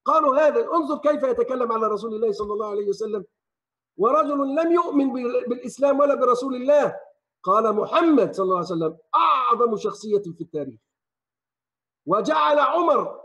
قالوا 0.06 0.38
هذا 0.38 0.68
انظر 0.74 0.98
كيف 0.98 1.24
يتكلم 1.24 1.72
على 1.72 1.88
رسول 1.88 2.16
الله 2.16 2.32
صلى 2.32 2.54
الله 2.54 2.70
عليه 2.70 2.88
وسلم. 2.90 3.26
ورجل 3.98 4.56
لم 4.56 4.72
يؤمن 4.72 5.14
بالإسلام 5.48 6.00
ولا 6.00 6.16
برسول 6.16 6.56
الله. 6.56 6.96
قال 7.44 7.76
محمد 7.76 8.34
صلى 8.36 8.44
الله 8.44 8.56
عليه 8.56 8.66
وسلم 8.66 8.98
أعظم 9.16 9.78
شخصية 9.78 10.22
في 10.22 10.42
التاريخ. 10.42 10.80
وجعل 12.06 12.60
عمر 12.60 13.22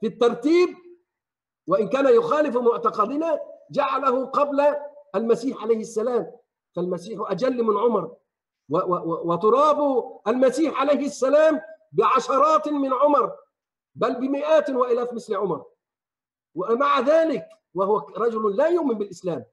في 0.00 0.06
الترتيب 0.06 0.68
وإن 1.70 1.88
كان 1.88 2.06
يخالف 2.14 2.56
معتقدنا 2.56 3.40
جعله 3.70 4.26
قبل 4.26 4.58
المسيح 5.14 5.62
عليه 5.62 5.80
السلام. 5.80 6.32
فالمسيح 6.76 7.30
أجل 7.30 7.62
من 7.62 7.76
عمر. 7.78 8.16
وتراب 9.24 9.78
المسيح 10.28 10.80
عليه 10.80 11.06
السلام 11.06 11.60
بعشرات 11.92 12.68
من 12.68 12.92
عمر 12.92 13.36
بل 13.94 14.14
بمئات 14.14 14.70
وإلاف 14.70 15.12
مثل 15.12 15.34
عمر. 15.34 15.64
ومع 16.54 17.00
ذلك 17.00 17.46
وهو 17.74 17.98
رجل 17.98 18.56
لا 18.56 18.66
يؤمن 18.68 18.98
بالإسلام 18.98 19.44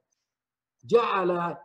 جعل 0.85 1.55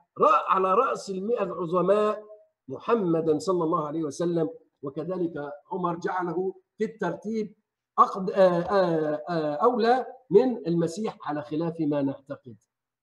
على 0.49 0.75
رأس 0.75 1.11
المئة 1.11 1.43
العظماء 1.43 2.25
محمدا 2.69 3.39
صلى 3.39 3.65
الله 3.65 3.87
عليه 3.87 4.03
وسلم. 4.03 4.51
وكذلك 4.83 5.53
عمر 5.73 5.95
جعله 5.97 6.55
في 6.79 6.85
الترتيب 6.85 7.55
أقد 7.99 8.31
أولى 9.63 10.07
من 10.31 10.67
المسيح 10.67 11.17
على 11.29 11.43
خلاف 11.43 11.81
ما 11.81 12.03
نعتقد. 12.03 12.57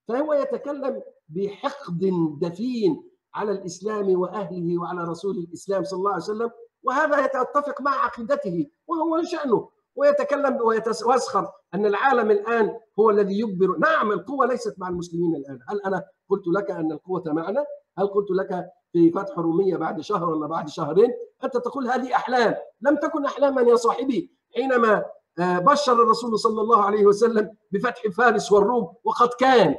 فهو 0.07 0.33
يتكلم 0.33 1.01
بحقد 1.29 2.11
دفين 2.41 3.03
على 3.35 3.51
الإسلام 3.51 4.19
وأهله 4.19 4.77
وعلى 4.81 5.03
رسول 5.03 5.37
الإسلام 5.37 5.83
صلى 5.83 5.97
الله 5.97 6.11
عليه 6.11 6.23
وسلم 6.23 6.51
وهذا 6.83 7.25
يتفق 7.25 7.81
مع 7.81 7.91
عقيدته 7.91 8.69
وهو 8.87 9.23
شأنه 9.23 9.69
ويتكلم 9.95 10.57
ويتسخر 10.61 11.51
أن 11.73 11.85
العالم 11.85 12.31
الآن 12.31 12.79
هو 12.99 13.09
الذي 13.09 13.39
يجبر. 13.39 13.77
نعم 13.77 14.11
القوة 14.11 14.45
ليست 14.45 14.75
مع 14.77 14.87
المسلمين 14.87 15.35
الآن. 15.35 15.59
هل 15.69 15.81
أنا 15.81 16.03
قلت 16.29 16.47
لك 16.47 16.71
أن 16.71 16.91
القوة 16.91 17.23
معنا؟ 17.25 17.65
هل 17.97 18.07
قلت 18.07 18.31
لك 18.31 18.69
في 18.91 19.11
فتح 19.11 19.37
رومية 19.37 19.77
بعد 19.77 20.01
شهر 20.01 20.29
ولا 20.29 20.47
بعد 20.47 20.69
شهرين؟ 20.69 21.13
أنت 21.43 21.57
تقول 21.57 21.87
هذه 21.87 22.15
أحلام. 22.15 22.55
لم 22.81 22.95
تكن 22.95 23.25
أحلاما 23.25 23.61
يا 23.61 23.75
صاحبي. 23.75 24.38
حينما 24.55 25.05
آه، 25.39 25.59
بشر 25.59 25.93
الرسول 25.93 26.39
صلى 26.39 26.61
الله 26.61 26.83
عليه 26.83 27.05
وسلم 27.05 27.55
بفتح 27.71 28.01
فارس 28.17 28.51
والروم 28.51 28.93
وقد 29.03 29.29
كان 29.39 29.75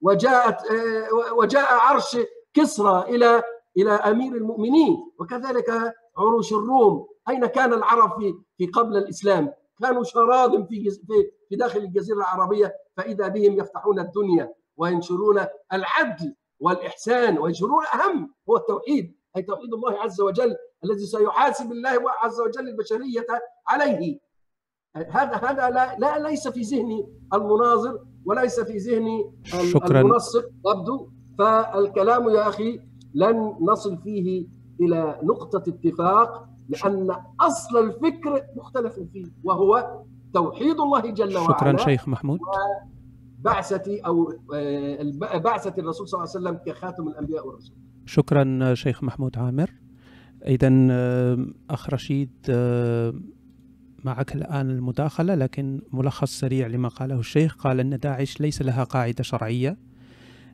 وجاءت 0.00 0.70
آه، 0.70 1.32
وجاء 1.34 1.72
عرش 1.74 2.18
كسرى 2.54 3.02
إلى 3.08 3.42
إلى 3.76 3.90
أمير 3.92 4.32
المؤمنين 4.32 4.96
وكذلك 5.18 5.94
عروش 6.18 6.52
الروم. 6.52 7.06
أين 7.28 7.46
كان 7.46 7.72
العرب 7.72 8.20
في 8.20 8.34
في 8.58 8.66
قبل 8.66 8.96
الإسلام؟ 8.96 9.52
كانوا 9.82 10.04
شراذم 10.04 10.66
في 10.66 10.90
في 10.90 11.30
في 11.48 11.56
داخل 11.56 11.78
الجزيرة 11.78 12.16
العربية 12.16 12.74
فإذا 12.96 13.28
بهم 13.28 13.58
يفتحون 13.58 13.98
الدنيا 13.98 14.54
وينشرون 14.76 15.46
العدل 15.72 16.34
والإحسان 16.60 17.38
وينشرون 17.38 17.84
اهم 17.94 18.34
هو 18.50 18.56
التوحيد 18.56 19.16
أي 19.36 19.42
توحيد 19.42 19.74
الله 19.74 19.98
عز 20.00 20.20
وجل 20.20 20.56
الذي 20.84 21.06
سيحاسب 21.06 21.72
الله 21.72 22.10
عز 22.22 22.40
وجل 22.40 22.68
البشرية 22.68 23.26
عليه. 23.68 24.18
هذا 24.96 25.36
هذا 25.36 25.70
لا, 25.70 25.96
لا 25.98 26.28
ليس 26.28 26.48
في 26.48 26.60
ذهن 26.60 27.06
المناظر 27.34 27.98
وليس 28.24 28.60
في 28.60 28.76
ذهن 28.76 29.06
شكرا. 29.44 30.00
المنسق 30.00 30.44
يبدو 30.66 31.08
فالكلام 31.38 32.28
يا 32.28 32.48
أخي 32.48 32.80
لن 33.14 33.56
نصل 33.60 33.98
فيه 33.98 34.46
إلى 34.80 35.20
نقطة 35.22 35.70
اتفاق 35.70 36.48
لأن 36.68 37.16
أصل 37.40 37.78
الفكر 37.78 38.42
مختلف 38.56 38.94
فيه 39.12 39.24
وهو 39.44 40.00
توحيد 40.34 40.80
الله 40.80 41.00
جل 41.00 41.36
وعلا 41.36 41.48
شكرا 41.48 41.76
شيخ 41.76 42.08
محمود. 42.08 42.40
بعثة 43.38 44.00
أو 44.06 44.32
آه، 44.54 45.38
بعثة 45.38 45.74
الرسول 45.78 46.08
صلى 46.08 46.18
الله 46.18 46.30
عليه 46.34 46.40
وسلم 46.40 46.72
كخاتم 46.72 47.08
الأنبياء 47.08 47.46
والرسل. 47.46 47.72
شكرا 48.06 48.74
شيخ 48.74 49.02
محمود 49.02 49.38
عامر. 49.38 49.70
اذا 50.46 50.70
آه، 50.90 51.46
أخ 51.70 51.90
رشيد 51.90 52.32
آه، 52.50 53.14
معك 54.04 54.34
الآن 54.34 54.70
المداخلة 54.70 55.34
لكن 55.34 55.80
ملخص 55.92 56.40
سريع 56.40 56.66
لما 56.66 56.88
قاله 56.88 57.20
الشيخ. 57.20 57.56
قال 57.56 57.80
أن 57.80 57.98
داعش 57.98 58.40
ليس 58.40 58.62
لها 58.62 58.84
قاعدة 58.84 59.22
شرعية. 59.22 59.76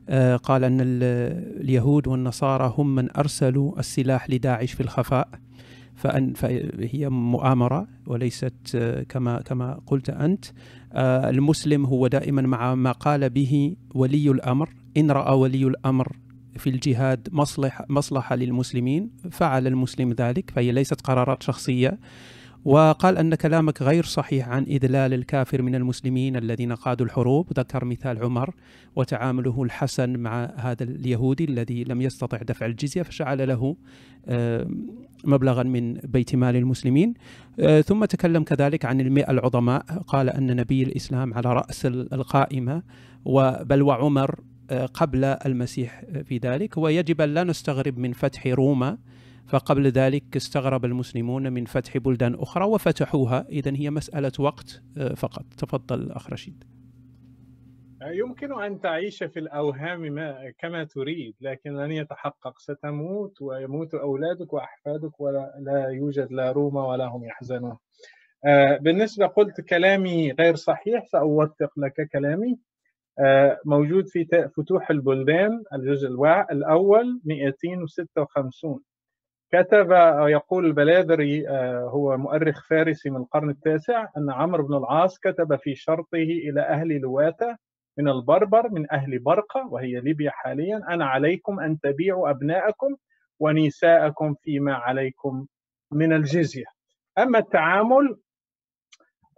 آه، 0.09 0.35
قال 0.35 0.63
أن 0.63 0.77
اليهود 0.81 2.07
والنصارى 2.07 2.73
هم 2.77 2.95
من 2.95 3.17
أرسلوا 3.17 3.79
السلاح 3.79 4.29
لداعش 4.29 4.73
في 4.73 4.81
الخفاء. 4.81 5.29
فأن 5.95 6.33
فهي 6.33 7.09
مؤامرة 7.09 7.87
وليست 8.07 8.53
آه، 8.75 9.03
كما 9.03 9.41
كما 9.41 9.79
قلت 9.85 10.09
أنت. 10.09 10.45
آه، 10.93 11.29
المسلم 11.29 11.85
هو 11.85 12.07
دائما 12.07 12.41
مع 12.41 12.75
ما 12.75 12.91
قال 12.91 13.29
به 13.29 13.75
ولي 13.95 14.31
الأمر. 14.31 14.69
إن 14.97 15.11
رأى 15.11 15.35
ولي 15.35 15.63
الأمر 15.63 16.17
في 16.57 16.69
الجهاد 16.69 17.27
مصلحة, 17.31 17.85
مصلحة 17.89 18.35
للمسلمين 18.35 19.09
فعل 19.31 19.67
المسلم 19.67 20.11
ذلك 20.11 20.51
فهي 20.51 20.71
ليست 20.71 21.01
قرارات 21.01 21.43
شخصية. 21.43 21.99
وقال 22.65 23.17
أن 23.17 23.35
كلامك 23.35 23.81
غير 23.81 24.05
صحيح 24.05 24.49
عن 24.49 24.63
إذلال 24.63 25.13
الكافر 25.13 25.61
من 25.61 25.75
المسلمين 25.75 26.35
الذين 26.35 26.73
قادوا 26.73 27.05
الحروب. 27.05 27.47
ذكر 27.53 27.85
مثال 27.85 28.23
عمر 28.23 28.53
وتعامله 28.95 29.63
الحسن 29.63 30.19
مع 30.19 30.53
هذا 30.55 30.83
اليهودي 30.83 31.43
الذي 31.43 31.83
لم 31.83 32.01
يستطع 32.01 32.37
دفع 32.37 32.65
الجزية 32.65 33.01
فجعل 33.01 33.47
له 33.47 33.75
مبلغا 35.23 35.63
من 35.63 35.93
بيت 35.93 36.35
مال 36.35 36.55
المسلمين. 36.55 37.13
آه، 37.59 37.81
ثم 37.81 38.05
تكلم 38.05 38.43
كذلك 38.43 38.85
عن 38.85 39.01
المئة 39.01 39.31
العظماء. 39.31 39.81
قال 40.07 40.29
أن 40.29 40.55
نبي 40.55 40.83
الإسلام 40.83 41.33
على 41.33 41.53
رأس 41.53 41.85
القائمة 41.85 42.83
بل 43.63 43.81
وعمر 43.81 44.39
آه، 44.69 44.85
قبل 44.85 45.23
المسيح 45.25 46.03
في 46.23 46.37
ذلك. 46.37 46.77
ويجب 46.77 47.21
أن 47.21 47.33
لا 47.33 47.43
نستغرب 47.43 47.97
من 47.97 48.13
فتح 48.13 48.47
روما 48.47 48.97
فقبل 49.51 49.87
ذلك 49.87 50.35
استغرب 50.35 50.85
المسلمون 50.85 51.53
من 51.53 51.65
فتح 51.65 51.97
بلدان 51.97 52.35
أخرى 52.35 52.65
وفتحوها. 52.65 53.45
إذا 53.49 53.75
هي 53.75 53.89
مسألة 53.89 54.31
وقت 54.39 54.81
آه، 54.97 55.13
فقط. 55.13 55.45
تفضل 55.57 56.11
أخ 56.11 56.29
رشيد. 56.29 56.63
يمكن 58.01 58.61
أن 58.61 58.79
تعيش 58.79 59.23
في 59.23 59.39
الأوهام 59.39 60.01
ما 60.01 60.51
كما 60.59 60.83
تريد 60.83 61.35
لكن 61.41 61.71
لن 61.71 61.91
يتحقق. 61.91 62.59
ستموت 62.59 63.41
ويموت 63.41 63.93
أولادك 63.93 64.53
وأحفادك 64.53 65.21
ولا 65.21 65.53
لا 65.59 65.87
يوجد 65.87 66.31
لا 66.31 66.51
روما 66.51 66.87
ولا 66.87 67.05
هم 67.05 67.25
يحزنون. 67.25 67.77
آه، 68.45 68.77
بالنسبة 68.77 69.25
قلت 69.25 69.61
كلامي 69.61 70.31
غير 70.31 70.55
صحيح 70.55 71.05
سأوثق 71.05 71.71
لك 71.77 72.09
كلامي. 72.13 72.59
آه، 73.19 73.59
موجود 73.65 74.07
في 74.07 74.49
فتوح 74.57 74.91
البلدان 74.91 75.63
الجزء 75.73 76.07
الأول 76.51 77.21
256 77.25 78.81
كتب 79.53 79.91
يقول 80.27 80.65
البلاذري 80.65 81.49
آه، 81.49 81.89
هو 81.89 82.17
مؤرخ 82.17 82.67
فارسي 82.67 83.09
من 83.09 83.17
القرن 83.17 83.49
التاسع 83.49 84.07
أن 84.17 84.31
عمرو 84.31 84.67
بن 84.67 84.77
العاص 84.77 85.19
كتب 85.19 85.55
في 85.55 85.75
شرطه 85.75 86.13
إلى 86.13 86.61
أهل 86.61 86.87
لواتة 86.87 87.57
من 87.97 88.09
البربر 88.09 88.69
من 88.69 88.91
أهل 88.91 89.19
برقة 89.19 89.67
وهي 89.67 89.99
ليبيا 89.99 90.31
حاليا 90.31 90.81
أنا 90.89 91.05
عليكم 91.05 91.59
أن 91.59 91.79
تبيعوا 91.79 92.29
أبناءكم 92.29 92.95
ونساءكم 93.39 94.35
فيما 94.43 94.73
عليكم 94.73 95.45
من 95.91 96.13
الجزية. 96.13 96.65
أما 97.17 97.39
التعامل 97.39 98.17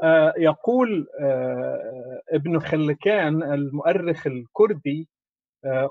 آه، 0.03 0.33
يقول 0.37 1.07
آه، 1.19 2.21
ابن 2.29 2.59
خلكان 2.59 3.43
المؤرخ 3.43 4.27
الكردي 4.27 5.07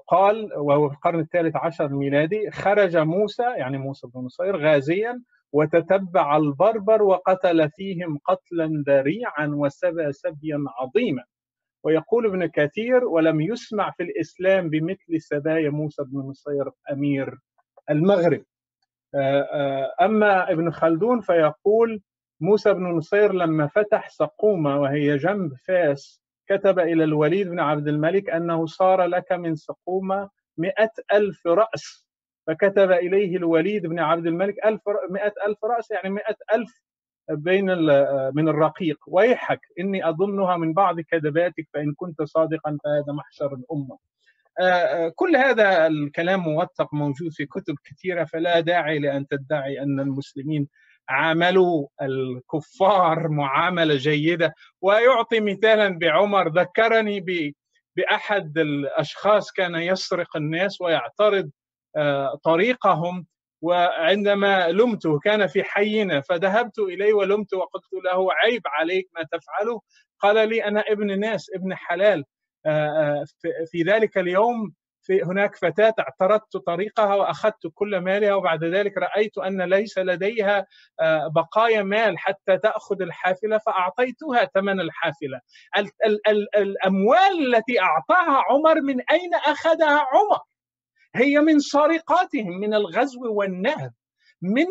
قال 0.09 0.53
وهو 0.57 0.89
في 0.89 0.95
القرن 0.95 1.21
الثالث 1.21 1.57
عشر 1.57 1.87
الميلادي 1.87 2.51
خرج 2.51 2.97
موسى 2.97 3.43
يعني 3.43 3.79
موسى 3.79 4.07
بن 4.15 4.21
نصير 4.21 4.57
غازيا 4.57 5.23
وتتبع 5.53 6.37
البربر 6.37 7.03
وقتل 7.03 7.71
فيهم 7.71 8.19
قتلا 8.25 8.85
ذريعا 8.87 9.47
وسبى 9.47 10.13
سبيا 10.13 10.59
عظيما. 10.81 11.25
ويقول 11.85 12.27
ابن 12.27 12.47
كثير 12.47 13.05
ولم 13.05 13.41
يسمع 13.41 13.91
في 13.91 14.03
الإسلام 14.03 14.71
بمثل 14.71 15.21
سبايا 15.21 15.71
موسى 15.71 16.03
بن 16.05 16.19
نصير 16.19 16.71
أمير 16.93 17.39
المغرب. 17.91 18.45
أما 20.01 20.53
ابن 20.53 20.71
خلدون 20.71 21.21
فيقول 21.21 22.01
موسى 22.41 22.75
بن 22.75 22.83
نصير 22.83 23.33
لما 23.33 23.67
فتح 23.67 24.09
سقومة 24.09 24.81
وهي 24.81 25.17
جنب 25.17 25.53
فاس 25.67 26.22
كتب 26.57 26.79
إلى 26.79 27.05
الوليد 27.05 27.49
بن 27.49 27.61
عبد 27.61 27.89
الملك 27.89 28.31
أنه 28.31 28.67
صار 28.67 29.05
لك 29.05 29.33
من 29.33 29.55
سقومة 29.55 30.31
مئة 30.59 30.91
ألف 31.13 31.47
رأس. 31.47 32.07
فكتب 32.47 32.91
إليه 32.91 33.37
الوليد 33.37 33.87
بن 33.87 33.99
عبد 33.99 34.27
الملك 34.27 34.55
ألف 34.65 34.81
مئة 35.11 35.33
ألف 35.47 35.65
رأس 35.65 35.91
يعني 35.91 36.11
مئة 36.11 36.37
ألف 36.55 36.83
بين 37.31 37.67
من 38.35 38.49
الرقيق. 38.49 38.99
ويحك 39.07 39.61
إني 39.81 40.09
أظنها 40.09 40.57
من 40.57 40.73
بعض 40.73 41.01
كذباتك 41.01 41.69
فإن 41.75 41.95
كنت 41.97 42.23
صادقا 42.23 42.79
فهذا 42.85 43.13
محشر 43.13 43.55
الأمة 43.55 43.99
كل 45.15 45.37
هذا 45.37 45.87
الكلام 45.87 46.41
موثق 46.41 46.95
موجود 46.95 47.33
في 47.33 47.47
كتب 47.47 47.75
كثيرة 47.85 48.25
فلا 48.25 48.61
داعي 48.61 48.99
لأن 48.99 49.27
تدعي 49.27 49.83
أن 49.83 50.01
المسلمين 50.01 50.69
عاملوا 51.09 51.89
الكفار 52.03 53.29
معاملة 53.29 53.97
جيدة. 53.97 54.55
ويعطي 54.83 55.41
مثالا 55.41 55.99
بعمر. 55.99 56.49
ذكرني 56.49 57.55
بأحد 57.97 58.59
الأشخاص 58.59 59.53
كان 59.53 59.75
يسرق 59.75 60.37
الناس 60.37 60.81
ويعترض 60.81 61.51
آه، 61.97 62.41
طريقهم. 62.45 63.27
وعندما 63.63 64.69
لمته 64.69 65.19
كان 65.19 65.47
في 65.47 65.63
حينا 65.65 66.21
فذهبت 66.21 66.79
إليه 66.79 67.13
ولمته 67.15 67.59
وقلت 67.59 67.85
له 68.05 68.29
عيب 68.33 68.63
عليك 68.67 69.09
ما 69.15 69.23
تفعله؟ 69.23 69.81
قال 70.21 70.49
لي 70.49 70.65
أنا 70.65 70.81
ابن 70.89 71.21
ناس 71.21 71.51
ابن 71.55 71.75
حلال. 71.75 72.25
آه، 72.67 72.71
آه، 72.89 73.25
في 73.71 73.83
ذلك 73.83 74.19
اليوم 74.19 74.73
في 75.03 75.23
هناك 75.23 75.57
فتاة 75.57 75.95
اعترضت 76.01 76.57
طريقها 76.57 77.15
وأخذت 77.15 77.67
كل 77.75 77.99
مالها 77.99 78.35
وبعد 78.35 78.65
ذلك 78.65 78.99
رأيت 78.99 79.39
أن 79.39 79.63
ليس 79.63 79.99
لديها 79.99 80.67
آه، 81.01 81.29
بقايا 81.37 81.83
مال 81.83 82.19
حتى 82.19 82.59
تأخذ 82.59 83.03
الحافلة 83.03 83.59
فأعطيتها 83.59 84.45
ثمن 84.55 84.81
الحافلة. 84.81 85.41
ال 85.79 85.91
ال 86.07 86.29
ال 86.29 86.57
الأموال 86.57 87.55
التي 87.57 87.81
أعطاها 87.81 88.43
عمر 88.51 88.81
من 88.81 89.01
أين 89.11 89.35
أخذها 89.35 89.99
عمر؟ 90.13 90.41
هي 91.15 91.41
من 91.41 91.59
سرقاتهم 91.59 92.61
من 92.61 92.75
الغزو 92.75 93.35
والنهب. 93.35 93.93
من 94.43 94.67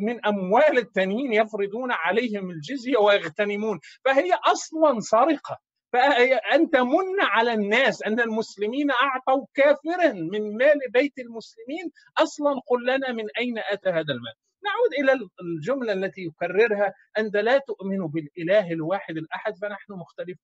من 0.00 0.26
أموال 0.26 0.78
التانيين 0.78 1.32
يفرضون 1.32 1.92
عليهم 1.92 2.50
الجزية 2.50 2.96
ويغتنمون. 2.98 3.80
فهي 4.04 4.32
أصلا 4.46 5.00
سرقة. 5.00 5.58
فأن 5.92 6.70
تمن 6.70 7.20
على 7.20 7.52
الناس 7.52 8.02
أن 8.02 8.20
المسلمين 8.20 8.90
أعطوا 8.90 9.46
كافرا 9.54 10.12
من 10.12 10.56
مال 10.56 10.78
بيت 10.90 11.18
المسلمين. 11.18 11.90
أصلا 12.18 12.60
قل 12.66 12.86
لنا 12.86 13.12
من 13.12 13.24
أين 13.38 13.58
أتى 13.58 13.88
هذا 13.88 14.12
المال؟ 14.12 14.34
نعود 14.64 14.94
إلى 15.10 15.28
الجملة 15.40 15.92
التي 15.92 16.20
يكررها. 16.20 16.94
أنت 17.18 17.36
لا 17.36 17.58
تؤمن 17.58 18.06
بالإله 18.06 18.72
الواحد 18.72 19.16
الأحد 19.16 19.56
فنحن 19.56 19.92
مختلف. 19.92 20.38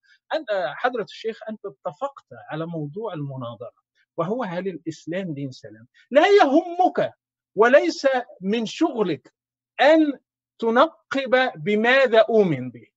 حضرة 0.75 1.03
الشيخ 1.03 1.39
أنت 1.49 1.61
اتفقت 1.67 2.27
على 2.51 2.67
موضوع 2.67 3.15
المناظرة 3.15 3.83
وهو 4.17 4.45
هل 4.45 4.69
الإسلام 4.69 5.35
دين 5.35 5.51
سلام؟ 5.51 5.87
لا 6.11 6.27
يهمك 6.27 7.13
وليس 7.55 8.09
من 8.41 8.67
شغلك 8.67 9.33
أن 9.81 10.19
تنقب 10.59 11.53
بماذا 11.57 12.19
أؤمن 12.19 12.71
به. 12.71 12.92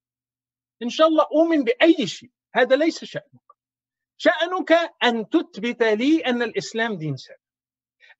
إن 0.83 0.89
شاء 0.89 1.07
الله 1.07 1.23
أؤمن 1.23 1.63
بأي 1.63 2.07
شيء. 2.07 2.29
هذا 2.55 2.75
ليس 2.75 3.03
شأنك. 3.03 3.45
شأنك 4.17 4.71
أن 5.03 5.29
تثبت 5.29 5.83
لي 5.83 6.25
أن 6.25 6.41
الإسلام 6.41 6.97
دين 6.97 7.17
سلام 7.17 7.37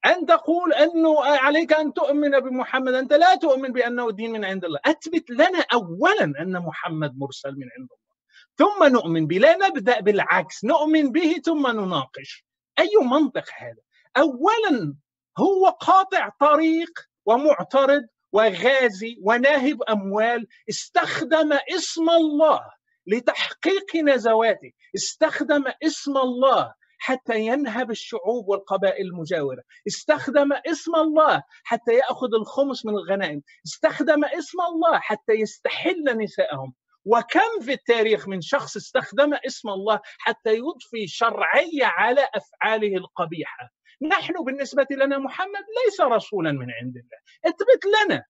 أن 0.06 0.26
تقول 0.26 0.72
أنه 0.72 1.24
عليك 1.24 1.72
أن 1.72 1.92
تؤمن 1.92 2.40
بمحمد 2.40 2.94
أنت 2.94 3.12
لا 3.12 3.34
تؤمن 3.34 3.72
بأنه 3.72 4.10
دين 4.10 4.32
من 4.32 4.44
عند 4.44 4.64
الله. 4.64 4.78
أثبت 4.84 5.30
لنا 5.30 5.64
أولا 5.72 6.24
أن 6.24 6.58
محمد 6.58 7.18
مرسل 7.18 7.52
من 7.52 7.68
عند 7.78 7.88
الله. 7.92 8.16
ثم 8.58 8.84
نؤمن 8.84 9.26
به. 9.26 9.38
لا 9.38 9.56
نبدأ 9.56 10.00
بالعكس. 10.00 10.64
نؤمن 10.64 11.12
به 11.12 11.32
ثم 11.44 11.66
نناقش. 11.66 12.44
أي 12.78 12.90
منطق 13.02 13.44
هذا؟ 13.58 13.82
أولا 14.16 14.94
هو 15.38 15.66
قاطع 15.66 16.28
طريق 16.40 16.90
ومعترض 17.26 18.06
وغازي 18.36 19.16
وناهب 19.22 19.82
أموال 19.82 20.46
استخدم 20.68 21.52
اسم 21.76 22.10
الله 22.10 22.60
لتحقيق 23.06 23.96
نزواته. 23.96 24.72
استخدم 24.96 25.64
اسم 25.82 26.16
الله 26.16 26.74
حتى 26.98 27.40
ينهب 27.40 27.90
الشعوب 27.90 28.48
والقبائل 28.48 29.06
المجاورة. 29.06 29.62
استخدم 29.88 30.52
اسم 30.52 30.94
الله 30.94 31.42
حتى 31.64 31.92
يأخذ 31.92 32.34
الخمس 32.34 32.86
من 32.86 32.94
الغنائم. 32.94 33.42
استخدم 33.66 34.24
اسم 34.24 34.58
الله 34.60 34.98
حتى 34.98 35.32
يستحل 35.32 36.18
نساءهم 36.22 36.74
وكم 37.04 37.60
في 37.60 37.72
التاريخ 37.72 38.28
من 38.28 38.40
شخص 38.40 38.76
استخدم 38.76 39.34
اسم 39.46 39.68
الله 39.68 40.00
حتى 40.18 40.54
يضفي 40.54 41.06
شرعية 41.06 41.84
على 41.84 42.28
أفعاله 42.34 42.96
القبيحة؟ 42.96 43.70
نحن 44.02 44.44
بالنسبة 44.44 44.86
لنا 44.90 45.18
محمد 45.18 45.64
ليس 45.84 46.00
رسولا 46.00 46.52
من 46.52 46.66
عند 46.82 46.96
الله. 46.96 47.18
اثبت 47.44 47.84
لنا. 47.86 48.24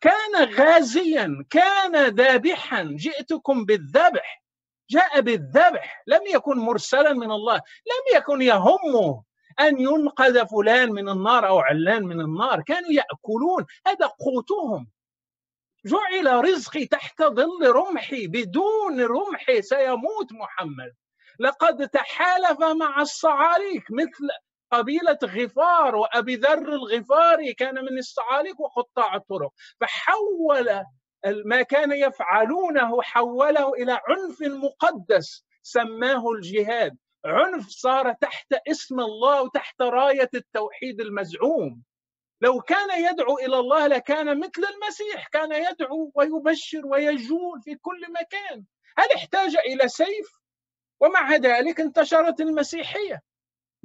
كان 0.00 0.44
غازيا 0.54 1.44
كان 1.50 2.06
ذابحا. 2.06 2.82
جئتكم 2.82 3.64
بالذبح. 3.64 4.42
جاء 4.90 5.20
بالذبح. 5.20 6.02
لم 6.06 6.20
يكن 6.34 6.58
مرسلا 6.58 7.12
من 7.12 7.30
الله. 7.30 7.56
لم 7.86 8.16
يكن 8.16 8.42
يهمه 8.42 9.22
أن 9.60 9.80
ينقذ 9.80 10.46
فلان 10.46 10.92
من 10.92 11.08
النار 11.08 11.48
أو 11.48 11.58
علان 11.58 12.02
من 12.02 12.20
النار. 12.20 12.62
كانوا 12.62 12.90
يأكلون. 12.90 13.66
هذا 13.86 14.06
قوتهم. 14.06 14.88
جعل 15.86 16.44
رزقي 16.44 16.86
تحت 16.86 17.22
ظل 17.22 17.66
رمحي. 17.66 18.26
بدون 18.26 19.00
رمحي 19.00 19.62
سيموت 19.62 20.32
محمد. 20.32 20.94
لقد 21.40 21.88
تحالف 21.88 22.60
مع 22.60 23.00
الصعاليك. 23.00 23.84
مثل 23.90 24.28
قبيلة 24.70 25.18
غفار 25.24 25.96
وأبي 25.96 26.36
ذر 26.36 26.72
الغفاري 26.72 27.54
كان 27.54 27.74
من 27.74 27.98
الصعاليك 27.98 28.60
وقطاع 28.60 29.14
الطرق. 29.14 29.52
فحول 29.80 30.84
ما 31.44 31.62
كان 31.62 31.92
يفعلونه 31.92 33.02
حوله 33.02 33.72
إلى 33.74 33.92
عنف 33.92 34.42
مقدس 34.42 35.44
سماه 35.62 36.30
الجهاد. 36.30 36.96
عنف 37.24 37.68
صار 37.68 38.12
تحت 38.12 38.54
اسم 38.68 39.00
الله 39.00 39.42
وتحت 39.42 39.82
راية 39.82 40.30
التوحيد 40.34 41.00
المزعوم. 41.00 41.82
لو 42.40 42.60
كان 42.60 43.04
يدعو 43.10 43.38
إلى 43.38 43.58
الله 43.58 43.86
لكان 43.86 44.40
مثل 44.40 44.62
المسيح 44.74 45.28
كان 45.28 45.52
يدعو 45.52 46.12
ويبشر 46.14 46.86
ويجول 46.86 47.62
في 47.62 47.74
كل 47.74 48.00
مكان. 48.20 48.64
هل 48.98 49.12
احتاج 49.16 49.56
إلى 49.56 49.88
سيف؟ 49.88 50.38
ومع 51.00 51.36
ذلك 51.36 51.80
انتشرت 51.80 52.40
المسيحية. 52.40 53.22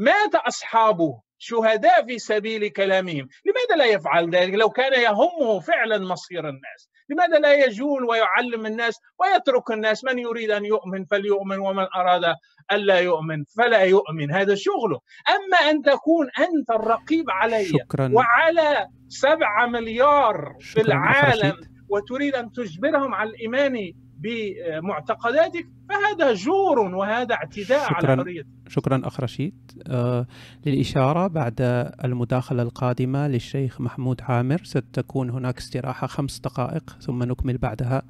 مات 0.04 0.36
أصحابه 0.36 1.22
شهداء 1.38 2.06
في 2.06 2.20
سبيل 2.20 2.70
كلامهم. 2.70 3.28
لماذا 3.46 3.76
لا 3.78 3.86
يفعل 3.86 4.30
ذلك 4.30 4.54
لو 4.54 4.70
كان 4.70 4.94
يهمه 5.02 5.60
فعلا 5.60 5.98
مصير 5.98 6.50
الناس؟ 6.50 6.90
لماذا 7.10 7.40
لا 7.40 7.54
يجول 7.66 8.06
ويعلم 8.06 8.66
الناس 8.66 9.00
ويترك 9.20 9.72
الناس؟ 9.72 10.04
من 10.04 10.20
يريد 10.20 10.52
أن 10.52 10.66
يؤمن 10.66 11.06
فليؤمن 11.06 11.60
ومن 11.60 11.86
أراد 11.96 12.36
ألا 12.72 13.00
يؤمن 13.00 13.44
فلا 13.58 13.82
يؤمن. 13.84 14.32
هذا 14.32 14.56
شغله. 14.56 15.00
أما 15.30 15.58
أن 15.70 15.82
تكون 15.82 16.28
أنت 16.40 16.70
الرقيب 16.70 17.26
علي 17.30 17.66
شكرا. 17.66 18.12
وعلى 18.14 18.88
سبعة 19.08 19.66
مليار 19.68 20.56
في 20.60 20.82
العالم 20.82 21.56
وتريد 21.90 22.36
أن 22.36 22.52
تجبرهم 22.52 23.14
على 23.14 23.30
الإيمان 23.30 23.94
بمعتقداتك 24.24 25.68
فهذا 25.90 26.34
جور 26.34 26.80
وهذا 26.80 27.36
اعتداء 27.36 27.90
شكرا. 27.90 28.12
على 28.12 28.24
حريتك 28.24 28.48
شكرا 28.68 29.02
أخ 29.08 29.20
رشيد. 29.20 29.54
آه 29.88 30.28
للإشارة 30.66 31.28
بعد 31.28 31.56
المداخلة 32.04 32.62
القادمة 32.62 33.28
للشيخ 33.28 33.82
محمود 33.82 34.22
عامر 34.22 34.64
ستكون 34.64 35.30
هناك 35.30 35.58
استراحة 35.58 36.08
خمس 36.08 36.40
دقائق 36.40 36.98
ثم 37.02 37.24
نكمل 37.24 37.58
بعدها 37.58 38.02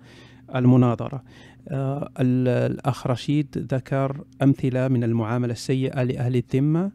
المناظرة. 0.56 1.24
آه 1.68 2.10
الأخ 2.20 3.08
رشيد 3.08 3.68
ذكر 3.74 4.24
أمثلة 4.42 4.88
من 4.88 5.04
المعاملة 5.04 5.52
السيئة 5.52 6.04
لأهل 6.04 6.36
الذمة. 6.36 6.92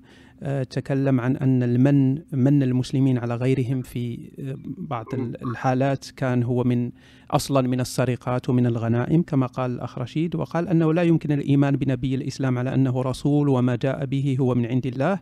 تكلم 0.63 1.21
عن 1.21 1.37
أن 1.37 1.63
المن 1.63 2.23
من 2.33 2.63
المسلمين 2.63 3.19
على 3.19 3.35
غيرهم 3.35 3.83
في 3.83 4.31
آه، 4.39 4.57
بعض 4.79 5.07
الحالات 5.15 6.11
كان 6.17 6.43
هو 6.43 6.65
من 6.65 6.91
أصلا 7.31 7.69
من 7.69 7.81
السرقات 7.81 8.49
ومن 8.49 8.67
الغنائم 8.67 9.23
كما 9.23 9.47
قال 9.47 9.71
الأخ 9.71 9.99
رشيد 9.99 10.35
وقال 10.35 10.69
أنه 10.69 10.95
لا 10.95 11.03
يمكن 11.03 11.33
الإيمان 11.33 11.77
بنبي 11.77 12.15
الإسلام 12.15 12.59
على 12.59 12.75
أنه 12.75 13.03
رسول 13.03 13.49
وما 13.49 13.77
جاء 13.77 14.05
به 14.05 14.37
هو 14.41 14.55
من 14.55 14.67
عند 14.67 14.87
الله 14.87 15.21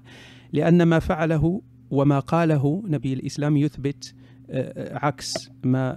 لأن 0.53 0.83
ما 0.83 0.99
فعله 0.99 1.63
وما 1.91 2.19
قاله 2.19 2.83
نبي 2.87 3.13
الإسلام 3.13 3.57
يثبت 3.57 4.15
آه، 4.51 4.99
عكس 4.99 5.51
ما 5.65 5.97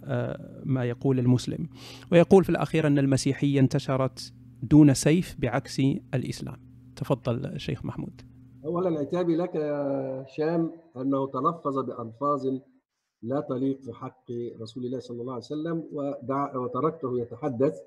ما 0.65 0.83
يقول 0.83 1.19
المسلم. 1.19 1.69
ويقول 2.11 2.43
في 2.43 2.49
الأخير 2.49 2.87
أن 2.87 2.99
المسيحية 2.99 3.59
انتشرت 3.59 4.33
دون 4.63 4.93
سيف 4.93 5.35
بعكس 5.39 5.81
الإسلام. 6.13 6.57
تفضل 6.95 7.59
شيخ 7.59 7.85
محمود. 7.85 8.28
أولا 8.65 8.99
عتابي 8.99 9.35
لك 9.35 9.55
يا 9.55 10.23
هشام 10.27 10.71
أنه 10.97 11.27
تلفظ 11.27 11.79
بألفاظ 11.79 12.47
لا 13.21 13.39
تليق 13.39 13.81
في 13.81 13.93
حق 13.93 14.31
رسول 14.61 14.85
الله 14.85 14.99
صلى 14.99 15.21
الله 15.21 15.33
عليه 15.33 15.43
وسلم 15.43 15.83
ودع 15.91 16.57
وتركته 16.57 17.19
يتحدث 17.19 17.79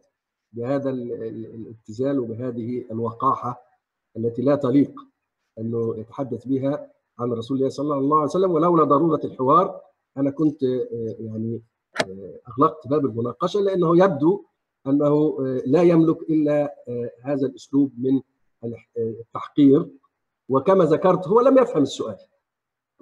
بهذا 0.53 0.91
الابتذال 0.91 2.19
وبهذه 2.19 2.85
الوقاحة 2.91 3.63
التي 4.17 4.43
لا 4.43 4.55
تليق 4.57 5.01
أنه 5.59 5.97
يتحدث 5.97 6.47
بها 6.47 6.91
عن 7.19 7.33
رسول 7.33 7.57
الله 7.57 7.69
صلى 7.69 7.95
الله 7.95 8.17
عليه 8.17 8.27
وسلم 8.27 8.51
ولولا 8.51 8.85
ضرورة 8.85 9.21
الحوار 9.25 9.81
أنا 10.17 10.31
كنت 10.31 10.63
يعني 11.21 11.63
أغلقت 12.49 12.89
باب 12.89 13.07
المناقشة 13.07 13.61
لأنه 13.61 14.05
يبدو 14.05 14.45
أنه 14.87 15.37
لا 15.67 15.83
يملك 15.83 16.23
إلا 16.31 16.75
هذا 17.23 17.47
الأسلوب 17.47 17.93
من 17.99 18.21
التحقير 18.99 19.91
وكما 20.53 20.85
ذكرت 20.85 21.29
هو 21.29 21.41
لم 21.41 21.59
يفهم 21.59 21.83
السؤال. 21.83 22.17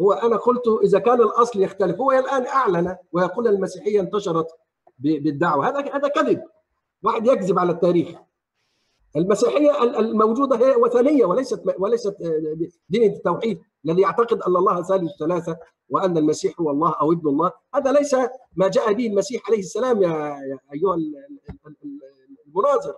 هو 0.00 0.12
أنا 0.12 0.36
قلت 0.36 0.62
إذا 0.84 0.98
كان 0.98 1.20
الأصل 1.20 1.62
يختلف 1.62 2.00
هو 2.00 2.12
الآن 2.12 2.46
أعلن 2.46 2.96
ويقول 3.12 3.48
المسيحية 3.48 4.00
انتشرت 4.00 4.46
بالدعوة. 4.98 5.68
هذا 5.68 5.94
هذا 5.94 6.08
كذب. 6.08 6.42
واحد 7.02 7.26
يكذب 7.26 7.58
على 7.58 7.72
التاريخ. 7.72 8.18
المسيحية 9.16 9.82
الموجودة 9.82 10.56
هي 10.56 10.76
وثنية 10.76 11.24
وليست 11.24 11.62
وليست 11.78 12.16
دين 12.88 13.12
التوحيد 13.12 13.60
الذي 13.84 14.02
يعتقد 14.02 14.42
أن 14.42 14.56
الله 14.56 14.82
ثالث 14.82 15.10
ثلاثة 15.18 15.56
وأن 15.88 16.18
المسيح 16.18 16.60
هو 16.60 16.70
الله 16.70 16.94
أو 17.00 17.12
ابن 17.12 17.28
الله. 17.28 17.52
هذا 17.74 17.92
ليس 17.92 18.14
ما 18.56 18.68
جاء 18.68 18.92
به 18.92 19.06
المسيح 19.06 19.42
عليه 19.48 19.58
السلام 19.58 20.02
يا 20.02 20.36
أيها 20.74 20.96
المناظر. 22.46 22.94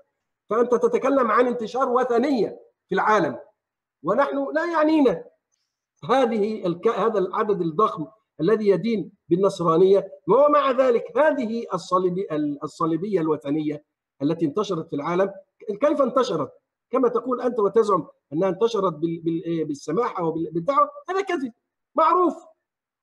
فأنت 0.51 0.75
تتكلم 0.75 1.31
عن 1.31 1.47
انتشار 1.47 1.89
وثنية 1.89 2.61
في 2.89 2.95
العالم. 2.95 3.39
ونحن 4.03 4.47
لا 4.55 4.73
يعنينا. 4.73 5.25
هذه 6.11 6.67
الك... 6.67 6.89
هذا 6.89 7.19
العدد 7.19 7.61
الضخم 7.61 8.07
الذي 8.41 8.69
يدين 8.69 9.13
بالنصرانية 9.29 10.13
ومع 10.29 10.71
ذلك 10.71 11.19
هذه 11.19 11.67
الصليبي... 11.75 12.27
الصليبية 12.63 13.21
الوثنية 13.21 13.85
التي 14.23 14.47
انتشرت 14.47 14.89
في 14.89 14.97
العالم. 14.97 15.33
كيف 15.81 16.03
انتشرت؟ 16.03 16.53
كما 16.91 17.09
تقول 17.09 17.41
أنت 17.41 17.59
وتزعم 17.59 18.07
أنها 18.33 18.49
انتشرت 18.49 18.93
بال... 18.93 19.21
بال... 19.21 19.65
بالسماحة 19.65 20.25
وبالدعوه 20.25 20.91
هذا 21.11 21.21
كذب. 21.21 21.53
معروف. 21.95 22.35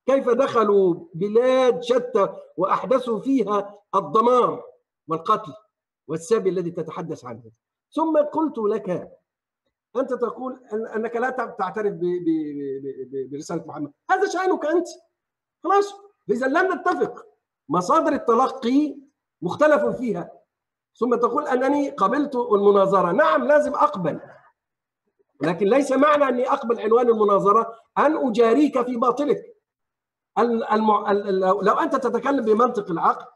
كيف 0.06 0.28
دخلوا 0.28 0.94
بلاد 1.14 1.82
شتى 1.82 2.28
وأحدثوا 2.56 3.20
فيها 3.20 3.78
الدمار 3.94 4.64
والقتل 5.08 5.52
والسبي 6.08 6.50
الذي 6.50 6.70
تتحدث 6.70 7.24
عنه. 7.24 7.42
ثم 7.92 8.18
قلت 8.18 8.58
لك 8.58 9.19
انت 9.96 10.14
تقول 10.14 10.60
أنك 10.96 11.16
لا 11.16 11.30
تعترف 11.30 11.94
برسالة 13.30 13.64
محمد. 13.66 13.92
هذا 14.10 14.28
شأنك 14.28 14.66
أنت. 14.66 14.86
خلاص. 15.64 15.94
إذا 16.30 16.46
لم 16.46 16.72
نتفق 16.72 17.26
مصادر 17.68 18.12
التلقي 18.12 18.96
مختلف 19.42 19.96
فيها. 19.96 20.32
ثم 20.94 21.14
تقول 21.14 21.46
أنني 21.46 21.90
قبلت 21.90 22.36
المناظرة. 22.36 23.12
نعم 23.12 23.44
لازم 23.44 23.74
أقبل. 23.74 24.20
لكن 25.42 25.66
ليس 25.66 25.92
معنى 25.92 26.28
أني 26.28 26.48
أقبل 26.48 26.80
عنوان 26.80 27.08
المناظرة 27.08 27.74
أن 27.98 28.28
أجاريك 28.28 28.82
في 28.82 28.96
باطلك. 28.96 29.56
المع... 30.38 31.12
لو 31.62 31.74
أنت 31.74 31.96
تتكلم 31.96 32.44
بمنطق 32.44 32.90
العقل 32.90 33.26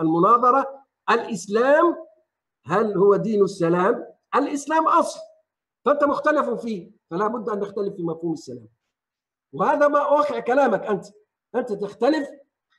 المناظرة 0.00 0.84
الإسلام 1.10 1.96
هل 2.64 2.96
هو 2.96 3.16
دين 3.16 3.42
السلام؟ 3.42 4.15
الإسلام 4.34 4.88
أصل 4.88 5.20
فأنت 5.84 6.04
مختلف 6.04 6.48
فيه 6.50 6.90
فلا 7.10 7.26
بد 7.26 7.48
أن 7.48 7.58
نختلف 7.58 7.94
في 7.94 8.02
مفهوم 8.02 8.32
السلام. 8.32 8.68
وهذا 9.52 9.88
ما 9.88 10.00
واقع 10.00 10.40
كلامك 10.40 10.82
أنت 10.82 11.04
أنت 11.54 11.72
تختلف 11.72 12.28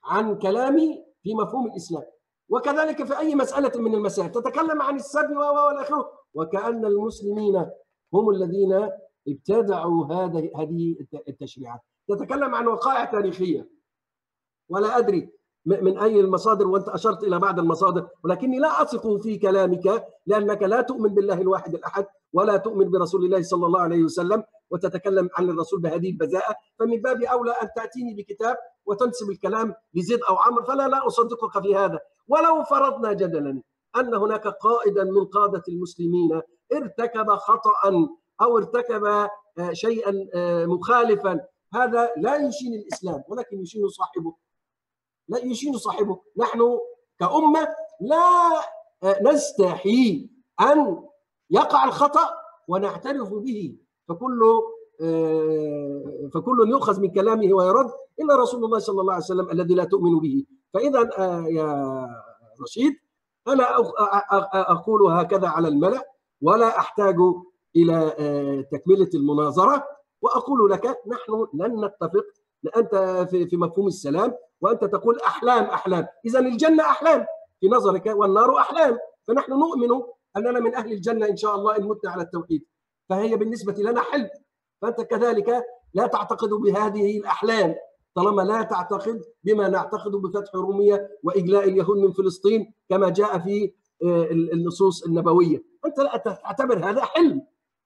عن 0.03 0.37
كلامي 0.39 1.05
في 1.23 1.35
مفهوم 1.35 1.67
الإسلام. 1.67 2.03
وكذلك 2.49 3.03
في 3.03 3.17
أي 3.17 3.35
مسألة 3.35 3.81
من 3.81 3.95
المسائل 3.95 4.31
تتكلم 4.31 4.81
عن 4.81 4.95
السبي 4.95 5.35
والى 5.35 5.81
اخره 5.81 6.11
وكأن 6.33 6.85
المسلمين 6.85 7.71
هم 8.13 8.29
الذين 8.29 8.89
ابتدعوا 9.27 10.05
هذه 10.05 10.51
هذه 10.55 10.95
التشريعات. 11.27 11.81
تتكلم 12.09 12.55
عن 12.55 12.67
وقائع 12.67 13.05
تاريخية. 13.05 13.69
ولا 14.69 14.97
أدري 14.97 15.36
من 15.67 15.97
أي 15.97 16.19
المصادر 16.19 16.67
وأنت 16.67 16.89
أشرت 16.89 17.23
إلى 17.23 17.39
بعض 17.39 17.59
المصادر. 17.59 18.07
ولكني 18.23 18.59
لا 18.59 18.81
أثق 18.81 19.17
في 19.21 19.37
كلامك 19.37 20.05
لأنك 20.25 20.63
لا 20.63 20.81
تؤمن 20.81 21.09
بالله 21.09 21.41
الواحد 21.41 21.73
الأحد 21.73 22.05
ولا 22.33 22.57
تؤمن 22.57 22.91
برسول 22.91 23.25
الله 23.25 23.41
صلى 23.41 23.65
الله 23.65 23.81
عليه 23.81 24.03
وسلم 24.03 24.43
وتتكلم 24.71 25.29
عن 25.35 25.49
الرسول 25.49 25.81
بهذه 25.81 26.09
البذاءه 26.09 26.55
فمن 26.79 27.01
باب 27.01 27.23
أولى 27.23 27.51
أن 27.51 27.67
تأتيني 27.75 28.13
بكتاب 28.13 28.57
وتنسب 28.85 29.29
الكلام 29.29 29.73
لزيد 29.93 30.19
أو 30.29 30.35
عمرو 30.35 30.63
فلا 30.63 30.87
لا 30.87 31.07
أصدقك 31.07 31.61
في 31.63 31.75
هذا. 31.75 31.99
ولو 32.27 32.63
فرضنا 32.63 33.13
جدلا 33.13 33.61
أن 33.97 34.13
هناك 34.15 34.47
قائدا 34.47 35.03
من 35.03 35.25
قادة 35.25 35.63
المسلمين 35.69 36.41
ارتكب 36.73 37.29
خطا 37.29 37.71
أو 38.41 38.57
ارتكب 38.57 39.27
شيئا 39.71 40.13
مخالفا 40.65 41.39
هذا 41.73 42.09
لا 42.17 42.35
يشين 42.35 42.73
الإسلام 42.73 43.23
ولكن 43.27 43.61
يشين 43.61 43.87
صاحبه. 43.87 44.35
لا 45.27 45.37
يشين 45.45 45.77
صاحبه. 45.77 46.19
نحن 46.37 46.79
كأمة 47.19 47.67
لا 48.01 48.51
نستحي 49.21 50.29
أن 50.61 51.03
يقع 51.49 51.85
الخطأ 51.85 52.29
ونعترف 52.67 53.33
به. 53.33 53.75
فكل 54.07 54.61
فكل 56.33 56.69
يؤخذ 56.69 57.01
من 57.01 57.11
كلامه 57.11 57.53
ويرد 57.53 57.91
إلا 58.19 58.35
رسول 58.35 58.65
الله 58.65 58.79
صلى 58.79 59.01
الله 59.01 59.13
عليه 59.13 59.23
وسلم 59.23 59.51
الذي 59.51 59.75
لا 59.75 59.83
تؤمن 59.83 60.19
به. 60.19 60.45
فإذا 60.73 60.99
يا 61.49 62.07
رشيد 62.61 62.93
أنا 63.47 63.63
أقول 64.53 65.11
هكذا 65.11 65.47
على 65.47 65.67
الملأ 65.67 66.03
ولا 66.41 66.77
أحتاج 66.77 67.15
إلى 67.75 68.11
تكملة 68.71 69.09
المناظرة. 69.13 69.87
وأقول 70.21 70.71
لك 70.71 70.85
نحن 71.07 71.47
لن 71.53 71.85
نتفق 71.85 72.25
أنت 72.77 72.95
في 73.29 73.57
مفهوم 73.57 73.87
السلام 73.87 74.33
وأنت 74.61 74.85
تقول 74.85 75.19
أحلام 75.19 75.63
أحلام. 75.63 76.07
إذا 76.25 76.39
الجنه 76.39 76.83
أحلام. 76.83 77.25
في 77.59 77.67
نظرك 77.67 78.05
والنار 78.05 78.57
أحلام. 78.57 78.97
فنحن 79.27 79.51
نؤمن 79.51 80.03
أننا 80.37 80.59
من 80.59 80.75
أهل 80.75 80.91
الجنة 80.91 81.25
إن 81.25 81.37
شاء 81.37 81.55
الله 81.55 81.77
إن 81.77 81.83
متنا 81.83 82.11
على 82.11 82.23
التوحيد. 82.23 82.65
فهي 83.09 83.35
بالنسبة 83.35 83.73
لنا 83.73 84.01
حلم. 84.01 84.29
فأنت 84.81 85.01
كذلك 85.01 85.63
لا 85.93 86.07
تعتقد 86.07 86.49
بهذه 86.49 87.17
الأحلام 87.17 87.75
طالما 88.15 88.41
لا 88.41 88.63
تعتقد 88.63 89.21
بما 89.43 89.69
نعتقد 89.69 90.11
بفتح 90.11 90.55
رومية 90.55 91.09
وإجلاء 91.23 91.63
اليهود 91.63 91.97
من 91.97 92.11
فلسطين 92.11 92.73
كما 92.89 93.09
جاء 93.09 93.39
في 93.39 93.73
النصوص 94.31 95.03
النبوية. 95.03 95.63
أنت 95.85 95.99
لا 95.99 96.17
تعتبر 96.17 96.89
هذا 96.89 97.01
حلم. 97.01 97.41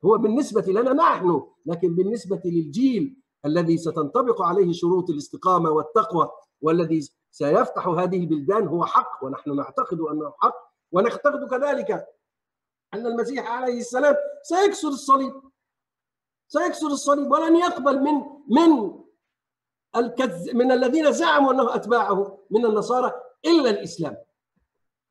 هو 0.05 0.17
بالنسبة 0.17 0.65
لنا 0.67 0.93
نحن. 0.93 1.41
لكن 1.65 1.95
بالنسبة 1.95 2.41
للجيل 2.45 3.17
الذي 3.45 3.77
ستنطبق 3.77 4.41
عليه 4.41 4.71
شروط 4.71 5.09
الاستقامة 5.09 5.69
والتقوى 5.69 6.29
والذي 6.61 7.09
سيفتح 7.31 7.87
هذه 7.87 8.17
البلدان 8.17 8.67
هو 8.67 8.85
حق 8.85 9.23
ونحن 9.23 9.55
نعتقد 9.55 9.99
أنه 9.99 10.33
حق 10.39 10.71
ونعتقد 10.91 11.49
كذلك 11.49 11.91
أن 12.93 13.05
المسيح 13.05 13.51
عليه 13.51 13.79
السلام 13.79 14.15
سيكسر 14.43 14.87
الصليب 14.87 15.33
سيكسر 16.47 16.87
الصليب 16.87 17.31
ولن 17.31 17.55
يقبل 17.55 17.99
من 17.99 18.13
من 18.47 19.01
الكذ 19.95 20.55
من 20.55 20.71
الذين 20.71 21.11
زعموا 21.11 21.53
أنه 21.53 21.75
أتباعه 21.75 22.39
من 22.49 22.65
النصارى 22.65 23.13
إلا 23.45 23.69
الإسلام. 23.69 24.17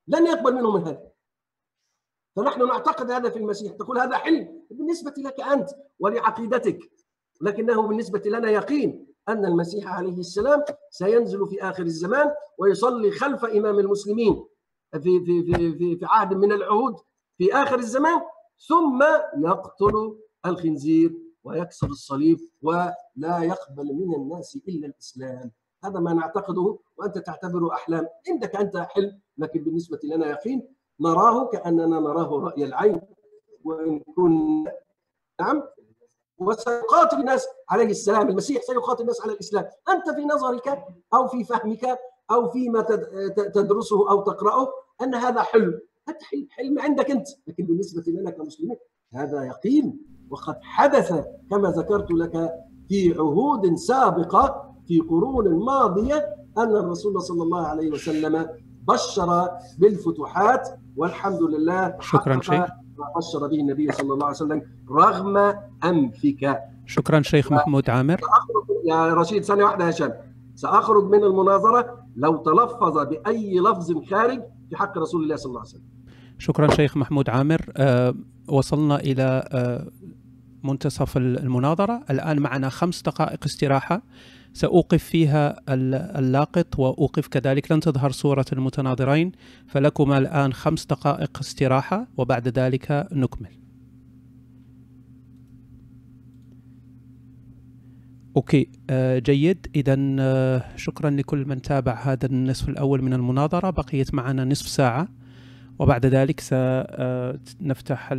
لن 0.08 0.26
يقبل 0.26 0.54
منهم 0.54 0.76
هذا. 0.76 1.10
فنحن 2.36 2.66
نعتقد 2.66 3.10
هذا 3.10 3.30
في 3.30 3.36
المسيح. 3.38 3.72
تقول 3.72 3.98
هذا 3.98 4.16
حلم 4.16 4.66
بالنسبة 4.70 5.14
لك 5.18 5.40
أنت 5.40 5.70
ولعقيدتك 5.98 6.78
لكنه 7.40 7.82
بالنسبة 7.82 8.22
لنا 8.26 8.50
يقين. 8.50 9.09
أن 9.28 9.44
المسيح 9.44 9.86
عليه 9.94 10.18
السلام 10.18 10.64
سينزل 10.90 11.46
في 11.46 11.62
آخر 11.62 11.82
الزمان 11.82 12.30
ويصلي 12.58 13.10
خلف 13.10 13.44
إمام 13.44 13.78
المسلمين 13.78 14.44
في 14.92 15.00
في 15.00 15.42
في 15.42 15.72
في, 15.78 15.96
في 15.96 16.06
عهد 16.06 16.34
من 16.34 16.52
العهود 16.52 16.96
في 17.38 17.54
آخر 17.54 17.78
الزمان 17.78 18.20
ثم 18.68 19.02
يقتل 19.46 20.18
الخنزير 20.46 21.14
ويكسر 21.44 21.86
الصليب 21.86 22.38
ولا 22.62 23.38
يقبل 23.42 23.94
من 23.94 24.14
الناس 24.14 24.56
إلا 24.68 24.86
الإسلام. 24.86 25.50
هذا 25.84 26.00
ما 26.00 26.12
نعتقده 26.12 26.78
وأنت 26.96 27.18
تعتبره 27.18 27.72
أحلام. 27.72 28.06
عندك 28.28 28.56
أنت 28.56 28.76
حلم 28.76 29.20
لكن 29.38 29.64
بالنسبة 29.64 29.98
لنا 30.04 30.30
يقين 30.30 30.74
نراه 31.00 31.46
كأننا 31.48 31.86
نراه 32.00 32.40
رأي 32.40 32.64
العين. 32.64 33.00
وإن 33.64 34.00
كنا 34.00 34.72
نعم. 35.40 35.62
وسيقاتل 36.40 37.20
الناس 37.20 37.46
عليه 37.70 37.90
السلام 37.90 38.28
المسيح 38.28 38.62
سيقاتل 38.62 39.02
الناس 39.02 39.20
على 39.20 39.32
الإسلام. 39.32 39.64
أنت 39.88 40.16
في 40.16 40.24
نظرك 40.24 40.84
أو 41.14 41.28
في 41.28 41.44
فهمك 41.44 41.98
أو 42.30 42.50
فيما 42.50 42.80
تدرسه 43.54 44.10
أو 44.10 44.20
تقرأه 44.20 44.68
أن 45.02 45.14
هذا 45.14 45.42
حلم. 45.42 45.80
هذا 46.08 46.18
حلم, 46.22 46.46
حلم 46.50 46.78
عندك 46.78 47.10
أنت. 47.10 47.28
لكن 47.46 47.64
بالنسبة 47.64 48.02
لنا 48.06 48.30
كمسلمين 48.30 48.76
هذا 49.14 49.44
يقين. 49.44 50.00
وقد 50.30 50.56
حدث 50.62 51.24
كما 51.50 51.70
ذكرت 51.70 52.10
لك 52.10 52.50
في 52.88 53.14
عهود 53.18 53.74
سابقة 53.74 54.74
في 54.86 55.00
قرون 55.00 55.64
ماضية 55.64 56.36
أن 56.58 56.76
الرسول 56.76 57.22
صلى 57.22 57.42
الله 57.42 57.66
عليه 57.66 57.90
وسلم 57.90 58.48
بشر 58.82 59.48
بالفتوحات. 59.78 60.68
والحمد 60.96 61.42
لله 61.42 61.96
شكرا 62.00 62.40
شيخ. 62.40 62.64
بشر 63.16 63.46
به 63.46 63.60
النبي 63.60 63.92
صلى 63.92 64.12
الله 64.12 64.26
عليه 64.26 64.36
وسلم 64.36 64.62
رغم 64.90 65.54
أنفك. 65.84 66.58
شكرا 66.86 67.22
شيخ 67.22 67.52
محمود 67.52 67.90
عامر. 67.90 68.20
يا 68.84 69.14
رشيد 69.14 69.44
ثانية 69.44 69.64
واحدة 69.64 69.84
يا 69.84 69.90
هشام 69.90 70.12
سأخرج 70.54 71.04
من 71.04 71.24
المناظرة 71.24 72.06
لو 72.16 72.36
تلفظ 72.36 72.98
بأي 72.98 73.60
لفظ 73.60 74.04
خارج 74.10 74.42
في 74.70 74.76
حق 74.76 74.98
رسول 74.98 75.22
الله 75.22 75.36
صلى 75.36 75.50
الله 75.50 75.60
عليه 75.60 75.70
وسلم. 75.70 75.84
شكرا 76.38 76.74
شيخ 76.74 76.96
محمود 76.96 77.30
عامر. 77.30 77.60
أه 77.76 78.14
وصلنا 78.48 78.96
إلى 78.96 79.48
أه 79.52 79.90
منتصف 80.64 81.16
المناظرة. 81.16 82.02
الآن 82.10 82.38
معنا 82.38 82.68
خمس 82.68 83.02
دقائق 83.02 83.44
استراحة. 83.44 84.02
سأوقف 84.52 85.04
فيها 85.04 85.56
اللاقط 86.18 86.78
وأوقف 86.78 87.28
كذلك. 87.28 87.72
لن 87.72 87.80
تظهر 87.80 88.10
صورة 88.10 88.44
المتناظرين. 88.52 89.32
فلكما 89.66 90.18
الآن 90.18 90.52
خمس 90.52 90.86
دقائق 90.86 91.38
استراحة 91.38 92.08
وبعد 92.16 92.48
ذلك 92.48 93.08
نكمل. 93.12 93.50
okay 98.36 98.68
جيد. 99.20 99.66
اذا 99.74 99.96
شكرا 100.76 101.10
لكل 101.10 101.44
من 101.48 101.62
تابع 101.62 101.94
هذا 101.94 102.26
النصف 102.26 102.68
الأول 102.68 103.02
من 103.02 103.12
المناظرة. 103.12 103.70
بقيت 103.70 104.14
معنا 104.14 104.44
نصف 104.44 104.68
ساعة 104.68 105.08
وبعد 105.78 106.06
ذلك 106.06 106.40
سنفتح 106.40 108.14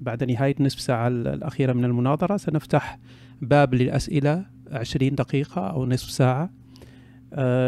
بعد 0.00 0.24
نهاية 0.24 0.54
نصف 0.60 0.80
ساعة 0.80 1.08
الأخيرة 1.08 1.72
من 1.72 1.84
المناظرة 1.84 2.36
سنفتح 2.36 2.98
باب 3.40 3.74
للأسئلة. 3.74 4.55
20 4.72 5.14
دقيقة 5.14 5.66
أو 5.66 5.86
نصف 5.86 6.10
ساعة. 6.10 6.50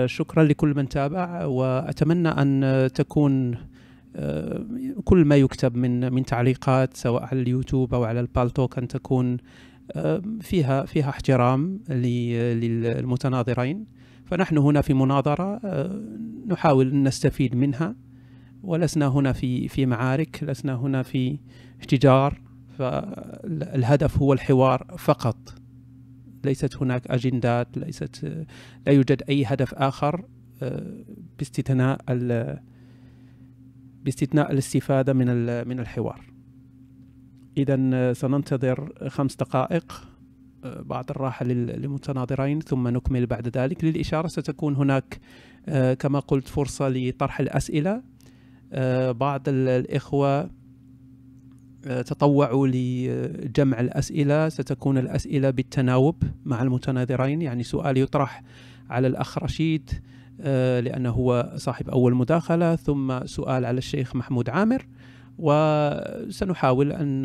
شكرا 0.06 0.44
لكل 0.44 0.74
من 0.76 0.88
تابع 0.88 1.44
وأتمنى 1.44 2.28
أن 2.28 2.88
تكون 2.94 3.54
كل 5.04 5.24
ما 5.24 5.36
يكتب 5.36 5.76
من 5.76 6.12
من 6.12 6.24
تعليقات 6.24 6.96
سواء 6.96 7.22
على 7.22 7.42
اليوتيوب 7.42 7.94
أو 7.94 8.04
على 8.04 8.20
ال 8.20 8.27
Paltalk 8.28 8.78
أن 8.78 8.88
تكون 8.88 9.36
فيها 10.40 10.84
فيها 10.84 11.08
احترام 11.08 11.80
للمتناظرين. 11.90 13.86
فنحن 14.24 14.58
هنا 14.58 14.80
في 14.80 14.94
مناظرة 14.94 15.60
نحاول 16.46 16.90
ان 16.90 17.02
نستفيد 17.02 17.54
منها 17.56 17.94
ولسنا 18.62 19.06
هنا 19.06 19.32
في 19.32 19.68
في 19.68 19.86
معارك 19.86 20.38
لسنا 20.42 20.74
هنا 20.74 21.02
في 21.02 21.38
اشتجار 21.80 22.40
فالهدف 22.78 24.18
هو 24.18 24.32
الحوار 24.32 24.86
فقط. 24.98 25.57
ليست 26.44 26.76
هناك 26.76 27.06
أجندات 27.06 27.78
ليست 27.78 28.24
لا 28.86 28.92
يوجد 28.92 29.22
أي 29.28 29.44
هدف 29.44 29.74
آخر 29.74 30.24
باستثناء 31.38 32.00
باستثناء 34.04 34.52
الاستفادة 34.52 35.12
من 35.12 35.26
من 35.68 35.80
الحوار. 35.80 36.20
إذا 37.56 38.12
سننتظر 38.12 39.08
خمس 39.08 39.36
دقائق 39.36 40.08
بعد 40.64 41.10
الراحة 41.10 41.44
للمتناظرين 41.44 42.60
ثم 42.60 42.88
نكمل 42.88 43.26
بعد 43.26 43.56
ذلك. 43.58 43.84
للإشارة 43.84 44.26
ستكون 44.26 44.76
هناك 44.76 45.20
كما 45.98 46.18
قلت 46.18 46.48
فرصة 46.48 46.88
لطرح 46.88 47.40
الأسئلة 47.40 48.02
بعض 49.12 49.42
الإخوة 49.48 50.50
تطوعوا 51.82 52.68
لجمع 52.68 53.80
الأسئلة. 53.80 54.48
ستكون 54.48 54.98
الأسئلة 54.98 55.50
بالتناوب 55.50 56.22
مع 56.44 56.62
المتناظرين. 56.62 57.42
يعني 57.42 57.62
سؤال 57.62 57.98
يطرح 57.98 58.42
على 58.90 59.06
الأخ 59.06 59.38
رشيد 59.38 59.90
لأنه 60.84 61.10
هو 61.10 61.52
صاحب 61.56 61.88
أول 61.88 62.14
مداخلة. 62.14 62.76
ثم 62.76 63.26
سؤال 63.26 63.64
على 63.64 63.78
الشيخ 63.78 64.16
محمود 64.16 64.50
عامر. 64.50 64.86
وسنحاول 65.38 66.92
أن 66.92 67.22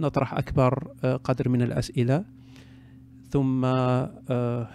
نطرح 0.00 0.34
أكبر 0.34 0.88
قدر 1.24 1.48
من 1.48 1.62
الأسئلة. 1.62 2.24
ثم 3.30 3.66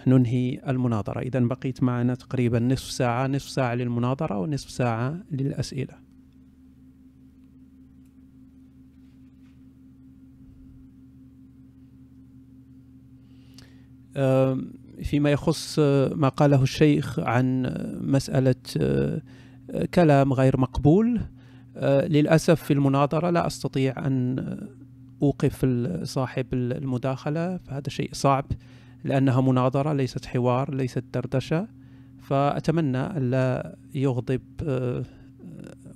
ننهي 0.06 0.60
المناظرة. 0.68 1.20
إذا 1.20 1.40
بقيت 1.40 1.82
معنا 1.82 2.14
تقريبا 2.14 2.58
نصف 2.58 2.90
ساعة 2.90 3.26
نصف 3.26 3.48
ساعة 3.48 3.74
للمناظرة 3.74 4.38
ونصف 4.38 4.70
ساعة 4.70 5.16
للأسئلة. 5.30 6.09
فيما 15.02 15.30
يخص 15.30 15.78
ما 16.14 16.28
قاله 16.28 16.62
الشيخ 16.62 17.18
عن 17.18 17.74
مسألة 18.00 18.54
كلام 19.94 20.32
غير 20.32 20.60
مقبول. 20.60 21.20
للأسف 21.82 22.62
في 22.62 22.72
المناظرة 22.72 23.30
لا 23.30 23.46
أستطيع 23.46 24.06
أن 24.06 24.56
أوقف 25.22 25.66
صاحب 26.02 26.46
المداخلة 26.52 27.56
فهذا 27.56 27.88
شيء 27.88 28.10
صعب 28.12 28.44
لأنها 29.04 29.40
مناظرة 29.40 29.92
ليست 29.92 30.26
حوار 30.26 30.74
ليست 30.74 31.04
دردشة. 31.14 31.68
فأتمنى 32.18 33.06
ألا 33.06 33.76
يغضب 33.94 34.42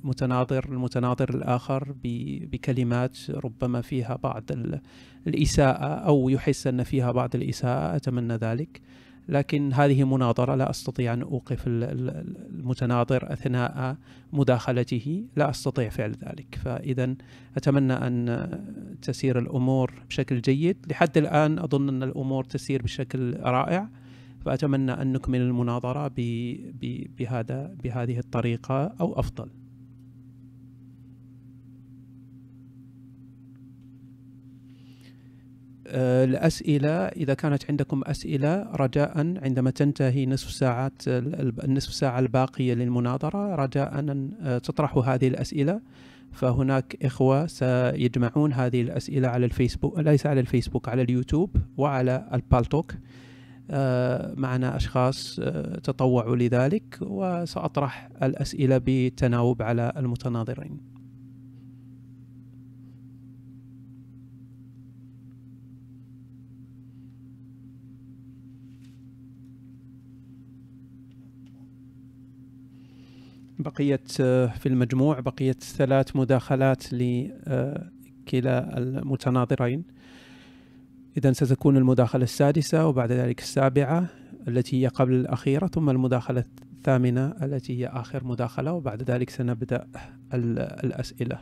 متناظر 0.05 0.64
المتناظر 0.68 1.34
الآخر 1.34 1.94
بكلمات 2.52 3.18
ربما 3.30 3.80
فيها 3.80 4.18
بعض 4.22 4.42
الإساءة 5.26 5.86
أو 5.86 6.28
يحس 6.28 6.66
أن 6.66 6.82
فيها 6.82 7.12
بعض 7.12 7.34
الإساءة 7.34 7.96
أتمنى 7.96 8.34
ذلك. 8.34 8.80
لكن 9.28 9.72
هذه 9.72 10.05
مناظرة 10.05 10.55
لا 10.55 10.70
أستطيع 10.70 11.12
أن 11.12 11.22
أوقف 11.22 11.62
المتناظر 11.66 13.32
أثناء 13.32 13.96
مداخلته. 14.32 15.24
لا 15.36 15.51
أستطيع 15.51 15.88
فعل 15.88 16.10
ذلك. 16.10 16.59
فإذا 16.64 17.14
أتمنى 17.56 17.92
أن 17.92 18.48
تسير 19.02 19.38
الأمور 19.38 19.92
بشكل 20.09 20.40
جيد. 20.40 20.76
لحد 20.90 21.18
الآن 21.18 21.59
أظن 21.59 21.88
أن 21.88 22.02
الأمور 22.02 22.44
تسير 22.44 22.82
بشكل 22.82 23.36
رائع. 23.40 23.88
فأتمنى 24.44 24.92
أن 24.92 25.12
نكمل 25.12 25.40
المناظرة 25.40 26.12
بهذا 27.18 27.74
بهذه 27.84 28.18
الطريقة 28.18 28.94
أو 29.01 29.18
أفضل. 29.18 29.48
الأسئلة 35.95 36.91
إذا 36.91 37.35
كانت 37.35 37.71
عندكم 37.71 38.03
أسئلة 38.07 38.62
رجاء 38.62 39.19
عندما 39.19 39.71
تنتهي 39.71 40.27
نصف 40.27 40.51
ساعة 40.51 40.93
النصف 41.07 41.95
ساعة 41.95 42.19
الباقية 42.19 42.75
للمناظرة 42.75 43.55
رجاء 43.55 43.99
أن 43.99 44.31
تطرحوا 44.62 45.05
هذه 45.05 45.29
الأسئلة. 45.29 45.81
فهناك 46.33 46.97
إخوة 47.03 47.47
سيجمعون 47.47 48.53
هذه 48.53 48.83
الأسئلة 48.83 49.29
على 49.29 49.47
الفيسبوك 49.47 49.99
ليس 49.99 50.27
على 50.27 50.41
الفيسبوك 50.41 50.89
على 50.89 51.03
اليوتيوب 51.03 51.57
وعلى 51.77 52.29
البالتوك. 52.35 52.95
معنا 54.37 54.77
أشخاص 54.77 55.41
تطوعوا 55.83 56.37
لذلك 56.37 56.99
وسأطرح 57.01 58.09
الأسئلة 58.23 58.79
بالتناوب 58.79 59.62
على 59.62 59.93
المتناظرين. 59.97 60.94
بقيت 73.65 74.12
في 74.12 74.66
المجموع 74.66 75.20
بقيت 75.20 75.62
ثلاث 75.62 76.16
مداخلات 76.16 76.93
لكلا 76.93 78.78
المتناظرين. 78.78 79.85
إذا 81.16 81.32
ستكون 81.32 81.77
المداخلة 81.77 82.24
السادسة 82.24 82.86
وبعد 82.86 83.12
ذلك 83.12 83.41
السابعة 83.41 84.07
التي 84.49 84.82
هي 84.82 84.89
قبل 84.89 85.12
الأخيرة 85.12 85.66
ثم 85.66 85.91
المداخلة 85.91 86.45
الثامنة 86.77 87.35
التي 87.43 87.81
هي 87.81 87.86
آخر 87.86 88.24
مداخلة 88.24 88.73
وبعد 88.73 89.03
ذلك 89.11 89.31
سنبدأ 89.31 89.86
الأسئلة. 90.35 91.39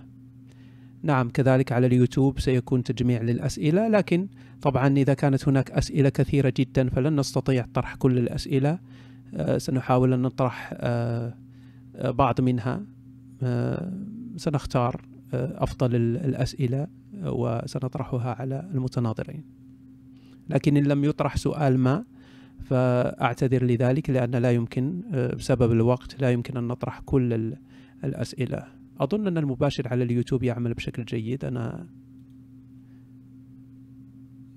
نعم 1.03 1.29
كذلك 1.31 1.73
على 1.73 1.87
اليوتيوب 1.87 2.41
سيكون 2.41 2.83
تجميع 2.83 3.23
للأسئلة 3.23 3.89
لكن 3.89 4.29
طبعا 4.63 4.89
إذا 4.89 5.15
كانت 5.15 5.49
هناك 5.49 5.71
أسئلة 5.71 6.09
كثيرة 6.09 6.53
جدا 6.57 6.89
فلن 6.89 7.21
نستطيع 7.21 7.67
طرح 7.75 7.95
كل 7.95 8.19
الأسئلة. 8.19 8.79
سنحاول 9.57 10.13
أن 10.13 10.23
نطرح 10.23 10.75
بعض 11.95 12.41
منها 12.41 12.83
آه، 13.43 13.93
سنختار 14.37 15.05
آه، 15.35 15.63
أفضل 15.63 15.95
الأسئلة 15.95 16.87
وسنطرحها 17.23 18.35
على 18.35 18.71
المتناظرين. 18.75 19.45
لكن 20.51 20.77
إن 20.77 20.85
لم 20.85 21.05
يطرح 21.05 21.37
سؤال 21.37 21.79
ما 21.79 22.05
فأعتذر 22.59 23.65
لذلك 23.65 24.11
لأن 24.11 24.31
لا 24.31 24.53
يمكن 24.53 25.03
آه، 25.13 25.35
بسبب 25.35 25.73
الوقت 25.73 26.21
لا 26.23 26.31
يمكن 26.31 26.57
أن 26.57 26.69
نطرح 26.69 27.01
كل 27.01 27.55
الأسئلة. 28.05 28.65
أظن 29.01 29.27
أن 29.27 29.39
المباشر 29.39 29.89
على 29.89 30.05
اليوتيوب 30.05 30.43
يعمل 30.43 30.75
بشكل 30.75 31.05
جيد. 31.05 31.45
أنا 31.45 31.87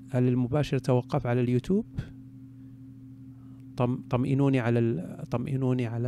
هل 0.10 0.28
المباشر 0.28 0.78
توقف 0.78 1.28
على 1.28 1.42
اليوتيوب؟ 1.42 1.86
طمئنوني 4.10 4.60
على 4.60 5.26
طمئنوني 5.32 5.86
على 5.86 6.08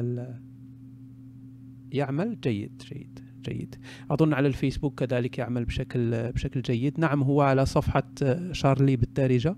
يعمل 1.92 2.40
جيد 2.40 2.84
جيد 2.94 3.20
جيد. 3.46 3.76
أظن 4.12 4.34
على 4.34 4.48
الفيسبوك 4.48 5.04
كذلك 5.04 5.38
يعمل 5.38 5.66
بشكل 5.66 6.32
بشكل 6.32 6.62
جيد. 6.62 7.00
نعم 7.00 7.24
هو 7.24 7.42
على 7.42 7.66
صفحة 7.66 8.04
شارلي 8.52 8.96
بالدارجه 8.96 9.56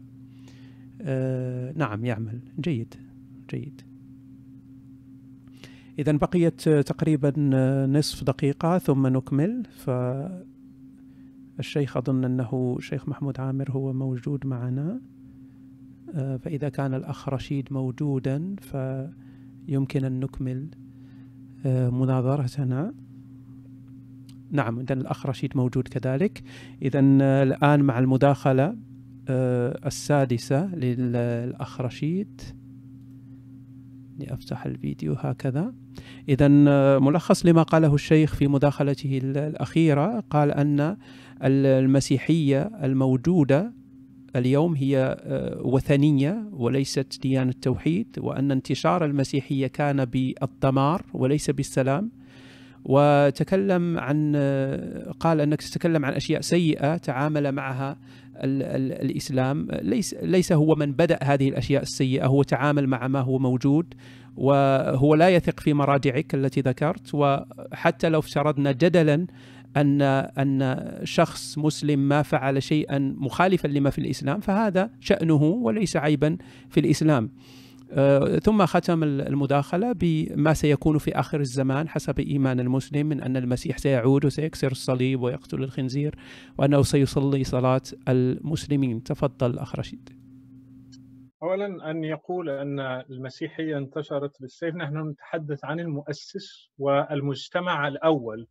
آه 1.02 1.74
نعم 1.76 2.06
يعمل 2.06 2.40
جيد 2.60 2.94
جيد. 3.50 3.82
اذا 6.00 6.12
بقيت 6.12 6.70
تقريبا 6.70 7.34
نصف 7.86 8.24
دقيقة 8.24 8.78
ثم 8.78 9.08
نكمل. 9.08 9.64
ف 9.70 9.90
الشيخ 11.60 11.98
أظن 11.98 12.26
أنه 12.26 12.78
شيخ 12.80 13.10
محمود 13.10 13.40
عامر 13.40 13.72
هو 13.72 13.94
موجود 13.94 14.46
معنا. 14.46 15.02
آه، 16.16 16.38
فإذا 16.38 16.70
كان 16.70 16.94
الأخ 16.94 17.30
رشيد 17.30 17.68
موجودا 17.74 18.56
فيمكن 18.56 20.06
أن 20.06 20.20
نكمل. 20.20 20.68
آه، 20.74 20.89
مناظرتنا. 21.66 22.94
نعم 24.52 24.80
إذا 24.80 24.94
الأخ 24.94 25.26
رشيد 25.26 25.58
موجود 25.58 25.88
كذلك. 25.88 26.44
إذا 26.82 27.00
آه، 27.22 27.44
الآن 27.44 27.82
مع 27.82 28.00
المداخلة 28.00 28.76
آه، 29.28 29.80
السادسة 29.86 30.76
للأخ 30.76 31.82
رشيد. 31.82 32.42
لأفتح 34.20 34.66
الفيديو 34.66 35.14
هكذا. 35.14 35.74
إذا 36.30 36.48
ملخص 37.00 37.46
لما 37.46 37.64
قاله 37.64 37.96
الشيخ 37.96 38.36
في 38.36 38.48
مداخلته 38.48 39.20
الأخيرة 39.24 40.20
قال 40.30 40.52
أن 40.52 40.98
المسيحية 41.44 42.62
الموجودة 42.62 43.74
اليوم 44.36 44.76
هي 44.76 45.18
وثنية 45.64 46.44
وليست 46.52 47.20
ديانة 47.22 47.54
توحيد 47.62 48.08
وأن 48.18 48.52
انتشار 48.52 49.06
المسيحية 49.06 49.68
كان 49.68 50.06
بالدمار 50.06 51.06
وليس 51.14 51.50
بالسلام. 51.50 52.12
وتكلم 52.86 54.00
عن 54.00 54.36
قال 55.20 55.42
أنك 55.42 55.62
تتكلم 55.62 56.06
عن 56.06 56.14
أشياء 56.14 56.42
سيئة 56.42 56.98
تعامل 56.98 57.52
معها 57.52 57.98
ال 58.36 58.64
ال 58.64 58.92
الإسلام. 59.10 59.68
ليس 59.72 60.16
ليس 60.22 60.52
هو 60.52 60.76
من 60.76 60.92
بدأ 60.92 61.20
هذه 61.24 61.50
الأشياء 61.50 61.82
السيئة 61.82 62.26
هو 62.26 62.44
تعامل 62.44 62.88
مع 62.88 63.08
ما 63.08 63.20
هو 63.20 63.40
موجود 63.40 63.94
وهو 64.38 65.16
لا 65.16 65.30
يثق 65.30 65.60
في 65.60 65.74
مراجعك 65.74 66.36
التي 66.36 66.62
ذكرت. 66.62 67.10
وحتى 67.14 68.10
لو 68.10 68.20
افترضنا 68.20 68.72
جدلا 68.72 69.28
أن 69.78 70.02
أن 70.02 70.86
شخص 71.04 71.58
مسلم 71.58 72.00
ما 72.00 72.22
فعل 72.22 72.64
شيئا 72.64 73.16
مخالفا 73.18 73.68
لما 73.68 73.90
في 73.90 73.98
الإسلام 74.00 74.40
فهذا 74.40 74.90
شأنه 75.00 75.44
وليس 75.44 75.98
عيبا 75.98 76.38
في 76.70 76.80
الإسلام. 76.80 77.32
آه، 77.92 78.40
ثم 78.40 78.66
ختم 78.66 79.04
المداخلة 79.04 79.92
بما 79.92 80.54
سيكون 80.54 80.98
في 80.98 81.20
آخر 81.20 81.40
الزمان 81.40 81.90
حسب 81.90 82.20
إيمان 82.20 82.60
المسلم 82.60 83.06
من 83.06 83.22
أن 83.22 83.38
المسيح 83.38 83.78
سيعود 83.78 84.26
وسيكسر 84.26 84.72
الصليب 84.72 85.22
ويقتل 85.22 85.64
الخنزير 85.64 86.16
وأنه 86.58 86.82
سيصلي 86.82 87.44
صلاة 87.44 87.82
المسلمين. 88.08 89.04
تفضل 89.04 89.60
أخ 89.60 89.76
رشيد. 89.80 90.10
أولا 91.44 91.92
أن 91.92 92.04
يقول 92.04 92.50
أن 92.50 92.80
المسيحية 93.10 93.78
انتشرت 93.78 94.42
بالسيف. 94.42 94.76
نحن 94.76 95.10
نتحدث 95.10 95.66
عن 95.66 95.80
المؤسس 95.80 96.70
والمجتمع 96.78 97.88
الأول 97.88 98.48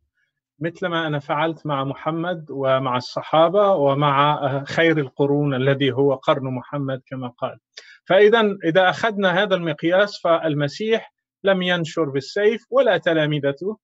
مثلما 0.61 1.07
أنا 1.07 1.19
فعلت 1.19 1.65
مع 1.65 1.83
محمد 1.83 2.45
ومع 2.49 2.97
الصحابة 2.97 3.73
ومع 3.73 4.39
خير 4.63 4.97
القرون 4.97 5.53
الذي 5.53 5.91
هو 5.91 6.13
قرن 6.15 6.43
محمد 6.43 7.01
كما 7.05 7.27
قال. 7.27 7.59
فإذا 8.05 8.57
إذا 8.63 8.89
أخذنا 8.89 9.43
هذا 9.43 9.55
المقياس 9.55 10.21
فالمسيح 10.23 11.13
لم 11.43 11.61
ينشر 11.61 12.09
بالسيف 12.09 12.65
ولا 12.71 12.97
تلامذته 12.97 13.77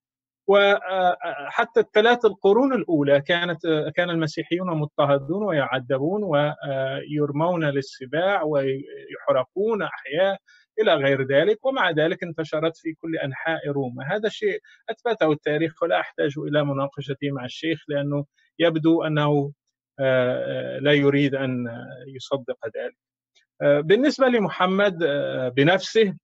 وحتى 0.47 1.79
الثلاث 1.79 2.25
القرون 2.25 2.73
الأولى 2.73 3.21
كانت 3.21 3.59
كان 3.95 4.09
المسيحيون 4.09 4.67
مضطهدون 4.77 5.43
ويعذبون 5.43 6.23
ويرمون 6.23 7.65
للسباع 7.65 8.43
ويحرقون 8.43 9.81
أحياء 9.81 10.37
إلى 10.81 10.93
غير 10.93 11.27
ذلك 11.27 11.65
ومع 11.65 11.91
ذلك 11.91 12.23
انتشرت 12.23 12.77
في 12.77 12.93
كل 12.93 13.17
أنحاء 13.17 13.67
روما. 13.67 14.03
هذا 14.15 14.27
الشيء 14.27 14.59
أثبته 14.89 15.31
التاريخ 15.31 15.83
ولا 15.83 15.99
أحتاج 15.99 16.33
إلى 16.37 16.65
مناقشته 16.65 17.31
مع 17.31 17.45
الشيخ 17.45 17.83
لأنه 17.87 18.25
يبدو 18.59 19.03
أنه 19.03 19.51
لا 20.79 20.93
يريد 20.93 21.35
أن 21.35 21.65
يصدق 22.07 22.57
ذلك. 22.65 22.97
بالنسبة 23.85 24.27
لمحمد 24.27 24.97
بنفسه 25.55 26.15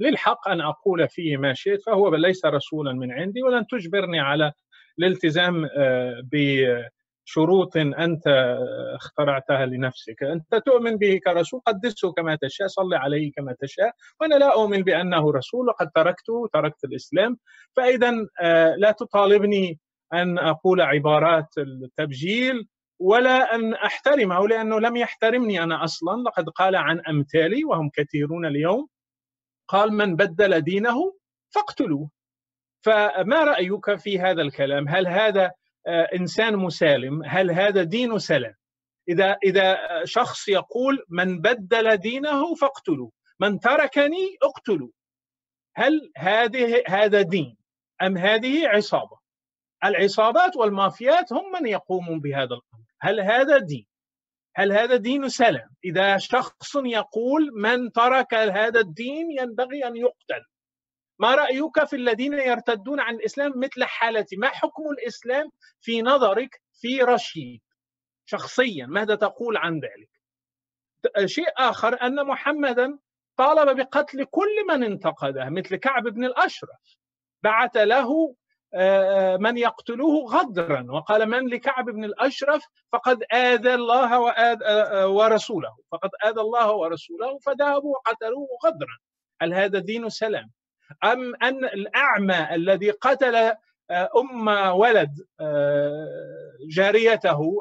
للحق 0.00 0.48
أن 0.48 0.60
أقول 0.60 1.08
فيه 1.08 1.36
ما 1.36 1.54
شئت 1.54 1.82
فهو 1.82 2.14
ليس 2.14 2.44
رسولا 2.44 2.92
من 2.92 3.12
عندي 3.12 3.42
ولن 3.42 3.66
تجبرني 3.66 4.20
على 4.20 4.52
الالتزام 4.98 5.68
بشروط 7.28 7.76
أنت 7.76 8.22
اخترعتها 8.94 9.66
لنفسك. 9.66 10.22
أنت 10.22 10.54
تؤمن 10.54 10.96
به 10.96 11.20
كرسول 11.24 11.60
قدسه 11.66 12.12
كما 12.12 12.38
تشاء 12.42 12.66
صل 12.66 12.94
عليه 12.94 13.32
كما 13.32 13.54
تشاء. 13.60 13.92
وأنا 14.20 14.34
لا 14.34 14.54
أؤمن 14.54 14.82
بأنه 14.82 15.32
رسول 15.32 15.68
وقد 15.68 15.90
تركته 15.94 16.48
تركت 16.52 16.84
الإسلام. 16.84 17.38
فإذا 17.76 18.10
لا 18.76 18.90
تطالبني 18.98 19.78
أن 20.12 20.38
أقول 20.38 20.80
عبارات 20.80 21.48
التبجيل 21.58 22.68
ولا 22.98 23.54
أن 23.54 23.74
أحترمه 23.74 24.48
لأنه 24.48 24.80
لم 24.80 24.96
يحترمني 24.96 25.62
أنا 25.62 25.84
أصلا. 25.84 26.22
لقد 26.22 26.48
قال 26.48 26.76
عن 26.76 27.00
أمثالي 27.00 27.64
وهم 27.64 27.90
كثيرون 27.94 28.46
اليوم. 28.46 28.88
قال 29.68 29.92
من 29.92 30.16
بدل 30.16 30.60
دينه 30.60 31.14
فاقتلوه. 31.54 32.10
فما 32.80 33.44
رأيك 33.44 33.96
في 33.96 34.18
هذا 34.18 34.42
الكلام؟ 34.42 34.88
هل 34.88 35.06
هذا 35.06 35.52
إنسان 35.88 36.56
مسالم 36.56 37.24
هل 37.24 37.50
هذا 37.50 37.82
دين 37.82 38.18
سلام؟ 38.18 38.54
إذا 39.08 39.36
إذا 39.44 39.78
شخص 40.04 40.48
يقول 40.48 41.04
من 41.08 41.40
بدل 41.40 41.96
دينه 41.96 42.54
فاقتلوا 42.54 43.10
من 43.40 43.60
تركني 43.60 44.36
اقتلوا 44.42 44.88
هل 45.76 46.12
هذه 46.16 46.82
هذا 46.86 47.22
دين 47.22 47.56
أم 48.02 48.18
هذه 48.18 48.68
عصابة؟ 48.68 49.18
العصابات 49.84 50.56
والمافيات 50.56 51.32
هم 51.32 51.52
من 51.52 51.66
يقومون 51.66 52.20
بهذا 52.20 52.44
الأمر. 52.44 52.84
هل 53.00 53.20
هذا 53.20 53.58
دين؟ 53.58 53.86
هل 54.56 54.72
هذا 54.72 54.96
دين 54.96 55.28
سلام؟ 55.28 55.70
إذا 55.84 56.16
شخص 56.16 56.76
يقول 56.76 57.50
من 57.54 57.92
ترك 57.92 58.34
هذا 58.34 58.80
الدين 58.80 59.30
ينبغي 59.30 59.86
أن 59.86 59.96
يقتل. 59.96 60.44
ما 61.18 61.34
رأيك 61.34 61.84
في 61.84 61.96
الذين 61.96 62.32
يرتدون 62.32 63.00
عن 63.00 63.14
الإسلام 63.14 63.52
مثل 63.56 63.84
حالتي؟ 63.84 64.36
ما 64.36 64.48
حكم 64.48 64.82
الإسلام 64.90 65.50
في 65.80 66.02
نظرك 66.02 66.62
في 66.72 67.02
رشيد 67.02 67.60
شخصيا؟ 68.26 68.86
ماذا 68.86 69.14
تقول 69.14 69.56
عن 69.56 69.80
ذلك؟ 69.80 70.10
شيء 71.28 71.48
آخر 71.56 72.02
أن 72.02 72.26
محمدا 72.26 72.98
طالب 73.36 73.76
بقتل 73.76 74.24
كل 74.24 74.66
من 74.68 74.84
انتقده 74.84 75.50
مثل 75.50 75.76
كعب 75.76 76.02
بن 76.02 76.24
الأشرف. 76.24 76.96
بعث 77.42 77.76
له 77.76 78.34
من 79.38 79.58
يقتلوه 79.58 80.24
غدرا 80.34 80.86
وقال 80.88 81.26
من 81.26 81.48
لكعب 81.48 81.84
بن 81.84 82.04
الأشرف؟ 82.04 82.64
فقد 82.92 83.24
آذى 83.32 83.74
الله 83.74 84.20
وآذى 84.20 85.04
ورسوله. 85.04 85.76
فقد 85.92 86.10
آذى 86.24 86.40
الله 86.40 86.72
ورسوله 86.72 87.38
فذهبوا 87.38 87.96
وقتلوه 87.96 88.48
غدرا. 88.66 88.98
هل 89.40 89.54
هذا 89.54 89.78
دين 89.78 90.08
سلام؟ 90.08 90.50
أم 91.04 91.34
أن 91.42 91.64
الأعمى 91.64 92.54
الذي 92.54 92.90
قتل 92.90 93.52
أم 94.16 94.48
ولد 94.72 95.26
جاريته 96.68 97.56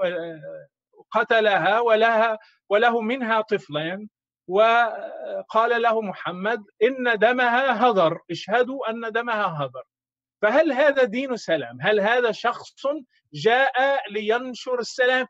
قتلها 1.11 1.79
ولها 1.79 2.39
وله 2.69 3.01
منها 3.01 3.41
طفلين. 3.41 4.09
وقال 4.47 5.81
له 5.81 6.01
محمد 6.01 6.63
إن 6.83 7.19
دمها 7.19 7.89
هدر 7.89 8.19
اشهدوا 8.31 8.89
أن 8.89 9.11
دمها 9.11 9.65
هدر 9.65 9.83
فهل 10.41 10.72
هذا 10.72 11.03
دين 11.03 11.35
سلام؟ 11.35 11.77
هل 11.81 11.99
هذا 11.99 12.31
شخص 12.31 12.88
جاء 13.34 14.11
لينشر 14.11 14.80
السلام؟ 14.80 15.27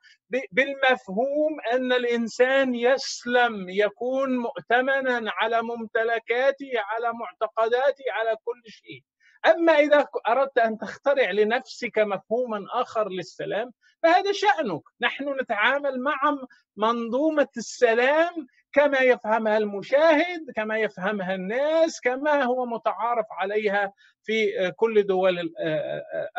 بالمفهوم 0.51 1.57
أن 1.73 1.93
الإنسان 1.93 2.75
يسلم 2.75 3.69
يكون 3.69 4.37
مؤتمنا 4.37 5.31
على 5.31 5.61
ممتلكاته 5.61 6.71
على 6.75 7.13
معتقداته 7.13 8.03
على 8.11 8.35
كل 8.45 8.71
شيء. 8.71 9.03
أما 9.45 9.73
إذا 9.79 10.07
أردت 10.27 10.57
أن 10.57 10.77
تخترع 10.77 11.31
لنفسك 11.31 11.97
مفهوما 11.99 12.65
آخر 12.71 13.09
للسلام 13.09 13.71
فهذا 14.03 14.31
شأنك. 14.31 14.81
نحن 15.01 15.39
نتعامل 15.41 15.99
مع 15.99 16.37
منظومة 16.77 17.47
السلام 17.57 18.47
كما 18.77 18.99
يفهمها 18.99 19.57
المشاهد 19.57 20.51
كما 20.55 20.77
يفهمها 20.77 21.35
الناس 21.35 22.01
كما 22.01 22.43
هو 22.43 22.65
متعارف 22.65 23.25
عليها 23.31 23.93
في 24.23 24.71
كل 24.75 25.03
دول 25.03 25.53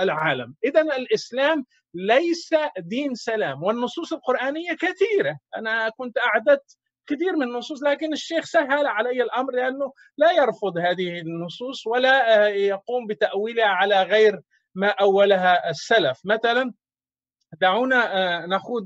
العالم. 0.01 0.55
اذا 0.65 0.81
الإسلام 0.81 1.65
ليس 1.95 2.55
دين 2.79 3.15
سلام 3.15 3.63
والنصوص 3.63 4.13
القرآنية 4.13 4.73
كثيرة. 4.73 5.39
أنا 5.57 5.89
كنت 5.89 6.19
أعددت 6.19 6.79
كثير 7.07 7.37
من 7.37 7.43
النصوص 7.43 7.83
لكن 7.83 8.13
الشيخ 8.13 8.45
سهل 8.45 8.87
علي 8.87 9.23
الأمر 9.23 9.53
لأنه 9.53 9.93
لا 10.17 10.33
يرفض 10.33 10.79
هذه 10.79 11.21
النصوص 11.21 11.87
ولا 11.87 12.47
يقوم 12.49 13.07
بتأويلها 13.07 13.67
على 13.69 14.03
غير 14.03 14.41
ما 14.75 14.89
أولها 14.89 15.71
السلف. 15.71 16.21
مثلا 16.25 16.73
دعونا 17.61 18.47
ناخذ 18.47 18.85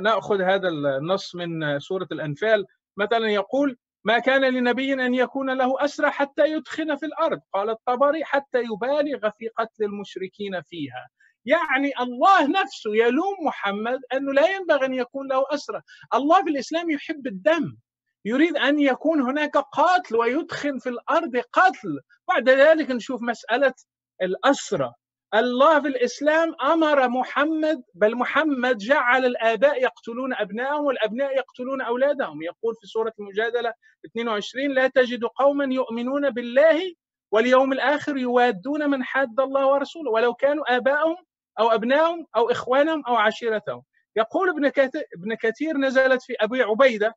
نأخذ 0.00 0.42
هذا 0.42 0.68
النص 0.68 1.34
من 1.34 1.78
سورة 1.78 2.08
الأنفال. 2.12 2.66
مثلا 2.96 3.28
يقول 3.28 3.76
ما 4.04 4.18
كان 4.18 4.44
لنبي 4.44 4.92
أن 4.92 5.14
يكون 5.14 5.50
له 5.50 5.84
أسرى 5.84 6.10
حتى 6.10 6.52
يدخن 6.52 6.96
في 6.96 7.06
الأرض. 7.06 7.40
قال 7.52 7.70
الطبري 7.70 8.24
حتى 8.24 8.58
يبالغ 8.58 9.30
في 9.30 9.48
قتل 9.48 9.84
المشركين 9.84 10.62
فيها. 10.62 11.08
يعني 11.44 11.92
الله 12.00 12.46
نفسه 12.46 12.94
يلوم 12.94 13.34
محمد 13.46 14.00
أنه 14.12 14.32
لا 14.32 14.48
ينبغي 14.48 14.86
أن 14.86 14.94
يكون 14.94 15.28
له 15.28 15.44
أسرى. 15.50 15.82
الله 16.14 16.44
في 16.44 16.50
الإسلام 16.50 16.90
يحب 16.90 17.26
الدم. 17.26 17.76
يريد 18.24 18.56
أن 18.56 18.80
يكون 18.80 19.20
هناك 19.20 19.56
قاتل 19.56 20.16
ويدخن 20.16 20.78
في 20.78 20.88
الأرض 20.88 21.36
قتل. 21.36 22.00
بعد 22.28 22.48
ذلك 22.48 22.90
نشوف 22.90 23.22
مسألة 23.22 23.74
الأسرى. 24.22 24.92
الله 25.34 25.80
في 25.80 25.88
الإسلام 25.88 26.54
أمر 26.62 27.08
محمد 27.08 27.82
بل 27.94 28.16
محمد 28.16 28.78
جعل 28.78 29.24
الآباء 29.24 29.82
يقتلون 29.82 30.34
أبنائهم 30.34 30.84
والأبناء 30.84 31.36
يقتلون 31.36 31.80
أولادهم. 31.82 32.42
يقول 32.42 32.74
في 32.80 32.86
سورة 32.86 33.12
المجادلة 33.20 33.74
22 34.06 34.70
لا 34.70 34.86
تجد 34.88 35.24
قوما 35.24 35.74
يؤمنون 35.74 36.30
بالله 36.30 36.94
واليوم 37.32 37.72
الآخر 37.72 38.16
يوادون 38.16 38.90
من 38.90 39.04
حاد 39.04 39.40
الله 39.40 39.66
ورسوله 39.66 40.10
ولو 40.10 40.34
كانوا 40.34 40.76
ابائهم 40.76 41.16
أو 41.58 41.70
أبنائهم 41.70 42.26
أو 42.36 42.50
إخوانهم 42.50 43.04
أو 43.06 43.16
عشيرتهم. 43.16 43.82
يقول 44.16 44.48
ابن 44.48 44.68
كثير, 44.68 45.02
ابن 45.16 45.34
كثير 45.34 45.76
نزلت 45.76 46.22
في 46.22 46.34
أبي 46.40 46.62
عبيدة 46.62 47.16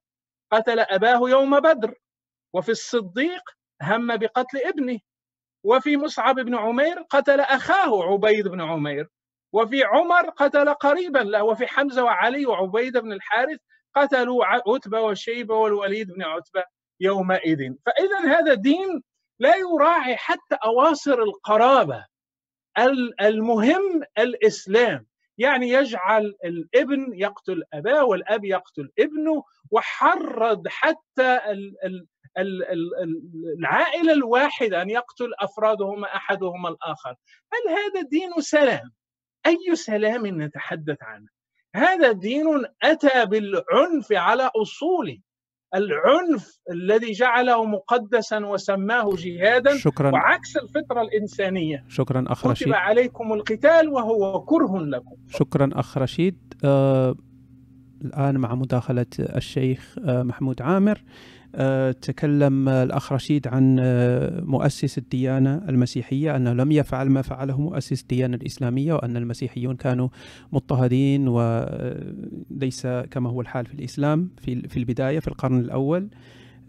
قتل 0.52 0.80
أباه 0.80 1.30
يوم 1.30 1.60
بدر 1.60 1.94
وفي 2.53 2.69
الصديق 2.69 3.41
هم 3.81 4.18
بقتل 4.18 4.57
ابنه. 4.57 4.99
وفي 5.64 5.98
مصعب 5.98 6.35
بن 6.35 6.56
عمير 6.56 7.02
قتل 7.10 7.40
أخاه 7.40 8.03
عبيد 8.03 8.48
بن 8.48 8.61
عمير 8.61 9.07
وفي 9.53 9.84
عمر 9.84 10.30
قتل 10.30 10.73
قريبا 10.73 11.19
له 11.19 11.44
وفي 11.44 11.68
حمزة 11.68 12.03
وعلي 12.03 12.45
وعبيد 12.45 12.98
بن 12.98 13.14
الحارث 13.14 13.60
قتلوا 13.95 14.45
عتبة 14.45 15.02
وشيبة 15.02 15.56
والوليد 15.56 16.11
بن 16.11 16.23
عتبة 16.23 16.64
يومئذ. 16.99 17.73
فإذا 17.85 18.19
هذا 18.40 18.53
دين 18.53 19.03
لا 19.40 19.56
يراعي 19.56 20.15
حتى 20.15 20.56
أواصر 20.65 21.14
القرابة 21.14 22.06
المهم 23.22 24.03
الإسلام. 24.18 25.06
يعني 25.38 25.69
يجعل 25.69 26.35
الابن 26.45 27.14
يقتل 27.14 27.64
أباه 27.73 28.03
والأب 28.03 28.45
يقتل 28.45 28.91
ابنه 28.99 29.44
وحرض 29.72 30.68
حتى 30.68 31.40
العائلة 33.57 34.14
الواحدة 34.14 34.81
أن 34.81 34.89
يقتل 34.89 35.31
أفرادهما 35.39 36.07
أحدهما 36.07 36.69
الآخر. 36.69 37.15
هل 37.53 37.69
هذا 37.69 38.10
دين 38.10 38.31
سلام؟ 38.39 38.91
أي 39.45 39.76
سلام 39.76 40.41
نتحدث 40.41 40.97
عنه؟ 41.01 41.27
هذا 41.76 42.11
دين 42.11 42.45
أتى 42.84 43.26
بالعنف 43.26 44.11
على 44.11 44.49
أصوله. 44.61 45.18
العنف 45.76 46.60
الذي 46.72 47.11
جعله 47.11 47.65
مقدسا 47.65 48.45
وسماه 48.45 49.10
جهادا 49.18 49.77
شكرا. 49.77 50.11
وعكس 50.11 50.57
الفطرة 50.57 51.01
الإنسانية. 51.01 51.85
شكرا 51.88 52.26
أخ 52.27 52.47
رشيد. 52.47 52.68
كتب 52.68 52.76
عليكم 52.76 53.34
القتال 53.34 53.89
وهو 53.89 54.45
كره 54.45 54.80
لكم. 54.80 55.15
شكرا 55.27 55.69
أخ 55.73 55.97
رشيد. 55.97 56.53
آه 56.65 57.15
الآن 58.05 58.38
مع 58.38 58.55
مداخلة 58.55 59.05
الشيخ 59.19 59.95
آه 60.05 60.23
محمود 60.23 60.61
عامر. 60.61 61.03
تكلم 61.91 62.69
الأخ 62.69 63.13
رشيد 63.13 63.47
عن 63.47 63.77
آه، 63.80 64.41
مؤسس 64.41 64.97
الديانة 64.97 65.61
المسيحية 65.69 66.35
أنه 66.35 66.53
لم 66.53 66.71
يفعل 66.71 67.09
ما 67.09 67.21
فعله 67.21 67.61
مؤسس 67.61 68.01
الديانة 68.01 68.35
الإسلامية 68.35 68.93
وأن 68.93 69.17
المسيحيون 69.17 69.75
كانوا 69.75 70.07
مضطهدين 70.51 71.27
وليس 71.27 72.88
كما 73.11 73.30
هو 73.30 73.41
الحال 73.41 73.65
في 73.65 73.73
الإسلام 73.73 74.30
في 74.41 74.77
البداية 74.77 75.19
في 75.19 75.27
القرن 75.27 75.59
الأول. 75.59 76.09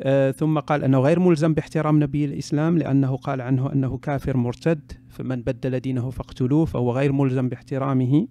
آه، 0.00 0.30
ثم 0.30 0.58
قال 0.58 0.84
أنه 0.84 1.00
غير 1.00 1.20
ملزم 1.20 1.54
باحترام 1.54 2.02
نبي 2.02 2.24
الإسلام 2.24 2.78
لأنه 2.78 3.16
قال 3.16 3.40
عنه 3.40 3.72
أنه 3.72 3.98
كافر 3.98 4.36
مرتد 4.36 4.92
فمن 5.08 5.42
بدل 5.42 5.80
دينه 5.80 6.10
فاقتلوه 6.10 6.64
فهو 6.64 6.92
غير 6.92 7.12
ملزم 7.12 7.48
باحترامه. 7.48 8.14
آه، 8.16 8.26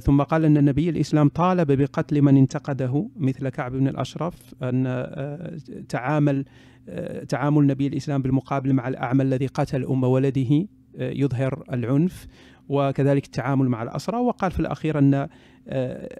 ثم 0.00 0.22
قال 0.22 0.44
أن 0.44 0.64
نبي 0.64 0.90
الإسلام 0.90 1.28
طالب 1.28 1.72
بقتل 1.72 2.22
من 2.22 2.36
انتقده 2.36 3.10
مثل 3.16 3.48
كعب 3.48 3.72
بن 3.72 3.88
الأشرف 3.88 4.54
أن 4.62 4.84
آه، 4.86 5.58
تعامل 5.88 6.44
آه، 6.88 7.24
تعامل 7.24 7.66
نبي 7.66 7.86
الإسلام 7.86 8.22
بالمقابل 8.22 8.72
مع 8.72 8.88
الأعمى 8.88 9.22
الذي 9.22 9.46
قتل 9.46 9.84
أم 9.84 10.04
ولده 10.04 10.68
يظهر 10.94 11.64
العنف 11.72 12.26
وكذلك 12.68 13.24
التعامل 13.24 13.68
مع 13.68 13.82
الأسرى. 13.82 14.16
وقال 14.16 14.50
في 14.50 14.60
الأخير 14.60 14.98
أن 14.98 15.28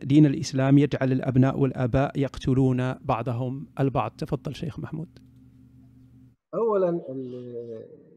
دين 0.02 0.26
الإسلام 0.26 0.78
يجعل 0.78 1.12
الأبناء 1.12 1.58
والآباء 1.58 2.18
يقتلون 2.18 2.92
بعضهم 2.92 3.66
البعض. 3.80 4.10
تفضل 4.10 4.54
شيخ 4.54 4.78
محمود. 4.78 5.18
أولا 6.54 7.00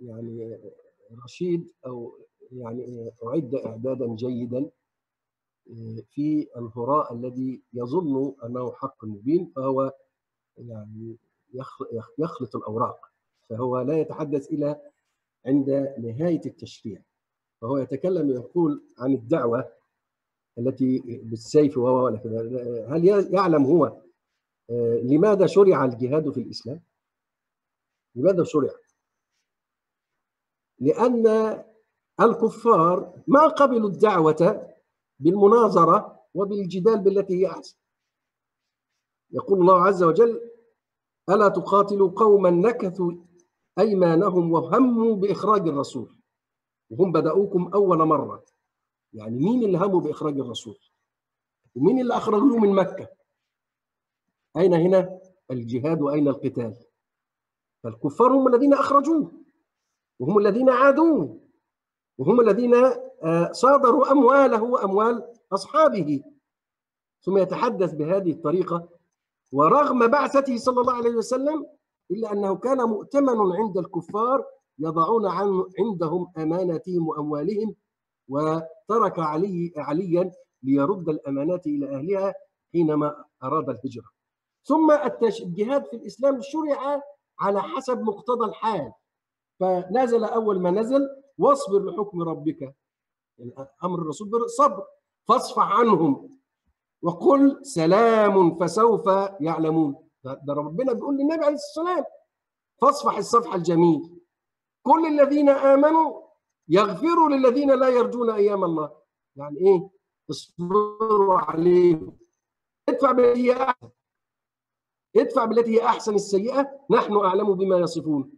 يعني 0.01 0.57
رشيد 1.25 1.67
أو 1.85 2.11
يعني 2.51 3.11
أعد 3.27 3.55
إعدادا 3.65 4.15
جيدا 4.15 4.69
في 6.09 6.47
الهراء 6.57 7.13
الذي 7.13 7.63
يظن 7.73 8.35
أنه 8.43 8.71
حق 8.71 9.05
مبين 9.05 9.51
فهو 9.55 9.93
يعني 10.57 11.17
يخلط 12.17 12.55
الأوراق 12.55 12.99
فهو 13.49 13.81
لا 13.81 13.97
يتحدث 13.97 14.51
إلى 14.51 14.81
عند 15.45 15.69
نهاية 15.99 16.41
التشريع 16.45 17.01
فهو 17.61 17.77
يتكلم 17.77 18.29
يقول 18.29 18.83
عن 18.97 19.13
الدعوة 19.13 19.73
التي 20.57 20.99
بالسيف 21.23 21.77
وهو 21.77 22.07
هل 22.87 23.05
يعلم 23.33 23.65
هو 23.65 24.01
لماذا 25.03 25.45
شرع 25.45 25.85
الجهاد 25.85 26.31
في 26.31 26.39
الإسلام؟ 26.39 26.81
لماذا 28.15 28.43
شرع؟ 28.43 28.71
لأن 30.79 31.27
الكفار 32.21 33.23
ما 33.27 33.47
قبلوا 33.47 33.89
الدعوة 33.89 34.67
بالمناظرة 35.19 36.19
وبالجدال 36.33 36.99
بالتي 36.99 37.33
هي 37.33 37.47
أحسن. 37.51 37.77
يقول 39.31 39.59
الله 39.59 39.81
عز 39.81 40.03
وجل 40.03 40.51
ألا 41.29 41.47
تقاتلوا 41.47 42.11
قوما 42.11 42.49
نكثوا 42.49 43.11
أيمانهم 43.79 44.51
وهموا 44.51 45.15
بإخراج 45.15 45.67
الرسول؟ 45.67 46.17
وهم 46.89 47.11
بدأوكم 47.11 47.71
أول 47.73 47.97
مرة. 47.97 48.45
يعني 49.13 49.39
مين 49.39 49.63
اللي 49.63 49.77
هموا 49.77 50.01
بإخراج 50.01 50.39
الرسول؟ 50.39 50.77
ومين 51.75 51.99
اللي 51.99 52.13
أخرجوه 52.13 52.57
من 52.57 52.75
مكة؟ 52.75 53.07
أين 54.57 54.73
هنا؟ 54.73 55.19
الجهاد 55.51 56.01
وأين 56.01 56.27
القتال؟ 56.27 56.75
فالكفار 57.83 58.31
هم 58.31 58.47
الذين 58.47 58.73
أخرجوه 58.73 59.31
وهم 60.19 60.37
الذين 60.37 60.69
عادوه. 60.69 61.46
وهم 62.17 62.39
الذين 62.39 62.75
آه، 63.23 63.51
صادروا 63.51 64.11
أمواله 64.11 64.63
وأموال 64.63 65.23
أصحابه. 65.53 66.23
ثم 67.21 67.37
يتحدث 67.37 67.93
بهذه 67.93 68.31
الطريقة 68.31 68.89
ورغم 69.51 70.07
بعثته 70.07 70.57
صلى 70.57 70.81
الله 70.81 70.93
عليه 70.93 71.15
وسلم 71.15 71.65
إلا 72.11 72.31
أنه 72.31 72.55
كان 72.55 72.77
مؤتمن 72.77 73.55
عند 73.55 73.77
الكفار 73.77 74.45
يضعون 74.79 75.25
عن 75.25 75.63
عندهم 75.79 76.31
أماناتهم 76.37 77.07
وأموالهم 77.07 77.75
وترك 78.27 79.19
علي 79.19 79.73
عليا 79.77 80.31
ليرد 80.63 81.09
الأمانات 81.09 81.67
إلى 81.67 81.95
أهلها 81.95 82.33
حينما 82.73 83.25
أراد 83.43 83.69
الهجرة. 83.69 84.05
ثم 84.63 84.91
الجهاد 85.41 85.85
في 85.85 85.95
الإسلام 85.95 86.39
شرع 86.41 87.01
على 87.39 87.61
حسب 87.61 88.01
مقتضى 88.01 88.45
الحال. 88.45 88.93
فنزل 89.59 90.23
أول 90.23 90.61
ما 90.61 90.71
نزل 90.71 91.09
واصبر 91.37 91.85
لحكم 91.85 92.21
ربك. 92.21 92.75
أمر 93.83 94.01
الرسول 94.01 94.29
بالصبر 94.29 94.85
فاصفح 95.27 95.71
عنهم 95.79 96.37
وقل 97.01 97.59
سلام 97.65 98.55
فسوف 98.55 99.05
يعلمون. 99.39 99.95
ده 100.23 100.53
ربنا 100.53 100.93
بيقول 100.93 101.17
للنبي 101.17 101.45
عليه 101.45 101.51
والسلام 101.51 102.03
فاصفح 102.81 103.17
الصفح 103.17 103.53
الجميل. 103.53 104.19
كل 104.83 105.05
الذين 105.05 105.49
آمنوا 105.49 106.21
يغفروا 106.69 107.29
للذين 107.29 107.71
لا 107.79 107.89
يرجون 107.89 108.29
أيام 108.29 108.63
الله. 108.63 108.91
يعني 109.35 109.59
إيه؟ 109.59 109.89
اصبروا 110.29 111.39
عليهم. 111.39 112.17
ادفع 112.89 113.11
بالتي 113.11 113.51
هي 113.51 113.63
أحسن. 113.63 113.89
ادفع 115.15 115.45
بالتي 115.45 115.71
هي 115.81 115.85
أحسن 115.85 116.15
السيئة. 116.15 116.79
نحن 116.91 117.17
أعلم 117.17 117.53
بما 117.53 117.77
يصفون. 117.77 118.31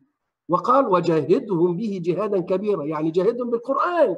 وقال 0.50 0.88
وجاهدهم 0.88 1.78
به 1.78 2.02
جهادا 2.04 2.40
كبيرا 2.40 2.84
يعني 2.84 3.12
جاهدهم 3.12 3.50
بالقرآن. 3.50 4.16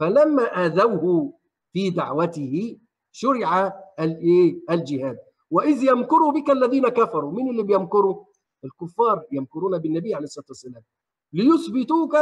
فلما 0.00 0.66
آذوه 0.66 1.32
في 1.72 1.90
دعوته 1.90 2.78
شرع 3.12 3.72
الايه 4.00 4.60
الجهاد. 4.70 5.18
وإذ 5.50 5.82
يمكر 5.82 6.30
بك 6.30 6.50
الذين 6.50 6.88
كفروا. 6.88 7.32
مين 7.32 7.50
اللي 7.50 7.62
بيمكروا؟ 7.62 8.24
الكفار 8.64 9.24
يمكرون 9.32 9.78
بالنبي 9.78 10.14
عليه 10.14 10.24
الصلاة 10.24 10.46
والسلام. 10.48 10.82
ليثبتوك 11.32 12.14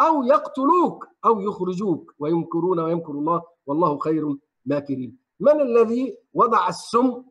أو 0.00 0.22
يقتلوك 0.22 1.06
أو 1.24 1.40
يخرجوك. 1.40 2.14
ويمكرون 2.18 2.80
ويمكر 2.80 3.12
الله 3.12 3.42
والله 3.66 3.98
خير 3.98 4.36
ماكرين 4.66 5.18
من 5.40 5.60
الذي 5.60 6.16
وضع 6.34 6.68
السم 6.68 7.22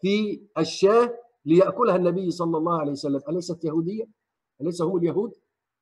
في 0.00 0.42
الشاة 0.58 1.14
ليأكلها 1.44 1.96
النبي 1.96 2.30
صلى 2.30 2.58
الله 2.58 2.80
عليه 2.80 2.92
وسلم؟ 2.92 3.20
أليست 3.28 3.64
يهودية؟ 3.64 4.17
أليس 4.60 4.82
هم 4.82 4.96
اليهود؟ 4.96 5.34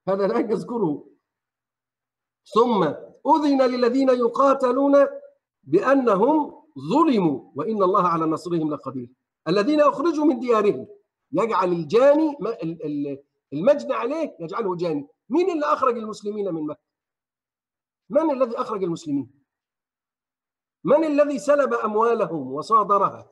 هذا 0.09 0.27
لا 0.27 0.39
يذكره. 0.39 1.09
ثم 2.55 2.85
أذن 3.27 3.63
للذين 3.63 4.09
يقاتلون 4.09 5.07
بأنهم 5.63 6.63
ظلموا 6.93 7.51
وإن 7.55 7.83
الله 7.83 8.09
على 8.09 8.27
نصرهم 8.27 8.71
لقدير. 8.75 9.11
الذين 9.49 9.81
أخرجوا 9.81 10.25
من 10.25 10.39
ديارهم 10.41 10.87
يجعل 11.33 11.73
الجاني 11.73 12.37
المجني 13.53 13.95
عليه 13.95 14.37
يجعله 14.41 14.77
جاني. 14.77 15.09
مين 15.29 15.51
اللي 15.51 15.67
أخرج 15.67 15.99
المسلمين 15.99 16.55
من 16.55 16.63
مكة؟ 16.63 16.81
من 18.09 18.31
الذي 18.31 18.57
أخرج 18.59 18.85
المسلمين؟ 18.85 19.43
من 20.85 21.05
الذي 21.05 21.39
سلب 21.39 21.75
أموالهم 21.75 22.53
وصادرها؟ 22.53 23.31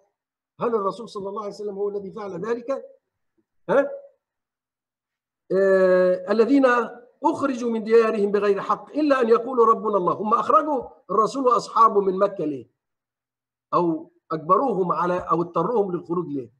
هل 0.60 0.74
الرسول 0.74 1.08
صلى 1.08 1.28
الله 1.28 1.40
عليه 1.42 1.54
وسلم 1.54 1.74
هو 1.74 1.88
الذي 1.88 2.10
فعل 2.12 2.40
ذلك؟ 2.46 2.70
ها؟ 3.68 3.90
الذين 6.30 6.66
أخرجوا 7.24 7.70
من 7.70 7.84
ديارهم 7.84 8.30
بغير 8.30 8.60
حق 8.60 8.90
إلا 8.90 9.20
أن 9.20 9.28
يقولوا 9.28 9.66
ربنا 9.66 9.96
الله. 9.96 10.12
هم 10.12 10.34
أخرجوا 10.34 10.82
الرسول 11.10 11.46
وأصحابه 11.46 12.00
من 12.00 12.18
مكة 12.18 12.44
ليه؟ 12.44 12.70
أو 13.74 14.10
أجبروهم 14.32 14.92
على 14.92 15.18
أو 15.18 15.42
اضطروهم 15.42 15.92
للخروج 15.92 16.28
ليه؟ 16.28 16.52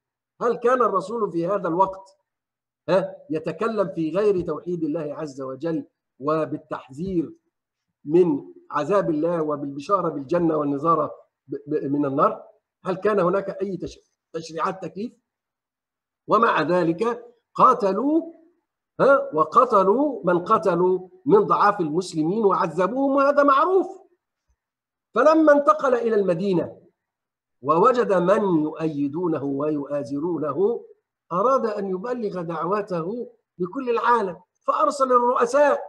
هل 0.43 0.57
كان 0.57 0.83
الرسول 0.83 1.33
في 1.33 1.47
هذا 1.47 1.69
الوقت 1.69 2.19
ها 2.89 3.17
يتكلم 3.31 3.89
في 3.95 4.11
غير 4.11 4.41
توحيد 4.41 4.85
الله 4.85 5.15
عز 5.15 5.41
وجل 5.41 5.87
وبالتحذير 6.19 7.35
من 8.05 8.45
عذاب 8.71 9.11
الله 9.11 9.43
وبالبشارة 9.43 10.09
بالجنة 10.09 10.57
والنظارة 10.57 11.15
من 11.69 12.07
النار؟ 12.07 12.45
هل 12.85 12.97
كان 12.97 13.21
هناك 13.21 13.51
أي 13.63 13.79
تشريعات 14.33 14.85
تكليف؟ 14.85 15.13
ومع 16.27 16.63
ذلك 16.63 17.27
قاتلوا 17.55 18.33
ها؟ 19.01 19.31
وقتلوا 19.35 20.21
من 20.25 20.45
قتلوا 20.45 21.09
من 21.27 21.39
ضعاف 21.39 21.81
المسلمين 21.81 22.45
وعذبوهم 22.45 23.17
وهذا 23.17 23.43
معروف. 23.43 23.87
فلما 25.15 25.53
انتقل 25.53 25.95
إلى 25.95 26.15
المدينة 26.15 26.81
ووجد 27.63 28.13
من 28.13 28.63
يؤيدونه 28.63 29.45
ويؤازرونه 29.45 30.85
أراد 31.33 31.67
أن 31.67 31.87
يبلغ 31.87 32.43
دعوته 32.43 33.33
لكل 33.59 33.91
العالم 33.91 34.37
فأرسل 34.67 35.13
الرؤساء 35.13 35.81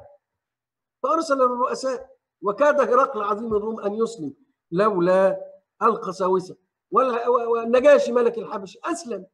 فأرسل 1.03 1.41
الرؤساء. 1.41 2.15
وكاد 2.41 2.81
هرقل 2.81 3.23
عظيم 3.23 3.55
الروم 3.55 3.79
أن 3.79 3.93
يسلم 3.93 4.33
لولا 4.71 5.41
القساوسة 5.81 6.55
والنجاشي 6.91 8.11
ملك 8.11 8.37
الحبش 8.37 8.77
أسلم. 8.83 9.25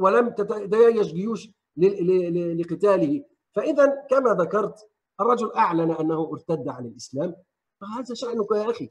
ولم 0.00 0.30
تتيش 0.30 1.12
جيوش. 1.12 1.48
لقتاله. 1.76 3.24
فإذا 3.54 3.86
كما 4.10 4.34
ذكرت 4.34 4.88
الرجل 5.20 5.52
أعلن 5.52 5.90
أنه 5.90 6.30
ارتد 6.32 6.68
عن 6.68 6.86
الإسلام. 6.86 7.34
فهذا 7.80 8.14
شأنك 8.14 8.50
يا 8.52 8.70
أخي. 8.70 8.88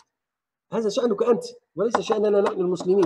هذا 0.74 0.90
شأنك 0.90 1.24
أنت 1.24 1.44
وليس 1.76 2.00
شأننا 2.00 2.42
نحن 2.42 2.62
المسلمين. 2.62 3.06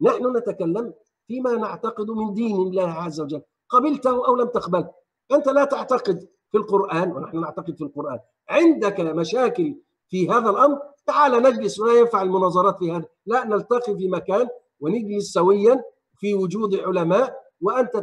نحن 0.00 0.36
نتكلم 0.36 0.94
فيما 1.26 1.52
نعتقد 1.52 2.10
من 2.10 2.34
دين 2.34 2.56
الله 2.56 2.88
عز 2.88 3.20
وجل. 3.20 3.42
قبلته 3.68 4.26
أو 4.28 4.36
لم 4.36 4.48
تقبله 4.48 4.90
أنت 5.32 5.48
لا 5.48 5.64
تعتقد 5.64 6.28
في 6.50 6.58
القرآن 6.58 7.12
ونحن 7.12 7.40
نعتقد 7.40 7.76
في 7.76 7.84
القرآن. 7.84 8.18
عندك 8.48 9.00
مشاكل 9.00 9.74
في 10.08 10.28
هذا 10.30 10.50
الأمر 10.50 10.78
تعال 11.06 11.42
نجلس 11.42 11.80
ولا 11.80 11.98
ينفع 11.98 12.22
المناظرات 12.22 12.78
في 12.78 12.92
هذا. 12.92 13.04
لا 13.26 13.44
نلتقي 13.44 13.96
في 13.96 14.08
مكان 14.08 14.48
ونجلس 14.80 15.32
سويا 15.32 15.84
في 16.16 16.34
وجود 16.34 16.74
علماء 16.74 17.47
وأنت 17.60 17.96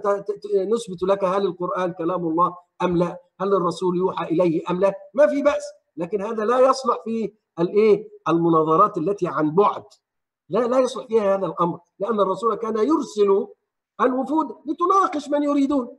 نثبت 0.56 1.04
لك 1.04 1.24
هل 1.24 1.46
القرآن 1.46 1.94
كلام 1.94 2.28
الله 2.28 2.56
أم 2.82 2.98
لا؟ 2.98 3.18
هل 3.40 3.54
الرسول 3.54 3.98
يوحى 3.98 4.26
إليه 4.26 4.62
أم 4.70 4.80
لا؟ 4.80 4.94
ما 5.14 5.28
في 5.28 5.42
بأس 5.42 5.64
لكن 5.98 6.22
هذا 6.22 6.46
لا 6.46 6.60
يصلح 6.60 6.98
في 7.04 7.34
الإيه؟ 7.60 8.08
المناظرات 8.30 8.98
التي 8.98 9.28
عن 9.28 9.56
بعد. 9.56 9.84
لا 10.50 10.60
لا 10.60 10.80
يصلح 10.80 11.08
فيها 11.08 11.36
هذا 11.36 11.46
الأمر 11.46 11.80
لأن 12.00 12.20
الرسول 12.20 12.56
كان 12.56 12.78
يرسل 12.78 13.48
الوفود 14.02 14.48
لتناقش 14.66 15.30
من 15.30 15.44
يريدون. 15.44 15.98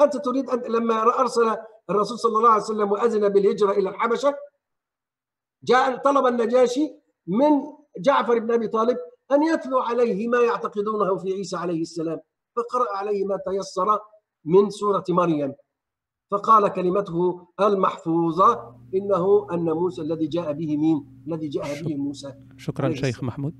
أنت 0.00 0.16
تريد 0.16 0.50
أن 0.50 0.72
لما 0.72 1.20
أرسل 1.20 1.56
الرسول 1.90 2.18
صلى 2.18 2.38
الله 2.38 2.50
عليه 2.50 2.62
وسلم 2.62 2.92
وأذن 2.92 3.28
بالهجرة 3.28 3.70
إلى 3.72 3.88
الحبشة 3.88 4.34
جاء 5.62 5.96
طلب 5.96 6.26
النجاشي 6.26 6.94
من 7.26 7.62
جعفر 7.98 8.38
بن 8.38 8.52
أبي 8.52 8.68
طالب 8.68 8.96
أن 9.32 9.42
يتلو 9.42 9.78
عليه 9.78 10.28
ما 10.28 10.40
يعتقدونه 10.40 11.16
في 11.16 11.32
عيسى 11.32 11.56
عليه 11.56 11.80
السلام. 11.82 12.20
فقرأ 12.56 12.96
عليه 12.96 13.24
ما 13.24 13.36
تيسر 13.36 13.98
من 14.44 14.70
سورة 14.70 15.04
مريم. 15.08 15.54
فقال 16.30 16.68
كلمته 16.68 17.46
المحفوظة 17.60 18.76
إنه 18.94 19.46
الناموس 19.52 20.00
الذي 20.00 20.26
جاء 20.26 20.52
به 20.52 20.76
مين؟ 20.76 21.22
الذي 21.26 21.48
جاء 21.48 21.82
به 21.82 21.96
موسى. 21.96 22.34
شكرا 22.56 22.94
شيخ 22.94 23.24
محمود. 23.24 23.54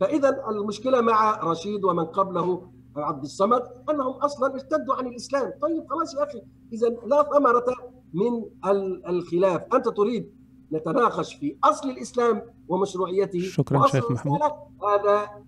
فإذا 0.00 0.48
المشكلة 0.50 1.00
مع 1.00 1.40
رشيد 1.44 1.84
ومن 1.84 2.04
قبله 2.04 2.72
عبد 2.96 3.22
الصمد 3.22 3.62
أنهم 3.90 4.12
أصلا 4.12 4.54
ارتدوا 4.54 4.94
عن 4.94 5.06
الإسلام، 5.06 5.52
طيب 5.62 5.86
خلاص 5.90 6.14
يا 6.14 6.22
أخي 6.22 6.42
اذا 6.72 6.88
لا 6.88 7.22
ثمرة 7.22 7.64
من 8.14 8.44
الخلاف، 9.08 9.62
أنت 9.74 9.88
تريد 9.88 10.34
نتناقش 10.72 11.34
في 11.34 11.58
أصل 11.64 11.90
الإسلام 11.90 12.42
ومشروعيته. 12.68 13.40
شكرا 13.40 13.86
شيخ 13.86 14.10
محمود. 14.10 14.40
هذا 14.88 15.44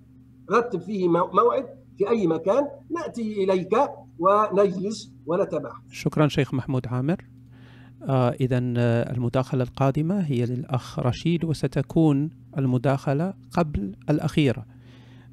رتب 0.51 0.81
فيه 0.81 1.09
موعد. 1.09 1.86
في 1.99 2.09
أي 2.09 2.27
مكان 2.27 2.69
نأتي 2.91 3.45
إليك 3.45 3.73
ونجلس 4.19 5.13
ونتباحث 5.27 5.83
شكرا 5.91 6.29
شيخ 6.29 6.55
محمود 6.55 6.87
عامر. 6.87 7.25
آه 8.03 8.31
إذا 8.31 8.59
المداخلة 9.13 9.63
القادمة 9.63 10.21
هي 10.21 10.47
للأخ 10.47 10.99
رشيد 10.99 11.45
وستكون 11.45 12.31
المداخلة 12.59 13.35
قبل 13.51 13.97
الأخيرة. 14.11 14.67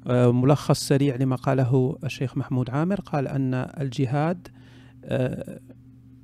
آه 0.06 0.32
ملخص 0.32 0.88
سريع 0.88 1.16
لما 1.16 1.36
قاله 1.36 1.98
الشيخ 2.04 2.36
محمود 2.36 2.70
عامر. 2.70 3.00
قال 3.00 3.28
أن 3.28 3.54
الجهاد 3.54 4.48
آه 5.04 5.60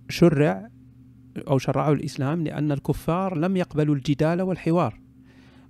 شرع 0.08 0.68
أو 1.48 1.58
شرعه 1.58 1.92
الإسلام 1.92 2.44
لأن 2.44 2.72
الكفار 2.72 3.36
لم 3.38 3.56
يقبلوا 3.56 3.94
الجدال 3.94 4.42
والحوار. 4.42 4.99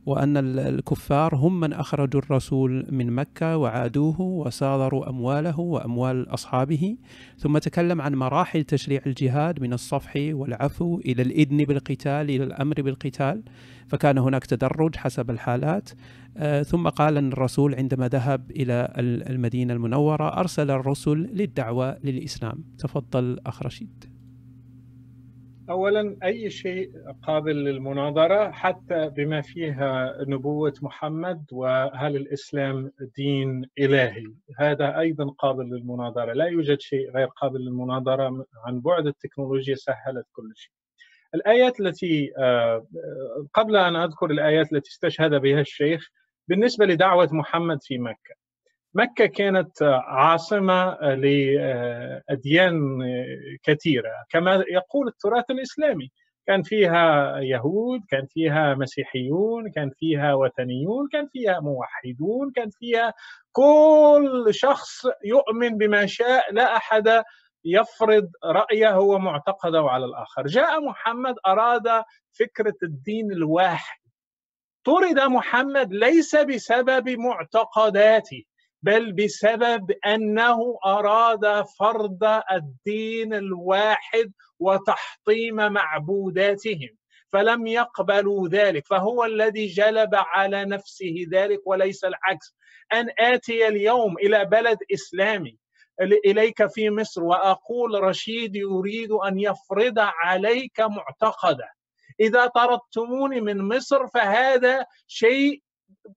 وأن 0.07 0.37
الكفار 0.59 1.35
هم 1.35 1.61
من 1.61 1.73
أخرجوا 1.73 2.21
الرسول 2.21 2.87
من 2.91 3.13
مكة 3.13 3.57
وعادوه 3.57 4.21
وصادروا 4.21 5.09
أمواله 5.09 5.61
وأموال 5.61 6.35
أصحابه. 6.35 6.97
ثم 7.39 7.59
تكلم 7.59 8.01
عن 8.01 8.15
مراحل 8.15 8.65
تشريع 8.65 9.01
الجهاد 9.07 9.61
من 9.61 9.73
الصفح 9.73 10.13
والعفو 10.17 10.99
إلى 10.99 11.23
الإذن 11.23 11.65
بالقتال 11.65 12.31
إلى 12.31 12.45
الأمر 12.45 12.83
بالقتال. 12.83 13.43
فكان 13.89 14.19
هناك 14.19 14.47
تدرج 14.47 14.97
حسب 14.97 15.31
الحالات. 15.31 15.91
ثم 16.65 16.89
قال 16.89 17.17
أن 17.17 17.33
الرسول 17.33 17.75
عندما 17.75 18.09
ذهب 18.09 18.51
إلى 18.51 18.93
المدينة 19.31 19.75
المنورة 19.75 20.29
أرسل 20.29 20.71
الرسل 20.71 21.17
للدعوة 21.17 21.99
للإسلام. 22.05 22.65
تفضل 22.79 23.39
أخ 23.47 23.63
رشيد. 23.63 24.10
اولا 25.71 26.17
أي 26.25 26.51
شيء 26.51 26.93
قابل 27.23 27.65
للمناظرة 27.65 28.51
حتى 28.51 29.09
بما 29.09 29.41
فيها 29.41 30.17
نبوة 30.29 30.75
محمد 30.83 31.45
وهل 31.53 32.17
الإسلام 32.17 32.93
دين 33.17 33.65
إلهي. 33.79 34.25
هذا 34.59 34.99
أيضا 34.99 35.31
قابل 35.39 35.65
للمناظرة. 35.65 36.33
لا 36.33 36.45
يوجد 36.45 36.81
شيء 36.81 37.11
غير 37.11 37.27
قابل 37.27 37.61
للمناظرة 37.61 38.47
عن 38.67 38.81
بعد 38.81 39.07
التكنولوجيا 39.07 39.75
سهلت 39.75 40.27
كل 40.33 40.53
شيء. 40.55 40.73
الآيات 41.35 41.81
التي 41.81 42.33
قبل 43.55 43.77
أن 43.77 43.97
أذكر 43.97 44.31
الآيات 44.31 44.73
التي 44.73 44.91
استشهد 44.91 45.35
بها 45.35 45.61
الشيخ 45.61 46.11
بالنسبة 46.49 46.87
لدعوة 46.87 47.29
محمد 47.33 47.83
في 47.83 47.99
مكة. 47.99 48.40
مكة 48.95 49.27
كانت 49.27 49.83
عاصمة 50.07 50.95
لأديان 51.01 52.99
كثيرة. 53.63 54.11
كما 54.31 54.65
يقول 54.71 55.09
التراث 55.09 55.45
الإسلامي 55.51 56.11
كان 56.47 56.63
فيها 56.63 57.37
يهود 57.39 58.01
كان 58.11 58.27
فيها 58.27 58.75
مسيحيون 58.75 59.71
كان 59.71 59.91
فيها 59.91 60.35
وثنيون 60.35 61.09
كان 61.13 61.29
فيها 61.33 61.61
موحدون 61.61 62.53
كان 62.57 62.71
فيها 62.71 63.15
كل 63.53 64.47
شخص 64.51 65.07
يؤمن 65.25 65.79
بما 65.79 66.07
شاء 66.07 66.53
لا 66.53 66.77
أحد 66.77 67.23
يفرض 67.65 68.31
رأيه 68.45 68.99
ومعتقده 68.99 69.81
على 69.81 70.05
الآخر. 70.05 70.47
جاء 70.47 70.81
محمد 70.81 71.35
أراد 71.47 72.05
فكرة 72.39 72.77
الدين 72.83 73.33
الواحد. 73.33 74.01
طرد 74.85 75.21
محمد 75.21 75.93
ليس 75.93 76.37
بسبب 76.37 77.09
معتقداته. 77.09 78.45
بل 78.83 79.13
بسبب 79.13 79.91
أنه 80.07 80.79
أراد 80.87 81.65
فرض 81.79 82.25
الدين 82.53 83.35
الواحد 83.35 84.33
وتحطيم 84.59 85.73
معبوداتهم 85.73 86.89
فلم 87.33 87.67
يقبلوا 87.67 88.49
ذلك 88.49 88.87
فهو 88.87 89.25
الذي 89.25 89.67
جلب 89.67 90.11
على 90.15 90.65
نفسه 90.65 91.15
ذلك 91.33 91.61
وليس 91.67 92.05
العكس. 92.05 92.57
أن 92.93 93.09
آتي 93.19 93.69
اليوم 93.69 94.19
إلى 94.19 94.45
بلد 94.45 94.79
إسلامي 94.95 95.59
إليك 96.27 96.67
في 96.67 96.91
مصر 96.91 97.23
وأقول 97.25 98.03
رشيد 98.03 98.57
يريد 98.57 99.13
أن 99.13 99.41
يفرض 99.41 99.95
عليك 99.99 100.81
معتقدا 100.81 101.69
إذا 102.21 102.47
طردتموني 102.47 103.41
من 103.41 103.69
مصر 103.77 104.07
فهذا 104.07 104.87
شيء 105.07 105.63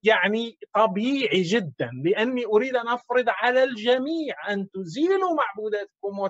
يعني 0.03 0.57
طبيعي 0.76 1.41
جدا 1.41 1.91
لأني 2.06 2.45
أريد 2.45 2.76
أن 2.76 2.88
أفرض 2.88 3.26
على 3.28 3.64
الجميع 3.64 4.36
أن 4.49 4.70
تزيلوا 4.70 5.36
معبوداتكم 5.36 6.30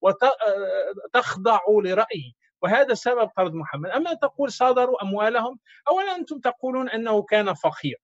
وتخضعوا 0.00 1.82
لرأيي. 1.82 2.36
وهذا 2.62 2.94
سبب 2.94 3.28
طرد 3.36 3.54
محمد. 3.54 3.90
أما 3.90 4.14
تقول 4.14 4.52
صادروا 4.52 5.02
أموالهم 5.02 5.58
أولا 5.88 6.16
أنتم 6.16 6.38
تقولون 6.38 6.88
أنه 6.88 7.22
كان 7.22 7.54
فقير 7.54 8.02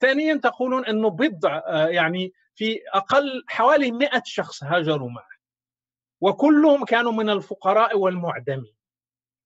ثانيا 0.00 0.34
تقولون 0.34 0.86
أنه 0.86 1.10
بضع 1.10 1.62
يعني 1.88 2.32
في 2.54 2.80
أقل 2.94 3.44
حوالي 3.48 3.90
100 3.90 4.22
شخص 4.24 4.64
هاجروا 4.64 5.10
معه. 5.10 5.32
وكلهم 6.20 6.84
كانوا 6.84 7.12
من 7.12 7.30
الفقراء 7.30 7.98
والمعدمين. 7.98 8.74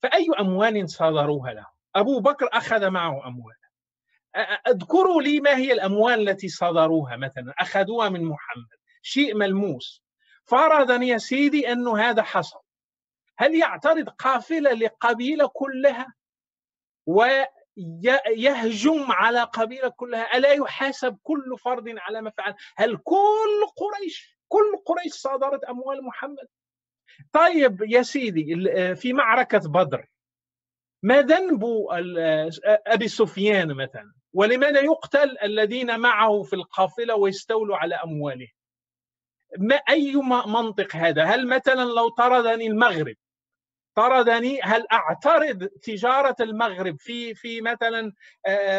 فأي 0.02 0.26
أموال 0.40 0.90
صادروها 0.90 1.52
له 1.52 1.66
أبو 1.94 2.20
بكر 2.20 2.48
أخذ 2.52 2.90
معه 2.90 3.26
أموال. 3.26 3.56
أذكروا 4.66 5.22
لي 5.22 5.40
ما 5.40 5.56
هي 5.56 5.72
الأموال 5.72 6.28
التي 6.28 6.48
صادروها 6.48 7.16
مثلا 7.16 7.54
أخذوها 7.58 8.08
من 8.08 8.24
محمد 8.24 8.66
شيء 9.02 9.34
ملموس. 9.34 10.02
فرضا 10.44 11.04
يا 11.04 11.18
سيدي 11.18 11.72
أنه 11.72 11.98
هذا 11.98 12.22
حصل. 12.22 12.58
هل 13.38 13.54
يعترض 13.54 14.08
قافلة 14.08 14.72
لقبيلة 14.72 15.50
كلها؟ 15.54 16.14
ويهجم 17.06 19.12
على 19.12 19.42
قبيلة 19.42 19.88
كلها؟ 19.88 20.36
ألا 20.36 20.52
يحاسب 20.52 21.18
كل 21.22 21.56
فرد 21.64 21.94
على 21.98 22.22
ما 22.22 22.30
فعل؟ 22.30 22.54
هل 22.76 22.96
كل 22.96 23.66
قريش 23.76 24.36
كل 24.48 24.76
قريش 24.86 25.12
صادرت 25.12 25.64
أموال 25.64 26.04
محمد؟ 26.04 26.46
طيب 27.32 27.82
يا 27.82 28.02
سيدي 28.02 28.56
في 28.94 29.12
معركة 29.12 29.68
بدر 29.68 30.06
ما 31.02 31.22
ذنب 31.22 31.64
أبي 32.86 33.08
سفيان 33.08 33.74
مثلا؟ 33.74 34.12
ولماذا 34.36 34.80
يقتل 34.80 35.36
الذين 35.42 36.00
معه 36.00 36.42
في 36.42 36.56
القافلة 36.56 37.14
ويستولوا 37.14 37.76
على 37.76 37.94
أمواله 37.94 38.48
ما 39.58 39.74
أي 39.74 40.16
منطق 40.46 40.96
هذا؟ 40.96 41.24
هل 41.24 41.48
مثلا 41.48 41.82
لو 41.84 42.08
طردني 42.08 42.66
المغرب 42.66 43.16
طردني 43.94 44.60
هل 44.62 44.86
أعترض 44.92 45.64
تجارة 45.82 46.36
المغرب 46.40 46.96
في 46.98 47.34
في 47.34 47.60
مثلا 47.60 48.12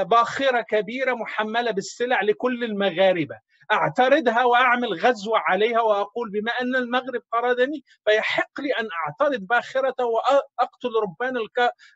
باخرة 0.03 0.61
كبيرة 0.61 1.13
محملة 1.13 1.71
بالسلع 1.71 2.21
لكل 2.21 2.63
المغاربة؟ 2.63 3.39
أعترضها 3.72 4.44
وأعمل 4.44 4.94
غزوة 4.94 5.39
عليها 5.39 5.81
وأقول 5.81 6.31
بما 6.31 6.52
أن 6.61 6.76
المغرب 6.76 7.22
طردني 7.31 7.84
فيحق 8.06 8.61
لي 8.61 8.72
أن 8.80 8.88
أعترض 9.06 9.39
باخرته 9.39 10.06
وأقتل 10.06 10.89
ربان 11.03 11.34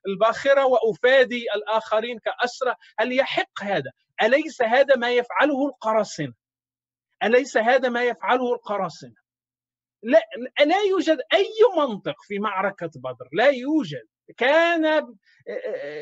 الباخرة 0.07 0.65
وأفادي 0.65 1.45
الآخرين 1.55 2.19
كاسرى 2.19 2.75
هل 2.99 3.19
يحق 3.19 3.63
هذا؟ 3.63 3.91
أليس 4.21 4.61
هذا 4.61 4.95
ما 4.95 5.11
يفعله 5.11 5.67
القراصنة؟ 5.67 6.33
أليس 7.23 7.57
هذا 7.57 7.89
ما 7.89 8.03
يفعله 8.03 8.53
القراصنة؟ 8.53 9.21
لا 10.03 10.21
لا 10.65 10.81
يوجد 10.89 11.17
أي 11.33 11.53
منطق 11.77 12.15
في 12.21 12.39
معركة 12.39 12.91
بدر 12.95 13.29
لا 13.33 13.49
يوجد 13.49 14.07
كان 14.37 15.15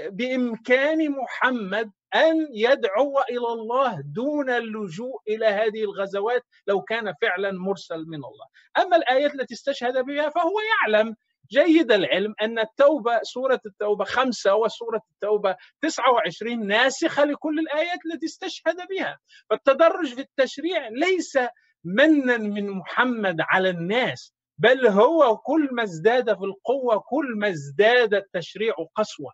بإمكان 0.10 1.10
محمد 1.12 1.92
أن 2.16 2.48
يدعو 2.54 3.20
إلى 3.30 3.48
الله 3.48 4.02
دون 4.16 4.50
اللجوء 4.50 5.22
إلى 5.28 5.46
هذه 5.46 5.84
الغزوات 5.84 6.44
لو 6.68 6.82
كان 6.82 7.14
فعلا 7.22 7.52
مرسل 7.52 8.06
من 8.08 8.16
الله. 8.16 8.46
أما 8.78 8.98
الآيات 8.98 9.36
التي 9.36 9.54
استشهد 9.54 10.06
بها 10.06 10.30
فهو 10.30 10.54
يعلم 10.60 11.16
جيد 11.52 11.92
العلم 11.92 12.34
أن 12.42 12.60
التوبة 12.60 13.20
سورة 13.24 13.60
التوبة 13.66 14.06
خمسة 14.06 14.56
وسورة 14.56 15.02
التوبة 15.12 15.56
29 15.82 16.68
ناسخة 16.68 17.24
لكل 17.26 17.60
الآيات 17.60 18.00
التي 18.14 18.26
استشهد 18.26 18.88
بها. 18.90 19.20
فالتدرج 19.50 20.14
في 20.14 20.22
التشريع 20.22 20.88
ليس 20.88 21.38
منا 21.84 22.38
من 22.38 22.70
محمد 22.70 23.38
على 23.40 23.70
الناس 23.70 24.34
بل 24.60 24.88
هو 24.88 25.38
كل 25.38 25.70
ما 25.72 25.84
ازداد 25.84 26.38
في 26.38 26.44
القوة 26.44 26.98
كل 26.98 27.34
ما 27.38 27.50
ازداد 27.50 28.14
التشريع 28.14 28.74
قسوة. 28.96 29.32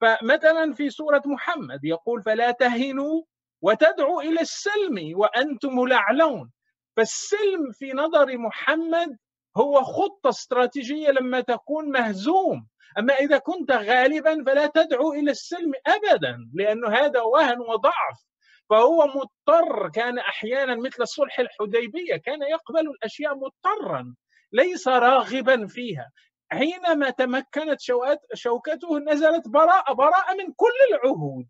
فمثلا 0.00 0.74
في 0.74 0.90
سورة 0.90 1.22
محمد 1.26 1.84
يقول 1.84 2.22
فلا 2.22 2.50
تهنوا 2.50 3.22
وتدعوا 3.62 4.22
إلى 4.22 4.40
السلم 4.40 5.18
وأنتم 5.18 5.82
الأعلون. 5.82 6.52
فالسلم 6.96 7.72
في 7.72 7.92
نظر 7.92 8.38
محمد 8.38 9.16
هو 9.56 9.82
خطة 9.82 10.28
استراتيجية 10.28 11.10
لما 11.10 11.40
تكون 11.40 11.90
مهزوم. 11.90 12.66
أما 12.98 13.14
إذا 13.14 13.38
كنت 13.38 13.72
غالبا 13.72 14.44
فلا 14.46 14.66
تدعو 14.66 15.12
إلى 15.12 15.30
السلم 15.30 15.72
أبدا 15.86 16.38
لأنه 16.54 16.88
هذا 16.88 17.20
وهن 17.20 17.60
وضعف. 17.60 18.24
فهو 18.70 19.06
مضطر 19.06 19.88
كان 19.88 20.18
أحيانا 20.18 20.76
مثل 20.76 21.06
صلح 21.06 21.38
الحديبية 21.38 22.16
كان 22.16 22.42
يقبل 22.42 22.80
الأشياء 22.80 23.34
مضطرا. 23.34 24.14
ليس 24.52 24.88
راغبا 24.88 25.66
فيها. 25.66 26.10
حينما 26.52 27.10
تمكنت 27.10 27.80
شوكته 28.34 28.98
نزلت 28.98 29.48
براءة 29.48 29.92
براءة 29.92 30.34
من 30.34 30.52
كل 30.56 30.78
العهود. 30.90 31.46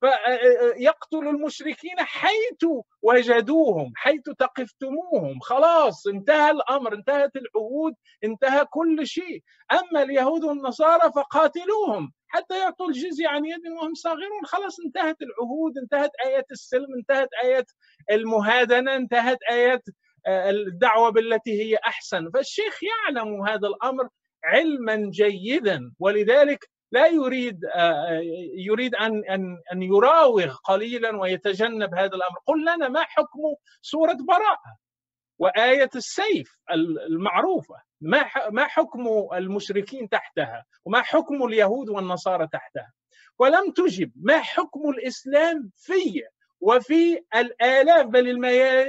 فيقتل 0.00 1.28
المشركين 1.28 1.96
حيث 1.98 2.64
وجدوهم 3.02 3.92
حيث 3.96 4.22
تقفتموهم. 4.38 5.40
خلاص 5.40 6.06
انتهى 6.06 6.50
الأمر 6.50 6.94
انتهت 6.94 7.30
العهود 7.36 7.94
انتهى 8.24 8.64
كل 8.64 9.06
شيء. 9.06 9.42
أما 9.72 10.02
اليهود 10.02 10.44
والنصارى 10.44 11.12
فقاتلوهم. 11.12 12.12
حتى 12.28 12.58
يعطوا 12.58 12.88
الجزية 12.88 13.28
عن 13.28 13.44
يد 13.46 13.66
وهم 13.68 13.94
صاغرون. 13.94 14.44
خلاص 14.44 14.80
انتهت 14.86 15.16
العهود 15.22 15.78
انتهت 15.78 16.10
آيات 16.26 16.50
السلم 16.50 16.94
انتهت 16.98 17.28
آيات 17.44 17.70
المهادنة 18.10 18.96
انتهت 18.96 19.38
آيات 19.50 19.82
آه، 19.88 20.07
الدعوة 20.28 21.10
بالتي 21.10 21.62
هي 21.62 21.76
أحسن. 21.76 22.30
فالشيخ 22.30 22.80
يعلم 22.82 23.42
هذا 23.48 23.68
الأمر 23.68 24.08
علما 24.44 25.10
جيدا 25.10 25.92
ولذلك 25.98 26.70
لا 26.92 27.06
يريد 27.06 27.64
آه، 27.64 28.20
يريد 28.56 28.94
أن 28.94 29.24
أن 29.30 29.58
أن 29.72 29.82
يراوغ 29.82 30.54
قليلا 30.54 31.16
ويتجنب 31.16 31.94
هذا 31.94 32.14
الأمر. 32.16 32.38
قل 32.46 32.60
لنا 32.62 32.88
ما 32.88 33.02
حكم 33.02 33.40
سورة 33.82 34.16
براءة 34.28 34.76
وآية 35.38 35.90
السيف 35.96 36.58
المعروفة؟ 37.10 37.74
ما 38.00 38.24
ما 38.50 38.64
حكم 38.64 39.08
المشركين 39.34 40.08
تحتها؟ 40.08 40.64
وما 40.84 41.02
حكم 41.02 41.44
اليهود 41.44 41.88
والنصارى 41.88 42.48
تحتها؟ 42.52 42.92
ولم 43.38 43.70
تجب. 43.70 44.12
ما 44.16 44.38
حكم 44.38 44.88
الإسلام 44.88 45.70
في 45.76 46.22
وفي 46.60 47.18
الآلاف 47.36 48.06
بل 48.06 48.28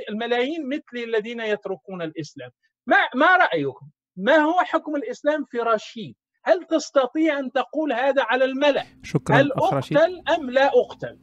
الملايين 0.09 0.69
مثل 0.69 1.03
الذين 1.03 1.39
يتركون 1.39 2.01
الإسلام. 2.01 2.49
ما 2.87 2.97
ما 3.15 3.37
رأيكم؟ 3.37 3.89
ما 4.17 4.35
هو 4.35 4.59
حكم 4.59 4.95
الإسلام 4.95 5.45
في 5.45 5.57
رشيد؟ 5.57 6.15
هل 6.43 6.63
تستطيع 6.63 7.39
أن 7.39 7.51
تقول 7.51 7.93
هذا 7.93 8.23
على 8.23 8.45
الملأ؟ 8.45 8.85
شكرا 9.03 9.35
هل 9.35 9.51
أقتل 9.51 10.21
أم 10.37 10.49
لا 10.49 10.67
أقتل؟ 10.67 11.19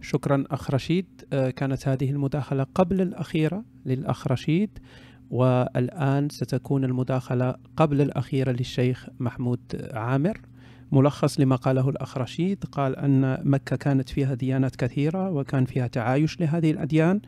شكرا 0.00 0.44
أخ 0.50 0.70
رشيد. 0.70 1.28
آه، 1.32 1.50
كانت 1.50 1.88
هذه 1.88 2.10
المداخلة 2.10 2.66
قبل 2.74 3.00
الأخيرة 3.00 3.64
للأخ 3.86 4.28
رشيد 4.28 4.78
والآن 5.30 6.28
ستكون 6.28 6.84
المداخلة 6.84 7.54
قبل 7.76 8.00
الأخيرة 8.00 8.52
للشيخ 8.52 9.08
محمود 9.18 9.90
عامر. 9.94 10.40
ملخص 10.92 11.40
لما 11.40 11.56
قاله 11.56 11.88
الأخ 11.88 12.18
رشيد 12.18 12.64
قال 12.72 12.96
أن 12.96 13.38
مكة 13.44 13.76
كانت 13.76 14.08
فيها 14.08 14.34
ديانات 14.34 14.76
كثيرة 14.76 15.30
وكان 15.30 15.64
فيها 15.64 15.86
تعايش 15.86 16.40
لهذه 16.40 16.70
الأديان. 16.70 17.20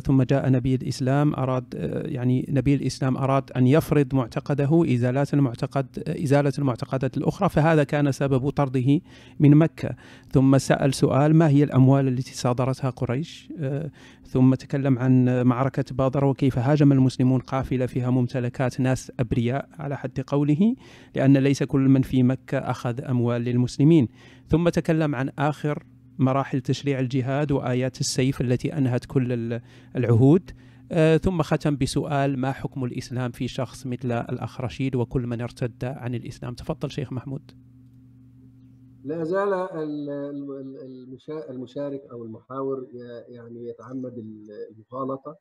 ثم 0.00 0.22
جاء 0.22 0.50
نبي 0.50 0.74
الإسلام 0.74 1.34
أراد 1.34 1.64
آه 1.76 2.06
يعني 2.06 2.46
نبي 2.48 2.74
الإسلام 2.74 3.16
أراد 3.16 3.52
أن 3.56 3.66
يفرض 3.66 4.14
معتقده 4.14 4.84
إزالات 4.94 5.34
المعتقد 5.34 5.86
إزالة 6.08 6.52
المعتقدات 6.58 7.16
الأخرى 7.16 7.48
فهذا 7.48 7.84
كان 7.84 8.12
سبب 8.12 8.50
طرده 8.50 9.00
من 9.40 9.50
مكة. 9.56 9.90
ثم 10.32 10.58
سأل 10.58 10.94
سؤال 10.94 11.34
ما 11.34 11.48
هي 11.48 11.64
الأموال 11.64 12.08
التي 12.08 12.34
صادرتها 12.34 12.90
قريش؟ 12.90 13.48
آه 13.58 13.90
ثم 14.26 14.54
تكلم 14.54 14.98
عن 14.98 15.42
معركة 15.42 15.84
بدر 15.94 16.24
وكيف 16.24 16.58
هاجم 16.58 16.92
المسلمون 16.92 17.40
قافلة 17.40 17.86
فيها 17.86 18.10
ممتلكات 18.10 18.80
ناس 18.80 19.12
أبرياء 19.20 19.68
على 19.78 19.96
حد 19.96 20.20
قوله 20.26 20.74
لأن 21.14 21.36
ليس 21.36 21.62
كل 21.62 21.80
من 21.80 22.02
في 22.02 22.22
مكة 22.22 22.58
أخذ 22.58 23.04
أموال 23.04 23.42
للمسلمين. 23.42 24.08
ثم 24.48 24.68
تكلم 24.68 25.14
عن 25.14 25.30
آخر 25.38 25.82
مراحل 26.20 26.60
تشريع 26.60 27.00
الجهاد 27.00 27.52
وآيات 27.52 28.00
السيف 28.00 28.40
التي 28.40 28.78
أنهت 28.78 29.04
كل 29.04 29.60
العهود. 29.96 30.50
آه 30.92 31.16
ثم 31.16 31.42
ختم 31.42 31.76
بسؤال 31.76 32.38
ما 32.38 32.52
حكم 32.52 32.84
الإسلام 32.84 33.30
في 33.30 33.48
شخص 33.48 33.86
مثل 33.86 34.12
الأخ 34.12 34.60
رشيد 34.60 34.96
وكل 34.96 35.26
من 35.26 35.40
ارتد 35.40 35.84
عن 35.84 36.14
الإسلام؟ 36.14 36.54
تفضل 36.54 36.90
شيخ 36.90 37.12
محمود. 37.12 37.50
لا 39.04 39.24
زال 39.24 39.68
المشارك 41.50 42.02
أو 42.10 42.24
المحاور 42.24 42.86
يعني 43.28 43.68
يتعمد 43.68 44.14
المغالطه 44.18 45.36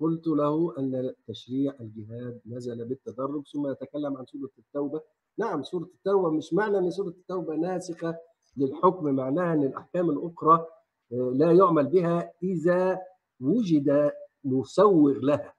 قلت 0.00 0.26
له 0.26 0.78
أن 0.78 1.12
تشريع 1.26 1.74
الجهاد 1.80 2.40
نزل 2.46 2.84
بالتدرج 2.88 3.42
ثم 3.52 3.70
يتكلم 3.70 4.16
عن 4.16 4.24
سورة 4.26 4.50
التوبة. 4.58 5.00
نعم 5.38 5.62
سورة 5.62 5.90
التوبة 5.94 6.30
مش 6.30 6.52
معنى 6.52 6.78
إن 6.78 6.90
سورة 6.90 7.08
التوبة 7.08 7.56
ناسخة 7.56 8.16
للحكم 8.58 9.04
معناها 9.14 9.54
إن 9.54 9.62
الأحكام 9.62 10.10
الأخرى 10.10 10.66
آه، 11.12 11.32
لا 11.34 11.52
يعمل 11.52 11.86
بها 11.86 12.32
إذا 12.42 13.00
وجد 13.40 14.12
مسوغ 14.44 15.12
لها. 15.12 15.54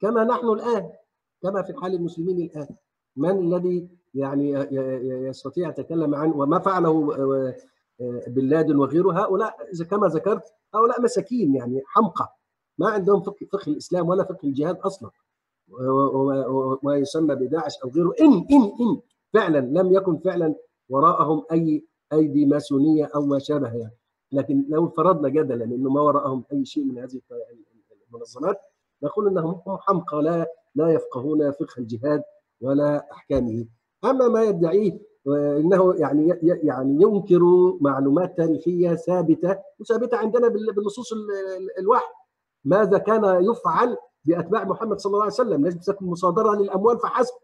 كما 0.00 0.24
نحن 0.24 0.48
الآن 0.48 0.90
كما 1.42 1.62
في 1.62 1.74
حال 1.74 1.94
المسلمين 1.94 2.40
الآن. 2.40 2.68
من 3.16 3.54
الذي 3.54 3.88
يعني 4.14 4.50
يستطيع 5.28 5.68
يتكلم 5.68 6.14
عن 6.14 6.30
وما 6.30 6.58
فعله 6.58 7.14
بن 8.26 8.48
لادن 8.48 8.76
وغيره 8.76 9.12
هؤلاء 9.24 9.56
إذا 9.74 9.84
كما 9.84 10.06
ذكرت 10.06 10.42
هؤلاء 10.74 11.02
مساكين 11.02 11.54
يعني 11.54 11.82
حمقى. 11.86 12.28
ما 12.78 12.88
عندهم 12.88 13.22
فقه 13.22 13.58
الإسلام 13.68 14.08
ولا 14.08 14.24
فقه 14.24 14.46
الجهاد 14.48 14.76
أصلا. 14.76 15.10
وما 16.82 16.96
يسمى 16.96 17.34
بداعش 17.34 17.72
أو 17.84 17.88
غيره. 17.88 18.14
ان 18.20 18.32
ان 18.32 18.62
إن 18.62 19.00
فعلا 19.34 19.58
لم 19.58 19.92
يكن 19.92 20.18
فعلا 20.18 20.54
وراءهم 20.88 21.44
أي 21.52 21.86
أيدي 22.12 22.46
ماسونية 22.46 23.10
أو 23.14 23.26
ما 23.26 23.38
شابه 23.38 23.72
يعني. 23.72 23.96
لكن 24.32 24.64
لو 24.68 24.88
فرضنا 24.88 25.28
جدلا 25.28 25.64
إنه 25.64 25.90
ما 25.90 26.00
وراءهم 26.00 26.44
أي 26.52 26.64
شيء 26.64 26.84
من 26.84 26.98
هذه 26.98 27.20
المنظمات 28.08 28.56
نقول 29.02 29.28
إنهم 29.28 29.60
هم 29.66 29.78
حمقى 29.78 30.22
لا 30.22 30.46
لا 30.74 30.88
يفقهون 30.88 31.50
فقه 31.50 31.78
الجهاد 31.78 32.22
ولا 32.60 33.06
أحكامه. 33.12 33.66
أما 34.04 34.28
ما 34.28 34.42
يدعيه 34.42 34.98
انه 35.26 35.94
يعني 35.94 36.38
يعني 36.42 37.02
ينكر 37.02 37.40
معلومات 37.80 38.36
تاريخية 38.36 38.94
ثابتة 38.94 39.58
وثابتة 39.80 40.16
عندنا 40.16 40.48
بالنصوص 40.48 41.12
الوحي 41.78 42.12
ماذا 42.64 42.98
كان 42.98 43.44
يفعل 43.44 43.96
بأتباع 44.24 44.64
محمد 44.64 44.98
صلى 44.98 45.10
الله 45.10 45.22
عليه 45.22 45.32
وسلم؟ 45.32 45.64
ليس 45.66 45.74
تكون 45.86 46.08
مصادرة 46.08 46.54
للأموال 46.54 46.98
فحسب. 46.98 47.34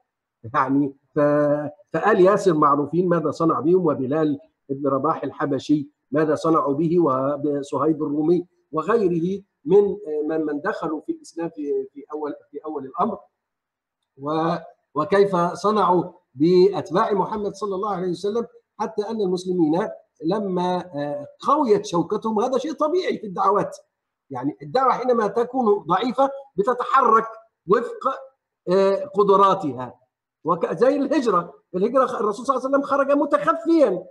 يعني 0.54 0.94
فآل 1.92 2.20
ياسر 2.20 2.54
معروفين 2.54 3.08
ماذا 3.08 3.30
صنع 3.30 3.60
بهم 3.60 3.86
وبلال 3.86 4.38
ابن 4.70 4.88
رباح 4.88 5.22
الحبشي 5.24 5.88
ماذا 6.10 6.34
صنعوا 6.34 6.74
به 6.74 7.00
وصهيب 7.00 8.02
الرومي 8.02 8.46
وغيره 8.72 9.42
من 9.64 9.96
من 10.28 10.40
من 10.46 10.60
دخلوا 10.60 11.00
في 11.00 11.12
الإسلام 11.12 11.48
في 11.48 11.86
في 11.94 12.04
أول 12.12 12.34
في 12.50 12.58
أول 12.66 12.84
الأمر. 12.84 13.18
وكيف 14.94 15.36
صنعوا 15.36 16.04
بأتباع 16.34 17.12
محمد 17.12 17.54
صلى 17.54 17.74
الله 17.74 17.90
عليه 17.90 18.10
وسلم 18.10 18.46
حتى 18.78 19.02
أن 19.10 19.20
المسلمين 19.20 19.88
لما 20.24 20.84
قويت 21.40 21.86
شوكتهم 21.86 22.40
هذا 22.40 22.58
شيء 22.58 22.72
طبيعي 22.72 23.18
في 23.18 23.26
الدعوات. 23.26 23.76
يعني 24.30 24.56
الدعوة 24.62 24.92
حينما 24.92 25.26
تكون 25.26 25.74
ضعيفة 25.78 26.30
بتتحرك 26.56 27.26
وفق 27.66 28.18
قدراتها. 29.14 29.99
وزي 30.44 30.96
الهجرة. 30.96 31.54
الهجرة 31.74 32.04
الرسول 32.20 32.46
صلى 32.46 32.56
الله 32.56 32.66
عليه 32.66 32.76
وسلم 32.76 32.82
خرج 32.82 33.12
متخفيا 33.12 34.06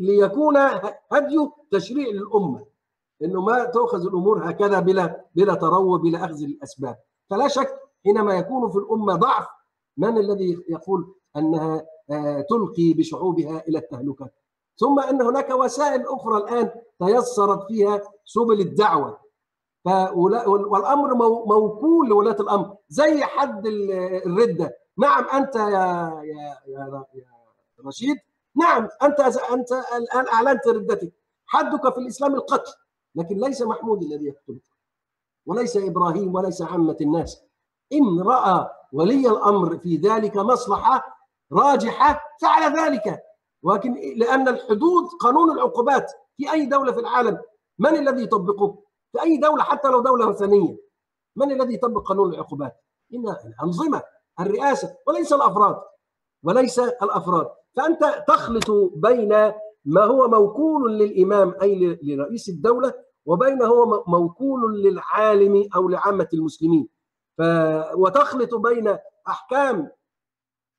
ليكون 0.00 0.56
هدي 1.12 1.48
تشريع 1.70 2.08
للأمة. 2.08 2.66
إنه 3.22 3.40
ما 3.40 3.64
تؤخذ 3.64 4.06
الأمور 4.06 4.50
هكذا 4.50 4.80
بلا 4.80 5.24
بلا 5.34 5.54
تروى 5.54 5.98
بلا 5.98 6.24
أخذ 6.24 6.42
الاسباب 6.42 6.98
فلا 7.30 7.48
شك 7.48 7.78
حينما 8.04 8.34
يكون 8.34 8.70
في 8.70 8.78
الأمة 8.78 9.14
ضعف 9.14 9.46
من 9.96 10.18
الذي 10.18 10.64
يقول 10.68 11.14
أنها 11.36 11.86
تلقي 12.50 12.92
بشعوبها 12.92 13.62
إلى 13.68 13.78
التهلكة؟ 13.78 14.30
ثم 14.76 15.00
أن 15.00 15.22
هناك 15.22 15.50
وسائل 15.50 16.06
أخرى 16.06 16.36
الآن 16.36 16.70
تيسرت 16.98 17.66
فيها 17.68 18.02
سبل 18.24 18.60
الدعوة. 18.60 19.20
والأمر 19.84 21.14
موكول 21.46 22.08
لولاة 22.08 22.36
الأمر. 22.40 22.76
زي 22.88 23.20
حد 23.20 23.66
الردة. 24.26 24.79
نعم 24.98 25.24
أنت 25.28 25.56
يا 25.56 26.22
يا 26.24 26.56
يا, 26.66 27.04
يا 27.14 27.26
رشيد 27.86 28.16
نعم 28.56 28.88
أنت 29.02 29.20
أنت 29.52 29.72
الآن 29.72 30.28
أعلنت 30.28 30.68
ردتك 30.68 31.12
حدك 31.46 31.94
في 31.94 32.00
الإسلام 32.00 32.34
القتل 32.34 32.72
لكن 33.14 33.36
ليس 33.36 33.62
محمود 33.62 34.02
الذي 34.02 34.26
يقتلك 34.26 34.62
وليس 35.46 35.76
إبراهيم 35.76 36.34
وليس 36.34 36.62
عامة 36.62 36.96
الناس 37.00 37.42
إن 37.92 38.20
رأى 38.20 38.70
ولي 38.92 39.28
الأمر 39.30 39.78
في 39.78 39.96
ذلك 39.96 40.36
مصلحة 40.36 41.16
راجحة 41.52 42.20
فعل 42.42 42.78
ذلك 42.78 43.22
ولكن 43.62 43.94
لأن 44.16 44.48
الحدود 44.48 45.04
قانون 45.20 45.50
العقوبات 45.50 46.12
في 46.36 46.52
أي 46.52 46.66
دولة 46.66 46.92
في 46.92 47.00
العالم 47.00 47.38
من 47.78 47.96
الذي 47.96 48.22
يطبقه؟ 48.22 48.82
في 49.12 49.22
أي 49.22 49.36
دولة 49.38 49.62
حتى 49.62 49.88
لو 49.88 50.00
دولة 50.00 50.26
وثنيه 50.28 50.76
من 51.36 51.52
الذي 51.52 51.74
يطبق 51.74 52.08
قانون 52.08 52.34
العقوبات؟ 52.34 52.76
إن 53.14 53.24
الأنظمة 53.46 54.02
الرئاسة 54.40 54.96
وليس 55.06 55.32
الأفراد. 55.32 55.76
وليس 56.42 56.78
الأفراد. 56.78 57.46
فأنت 57.76 58.24
تخلط 58.28 58.70
بين 58.96 59.28
ما 59.84 60.04
هو 60.04 60.28
موكول 60.28 60.98
للإمام 60.98 61.54
أي 61.62 61.98
لرئيس 62.02 62.48
الدولة 62.48 62.94
وبين 63.26 63.62
هو 63.62 64.04
موكول 64.06 64.82
للعالم 64.82 65.68
أو 65.76 65.88
لعامة 65.88 66.28
المسلمين. 66.34 66.88
ف 67.38 67.42
وتخلط 67.94 68.54
بين 68.54 68.96
أحكام 69.28 69.90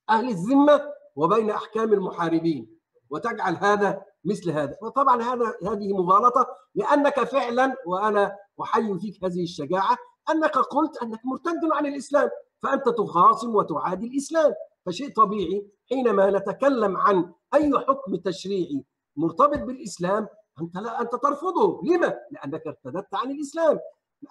أهل 0.09 0.29
الذمة 0.29 0.81
وبين 1.15 1.49
أحكام 1.49 1.93
المحاربين. 1.93 2.77
وتجعل 3.09 3.55
هذا 3.55 4.01
مثل 4.25 4.51
هذا. 4.51 4.77
وطبعا 4.81 5.21
هذا 5.21 5.53
هذه 5.67 5.93
مغالطة 5.93 6.47
لأنك 6.75 7.23
فعلا 7.23 7.75
وأنا 7.85 8.35
أحيي 8.61 8.99
فيك 8.99 9.23
هذه 9.23 9.43
الشجاعة 9.43 9.97
أنك 10.29 10.57
قلت 10.57 11.03
أنك 11.03 11.19
مرتد 11.25 11.71
عن 11.71 11.85
الإسلام. 11.85 12.29
فأنت 12.63 12.89
تخاصم 12.89 13.55
وتعادي 13.55 14.07
الإسلام 14.07 14.53
فشيء 14.85 15.13
طبيعي 15.13 15.67
حينما 15.89 16.31
نتكلم 16.31 16.97
عن 16.97 17.33
أي 17.53 17.71
حكم 17.79 18.15
تشريعي 18.15 18.85
مرتبط 19.15 19.59
بالإسلام 19.59 20.27
أنت 20.61 20.77
لا 20.77 21.01
أنت 21.01 21.11
ترفضه، 21.11 21.81
لما؟ 21.83 22.17
لأنك 22.31 22.67
ارتدت 22.67 23.13
عن 23.13 23.31
الإسلام. 23.31 23.79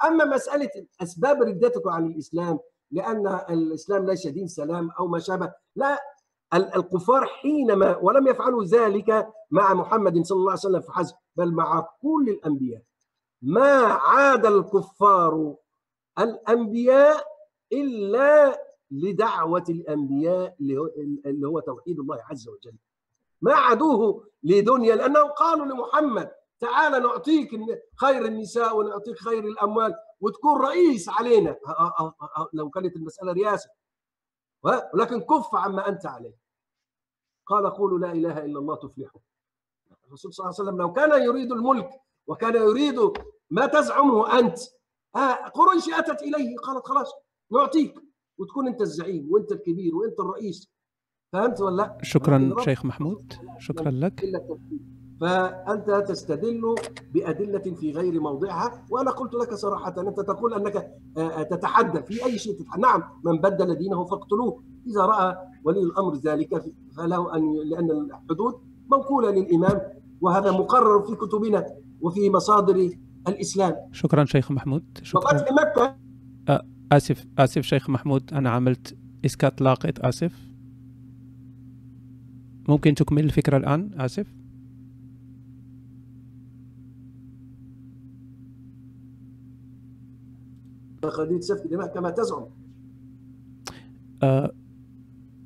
أما 0.05 0.25
مسألة 0.25 0.71
أسباب 1.03 1.43
ردتك 1.43 1.83
عن 1.87 2.07
الإسلام 2.07 2.59
لأن 2.91 3.27
الإسلام 3.51 4.07
ليس 4.07 4.27
دين 4.27 4.47
سلام 4.47 4.91
أو 4.91 5.07
ما 5.07 5.19
شابه، 5.19 5.53
لا 5.77 5.99
الكفار 6.55 7.27
حينما 7.27 7.97
ولم 7.97 8.27
يفعلوا 8.27 8.65
ذلك 8.65 9.29
مع 9.51 9.75
محمد 9.75 10.23
صلى 10.23 10.37
الله 10.37 10.51
عليه 10.51 10.61
وسلم 10.61 10.81
فحسب 10.81 11.15
بل 11.37 11.53
مع 11.55 11.89
كل 12.03 12.29
الأنبياء. 12.29 12.83
ما 13.43 13.83
عاد 13.85 14.47
الكفار 14.47 15.55
الأنبياء 16.19 17.25
إلا 17.73 18.63
لدعوة 18.91 19.65
الأنبياء 19.69 20.57
اللي 21.27 21.49
هو 21.49 21.61
توحيد 21.61 22.01
الله 22.01 22.23
عز 22.31 22.49
وجل. 22.49 22.75
ما 23.43 23.55
عادوه 23.55 24.27
لدنيا 24.43 24.95
لأنه 24.95 25.23
قالوا 25.23 25.67
لمحمد 25.67 26.31
تعال 26.61 27.03
نعطيك 27.03 27.51
خير 27.97 28.25
النساء 28.25 28.77
ونعطيك 28.77 29.19
خير 29.19 29.45
الأموال 29.45 29.95
وتكون 30.21 30.61
رئيس 30.61 31.09
علينا. 31.09 31.57
لو 32.53 32.71
كانت 32.71 32.97
المسألة 32.97 33.33
رئاسة. 33.33 33.71
ولكن 34.63 35.21
كف 35.21 35.55
عما 35.55 35.89
أنت 35.89 36.07
عليه. 36.07 36.37
قال 37.47 37.71
قولوا 37.71 37.99
لا 37.99 38.13
إله 38.13 38.45
إلا 38.45 38.59
الله 38.59 38.77
تفلحوا. 38.77 39.21
الرسول 40.07 40.33
صلى 40.33 40.45
الله 40.45 40.55
عليه 40.59 40.71
وسلم 40.71 40.81
لو 40.83 40.93
كان 40.93 41.23
يريد 41.23 41.53
الملك 41.53 41.91
وكان 42.27 42.55
يريد 42.55 43.01
ما 43.51 43.67
تزعمه 43.67 44.39
أنت 44.39 44.59
قريش 45.55 45.89
أتت 45.95 46.23
إليه 46.23 46.57
قالت 46.57 46.87
خلاص. 46.87 47.13
نعطيك 47.53 47.95
وتكون 48.39 48.69
أنت 48.69 48.81
الزعيم 48.81 49.29
وأنت 49.31 49.53
الكبير 49.53 49.97
وأنت 49.97 50.21
الرئيس. 50.21 50.71
فهمت 51.33 51.61
ولا 51.61 51.77
لا؟ 51.77 51.99
شكرا 52.03 52.55
شيخ 52.61 52.85
محمود. 52.85 53.33
شكرا 53.59 53.91
لك. 53.91 54.25
فأنت 55.21 56.05
تستدل 56.09 56.75
بأدلة 57.15 57.75
في 57.75 57.93
غير 57.93 58.21
موضعها 58.21 58.87
وأنا 58.91 59.11
قلت 59.11 59.35
لك 59.35 59.55
صراحة 59.55 59.95
أنت 59.99 60.21
تقول 60.21 60.55
أنك 60.55 60.91
تتحدى 61.51 62.03
في 62.03 62.25
أي 62.25 62.39
شيء 62.39 62.53
تتحدى. 62.59 62.83
نعم 62.83 63.03
من 63.25 63.41
بدل 63.41 63.75
دينه 63.75 64.05
فاقتلوه. 64.05 64.65
إذا 64.87 65.01
رأى 65.01 65.37
ولي 65.65 65.81
الأمر 65.81 66.15
ذلك 66.17 66.65
فله 66.97 67.37
أن 67.37 67.55
لأن 67.57 67.91
الحدود 67.91 68.55
موكولة 68.93 69.31
للإمام 69.31 69.81
وهذا 70.21 70.51
مقرر 70.51 71.03
في 71.03 71.15
كتبنا 71.15 71.67
وفي 72.01 72.31
مصادر 72.31 72.91
الإسلام. 73.29 73.77
شكرا 73.93 74.25
شيخ 74.25 74.51
محمود. 74.51 74.99
شكرا. 75.03 75.45
مكة 75.53 76.00
آسف 76.93 77.27
آسف 77.39 77.63
شيخ 77.63 77.91
محمود 77.91 78.35
أنا 78.35 78.51
عملت 78.51 78.97
إسكات 79.25 79.63
لاقط 79.63 80.01
آسف. 80.01 80.51
ممكن 82.69 82.95
تكمل 82.95 83.25
الفكرة 83.25 83.57
الآن؟ 83.57 83.91
آسف. 84.01 84.27
قضية 91.03 91.41
سفك 91.41 91.67
دماء 91.67 91.95
كما 91.95 92.11
تزعم. 92.11 92.45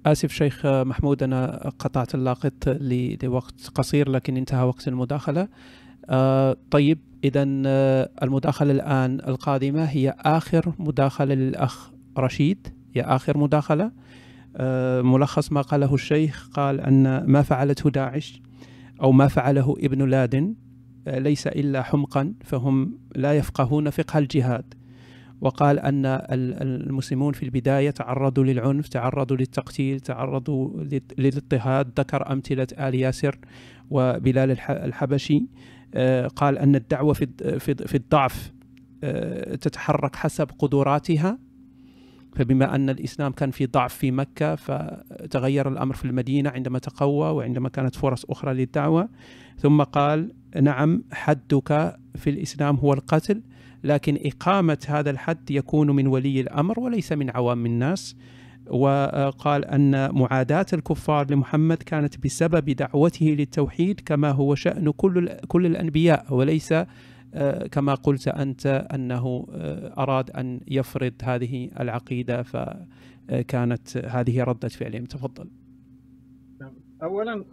آسف 0.07 0.33
شيخ 0.33 0.66
محمود 0.66 1.23
أنا 1.23 1.69
قطعت 1.69 2.15
اللاقط 2.15 2.69
لوقت 3.23 3.71
قصير 3.75 4.11
لكن 4.11 4.37
انتهى 4.37 4.65
وقت 4.66 4.89
المداخلة. 4.89 5.49
طيب 6.71 6.99
إذا 7.25 7.43
المداخلة 8.23 8.73
الآن 8.73 9.21
القادمة 9.29 9.85
هي 9.85 10.15
آخر 10.19 10.75
مداخلة 10.79 11.35
للأخ 11.35 11.91
رشيد. 12.19 12.69
هي 12.95 13.03
آخر 13.03 13.39
مداخلة. 13.39 13.91
ملخص 15.03 15.53
ما 15.53 15.61
قاله 15.61 15.95
الشيخ 15.95 16.49
قال 16.49 16.81
أن 16.81 17.25
ما 17.25 17.43
فعلته 17.43 17.91
داعش 17.91 18.43
أو 19.03 19.13
ما 19.13 19.29
فعله 19.29 19.75
ابن 19.79 20.09
لادن 20.09 20.55
ليس 21.07 21.47
إلا 21.47 21.83
حمقا 21.83 22.35
فهم 22.45 22.99
لا 23.17 23.33
يفقهون 23.33 23.91
فقه 23.91 24.19
الجهاد. 24.19 24.75
وقال 25.41 25.79
أن 25.79 26.07
المسلمون 26.61 27.33
في 27.33 27.43
البداية 27.43 27.91
تعرضوا 27.91 28.45
للعنف 28.45 28.89
تعرضوا 28.89 29.37
للتقتيل 29.37 30.01
تعرضوا 30.01 30.85
للاضطهاد. 31.19 32.01
ذكر 32.01 32.33
أمثلة 32.33 32.67
آل 32.79 32.95
ياسر 32.95 33.39
وبلال 33.91 34.51
الحبشي. 34.71 35.37
آه، 35.37 35.45
قال 36.37 36.59
أن 36.59 36.77
الدعوة 36.77 37.12
في 37.12 37.95
الضعف 37.95 38.53
آه، 39.05 39.55
تتحرك 39.55 40.16
حسب 40.16 40.49
قدراتها. 40.59 41.39
فبما 42.37 42.75
أن 42.75 42.91
الإسلام 42.91 43.33
كان 43.33 43.51
في 43.51 43.66
ضعف 43.66 43.95
في 43.95 44.11
مكة 44.11 44.55
فتغير 44.55 45.69
الأمر 45.69 45.95
في 45.95 46.05
المدينة 46.05 46.51
عندما 46.51 46.79
تقوى 46.79 47.31
وعندما 47.31 47.69
كانت 47.69 47.95
فرص 47.95 48.25
أخرى 48.25 48.55
للدعوة. 48.55 49.09
ثم 49.59 49.83
قال 49.83 50.33
نعم 50.62 51.05
حدك 51.12 51.97
في 52.15 52.31
الإسلام 52.31 52.77
هو 52.77 52.93
القتل 52.93 53.43
لكن 53.85 54.19
إقامة 54.25 54.79
هذا 54.89 55.11
الحد 55.11 55.51
يكون 55.51 55.91
من 55.91 56.07
ولي 56.07 56.41
الأمر 56.41 56.81
وليس 56.81 57.12
من 57.12 57.31
عوام 57.31 57.66
الناس. 57.66 58.16
وقال 58.70 59.65
أن 59.65 60.15
معاداة 60.15 60.66
الكفار 60.73 61.31
لمحمد 61.31 61.82
كانت 61.82 62.24
بسبب 62.24 62.70
دعوته 62.70 63.27
للتوحيد 63.27 64.01
كما 64.01 64.31
هو 64.31 64.55
شأن 64.55 64.91
كل 64.91 65.28
كل 65.49 65.66
الأنبياء 65.66 66.35
وليس 66.35 66.74
آه، 67.35 67.66
كما 67.66 67.95
قلت 67.95 68.28
أنت 68.28 68.66
أنه 68.66 69.47
آه، 69.53 70.03
أراد 70.03 70.31
أن 70.31 70.61
يفرض 70.69 71.12
هذه 71.23 71.70
العقيدة 71.81 72.43
فكانت 72.43 73.97
هذه 73.97 74.45
ردة 74.45 74.69
فعلهم. 74.69 75.05
تفضل. 75.05 75.51
أولا 77.03 77.45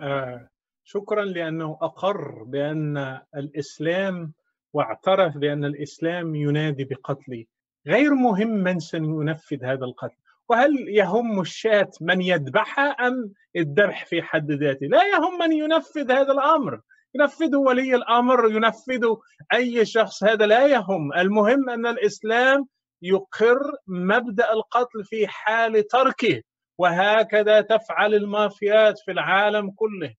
آه، 0.00 0.48
شكرا 0.84 1.24
لأنه 1.24 1.78
أقر 1.82 2.44
بأن 2.44 3.18
الإسلام 3.36 4.32
واعترف 4.72 5.38
بأن 5.38 5.64
الإسلام 5.64 6.34
ينادي 6.34 6.84
بقتلي 6.84 7.48
غير 7.86 8.14
مهم 8.14 8.48
من 8.48 8.78
سينفذ 8.78 9.64
هذا 9.64 9.84
القتل. 9.84 10.23
وهل 10.48 10.88
يهم 10.88 11.40
الشاة 11.40 11.90
من 12.00 12.22
يذبحها 12.22 12.90
أم 12.90 13.32
الذبح 13.56 14.06
في 14.06 14.22
حد 14.22 14.50
ذاته؟ 14.50 14.86
لا 14.86 15.02
يهم 15.04 15.38
من 15.38 15.52
ينفذ 15.52 16.12
هذا 16.12 16.32
الأمر. 16.32 16.80
ينفذه 17.14 17.56
ولي 17.56 17.94
الأمر 17.94 18.50
ينفذه 18.50 19.20
أي 19.52 19.84
شخص. 19.84 20.24
هذا 20.24 20.46
لا 20.46 20.66
يهم. 20.66 21.12
المهم 21.12 21.70
أن 21.70 21.86
الإسلام 21.86 22.66
يقر 23.02 23.60
مبدأ 23.86 24.52
القتل 24.52 25.04
في 25.04 25.28
حال 25.28 25.86
تركه 25.86 26.42
وهكذا 26.78 27.60
تفعل 27.60 28.14
المافيات 28.14 28.98
في 28.98 29.10
العالم 29.10 29.70
كله. 29.70 30.14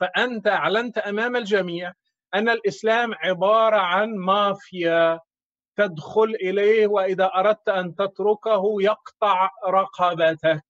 فأنت 0.00 0.46
أعلنت 0.46 0.98
أمام 0.98 1.36
الجميع 1.36 1.92
أن 2.34 2.48
الإسلام 2.48 3.14
عبارة 3.14 3.76
عن 3.76 4.14
مافيا. 4.14 5.20
تدخل 5.78 6.34
إليه 6.40 6.86
وإذا 6.86 7.30
أردت 7.34 7.68
أن 7.68 7.94
تتركه 7.94 8.62
يقطع 8.80 9.50
رقبتك. 9.68 10.64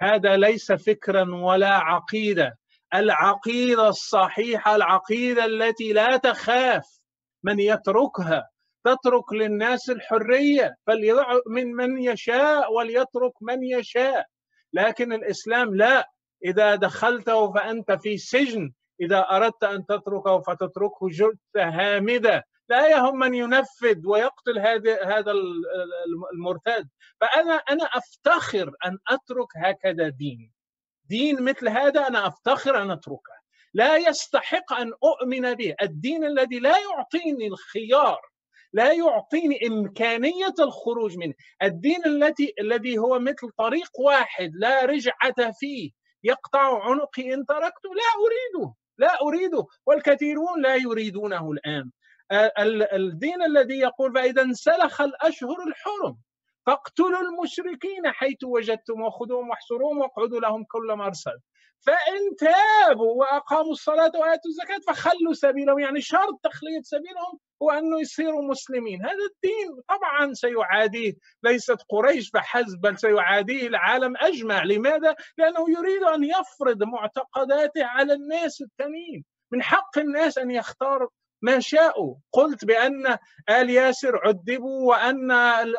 هذا 0.00 0.36
ليس 0.36 0.72
فكرا 0.72 1.34
ولا 1.34 1.74
عقيدة. 1.74 2.58
العقيدة 2.94 3.88
الصحيحة 3.88 4.76
العقيدة 4.76 5.44
التي 5.44 5.92
لا 5.92 6.16
تخاف 6.16 6.98
من 7.42 7.60
يتركها. 7.60 8.48
تترك 8.84 9.32
للناس 9.32 9.90
الحرية 9.90 10.76
فليؤمن 10.86 11.66
من 11.66 12.02
يشاء 12.02 12.72
وليترك 12.72 13.32
من 13.40 13.62
يشاء. 13.62 14.26
لكن 14.72 15.12
الإسلام 15.12 15.74
لا. 15.74 16.10
إذا 16.44 16.74
دخلته 16.74 17.52
فأنت 17.52 17.92
في 17.92 18.18
سجن. 18.18 18.72
إذا 19.00 19.18
أردت 19.18 19.64
أن 19.64 19.86
تتركه 19.86 20.40
فتتركه 20.40 21.08
جثة 21.08 21.34
هامدة. 21.56 22.44
لا 22.72 22.88
يهم 22.88 23.18
من 23.18 23.34
ينفذ 23.34 24.06
ويقتل 24.06 24.58
هذا 24.58 25.04
هذا 25.04 25.32
المرتد. 26.34 26.88
فأنا 27.20 27.54
أنا 27.54 27.84
أفتخر 27.84 28.72
أن 28.86 28.98
أترك 29.08 29.48
هكذا 29.56 30.08
دين. 30.08 30.52
دين 31.04 31.42
مثل 31.42 31.68
هذا 31.68 32.06
أنا 32.08 32.26
أفتخر 32.26 32.82
أن 32.82 32.90
أتركه. 32.90 33.36
لا 33.74 33.96
يستحق 33.96 34.72
أن 34.72 34.92
أؤمن 35.04 35.54
به. 35.54 35.74
الدين 35.82 36.24
الذي 36.24 36.58
لا 36.58 36.74
يعطيني 36.78 37.46
الخيار 37.46 38.20
لا 38.72 38.92
يعطيني 38.92 39.66
إمكانية 39.66 40.54
الخروج 40.60 41.16
منه. 41.16 41.34
الدين 41.62 42.06
التي 42.06 42.54
الذي 42.60 42.98
هو 42.98 43.18
مثل 43.18 43.50
طريق 43.58 43.90
واحد 44.00 44.50
لا 44.54 44.84
رجعة 44.84 45.52
فيه. 45.60 45.90
يقطع 46.24 46.84
عنقي 46.84 47.34
إن 47.34 47.46
تركته. 47.46 47.90
لا 47.94 48.10
أريده. 48.24 48.74
لا 48.98 49.18
أريده. 49.22 49.66
والكثيرون 49.86 50.62
لا 50.62 50.74
يريدونه 50.74 51.50
الآن. 51.50 51.90
الدين 52.92 53.42
الذي 53.42 53.78
يقول 53.78 54.14
فإذا 54.14 54.42
انسلخ 54.42 55.00
الأشهر 55.00 55.56
الحرم 55.68 56.18
فاقتلوا 56.66 57.20
المشركين 57.20 58.10
حيث 58.12 58.44
وجدتم 58.44 59.02
وخذوهم 59.02 59.50
واحصروهم 59.50 59.98
واقعدوا 59.98 60.40
لهم 60.40 60.64
كل 60.64 60.94
مرصد 60.96 61.40
فإن 61.86 62.36
تابوا 62.38 63.14
وأقاموا 63.14 63.72
الصلاة 63.72 64.12
وآتوا 64.14 64.50
الزكاة 64.50 64.78
فخلوا 64.86 65.32
سبيلهم 65.32 65.78
يعني 65.78 66.00
شرط 66.00 66.40
تخلية 66.42 66.82
سبيلهم 66.82 67.38
هو 67.62 67.70
أنه 67.70 68.00
يصيروا 68.00 68.42
مسلمين. 68.42 69.02
هذا 69.02 69.12
الدين 69.12 69.80
طبعا 69.88 70.32
سيعاديه. 70.32 71.12
ليست 71.42 71.76
قريش 71.88 72.30
فحسب 72.30 72.80
بل 72.80 72.98
سيعاديه 72.98 73.66
العالم 73.66 74.14
أجمع. 74.16 74.64
لماذا؟ 74.64 75.14
لأنه 75.38 75.70
يريد 75.70 76.02
أن 76.02 76.24
يفرض 76.24 76.82
معتقداته 76.82 77.84
على 77.84 78.12
الناس 78.12 78.60
التانيين. 78.60 79.24
من 79.52 79.62
حق 79.62 79.98
الناس 79.98 80.38
أن 80.38 80.50
يختار 80.50 81.08
ما 81.42 81.60
شاءوا. 81.60 82.14
قلت 82.32 82.64
بأن 82.64 83.18
آل 83.50 83.70
ياسر 83.70 84.20
عذبوا 84.24 84.88
وأن 84.88 85.30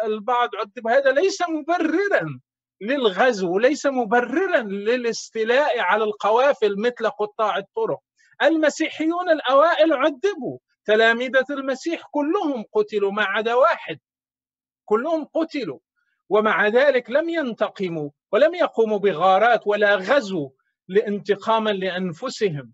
البعض 0.05 0.49
عذب 0.55 0.87
هذا 0.87 1.11
ليس 1.11 1.41
مبررا 1.49 2.39
للغزو 2.81 3.59
ليس 3.59 3.85
مبررا 3.85 4.61
للاستيلاء 4.61 5.79
على 5.79 6.03
القوافل 6.03 6.75
مثل 6.79 7.09
قطاع 7.09 7.57
الطرق. 7.57 7.99
المسيحيون 8.43 9.29
الأوائل 9.29 9.93
عذبوا. 9.93 10.57
تلامذة 10.85 11.45
المسيح 11.49 12.03
كلهم 12.11 12.65
قتلوا 12.73 13.11
ما 13.11 13.23
عدا 13.23 13.53
واحد. 13.53 13.99
كلهم 14.85 15.25
قتلوا. 15.25 15.79
ومع 16.29 16.67
ذلك 16.67 17.09
لم 17.09 17.29
ينتقموا 17.29 18.09
ولم 18.31 18.55
يقوموا 18.55 18.97
بغارات 18.99 19.67
ولا 19.67 19.95
غزو 19.95 20.51
لانتقاما 20.87 21.69
لأنفسهم. 21.69 22.73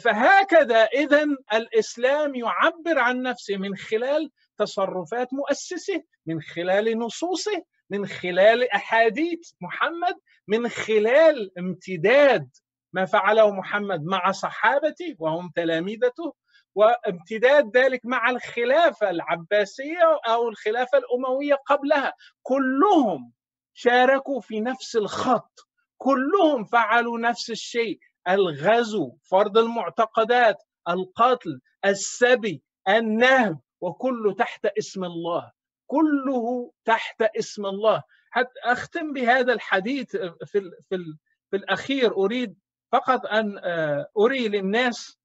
فهكذا 0.00 0.84
اذا 0.84 1.24
الإسلام 1.54 2.34
يعبر 2.34 2.98
عن 2.98 3.22
نفسه 3.22 3.56
من 3.56 3.76
خلال 3.76 4.30
تصرفات 4.58 5.34
مؤسسه 5.34 6.02
من 6.26 6.40
خلال 6.40 6.98
نصوصه 6.98 7.62
من 7.90 8.06
خلال 8.06 8.72
أحاديث 8.72 9.52
محمد 9.60 10.16
من 10.48 10.68
خلال 10.68 11.50
امتداد 11.58 12.48
ما 12.92 13.04
فعله 13.04 13.50
محمد 13.50 14.04
مع 14.04 14.32
صحابته 14.32 15.16
وهم 15.18 15.50
تلامذته 15.56 16.34
وامتداد 16.74 17.76
ذلك 17.76 18.00
مع 18.04 18.30
الخلافة 18.30 19.10
العباسية 19.10 20.20
أو 20.28 20.48
الخلافة 20.48 20.98
الأموية 20.98 21.54
قبلها. 21.54 22.12
كلهم 22.42 23.32
شاركوا 23.74 24.40
في 24.40 24.60
نفس 24.60 24.96
الخط 24.96 25.68
كلهم 25.98 26.64
فعلوا 26.64 27.18
نفس 27.18 27.50
الشيء. 27.50 27.98
الغزو 28.28 29.16
فرض 29.22 29.58
المعتقدات 29.58 30.62
القتل 30.88 31.60
السبي 31.84 32.62
النهب 32.88 33.60
وكله 33.80 34.34
تحت 34.34 34.66
اسم 34.66 35.04
الله. 35.04 35.52
كله 35.86 36.72
تحت 36.84 37.22
اسم 37.22 37.66
الله. 37.66 38.02
حتى 38.30 38.60
أختم 38.64 39.12
بهذا 39.12 39.52
الحديث 39.52 40.16
في 40.16 40.58
ال 40.58 40.72
في 40.88 40.94
ال 40.94 41.18
في 41.50 41.56
الأخير. 41.56 42.16
أريد 42.16 42.58
فقط 42.92 43.26
أن 43.26 43.58
آه، 43.58 44.08
أري 44.18 44.48
للناس 44.48 45.18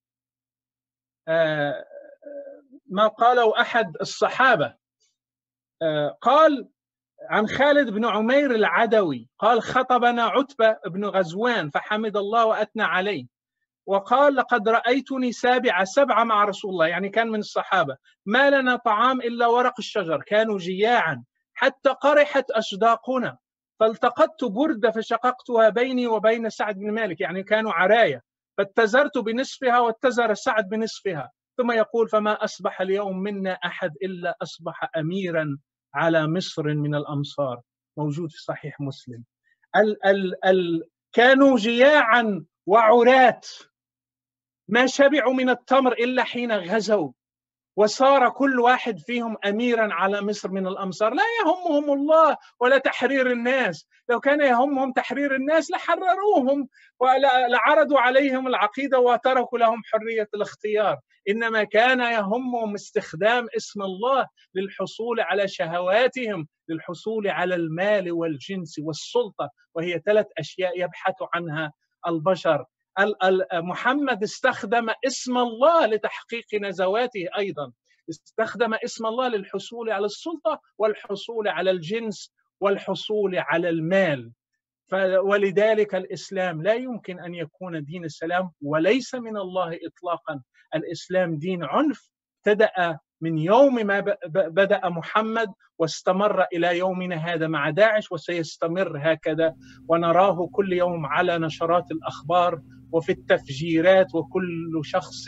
آه، 1.28 1.86
ما 2.86 3.08
قاله 3.08 3.62
أحد 3.62 3.98
الصحابة. 4.02 4.76
آه، 5.82 6.18
قال 6.22 6.70
عن 7.30 7.48
خالد 7.48 7.90
بن 7.90 8.06
عمير 8.06 8.56
العدوي 8.56 9.30
قال 9.40 9.62
خطبنا 9.62 10.24
عتبة 10.24 10.78
بن 10.88 11.06
غزوان 11.06 11.70
فحمد 11.70 12.18
الله 12.18 12.46
وأثنى 12.46 12.84
عليه. 12.84 13.26
وقال 13.86 14.36
لقد 14.36 14.70
رأيتني 14.70 15.32
سابعة 15.32 15.84
سبعة 15.84 16.24
مع 16.24 16.44
رسول 16.44 16.72
الله 16.72 16.88
يعني 16.88 17.10
كان 17.10 17.30
من 17.30 17.40
الصحابة. 17.40 17.98
ما 18.26 18.50
لنا 18.50 18.76
طعام 18.76 19.22
إلا 19.22 19.48
ورق 19.48 19.74
الشجر 19.80 20.22
كانوا 20.22 20.58
جياعا 20.58 21.24
حتى 21.54 21.90
قرحت 21.90 22.52
أشداقنا 22.52 23.38
فالتقطت 23.80 24.44
بردة 24.44 24.92
فشققتها 24.92 25.70
بيني 25.70 26.08
وبين 26.08 26.50
سعد 26.50 26.76
بن 26.80 26.92
مالك 26.92 27.22
يعني 27.22 27.44
كانوا 27.44 27.74
عراية 27.74 28.24
فاتزرت 28.58 29.18
بنصفها 29.18 29.80
واتزر 29.80 30.34
سعد 30.34 30.70
بنصفها. 30.70 31.32
ثم 31.58 31.72
يقول 31.72 32.10
فما 32.10 32.44
أصبح 32.44 32.82
اليوم 32.82 33.20
منا 33.20 33.52
أحد 33.52 33.92
إلا 34.04 34.36
أصبح 34.42 34.90
أميرا 34.98 35.58
على 35.94 36.28
مصر 36.28 36.64
من 36.74 36.96
الأمصار. 36.96 37.62
موجود 37.98 38.32
في 38.32 38.44
صحيح 38.44 38.82
مسلم. 38.82 39.24
ال 39.76 40.06
ال 40.06 40.46
ال 40.46 40.84
كانوا 41.14 41.58
جياعا 41.58 42.46
وعراة. 42.66 43.42
ما 44.68 44.86
شبعوا 44.88 45.34
من 45.34 45.50
التمر 45.50 45.94
إلا 45.94 46.24
حين 46.24 46.52
غزوا. 46.52 47.12
وصار 47.82 48.30
كل 48.30 48.60
واحد 48.60 49.00
فيهم 49.00 49.38
اميرا 49.46 49.94
على 49.94 50.22
مصر 50.22 50.52
من 50.52 50.68
الأمصار. 50.68 51.14
لا 51.14 51.24
يهمهم 51.42 51.94
الله 51.94 52.38
ولا 52.60 52.78
تحرير 52.78 53.32
الناس. 53.32 53.88
لو 54.10 54.20
كان 54.20 54.42
يهمهم 54.42 54.92
تحرير 54.92 55.36
الناس 55.36 55.72
لحرروهم 55.72 56.68
ولعرضوا 57.00 58.00
عليهم 58.00 58.48
العقيدة 58.48 59.00
وتركوا 59.00 59.60
لهم 59.60 59.82
حرية 59.92 60.28
الاختيار. 60.34 61.00
إنما 61.30 61.64
كان 61.64 62.00
يهمهم 62.00 62.74
استخدام 62.74 63.48
اسم 63.58 63.82
الله 63.82 64.28
للحصول 64.56 65.20
على 65.20 65.48
شهواتهم 65.48 66.48
للحصول 66.70 67.28
على 67.28 67.56
المال 67.56 68.12
والجنس 68.12 68.80
والسلطة 68.80 69.50
وهي 69.76 70.02
ثلاث 70.06 70.28
أشياء 70.38 70.82
يبحث 70.82 71.16
عنها 71.34 71.74
البشر. 72.08 72.66
محمد 73.54 74.24
استخدم 74.24 74.90
اسم 75.08 75.38
الله 75.38 75.86
لتحقيق 75.86 76.46
نزواته 76.62 77.26
أيضا. 77.38 77.72
استخدم 78.10 78.74
اسم 78.74 79.06
الله 79.06 79.28
للحصول 79.28 79.90
على 79.90 80.06
السلطة 80.06 80.62
والحصول 80.78 81.48
على 81.48 81.72
الجنس 81.72 82.34
والحصول 82.60 83.38
على 83.38 83.70
المال. 83.70 84.32
ولذلك 85.24 85.96
الإسلام 85.96 86.64
لا 86.64 86.74
يمكن 86.74 87.20
أن 87.20 87.36
يكون 87.36 87.84
دين 87.84 88.06
السلام 88.06 88.52
وليس 88.62 89.16
من 89.16 89.38
الله 89.38 89.80
اطلاقا. 89.88 90.42
الإسلام 90.76 91.38
دين 91.38 91.64
عنف. 91.64 92.10
ابتدأ 92.48 93.00
من 93.22 93.38
يوم 93.38 93.76
ما 93.76 94.00
بدأ 94.28 94.90
محمد 94.90 95.54
واستمر 95.80 96.46
إلى 96.54 96.78
يومنا 96.78 97.16
هذا 97.16 97.48
مع 97.48 97.70
داعش 97.70 98.12
وسيستمر 98.12 98.98
هكذا. 99.00 99.56
ونراه 99.88 100.50
كل 100.52 100.74
يوم 100.74 101.06
على 101.06 101.38
نشرات 101.38 101.92
الأخبار 101.92 102.62
وفي 102.92 103.12
التفجيرات 103.12 104.16
وكل 104.16 104.82
شخص 104.84 105.26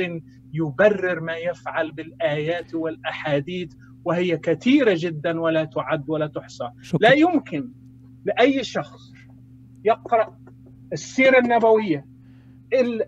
يبرر 0.54 1.20
ما 1.20 1.36
يفعل 1.36 1.92
بالآيات 1.92 2.76
والأحاديث 2.76 3.74
وهي 4.06 4.38
كثيرة 4.38 4.96
جدا 5.00 5.40
ولا 5.40 5.64
تعد 5.64 6.10
ولا 6.10 6.28
تحصى. 6.28 6.70
شكرا. 6.82 7.00
لا 7.02 7.14
يمكن 7.14 7.70
لأي 8.26 8.64
شخص 8.64 9.14
يقرأ 9.86 10.38
السيرة 10.94 11.40
النبوية 11.40 12.06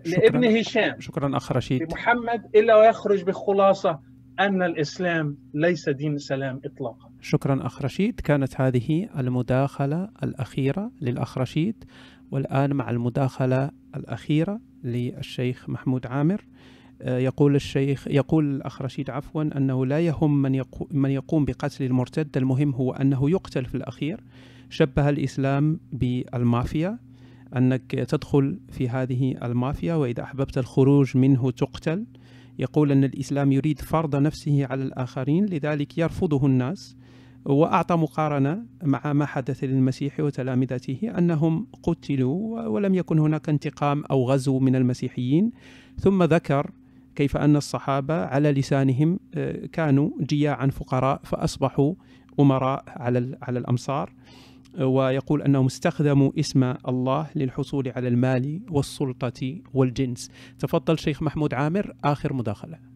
لابن 0.06 0.56
هشام. 0.56 1.00
شكرا 1.00 1.36
أخ 1.36 1.52
رشيد. 1.52 1.92
محمد 1.92 2.50
إلا 2.54 2.76
ويخرج 2.76 3.24
بخلاصة 3.24 4.00
أن 4.40 4.62
الإسلام 4.62 5.38
ليس 5.54 5.88
دين 5.88 6.18
سلام 6.18 6.60
اطلاقا. 6.64 7.10
شكرا 7.20 7.66
أخ 7.66 7.82
رشيد. 7.82 8.20
كانت 8.20 8.60
هذه 8.60 9.08
المداخلة 9.18 10.08
الأخيرة 10.22 10.90
للأخ 11.00 11.38
رشيد. 11.38 11.84
والآن 12.30 12.72
مع 12.72 12.90
المداخلة 12.90 13.70
الأخيرة 13.96 14.60
للشيخ 14.84 15.68
محمود 15.68 16.06
عامر. 16.06 16.44
آه، 17.02 17.18
يقول 17.18 17.54
الشيخ 17.54 18.08
يقول 18.08 18.54
الأخ 18.54 18.82
رشيد 18.82 19.10
عفوا 19.10 19.42
أنه 19.42 19.86
لا 19.86 20.00
يهم 20.00 20.42
من 20.42 20.54
يقوم, 20.54 20.88
من 20.90 21.10
يقوم 21.10 21.44
بقتل 21.44 21.84
المرتد. 21.84 22.36
المهم 22.36 22.74
هو 22.74 22.92
أنه 22.92 23.30
يقتل 23.30 23.64
في 23.64 23.74
الأخير. 23.74 24.24
شبه 24.70 25.08
الإسلام 25.08 25.80
بالمافيا. 25.92 26.98
أنك 27.56 27.90
تدخل 27.90 28.60
في 28.68 28.88
هذه 28.88 29.34
المافيا 29.42 29.94
وإذا 29.94 30.22
أحببت 30.22 30.58
الخروج 30.58 31.16
منه 31.16 31.50
تقتل. 31.50 32.06
يقول 32.58 32.92
أن 32.92 33.04
الإسلام 33.04 33.52
يريد 33.52 33.80
فرض 33.80 34.16
نفسه 34.16 34.66
على 34.66 34.82
الآخرين 34.82 35.46
لذلك 35.46 35.98
يرفضه 35.98 36.46
الناس. 36.46 36.96
وأعطى 37.46 37.96
مقارنة 37.96 38.62
مع 38.82 39.12
ما 39.12 39.26
حدث 39.26 39.64
للمسيح 39.64 40.20
وتلامذته 40.20 41.12
أنهم 41.18 41.66
قتلوا 41.82 42.66
ولم 42.66 42.94
يكن 42.94 43.18
هناك 43.18 43.48
انتقام 43.48 44.04
أو 44.10 44.30
غزو 44.30 44.58
من 44.58 44.76
المسيحيين. 44.76 45.52
ثم 45.98 46.22
ذكر 46.22 46.70
كيف 47.14 47.36
أن 47.36 47.56
الصحابة 47.56 48.14
على 48.14 48.52
لسانهم 48.52 49.20
آه، 49.34 49.66
كانوا 49.66 50.10
جياعا 50.20 50.66
فقراء 50.66 51.20
فأصبحوا 51.24 51.94
أمراء 52.40 52.84
على 52.86 53.38
على 53.42 53.58
الأمصار. 53.58 54.12
ويقول 54.80 55.42
أنهم 55.42 55.66
استخدموا 55.66 56.32
اسم 56.38 56.74
الله 56.88 57.26
للحصول 57.34 57.88
على 57.88 58.08
المال 58.08 58.60
والسلطة 58.70 59.60
والجنس. 59.74 60.30
تفضل 60.58 60.98
شيخ 60.98 61.22
محمود 61.22 61.54
عامر 61.54 61.92
آخر 62.04 62.32
مداخلة. 62.32 62.95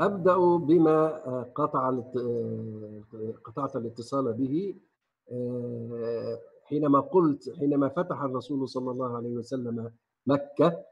أبدأ 0.00 0.36
بما 0.56 1.26
آه، 1.26 1.50
قطع 1.54 1.88
آه، 2.16 3.02
قطعت 3.44 3.76
الاتصال 3.76 4.32
به 4.32 4.74
آه، 5.32 6.38
حينما 6.64 7.00
قلت 7.00 7.56
حينما 7.58 7.88
فتح 7.88 8.22
الرسول 8.22 8.68
صلى 8.68 8.90
الله 8.90 9.16
عليه 9.16 9.36
وسلم 9.36 9.92
مكة 10.26 10.84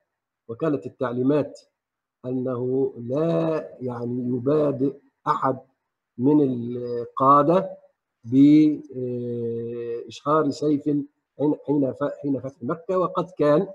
وكانت 0.49 0.87
التعليمات 0.87 1.61
أنه 2.27 2.93
لا 2.99 3.69
يعني 3.81 4.29
يبادئ 4.29 4.95
أحد 5.27 5.59
من 6.19 6.41
القادة 6.43 7.77
باشهار 8.25 8.91
سيف 10.51 10.85
حين 10.87 11.57
حين 11.67 11.93
فتح 12.41 12.63
مكة 12.63 12.99
وقد 12.99 13.31
كان 13.39 13.69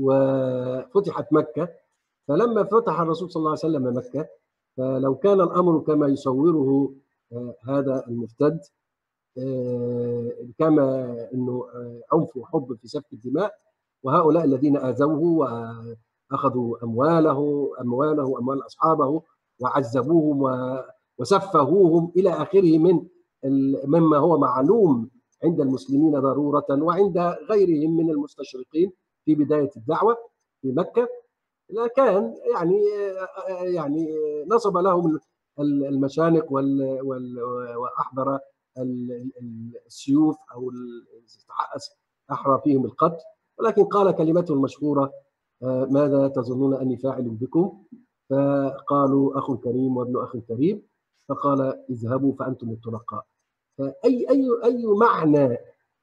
وفتحت 0.00 1.32
مكة. 1.32 1.68
فلما 2.28 2.64
فتح 2.64 3.00
الرسول 3.00 3.30
صلى 3.30 3.40
الله 3.40 3.50
عليه 3.50 3.58
وسلم 3.58 3.96
مكة 3.96 4.28
فلو 4.76 5.14
كان 5.14 5.40
الأمر 5.40 5.78
كما 5.80 6.08
يصوره 6.08 6.94
آه، 7.32 7.56
هذا 7.68 8.04
المرتد 8.08 8.60
آه، 9.38 10.32
كما 10.58 11.16
إنه 11.34 11.66
آه، 11.74 12.00
عنف 12.12 12.36
وحب 12.36 12.74
في 12.80 12.88
سفك 12.88 13.12
الدماء 13.12 13.54
وهؤلاء 14.02 14.44
الذين 14.44 14.76
آذوه 14.76 15.20
وأخذوا 16.30 16.84
أمواله 16.84 17.70
أمواله 17.80 18.24
واموال 18.24 18.66
أصحابه 18.66 19.22
وعذبوهم 19.60 20.42
وسفهوهم 21.18 22.12
إلى 22.16 22.30
آخره 22.30 22.78
من 22.78 23.06
مما 23.86 24.16
هو 24.16 24.38
معلوم 24.38 25.10
عند 25.44 25.60
المسلمين 25.60 26.20
ضرورة 26.20 26.66
وعند 26.70 27.18
غيرهم 27.50 27.96
من 27.96 28.10
المستشرقين 28.10 28.92
في 29.24 29.34
بداية 29.34 29.70
الدعوة 29.76 30.16
في 30.62 30.72
مكة. 30.72 31.08
كان 31.96 32.34
يعني 32.54 32.82
يعني 33.60 34.08
نصب 34.46 34.76
لهم 34.76 35.20
المشانق 35.58 36.52
وأحضر 37.76 38.38
السيوف 39.86 40.36
أو 40.54 40.70
أحرى 42.32 42.60
فيهم 42.64 42.84
القتل. 42.84 43.24
ولكن 43.58 43.84
قال 43.84 44.10
كلمته 44.10 44.54
المشهورة 44.54 45.12
ماذا 45.90 46.28
تظنون 46.28 46.74
أني 46.74 46.96
فاعل 46.96 47.30
بكم؟ 47.30 47.84
فقالوا 48.30 49.38
أخ 49.38 49.54
كريم 49.54 49.96
وابن 49.96 50.22
أخ 50.22 50.36
كريم. 50.36 50.82
فقال 51.28 51.84
اذهبوا 51.90 52.32
فأنتم 52.32 52.70
الطلقاء 52.70 53.26
فاي 53.78 54.26
اي 54.30 54.48
أي 54.64 54.86
معنى 54.86 55.58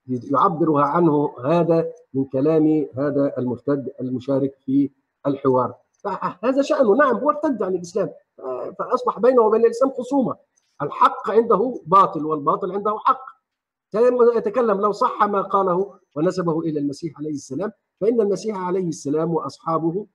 يعبر 0.08 0.82
عنه 0.82 1.36
هذا 1.46 1.92
من 2.14 2.26
كلام 2.26 2.88
هذا 2.98 3.34
المرتد 3.38 3.90
المشارك 4.02 4.56
في 4.66 4.90
الحوار. 5.28 5.76
هذا 6.44 6.62
شأنه 6.62 6.96
نعم 6.96 7.16
هو 7.16 7.30
ارتد 7.30 7.64
عن 7.64 7.76
الإسلام. 7.76 8.10
فأصبح 8.80 9.20
بينه 9.20 9.42
وبين 9.42 9.66
الإسلام 9.66 9.92
خصومة. 9.92 10.36
الحق 10.82 11.32
عنده 11.32 11.82
باطل 11.86 12.26
والباطل 12.26 12.72
عنده 12.72 12.98
حق. 12.98 13.26
يتكلم 14.36 14.82
لو 14.82 14.92
صح 14.92 15.24
ما 15.24 15.42
قاله 15.42 16.00
ونسبه 16.16 16.60
إلى 16.60 16.80
المسيح 16.80 17.18
عليه 17.18 17.32
السلام. 17.32 17.72
فإن 18.02 18.22
المسيح 18.22 18.58
عليه 18.58 18.88
السلام 18.88 19.34
وأصحابه 19.34 20.06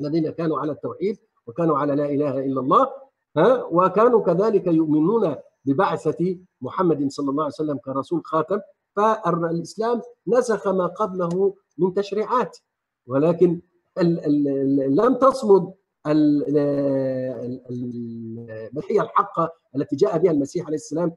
الذين 0.00 0.30
كانوا 0.30 0.58
على 0.58 0.72
التوحيد 0.72 1.18
وكانوا 1.46 1.78
على 1.78 1.94
لا 1.94 2.04
إله 2.04 2.38
إلا 2.38 2.60
الله 2.60 2.92
ها 3.36 3.64
وكانوا 3.64 4.22
كذلك 4.22 4.66
يؤمنون 4.66 5.36
ببعثة 5.64 6.38
محمد 6.60 7.10
صلى 7.10 7.30
الله 7.30 7.44
عليه 7.44 7.54
وسلم 7.54 7.78
كرسول 7.78 8.22
خاتم. 8.24 8.60
فالإسلام 8.96 10.02
نسخ 10.26 10.68
ما 10.68 10.86
قبله 10.86 11.54
من 11.78 11.94
تشريعات. 11.94 12.58
ولكن 13.06 13.60
لم 14.00 15.14
تصمد 15.14 15.72
المحية 17.70 19.02
الحقة 19.02 19.52
التي 19.76 19.96
جاء 19.96 20.18
بها 20.18 20.30
المسيح 20.32 20.66
عليه 20.66 20.76
السلام 20.76 21.12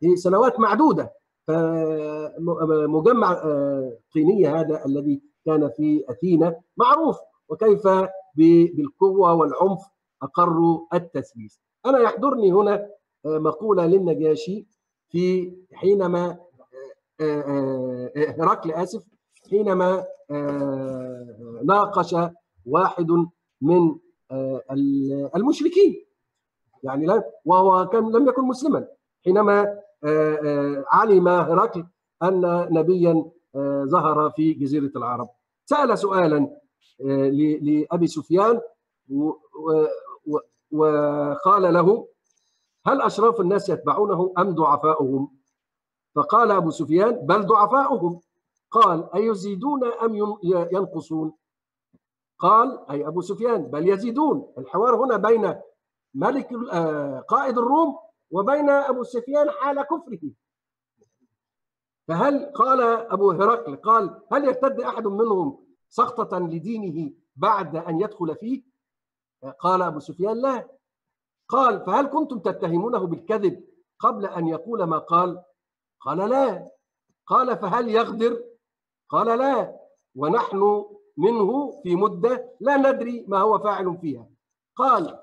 في 0.00 0.16
سنوات 0.16 0.60
معدودة. 0.60 1.12
فمجمع 1.46 3.32
آه، 3.32 3.98
طينية 4.14 4.60
هذا 4.60 4.86
الذي 4.86 5.22
كان 5.46 5.70
في 5.76 6.04
أثينا 6.08 6.60
معروف. 6.76 7.16
وكيف 7.48 7.88
بالقوة 8.36 9.34
والعنف 9.34 9.80
أقروا 10.22 10.86
التثبيت 10.94 11.52
أنا 11.86 11.98
يحضرني 11.98 12.52
هنا 12.52 12.90
آه، 13.26 13.38
مقولة 13.38 13.86
للنجاشي 13.86 14.66
في 15.08 15.56
حينما 15.72 16.38
آه، 17.20 18.12
هرقل 18.16 18.72
آسف 18.72 19.04
حينما 19.50 20.04
آه، 20.30 21.60
ناقش 21.64 22.16
واحد 22.66 23.10
من 23.60 23.96
آه، 24.30 24.62
المشركين. 25.36 26.04
يعني 26.82 27.22
وهو 27.44 27.88
كان 27.88 28.12
لم 28.12 28.28
يكن 28.28 28.42
مسلما. 28.42 28.86
حينما 29.24 29.78
آه، 30.04 30.84
علم 30.92 31.28
هرقل 31.28 31.86
أن 32.22 32.68
نبيا 32.70 33.24
ظهر 33.84 34.30
في 34.30 34.52
جزيرة 34.52 34.90
العرب. 34.96 35.28
سأل 35.66 35.98
سؤالا 35.98 36.50
لأبي 37.60 38.06
سفيان 38.06 38.60
وقال 40.72 41.62
له 41.74 42.08
هل 42.86 43.02
أشراف 43.02 43.40
الناس 43.40 43.68
يتبعونه 43.68 44.32
أم 44.38 44.54
ضعفاؤهم؟ 44.54 45.28
فقال 46.14 46.50
أبو 46.50 46.70
سفيان 46.70 47.10
بل 47.26 47.46
ضعفاؤهم. 47.46 48.20
قال 48.74 49.14
أيزيدون 49.14 49.84
أم 49.84 50.14
ينقصون؟ 50.44 51.32
قال 52.38 52.90
أي 52.90 53.06
أبو 53.06 53.20
سفيان 53.20 53.62
بل 53.62 53.88
يزيدون. 53.88 54.52
الحوار 54.58 54.96
هنا 54.96 55.16
بين 55.16 55.60
ملك 56.14 56.48
آه، 56.72 57.20
قائد 57.20 57.58
الروم 57.58 57.98
وبين 58.30 58.70
أبو 58.70 59.02
سفيان 59.02 59.50
حال 59.50 59.82
كفره. 59.82 60.30
فهل 62.08 62.52
قال 62.54 62.80
أبو 62.82 63.30
هرقل 63.30 63.76
قال 63.76 64.22
هل 64.32 64.44
يرتد 64.44 64.80
أحد 64.80 65.06
منهم 65.06 65.66
سخطة 65.88 66.38
لدينه 66.38 67.12
بعد 67.36 67.76
أن 67.76 68.00
يدخل 68.00 68.36
فيه؟ 68.36 68.62
قال 69.60 69.82
أبو 69.82 69.98
سفيان 69.98 70.42
لا. 70.42 70.68
قال 71.48 71.86
فهل 71.86 72.06
كنتم 72.06 72.38
تتهمونه 72.38 72.98
بالكذب 72.98 73.64
قبل 73.98 74.26
أن 74.26 74.48
يقول 74.48 74.82
ما 74.84 74.98
قال؟ 74.98 75.42
قال 76.00 76.18
لا. 76.18 76.70
قال 77.26 77.58
فهل 77.58 77.88
يغدر؟ 77.88 78.53
قال 79.14 79.38
لا 79.38 79.80
ونحن 80.16 80.84
منه 81.16 81.80
في 81.82 81.96
مدة 81.96 82.56
لا 82.60 82.76
ندري 82.76 83.24
ما 83.28 83.38
هو 83.38 83.58
فاعل 83.58 83.98
فيها. 83.98 84.26
قال 84.76 85.18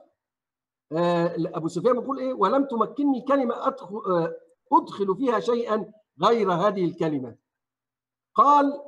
آه، 0.91 1.35
أبو 1.37 1.67
سفيان 1.67 1.95
يقول 1.95 2.19
إيه؟ 2.19 2.33
ولم 2.33 2.65
تمكنني 2.65 3.21
كلمة 3.21 3.55
آه، 3.55 4.35
أدخل 4.73 5.15
فيها 5.15 5.39
شيئا 5.39 5.91
غير 6.23 6.51
هذه 6.51 6.85
الكلمة. 6.85 7.35
قال 8.35 8.81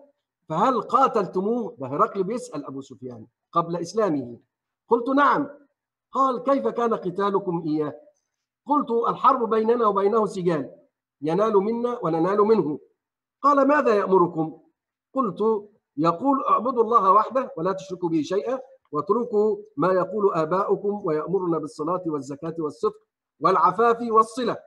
فهل 0.50 0.82
قاتلتموه؟ 0.82 1.76
ده 1.80 1.88
هرقل 1.88 2.24
بيسأل 2.24 2.66
أبو 2.66 2.82
سفيان 2.82 3.28
قبل 3.52 3.76
إسلامه. 3.76 4.40
قلت 4.88 5.10
نعم. 5.10 5.50
قال 6.12 6.44
كيف 6.44 6.68
كان 6.68 6.94
قتالكم 6.94 7.64
إياه؟ 7.68 8.00
قلت 8.66 8.92
الحرب 8.92 9.50
بيننا 9.50 9.88
وبينه 9.88 10.26
سجال. 10.26 10.76
ينال 11.22 11.54
منا 11.54 12.00
وننال 12.04 12.38
منه. 12.38 12.80
قال 13.42 13.68
ماذا 13.68 13.96
يأمركم؟ 13.96 14.63
قلت 15.14 15.70
يقول 15.98 16.44
اعبدوا 16.50 16.84
الله 16.84 17.12
وحده 17.12 17.52
ولا 17.58 17.74
تشركوا 17.74 18.10
به 18.10 18.22
شيئا 18.22 18.60
واتركوا 18.92 19.58
ما 19.78 19.94
يقول 19.94 20.34
آباؤكم 20.34 21.06
ويأمرنا 21.06 21.58
بالصلاة 21.58 22.04
والزكاة 22.06 22.56
والصدق 22.60 23.08
والعفاف 23.40 23.98
والصلة. 24.02 24.58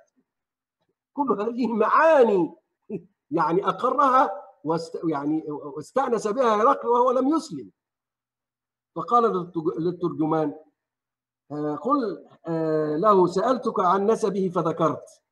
كل 1.13 1.41
هذه 1.41 1.67
معاني 1.67 2.55
يعني 3.31 3.69
أقرها 3.69 4.43
واست 4.65 5.01
يعني 5.09 5.45
واستأنس 5.49 6.29
بها 6.29 6.63
هرقل 6.63 6.89
وهو 6.89 7.11
لم 7.11 7.29
يسلم. 7.29 7.71
فقال 8.95 9.53
للترجمان 9.79 10.55
آه، 11.53 11.77
قل 11.77 12.27
آه، 12.47 12.97
له 12.97 13.27
سألتك 13.27 13.81
عن 13.81 14.07
نسبه 14.07 14.49
فذكرت. 14.55 15.23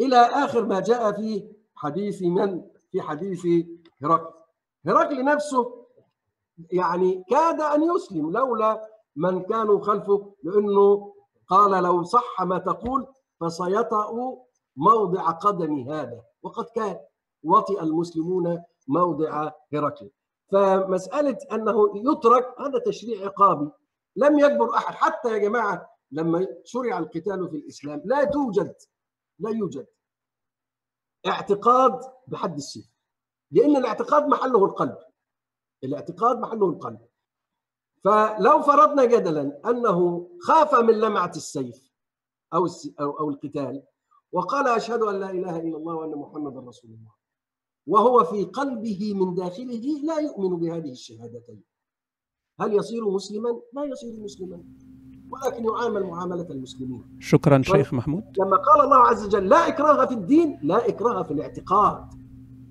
إلى 0.00 0.16
آخر 0.16 0.66
ما 0.66 0.80
جاء 0.80 1.12
في 1.12 1.48
حديث 1.74 2.22
من 2.22 2.71
في 2.92 3.02
حديث 3.02 3.66
هرقل. 4.02 4.34
هرقل 4.86 5.24
نفسه 5.24 5.86
يعني 6.70 7.24
كاد 7.30 7.60
أن 7.60 7.82
يسلم 7.82 8.30
لولا 8.30 8.88
من 9.16 9.42
كانوا 9.42 9.84
خلفه 9.84 10.34
لأنه 10.42 11.14
قال 11.48 11.82
لو 11.82 12.02
صح 12.02 12.42
ما 12.42 12.58
تقول 12.58 13.06
فسيطأ 13.40 14.36
موضع 14.76 15.30
قدم 15.30 15.90
هذا. 15.90 16.22
وقد 16.42 16.64
كان 16.64 16.98
وطئ 17.42 17.82
المسلمون 17.82 18.62
موضع 18.88 19.50
هرقل. 19.72 20.10
فمسألة 20.52 21.38
أنه 21.52 21.92
يترك 21.94 22.54
هذا 22.60 22.78
تشريع 22.78 23.26
عقابي 23.26 23.70
لم 24.16 24.38
يجبر 24.38 24.74
أحد. 24.76 24.94
حتى 24.94 25.32
يا 25.32 25.38
جماعة 25.38 25.88
لما 26.10 26.46
شرع 26.64 26.98
القتال 26.98 27.50
في 27.50 27.56
الإسلام 27.56 28.02
لا 28.04 28.24
توجد 28.24 28.74
لا 29.38 29.50
يوجد. 29.50 29.86
اعتقاد 31.26 32.00
بحد 32.26 32.56
السيف 32.56 32.92
لأن 33.50 33.76
الاعتقاد 33.76 34.26
محله 34.26 34.64
القلب. 34.64 34.98
الاعتقاد 35.84 36.38
محله 36.38 36.66
القلب. 36.70 37.00
فلو 38.04 38.62
فرضنا 38.62 39.04
جدلا 39.04 39.70
أنه 39.70 40.28
خاف 40.40 40.74
من 40.74 40.94
لمعة 41.00 41.32
السيف 41.36 41.92
أو 42.54 42.66
أو 43.00 43.30
القتال 43.30 43.82
وقال 44.32 44.68
أشهد 44.68 45.02
أن 45.02 45.20
لا 45.20 45.30
إله 45.30 45.60
إلا 45.60 45.76
الله 45.76 45.94
وأن 45.94 46.10
محمدا 46.10 46.60
رسول 46.60 46.90
الله 46.90 47.12
وهو 47.86 48.24
في 48.24 48.44
قلبه 48.44 49.14
من 49.14 49.34
داخله 49.34 50.02
لا 50.04 50.18
يؤمن 50.18 50.56
بهذه 50.56 50.90
الشهادتين. 50.90 51.62
هل 52.60 52.74
يصير 52.74 53.10
مسلما؟ 53.10 53.62
لا 53.72 53.84
يصير 53.84 54.20
مسلما. 54.20 54.64
ولكن 55.32 55.64
يعامل 55.64 56.02
معاملة 56.02 56.46
المسلمين. 56.50 57.02
شكرا 57.20 57.56
طيب، 57.56 57.64
شيخ 57.64 57.94
محمود. 57.94 58.24
لما 58.38 58.56
قال 58.56 58.84
الله 58.84 58.96
عز 58.96 59.26
وجل 59.26 59.48
لا 59.48 59.68
إكراه 59.68 60.06
في 60.06 60.14
الدين 60.14 60.58
لا 60.62 60.88
إكراه 60.88 61.22
في 61.22 61.30
الاعتقاد. 61.30 62.04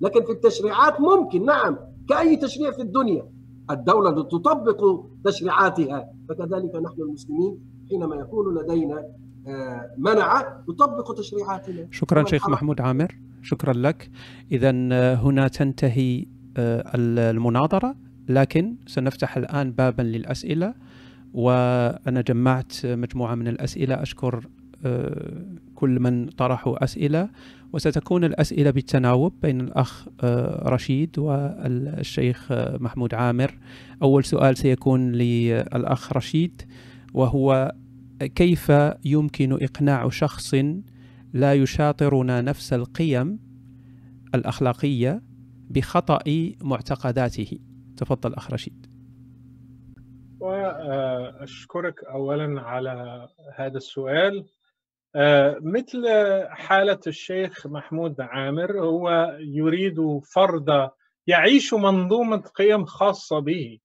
لكن 0.00 0.24
في 0.24 0.32
التشريعات 0.32 1.00
ممكن 1.00 1.44
نعم 1.44 1.78
كأي 2.08 2.36
تشريع 2.36 2.70
في 2.70 2.82
الدنيا. 2.82 3.28
الدولة 3.70 4.22
تطبق 4.22 5.04
تشريعاتها. 5.24 6.12
فكذلك 6.28 6.76
نحن 6.76 7.02
المسلمين 7.02 7.58
حينما 7.90 8.16
يكون 8.16 8.58
لدينا 8.58 9.04
آه، 9.46 9.90
منع 9.98 10.58
نطبق 10.68 11.14
تشريعاتنا. 11.14 11.88
شكرا 11.90 12.24
شيخ 12.24 12.48
محمود 12.48 12.80
عامر. 12.80 13.18
شكرا 13.42 13.72
لك. 13.72 14.10
إذا 14.52 14.72
آه، 14.92 15.14
هنا 15.14 15.48
تنتهي 15.48 16.26
آه، 16.56 16.90
المناظرة 16.96 17.94
لكن 18.28 18.76
سنفتح 18.86 19.36
الآن 19.36 19.72
بابا 19.72 20.02
للأسئلة. 20.02 20.74
وأنا 21.34 22.20
جمعت 22.20 22.86
مجموعة 22.86 23.34
من 23.34 23.48
الأسئلة. 23.48 24.02
أشكر 24.02 24.46
آه، 24.84 25.42
كل 25.74 26.00
من 26.00 26.26
طرحوا 26.26 26.84
أسئلة. 26.84 27.28
وستكون 27.72 28.24
الأسئلة 28.24 28.70
بالتناوب 28.70 29.34
بين 29.42 29.60
الأخ 29.60 30.08
آه، 30.20 30.68
رشيد 30.68 31.18
والشيخ 31.18 32.52
آه، 32.52 32.76
محمود 32.80 33.14
عامر. 33.14 33.58
أول 34.02 34.24
سؤال 34.24 34.56
سيكون 34.56 35.12
للأخ 35.12 36.12
رشيد 36.12 36.62
وهو 37.14 37.74
كيف 38.34 38.72
يمكن 39.04 39.52
إقناع 39.52 40.08
شخص 40.08 40.54
لا 41.32 41.54
يشاطرنا 41.54 42.40
نفس 42.40 42.72
القيم 42.72 43.38
الأخلاقية 44.34 45.22
بخطأ 45.70 46.18
معتقداته؟ 46.62 47.58
تفضل 47.96 48.34
أخ 48.34 48.52
رشيد. 48.52 48.91
وأشكرك 50.42 52.04
أولا 52.04 52.60
على 52.60 53.28
هذا 53.54 53.76
السؤال. 53.76 54.44
مثل 55.60 56.04
حالة 56.48 57.00
الشيخ 57.06 57.66
محمود 57.66 58.20
عامر 58.20 58.80
هو 58.80 59.36
يريد 59.40 60.20
فرض 60.34 60.90
يعيش 61.26 61.74
منظومة 61.74 62.42
قيم 62.54 62.84
خاصة 62.84 63.38
به. 63.38 63.78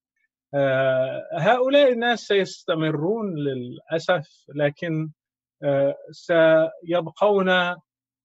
هؤلاء 1.40 1.92
الناس 1.92 2.20
سيستمرون 2.20 3.36
للأسف 3.36 4.28
لكن 4.56 5.12
سيبقون 6.12 7.76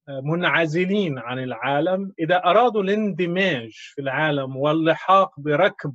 منعزلين 0.09 1.19
عن 1.19 1.39
العالم. 1.39 2.13
إذا 2.19 2.37
أرادوا 2.37 2.83
الاندماج 2.83 3.71
في 3.73 4.01
العالم 4.01 4.57
واللحاق 4.57 5.41
بركب 5.41 5.95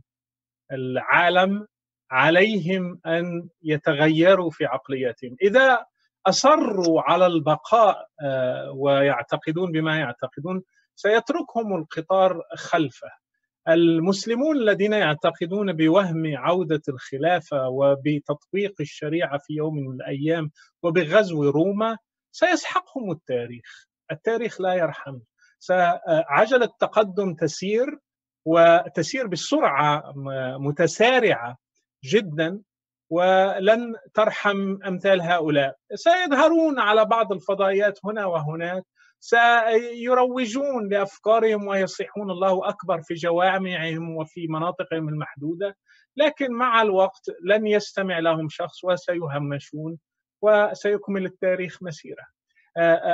العالم 0.72 1.68
عليهم 2.12 3.00
أن 3.06 3.50
يتغيروا 3.64 4.50
في 4.50 4.66
عقليتهم 4.66 5.36
إذا 5.42 5.86
أصروا 6.28 7.02
على 7.02 7.26
البقاء 7.26 8.08
آه، 8.22 8.72
ويعتقدون 8.72 9.72
بما 9.72 10.00
يعتقدون 10.00 10.64
سيتركهم 10.96 11.76
القطار 11.76 12.42
خلفه. 12.56 13.10
المسلمون 13.68 14.58
الذين 14.58 14.94
يعتقدون 14.94 15.74
بوهم 15.74 16.38
عودة 16.38 16.82
الخلافة 16.90 17.68
وبتطبيق 17.68 18.74
الشريعة 18.80 19.38
في 19.38 19.54
يوم 19.54 19.76
من 19.76 19.96
الأيام 19.96 20.52
وبغزو 20.84 21.50
روما 21.50 21.98
سيسحقهم 22.32 23.12
التاريخ. 23.12 23.88
التاريخ 24.12 24.62
لا 24.62 24.74
يرحم 24.74 25.20
عجلة 26.08 26.66
التقدم 26.66 27.34
تسير 27.34 28.00
وتسير 28.46 29.28
بسرعة 29.28 30.14
متسارعة. 30.58 31.58
جدا 32.04 32.62
ولن 33.10 33.96
ترحم 34.14 34.78
أمثال 34.88 35.22
هؤلاء. 35.22 35.76
سيظهرون 35.96 36.80
على 36.80 37.06
بعض 37.06 37.32
الفضائيات 37.32 38.00
هنا 38.06 38.26
وهناك 38.26 38.84
سيروجون 39.20 40.90
لأفكارهم 40.90 41.68
ويصيحون 41.68 42.32
الله 42.32 42.70
أكبر 42.70 43.02
في 43.02 43.14
جوامعهم 43.14 44.16
وفي 44.18 44.48
مناطقهم 44.48 45.10
المحدودة 45.10 45.78
لكن 46.18 46.52
مع 46.52 46.82
الوقت 46.82 47.26
لن 47.44 47.68
يستمع 47.68 48.20
لهم 48.20 48.50
شخص 48.50 48.84
وسيهمشون 48.84 49.98
وسيكمل 50.42 51.26
التاريخ 51.26 51.84
مسيرة. 51.84 52.24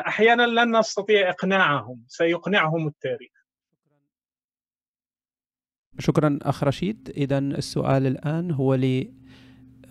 أحيانا 0.07 0.43
لن 0.43 0.77
نستطيع 0.77 1.29
إقناعهم 1.29 2.03
سيقنعهم 2.07 2.87
التاريخ. 2.87 3.42
شكرا 5.99 6.39
أخ 6.41 6.63
رشيد. 6.63 7.11
اذا 7.17 7.37
السؤال 7.37 8.07
الآن 8.07 8.51
هو 8.51 8.73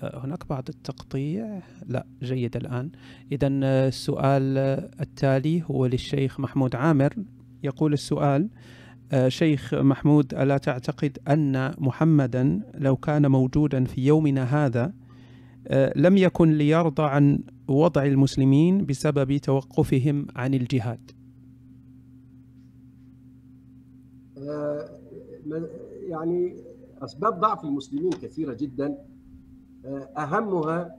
هناك 0.03 0.49
بعض 0.49 0.65
التقطيع. 0.69 1.63
لا 1.87 2.07
جيد 2.23 2.57
الآن. 2.57 2.91
إذا 3.33 3.49
السؤال 3.49 4.59
التالي 5.01 5.63
هو 5.71 5.87
للشيخ 5.87 6.41
محمود 6.41 6.77
عامر. 6.77 7.15
يقول 7.63 7.93
السؤال 7.93 8.49
شيخ 9.29 9.75
محمود 9.75 10.35
ألا 10.35 10.59
تعتقد 10.59 11.19
أن 11.29 11.75
محمدا 11.79 12.61
لو 12.75 12.97
كان 12.97 13.31
موجودا 13.31 13.85
في 13.85 14.07
يومنا 14.07 14.45
هذا 14.45 14.93
لم 15.97 16.17
يكن 16.17 16.53
ليرضى 16.53 17.03
عن 17.03 17.39
وضع 17.69 18.05
المسلمين 18.05 18.87
بسبب 18.87 19.37
توقفهم 19.37 20.27
عن 20.37 20.55
الجهاد؟ 20.55 21.11
يعني 26.13 26.65
أسباب 27.05 27.41
ضعف 27.41 27.65
المسلمين 27.65 28.11
كثيرة 28.11 28.55
جدا 28.55 29.07
أهمها 30.19 30.99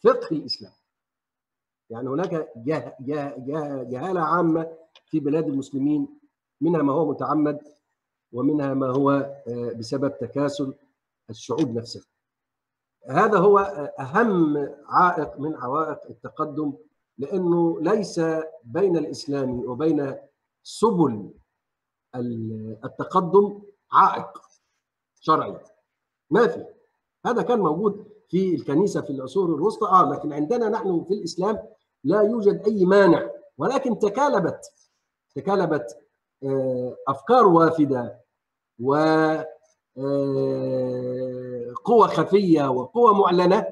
فقه 0.00 0.28
الإسلام. 0.32 0.72
يعني 1.90 2.08
هناك 2.08 2.48
جه 2.56 2.96
جه 3.00 3.34
جه 3.38 3.82
جهالة 3.82 4.20
عامة 4.20 4.72
في 5.06 5.20
بلاد 5.20 5.48
المسلمين 5.48 6.08
منها 6.60 6.82
ما 6.82 6.92
هو 6.92 7.10
متعمد 7.10 7.58
ومنها 8.32 8.74
ما 8.74 8.86
هو 8.86 9.36
بسبب 9.76 10.18
تكاسل 10.18 10.74
الشعوب 11.30 11.70
نفسها. 11.70 12.02
هذا 13.08 13.38
هو 13.38 13.58
أهم 13.98 14.56
عائق 14.86 15.40
من 15.40 15.54
عوائق 15.54 15.98
التقدم 16.10 16.72
لأنه 17.18 17.80
ليس 17.80 18.20
بين 18.64 18.96
الإسلام 18.96 19.50
وبين 19.50 20.14
سبل 20.62 21.30
التقدم 22.84 23.60
عائق 23.92 24.40
شرعي. 25.20 25.56
ما 26.30 26.46
في. 26.46 26.66
هذا 27.26 27.42
كان 27.42 27.58
موجود 27.60 28.06
في 28.28 28.54
الكنيسة 28.54 29.00
في 29.00 29.10
العصور 29.10 29.54
الوسطى. 29.54 29.86
آه 29.86 30.12
لكن 30.12 30.32
عندنا 30.32 30.68
نحن 30.68 31.04
في 31.04 31.14
الإسلام 31.14 31.58
لا 32.04 32.22
يوجد 32.22 32.62
أي 32.66 32.84
مانع. 32.84 33.30
ولكن 33.58 33.98
تكالبت. 33.98 34.72
تكالبت 35.34 35.98
أفكار 37.08 37.46
وافدة 37.46 38.20
و 38.80 38.94
قوى 41.84 42.08
خفية 42.08 42.70
وقوى 42.70 43.14
معلنة 43.14 43.66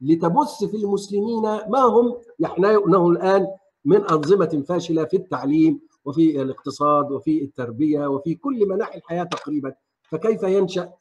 لتبث 0.00 0.64
في 0.64 0.76
المسلمين 0.76 1.42
ما 1.42 1.80
هم 1.80 2.20
يحنونه 2.38 3.08
الآن 3.08 3.46
من 3.84 4.04
أنظمة 4.04 4.64
فاشلة 4.68 5.04
في 5.04 5.16
التعليم 5.16 5.80
وفي 6.08 6.42
الاقتصاد 6.42 7.12
وفي 7.12 7.44
التربية 7.44 8.06
وفي 8.06 8.34
كل 8.34 8.68
مناحي 8.68 8.98
الحياة 8.98 9.24
تقريبا. 9.24 9.74
فكيف 10.02 10.42
ينشأ 10.42 10.92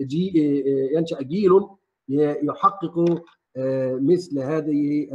جي 0.00 0.32
ينشأ 0.94 1.22
جيل 1.22 1.60
يحقق 2.42 3.22
مثل 4.00 4.38
هذه 4.38 5.08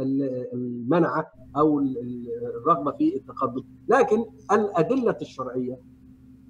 المنعة 0.54 1.32
أو 1.56 1.80
الرغبة 1.80 2.92
في 2.92 3.16
التقدم؟ 3.16 3.64
لكن 3.88 4.24
الأدلة 4.52 5.16
الشرعية 5.20 5.78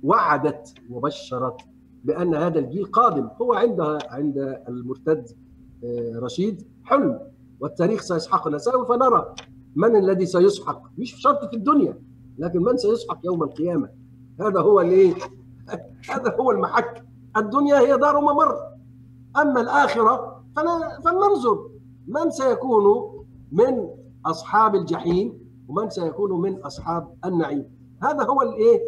وعدت 0.02 0.74
وبشرت 0.90 1.56
بأن 2.04 2.34
هذا 2.34 2.58
الجيل 2.58 2.84
قادم. 2.84 3.28
هو 3.42 3.52
عندها 3.52 3.98
عند 4.10 4.62
المرتد 4.68 5.24
رشيد 6.16 6.62
حلم 6.84 7.20
والتاريخ 7.60 8.00
سيسحقنا 8.00 8.58
سوف 8.58 8.92
نرى 8.92 9.34
من 9.76 9.96
الذي 9.96 10.26
سيسحق. 10.26 10.82
مش 10.98 11.14
شرط 11.22 11.44
في 11.50 11.56
الدنيا. 11.56 12.11
لكن 12.38 12.62
من 12.62 12.76
سيسحق 12.76 13.18
يوم 13.24 13.42
القيامة؟ 13.42 13.88
هذا 14.40 14.60
هو 14.60 14.80
الايه 14.80 15.14
هذا 16.10 16.36
هو 16.40 16.50
المحك. 16.50 17.04
الدنيا 17.36 17.78
هي 17.80 17.96
دار 17.98 18.20
ممر. 18.20 18.56
أما 19.36 19.60
الآخرة 19.60 20.42
فلننظر. 21.04 21.68
من 22.08 22.30
سيكون 22.30 22.84
من 23.52 23.88
أصحاب 24.26 24.74
الجحيم 24.74 25.38
ومن 25.68 25.90
سيكون 25.90 26.40
من 26.40 26.56
أصحاب 26.60 27.14
النعيم؟ 27.24 27.64
هذا 28.02 28.24
هو 28.24 28.42
الإيه؟ 28.42 28.80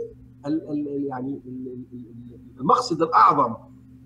يعني 1.08 1.40
المقصد 2.60 3.02
الأعظم. 3.02 3.54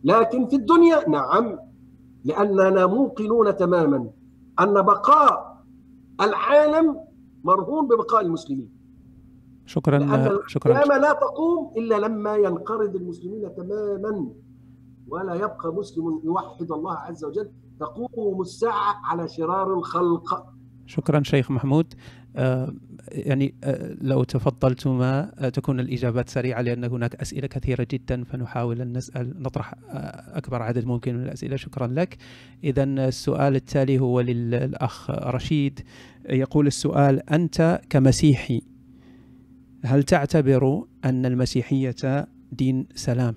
لكن 0.05 0.47
في 0.47 0.56
الدنيا 0.56 1.09
نعم. 1.09 1.59
لأننا 2.24 2.86
موقنون 2.86 3.56
تماما. 3.56 4.10
أن 4.60 4.82
بقاء 4.82 5.62
العالم 6.20 7.01
مرهون 7.44 7.86
ببقاء 7.89 8.20
المسلمين. 8.20 8.77
شكرا 9.68 9.98
لأن 9.98 10.38
شكرا. 10.46 10.72
القيامة 10.72 10.98
لا 10.98 11.12
تقوم 11.12 11.72
إلا 11.76 11.94
لما 11.94 12.36
ينقرض 12.36 12.96
المسلمين 12.96 13.54
تماما. 13.56 14.32
ولا 15.08 15.34
يبقى 15.34 15.74
مسلم 15.74 16.20
يوحد 16.24 16.72
الله 16.72 16.94
عز 16.94 17.24
وجل. 17.24 17.50
تقوم 17.80 18.40
الساعة 18.40 19.00
على 19.04 19.28
شرار 19.28 19.74
الخلق. 19.74 20.46
شكرا 20.86 21.22
شيخ 21.22 21.50
محمود. 21.50 21.94
آه 22.36 22.74
يعني 23.08 23.54
آه 23.64 23.96
لو 24.00 24.24
تفضلتما 24.24 25.32
آه 25.38 25.48
تكون 25.48 25.80
الإجابات 25.80 26.28
سريعة 26.28 26.60
لأن 26.60 26.84
هناك 26.84 27.14
أسئلة 27.14 27.46
كثيرة 27.46 27.86
جدا 27.90 28.24
فنحاول 28.24 28.80
أن 28.80 28.96
نسأل 28.96 29.42
نطرح 29.42 29.74
أكبر 30.34 30.62
عدد 30.62 30.84
ممكن 30.84 31.14
من 31.14 31.22
الأسئلة. 31.22 31.56
شكرا 31.56 31.86
لك. 31.86 32.16
إذا 32.64 32.84
السؤال 32.84 33.56
التالي 33.56 33.98
هو 33.98 34.20
للأخ 34.20 35.10
رشيد. 35.10 35.80
يقول 36.28 36.66
السؤال 36.66 37.30
أنت 37.30 37.80
كمسيحي 37.90 38.62
هل 39.84 40.02
تعتبر 40.02 40.84
أن 41.05 41.26
المسيحية 41.26 42.26
دين 42.52 42.88
سلام؟ 42.94 43.34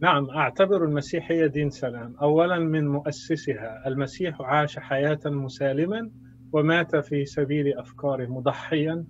نعم 0.00 0.30
أعتبر 0.30 0.84
المسيحية 0.84 1.46
دين 1.46 1.70
سلام. 1.70 2.14
أولا 2.22 2.58
من 2.58 2.88
مؤسسها 2.88 3.88
المسيح 3.88 4.42
عاش 4.42 4.78
حياة 4.78 5.20
مسالما 5.26 6.10
ومات 6.52 6.96
في 6.96 7.24
سبيل 7.24 7.78
أفكاره 7.78 8.26
مضحيا 8.26 9.04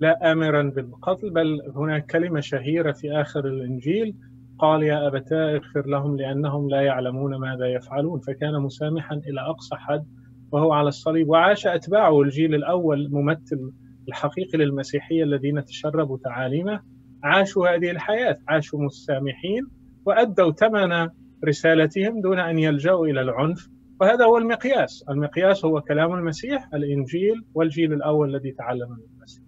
لا 0.00 0.32
آمرا 0.32 0.62
بالقتل 0.62 1.30
بل 1.30 1.60
هناك 1.76 2.06
كلمة 2.06 2.40
شهيرة 2.40 2.92
في 2.92 3.12
آخر 3.12 3.46
الإنجيل 3.46 4.14
قال 4.58 4.82
يا 4.82 5.06
أبتاه 5.06 5.56
اغفر 5.56 5.86
لهم 5.86 6.16
لأنهم 6.16 6.68
لا 6.70 6.80
يعلمون 6.80 7.36
ماذا 7.36 7.66
يفعلون. 7.66 8.20
فكان 8.20 8.62
مسامحا 8.62 9.14
إلى 9.14 9.40
أقصى 9.40 9.76
حد 9.76 10.06
وهو 10.52 10.72
على 10.72 10.88
الصليب 10.88 11.28
وعاش 11.28 11.66
أتباعه. 11.66 12.22
الجيل 12.22 12.54
الأول 12.54 13.10
ممثل 13.12 13.72
الحقيقي 14.08 14.58
للمسيحية 14.58 15.24
الذين 15.24 15.64
تشربوا 15.64 16.18
تعاليمه 16.18 16.80
عاشوا 17.22 17.76
هذه 17.76 17.90
الحياة 17.90 18.36
عاشوا 18.48 18.80
مسامحين 18.84 19.66
وأدوا 20.06 20.52
ثمن 20.52 21.08
رسالتهم 21.44 22.20
دون 22.20 22.38
أن 22.38 22.58
يلجأوا 22.58 23.06
إلى 23.06 23.20
العنف. 23.20 23.68
وهذا 24.00 24.24
هو 24.24 24.38
المقياس. 24.38 25.04
المقياس 25.08 25.64
هو 25.64 25.80
كلام 25.80 26.14
المسيح 26.14 26.68
الإنجيل 26.74 27.44
والجيل 27.54 27.92
الأول 27.92 28.34
الذي 28.34 28.52
تعلم 28.52 28.90
من 28.90 28.96
المسيح. 29.16 29.42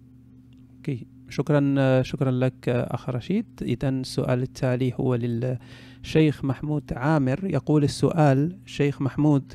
أوكي. 0.77 1.07
شكرا 1.29 2.01
شكرا 2.01 2.31
لك 2.31 2.69
أخ 2.69 3.09
رشيد. 3.09 3.45
إذا 3.61 3.89
السؤال 3.89 4.41
التالي 4.41 4.93
هو 4.95 5.15
للشيخ 5.15 6.45
محمود 6.45 6.93
عامر. 6.93 7.39
يقول 7.43 7.83
السؤال 7.83 8.57
شيخ 8.65 9.01
محمود 9.01 9.53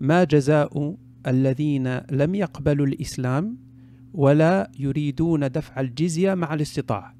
ما 0.00 0.24
جزاء 0.24 0.96
الذين 1.26 1.98
لم 2.10 2.34
يقبلوا 2.34 2.86
الإسلام 2.86 3.56
ولا 4.14 4.70
يريدون 4.78 5.48
دفع 5.48 5.80
الجزية 5.80 6.34
مع 6.34 6.54
الاستطاعة. 6.54 7.14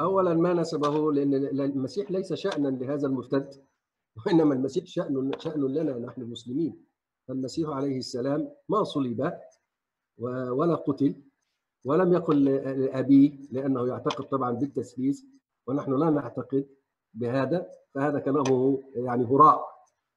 اولا 0.00 0.34
ما 0.34 0.54
نسبه 0.54 1.12
لأن 1.12 1.34
المسيح 1.60 2.10
ليس 2.10 2.32
شانا 2.32 2.68
لهذا 2.68 3.06
المرتد 3.06 3.48
وإنما 4.16 4.54
المسيح 4.54 4.84
شأن 4.84 5.32
شأن 5.38 5.60
لنا 5.60 5.98
نحن 5.98 6.22
المسلمين. 6.22 6.84
فالمسيح 7.28 7.68
عليه 7.68 7.98
السلام 7.98 8.48
ما 8.68 8.84
صلب 8.84 9.32
ولا 10.50 10.74
قتل 10.74 11.22
ولم 11.84 12.12
يقل 12.12 12.44
لأبيه 12.44 13.38
لأنه 13.50 13.88
يعتقد 13.88 14.24
طبعا 14.24 14.50
بالتثليث 14.50 15.22
ونحن 15.66 15.92
لا 15.98 16.10
نعتقد 16.10 16.66
بهذا 17.14 17.66
فهذا 17.94 18.18
كلامه 18.18 18.82
يعني 18.94 19.24
هراء. 19.24 19.64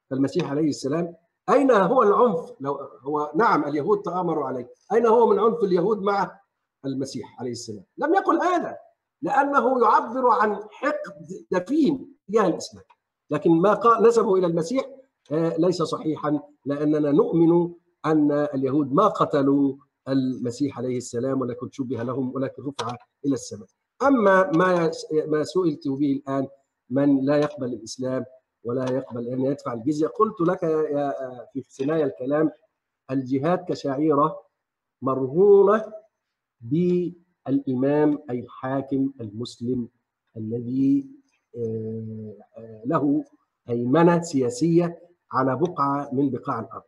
فالمسيح 0.10 0.50
عليه 0.52 0.68
السلام 0.70 1.16
أين 1.52 1.72
هو 1.72 2.04
العنف؟ 2.04 2.54
لو 2.60 2.74
هو 3.02 3.32
نعم 3.36 3.64
اليهود 3.64 4.02
تآمروا 4.02 4.46
عليه. 4.48 4.70
أين 4.94 5.06
هو 5.06 5.28
من 5.28 5.40
عنف 5.40 5.64
اليهود 5.64 6.02
مع 6.02 6.40
المسيح 6.86 7.40
عليه 7.40 7.52
السلام؟ 7.52 7.84
لم 7.98 8.14
يقل 8.14 8.42
هذا 8.42 8.78
لأنه 9.22 9.82
يعبر 9.82 10.28
عن 10.28 10.60
حقد 10.72 11.46
دفين 11.52 12.16
تجاه 12.28 12.48
الإسلام. 12.48 12.84
لكن 13.30 13.52
ما 13.52 13.80
نسبه 14.02 14.36
إلى 14.36 14.48
المسيح 14.48 14.86
ليس 15.32 15.82
صحيحا 15.84 16.40
لأننا 16.66 17.12
نؤمن 17.12 17.74
أن 18.06 18.32
اليهود 18.32 18.94
ما 18.94 19.08
قتلوا 19.08 19.76
المسيح 20.08 20.78
عليه 20.78 20.98
السلام 20.98 21.42
ولكن 21.42 21.70
شبه 21.72 22.04
لهم 22.04 22.36
ولكن 22.36 22.64
رفع 22.64 22.96
إلى 23.26 23.34
السماء. 23.34 23.68
أما 24.04 24.52
ما 24.52 24.92
ما 25.28 25.44
سئلت 25.44 25.88
به 25.88 26.12
الآن 26.12 26.48
من 26.90 27.26
لا 27.26 27.38
يقبل 27.38 27.74
الإسلام 27.74 28.26
ولا 28.64 28.92
يقبل 28.92 29.28
أن 29.28 29.42
يدفع 29.42 29.74
الجزية 29.74 30.08
قلت 30.08 30.42
لك 30.42 30.64
يا 30.64 31.14
في 31.54 31.62
ثنايا 31.62 32.06
الكلام 32.06 32.52
الجهاد 33.12 33.66
كشعيره 33.68 34.40
مرهونة 35.02 35.94
بالإمام 36.62 38.20
اي 38.30 38.40
الحاكم 38.40 39.14
المسلم 39.22 39.90
الذي 40.38 41.08
له 42.86 43.24
هيمنه 43.68 44.22
سياسية 44.22 45.02
على 45.32 45.56
بقعة 45.56 46.10
من 46.14 46.30
بقاع 46.30 46.60
الأرض. 46.60 46.84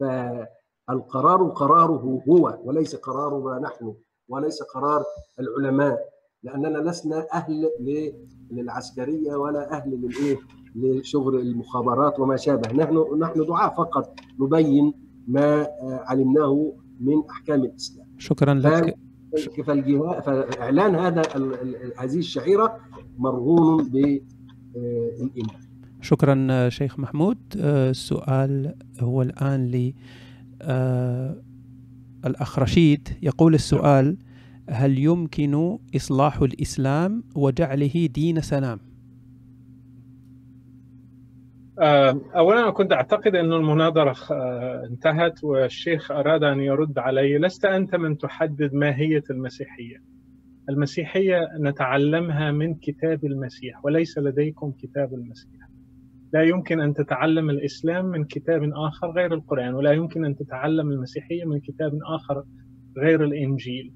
فالقرار 0.00 1.48
قراره 1.48 2.22
هو 2.28 2.58
وليس 2.64 2.96
قرارنا 2.96 3.58
نحن 3.58 3.94
وليس 4.28 4.62
قرار 4.62 5.04
العلماء 5.40 6.13
لأننا 6.44 6.90
لسنا 6.90 7.26
أهل 7.34 7.70
للعسكرية 8.50 9.34
ولا 9.34 9.72
أهل 9.76 9.90
للإيه؟ 9.90 10.38
لشغل 10.74 11.40
المخابرات 11.40 12.20
وما 12.20 12.36
شابه. 12.36 12.72
نحن 12.72 13.18
نحن 13.18 13.44
دعاء 13.46 13.74
فقط. 13.74 14.20
نبين 14.40 14.94
ما 15.28 15.66
علمناه 15.82 16.72
من 17.00 17.22
أحكام 17.30 17.64
الإسلام. 17.64 18.06
شكرا 18.18 18.54
لك. 18.54 18.96
فإعلان 20.24 20.94
هذا 20.94 21.22
هذه 21.98 22.18
الشعيرة 22.18 22.76
مرهون 23.18 23.88
بالايمان 23.88 25.60
شكرا 26.00 26.68
شيخ 26.68 26.98
محمود. 26.98 27.38
السؤال 27.56 28.74
هو 29.00 29.22
الآن 29.22 29.66
ل 29.66 29.92
الأخ 32.26 32.58
رشيد. 32.58 33.08
يقول 33.22 33.54
السؤال 33.54 34.16
هل 34.70 34.98
يمكن 34.98 35.78
إصلاح 35.96 36.42
الإسلام 36.42 37.24
وجعله 37.34 38.06
دين 38.14 38.40
سلام؟ 38.40 38.78
اولا 42.36 42.60
أنا 42.60 42.70
كنت 42.70 42.92
أعتقد 42.92 43.34
أن 43.34 43.52
المناظرة 43.52 44.16
انتهت 44.90 45.44
والشيخ 45.44 46.10
أراد 46.10 46.42
أن 46.42 46.60
يرد 46.60 46.98
علي 46.98 47.38
لست 47.38 47.64
أنت 47.64 47.94
من 47.94 48.18
تحدد 48.18 48.74
ماهيه 48.74 49.22
المسيحية. 49.30 49.96
المسيحية 50.68 51.48
نتعلمها 51.60 52.52
من 52.52 52.74
كتاب 52.74 53.24
المسيح 53.24 53.84
وليس 53.84 54.18
لديكم 54.18 54.72
كتاب 54.72 55.14
المسيح. 55.14 55.68
لا 56.32 56.42
يمكن 56.42 56.80
أن 56.80 56.94
تتعلم 56.94 57.50
الإسلام 57.50 58.04
من 58.06 58.24
كتاب 58.24 58.62
آخر 58.62 59.10
غير 59.10 59.34
القرآن 59.34 59.74
ولا 59.74 59.92
يمكن 59.92 60.24
أن 60.24 60.36
تتعلم 60.36 60.90
المسيحية 60.90 61.44
من 61.44 61.60
كتاب 61.60 61.98
آخر 62.14 62.44
غير 62.98 63.24
الإنجيل. 63.24 63.92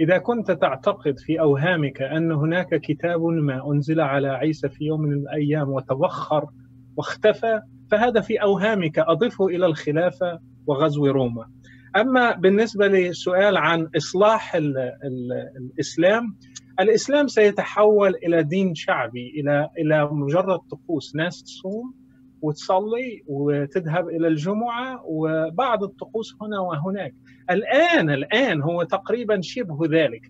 إذا 0.00 0.18
كنت 0.18 0.50
تعتقد 0.50 1.18
في 1.18 1.40
أوهامك 1.40 2.02
أن 2.02 2.32
هناك 2.32 2.74
كتاب 2.80 3.22
ما 3.22 3.72
أنزل 3.72 4.00
على 4.00 4.28
عيسى 4.28 4.68
في 4.68 4.84
يوم 4.84 5.00
من 5.00 5.12
الأيام 5.12 5.68
وتبخر 5.68 6.46
واختفى 6.96 7.60
فهذا 7.90 8.20
في 8.20 8.42
أوهامك 8.42 8.98
اضفه 8.98 9.46
إلى 9.46 9.66
الخلافة 9.66 10.40
وغزو 10.66 11.06
روما. 11.06 11.46
أما 11.96 12.32
بالنسبة 12.36 12.86
للسؤال 12.86 13.56
عن 13.56 13.88
إصلاح 13.96 14.54
ال 14.54 14.78
ال 14.78 15.32
الإسلام 15.56 16.36
الإسلام 16.80 17.26
سيتحول 17.26 18.14
إلى 18.14 18.42
دين 18.42 18.74
شعبي 18.74 19.32
إلى 19.40 19.68
إلى 19.78 20.08
مجرد 20.12 20.58
طقوس 20.58 21.16
ناس 21.16 21.42
تصوم 21.42 21.94
وتصلي 22.42 23.22
وتذهب 23.26 24.08
إلى 24.08 24.28
الجمعة 24.28 25.02
وبعض 25.04 25.82
الطقوس 25.84 26.36
هنا 26.42 26.60
وهناك. 26.60 27.14
الآن 27.50 28.10
الآن 28.10 28.62
هو 28.62 28.82
تقريبا 28.82 29.40
شبه 29.42 29.78
ذلك. 29.86 30.22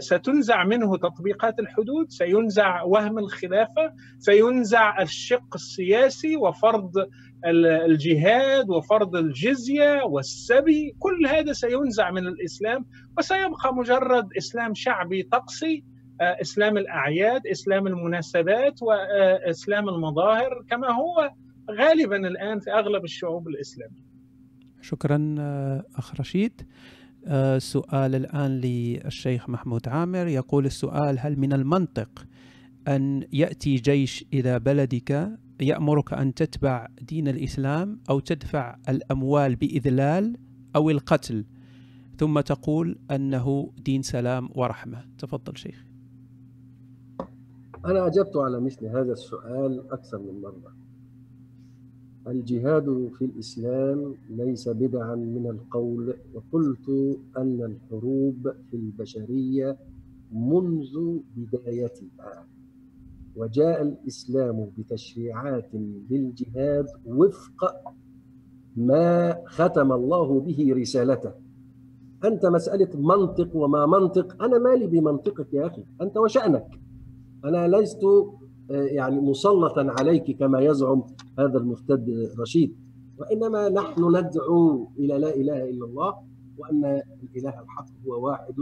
فستنزع 0.00 0.64
منه 0.64 0.96
تطبيقات 0.96 1.58
الحدود 1.58 2.10
سينزع 2.10 2.82
وهم 2.82 3.18
الخلافة 3.18 3.92
سينزع 4.18 5.02
الشق 5.02 5.54
السياسي 5.54 6.36
وفرض 6.36 6.92
الجهاد 7.86 8.70
وفرض 8.70 9.16
الجزية 9.16 10.02
والسبي 10.04 10.94
كل 10.98 11.26
هذا 11.26 11.52
سينزع 11.52 12.10
من 12.10 12.26
الإسلام 12.26 12.84
وسيبقى 13.18 13.74
مجرد 13.74 14.28
إسلام 14.38 14.74
شعبي 14.74 15.22
طقسي 15.22 15.84
إسلام 16.20 16.76
الأعياد 16.76 17.46
إسلام 17.46 17.86
المناسبات 17.86 18.82
وإسلام 18.82 19.88
المظاهر 19.88 20.64
كما 20.70 20.88
هو 20.90 21.30
غالبا 21.70 22.16
الآن 22.16 22.60
في 22.60 22.70
أغلب 22.72 23.04
الشعوب 23.04 23.48
الإسلامية. 23.48 24.04
شكرا 24.80 25.36
أخ 25.96 26.20
رشيد. 26.20 26.62
سؤال 27.58 28.14
الآن 28.14 28.60
للشيخ 28.60 29.50
محمود 29.50 29.88
عامر. 29.88 30.26
يقول 30.26 30.66
السؤال 30.66 31.18
هل 31.18 31.38
من 31.38 31.52
المنطق 31.52 32.26
أن 32.88 33.26
يأتي 33.32 33.74
جيش 33.74 34.24
إلى 34.34 34.58
بلدك 34.58 35.28
يأمرك 35.60 36.12
أن 36.12 36.34
تتبع 36.34 36.88
دين 37.02 37.28
الإسلام 37.28 38.00
أو 38.10 38.20
تدفع 38.20 38.76
الأموال 38.88 39.56
بإذلال 39.56 40.36
أو 40.76 40.90
القتل؟ 40.90 41.44
ثم 42.18 42.40
تقول 42.40 42.98
أنه 43.10 43.72
دين 43.78 44.02
سلام 44.02 44.48
ورحمة. 44.54 45.04
تفضل 45.18 45.56
شيخ. 45.56 45.84
أنا 47.84 48.06
أجبت 48.06 48.36
على 48.36 48.60
مثل 48.60 48.86
هذا 48.86 49.12
السؤال 49.12 49.92
أكثر 49.92 50.18
من 50.18 50.40
مرة. 50.40 50.74
الجهاد 52.26 53.10
في 53.18 53.24
الإسلام 53.24 54.14
ليس 54.30 54.68
بدعا 54.68 55.14
من 55.14 55.46
القول 55.46 56.14
وقلت 56.34 56.88
أن 57.36 57.62
الحروب 57.62 58.52
في 58.70 58.76
البشرية 58.76 59.78
منذ 60.32 61.18
بدايتها 61.36 62.46
وجاء 63.36 63.82
الإسلام 63.82 64.70
بتشريعات 64.78 65.74
للجهاد 66.10 66.86
وفق 67.06 67.74
ما 68.76 69.36
ختم 69.46 69.92
الله 69.92 70.40
به 70.40 70.74
رسالته. 70.76 71.32
أنت 72.24 72.46
مسألة 72.46 73.00
منطق 73.00 73.56
وما 73.56 73.86
منطق 73.86 74.42
أنا 74.42 74.58
مالي 74.58 74.86
بمنطقك 74.86 75.54
يا 75.54 75.66
أخي 75.66 75.84
أنت 76.00 76.16
وشأنك. 76.16 76.83
أنا 77.44 77.76
لست 77.76 78.00
يعني 78.70 79.20
مسلطا 79.20 79.94
عليك 79.98 80.38
كما 80.38 80.60
يزعم 80.60 81.02
هذا 81.38 81.58
المرتد 81.58 82.30
رشيد. 82.40 82.76
وإنما 83.18 83.68
نحن 83.68 84.16
ندعو 84.16 84.88
إلى 84.98 85.18
لا 85.18 85.34
إله 85.34 85.70
إلا 85.70 85.84
الله 85.86 86.14
وأن 86.58 86.84
الإله 87.22 87.60
الحق 87.62 87.86
هو 88.06 88.26
واحد 88.26 88.54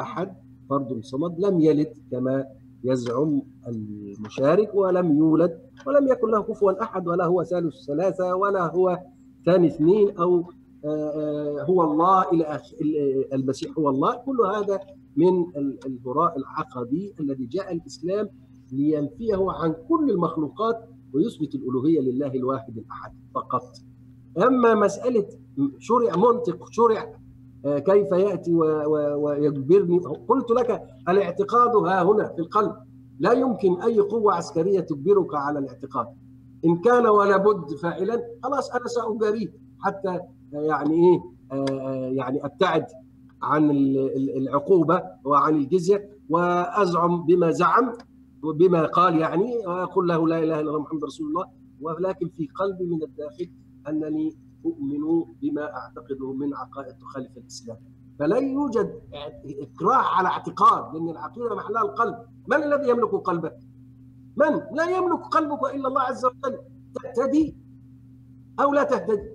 أحد 0.00 0.34
فرد 0.70 1.00
صمد 1.04 1.40
لم 1.40 1.60
يلد 1.60 1.92
كما 2.10 2.44
يزعم 2.84 3.42
المشارك 3.68 4.74
ولم 4.74 5.18
يولد 5.18 5.58
ولم 5.86 6.08
يكن 6.08 6.30
له 6.30 6.42
كفوا 6.42 6.82
أحد 6.82 7.08
ولا 7.08 7.24
هو 7.24 7.44
ثالث 7.44 7.74
ثلاثة 7.86 8.34
ولا 8.34 8.74
هو 8.74 8.98
ثاني 9.46 9.66
اثنين 9.66 10.18
أو 10.18 10.44
هو 11.70 11.82
الله 11.82 12.30
إلى 12.32 12.60
المسيح 13.32 13.78
هو 13.78 13.88
الله. 13.88 14.16
كل 14.16 14.36
هذا 14.54 14.80
من 15.16 15.46
الهراء 15.86 16.38
العقدي 16.38 17.14
الذي 17.20 17.46
جاء 17.46 17.72
الإسلام 17.72 18.28
لينفيه 18.72 19.50
عن 19.50 19.74
كل 19.88 20.10
المخلوقات 20.10 20.88
ويثبت 21.12 21.54
الألوهية 21.54 22.00
لله 22.00 22.34
الواحد 22.34 22.78
الأحد 22.78 23.12
فقط. 23.34 23.62
أما 24.46 24.74
مسألة 24.74 25.26
شرع 25.78 26.16
منطق 26.16 26.70
شرع 26.72 27.12
كيف 27.64 28.12
يأتي 28.12 28.54
ويجبرني 28.54 29.98
قلت 30.28 30.50
لك 30.50 30.82
الاعتقاد 31.08 31.76
ها 31.76 32.02
هنا 32.02 32.28
في 32.28 32.38
القلب 32.38 32.72
لا 33.18 33.32
يمكن 33.32 33.80
أي 33.80 34.00
قوة 34.00 34.34
عسكرية 34.34 34.80
تجبرك 34.80 35.34
على 35.34 35.58
الاعتقاد 35.58 36.06
إن 36.64 36.76
كان 36.80 37.06
ولا 37.06 37.36
بد 37.36 37.74
فاعلا 37.82 38.22
خلاص 38.42 38.70
أنا 38.70 38.86
سأجاريه 38.86 39.48
حتى 39.80 40.20
يعني 40.52 40.94
إيه 40.94 41.22
يعني 42.16 42.44
أبتعد 42.44 42.86
عن 43.42 43.70
العقوبة 44.36 45.02
وعن 45.24 45.56
الجزية 45.56 46.10
وأزعم 46.28 47.26
بما 47.26 47.50
زعم 47.50 47.92
بما 48.42 48.86
قال 48.86 49.18
يعني 49.18 49.66
ويقول 49.66 50.08
له 50.08 50.28
لا 50.28 50.38
إله 50.38 50.60
إلا 50.60 50.70
الله 50.70 50.80
محمد 50.80 51.04
رسول 51.04 51.28
الله 51.28 51.46
ولكن 51.80 52.28
في 52.28 52.48
قلبي 52.54 52.84
من 52.84 53.02
الداخل 53.02 53.50
أنني 53.88 54.36
أؤمن 54.66 55.24
بما 55.42 55.74
اعتقده 55.74 56.32
من 56.32 56.54
عقائد 56.54 56.94
تخالف 56.96 57.36
الإسلام. 57.36 57.76
فلا 58.18 58.36
يوجد 58.36 59.00
إكراه 59.44 60.02
على 60.16 60.28
اعتقاد 60.28 60.94
لأن 60.94 61.08
العقيدة 61.08 61.54
محلها 61.54 61.82
القلب. 61.82 62.16
من 62.48 62.62
الذي 62.62 62.88
يملك 62.90 63.14
قلبك؟ 63.14 63.58
من؟ 64.36 64.60
لا 64.72 64.96
يملك 64.96 65.20
قلبك 65.20 65.74
إلا 65.74 65.88
الله 65.88 66.00
عز 66.00 66.24
وجل. 66.24 66.58
تهتدي 66.94 67.56
أو 68.60 68.74
لا 68.74 68.82
تهتدي. 68.82 69.30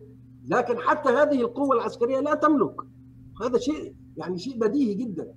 لكن 0.47 0.77
حتى 0.77 1.09
هذه 1.09 1.41
القوة 1.41 1.75
العسكرية 1.75 2.19
لا 2.19 2.35
تملك. 2.35 2.75
هذا 3.43 3.57
شيء 3.57 3.95
يعني 4.17 4.37
شيء 4.37 4.59
بديهي 4.59 4.93
جدا. 4.93 5.33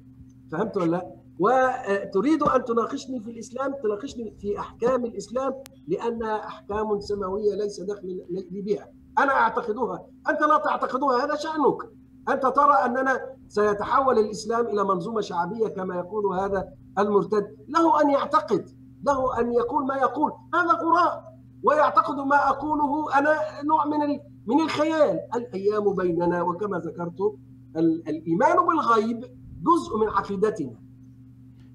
فهمت 0.53 0.77
ولا 0.77 0.91
لا؟ 0.91 1.15
وتريد 1.39 2.43
أن 2.43 2.65
تناقشني 2.65 3.21
في 3.21 3.31
الإسلام؟ 3.31 3.75
تناقشني 3.83 4.35
في 4.39 4.59
أحكام 4.59 5.05
الإسلام؟ 5.05 5.55
لانها 5.89 6.47
أحكام 6.47 7.01
سماوية 7.01 7.55
ليس 7.55 7.81
دخل 7.81 8.25
لي 8.51 8.63
بها 8.63 8.89
أنا 9.19 9.33
أعتقدها. 9.33 10.07
أنت 10.31 10.41
لا 10.41 10.59
تعتقدها. 10.59 11.25
هذا 11.25 11.35
شأنك. 11.35 11.91
أنت 12.29 12.47
ترى 12.47 12.75
أننا 12.75 13.21
سيتحول 13.49 14.19
الإسلام 14.19 14.67
إلى 14.67 14.85
منظومة 14.85 15.21
شعبية 15.21 15.69
كما 15.69 15.97
يقول 15.97 16.39
هذا 16.41 16.69
المرتد. 16.99 17.57
له 17.69 18.03
أن 18.03 18.11
يعتقد. 18.11 18.69
له 19.07 19.41
أن 19.41 19.53
يقول 19.53 19.87
ما 19.87 19.97
يقول. 19.97 20.33
هذا 20.55 20.73
غراء. 20.73 21.25
ويعتقد 21.63 22.15
ما 22.15 22.49
أقوله 22.49 23.19
أنا 23.19 23.37
نوع 23.65 23.87
من 23.87 24.19
من 24.47 24.61
الخيال. 24.61 25.21
الأيام 25.37 25.95
بيننا 25.95 26.43
وكما 26.43 26.79
ذكرت 26.79 27.35
الإيمان 27.77 28.57
بالغيب 28.67 29.25
جزء 29.63 29.99
من 30.01 30.09
عقيدتنا. 30.09 30.81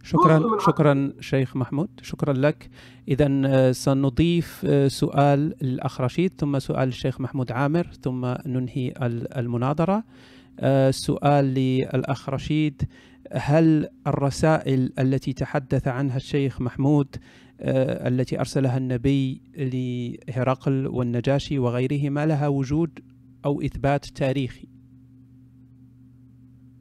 شكرا 0.04 0.60
شكرا 0.60 1.14
شيخ 1.20 1.58
محمود 1.58 1.90
شكرا 2.02 2.34
لك. 2.34 2.70
اذا 3.08 3.72
سنضيف 3.72 4.68
سؤال 4.88 5.56
الاخ 5.62 6.02
رشيد 6.02 6.32
ثم 6.38 6.60
سؤال 6.60 6.88
الشيخ 6.88 7.22
محمود 7.22 7.52
عامر 7.52 7.88
ثم 8.02 8.34
ننهي 8.46 8.94
المناظرة. 9.38 10.04
سؤال 10.90 11.46
للاخ 11.46 12.30
رشيد 12.30 12.82
هل 13.34 13.88
الرسائل 14.08 14.94
التي 15.00 15.34
تحدث 15.34 15.88
عنها 15.88 16.18
الشيخ 16.18 16.62
محمود 16.62 17.16
التي 17.62 18.40
أرسلها 18.40 18.78
النبي 18.78 19.42
لهرقل 19.58 20.88
والنجاشي 20.88 21.60
وغيرهما 21.60 22.26
لها 22.26 22.48
وجود 22.48 23.00
أو 23.46 23.62
إثبات 23.62 24.06
تاريخي؟ 24.06 24.68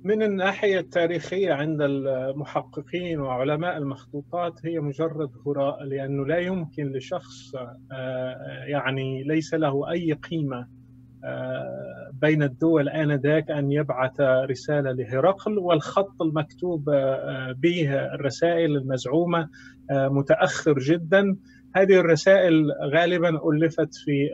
من 0.04 0.22
الناحية 0.22 0.78
التاريخية 0.78 1.52
عند 1.52 1.82
المحققين 1.82 3.20
وعلماء 3.20 3.76
المخطوطات 3.76 4.66
هي 4.66 4.80
مجرد 4.80 5.30
هراء 5.46 5.84
لأنه 5.84 6.26
لا 6.26 6.38
يمكن 6.38 6.92
لشخص 6.92 7.54
يعني 8.66 9.22
ليس 9.22 9.54
له 9.54 9.90
أي 9.90 10.12
قيمة 10.12 10.66
بين 12.12 12.42
الدول 12.42 12.88
آنذاك 12.88 13.50
أن 13.50 13.72
يبعث 13.72 14.20
رسالة 14.20 14.92
لهرقل 14.92 15.58
والخط 15.58 16.22
المكتوب 16.22 16.84
به 17.56 18.14
الرسائل 18.14 18.76
المزعومة 18.76 19.48
متأخر 19.90 20.78
جدا. 20.78 21.36
هذه 21.76 22.00
الرسائل 22.00 22.72
غالبا 22.94 23.28
ألفت 23.28 23.94
في 23.94 24.30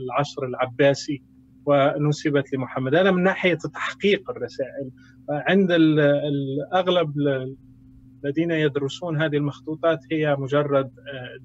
العصر 0.00 0.42
العباسي. 0.44 1.22
ونسبت 1.66 2.52
لمحمد. 2.52 2.94
هذا 2.94 3.10
من 3.10 3.22
ناحية 3.22 3.58
تحقيق 3.74 4.30
الرسائل 4.30 4.90
عند 5.30 5.72
الأغلب 5.72 7.14
الذين 8.24 8.50
يدرسون 8.50 9.22
هذه 9.22 9.36
المخطوطات 9.36 9.98
هي 10.12 10.36
مجرد 10.38 10.90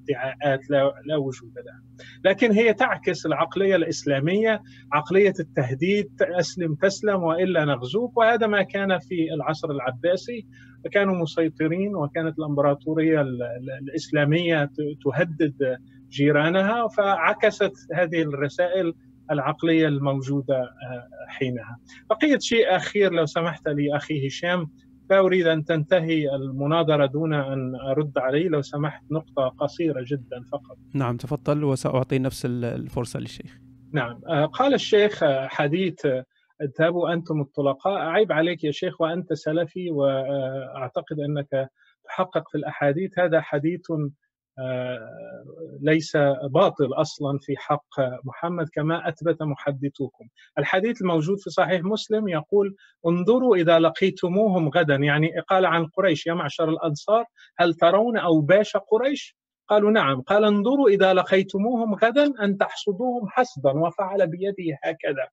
ادعاءات 0.02 0.70
لا, 0.70 0.92
لا 1.06 1.16
وجود 1.16 1.52
لها. 1.66 1.82
لكن 2.24 2.52
هي 2.52 2.74
تعكس 2.74 3.26
العقلية 3.26 3.76
الإسلامية 3.76 4.62
عقلية 4.92 5.34
التهديد 5.40 6.10
أسلم 6.22 6.74
تسلم 6.74 7.22
وإلا 7.22 7.64
نغزوك. 7.64 8.16
وهذا 8.16 8.46
ما 8.46 8.62
كان 8.62 8.98
في 8.98 9.32
العصر 9.34 9.70
العباسي. 9.70 10.46
فكانوا 10.84 11.14
مسيطرين 11.14 11.96
وكانت 11.96 12.38
الإمبراطورية 12.38 13.26
الإسلامية 13.82 14.70
تهدد 15.04 15.78
جيرانها. 16.10 16.88
فعكست 16.88 17.72
هذه 17.94 18.22
الرسائل 18.22 18.94
العقلية 19.30 19.88
الموجودة 19.88 20.70
حينها. 21.28 21.78
بقية 22.10 22.38
شيء 22.38 22.76
أخير 22.76 23.12
لو 23.12 23.26
سمحت 23.26 23.68
لي 23.68 23.96
أخي 23.96 24.26
هشام 24.26 24.70
لا 25.10 25.18
أريد 25.18 25.46
أن 25.46 25.64
تنتهي 25.64 26.34
المناظرة 26.34 27.06
دون 27.06 27.34
أن 27.34 27.74
أرد 27.74 28.18
عليه 28.18 28.48
لو 28.48 28.62
سمحت 28.62 29.02
نقطة 29.10 29.48
قصيرة 29.48 30.04
جدا 30.06 30.42
فقط. 30.52 30.78
نعم 30.94 31.16
تفضل 31.16 31.64
وسأعطي 31.64 32.18
نفس 32.18 32.46
الفرصة 32.46 33.20
للشيخ. 33.20 33.58
نعم 33.92 34.20
قال 34.52 34.74
الشيخ 34.74 35.24
حديث 35.24 36.06
اذهبوا 36.62 37.12
أنتم 37.12 37.40
الطلقاء. 37.40 37.98
عيب 37.98 38.32
عليك 38.32 38.64
يا 38.64 38.70
شيخ 38.70 39.00
وأنت 39.00 39.32
سلفي 39.32 39.90
وأعتقد 39.90 41.20
أنك 41.20 41.68
تحقق 42.04 42.48
في 42.48 42.58
الأحاديث. 42.58 43.18
هذا 43.18 43.40
حديث 43.40 43.80
ليس 45.80 46.16
باطل 46.50 46.92
أصلا 46.92 47.38
في 47.42 47.56
حق 47.56 48.00
محمد 48.24 48.68
كما 48.68 49.08
أثبت 49.08 49.42
محدثوكم. 49.42 50.28
الحديث 50.58 51.02
الموجود 51.02 51.38
في 51.38 51.50
صحيح 51.50 51.82
مسلم 51.84 52.28
يقول 52.28 52.76
انظروا 53.06 53.56
إذا 53.56 53.78
لقيتموهم 53.78 54.68
غدا 54.68 54.94
يعني 54.94 55.40
قال 55.40 55.66
عن 55.66 55.86
قريش 55.86 56.26
يا 56.26 56.34
معشر 56.34 56.68
الأنصار 56.68 57.24
هل 57.58 57.74
ترون 57.74 58.18
أوباش 58.18 58.76
قريش؟ 58.76 59.36
قالوا 59.68 59.90
نعم 59.90 60.20
قال 60.20 60.44
انظروا 60.44 60.88
إذا 60.88 61.14
لقيتموهم 61.14 61.94
غدا 61.94 62.32
أن 62.44 62.56
تحصدوهم 62.56 63.28
حسدا 63.28 63.70
وفعل 63.70 64.26
بيده 64.26 64.78
هكذا 64.84 65.28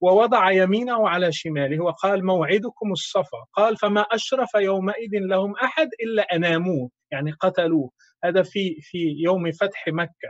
ووضع 0.00 0.50
يمينه 0.50 1.08
على 1.08 1.32
شماله 1.32 1.84
وقال 1.84 2.26
موعدكم 2.26 2.92
الصفا 2.92 3.44
قال 3.52 3.76
فما 3.76 4.00
أشرف 4.00 4.54
يومئذ 4.54 5.10
لهم 5.12 5.54
أحد 5.56 5.88
إلا 6.02 6.22
أناموه 6.22 6.90
يعني 7.10 7.32
قتلوه 7.32 7.90
هذا 8.24 8.42
في 8.42 8.76
في 8.80 8.98
يوم 9.18 9.50
فتح 9.52 9.88
مكة. 9.88 10.28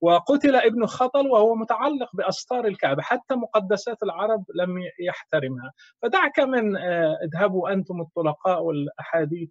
وقتل 0.00 0.56
ابن 0.56 0.86
خطل 0.86 1.26
وهو 1.26 1.54
متعلق 1.54 2.16
باستار 2.16 2.66
الكعبة. 2.66 3.02
حتى 3.02 3.34
مقدسات 3.34 4.02
العرب 4.02 4.44
لم 4.54 4.82
يحترمها. 5.00 5.72
فدعك 6.02 6.40
من 6.40 6.76
اذهبوا 7.24 7.72
أنتم 7.72 8.00
الطلقاء 8.00 8.62
والأحاديث 8.62 9.50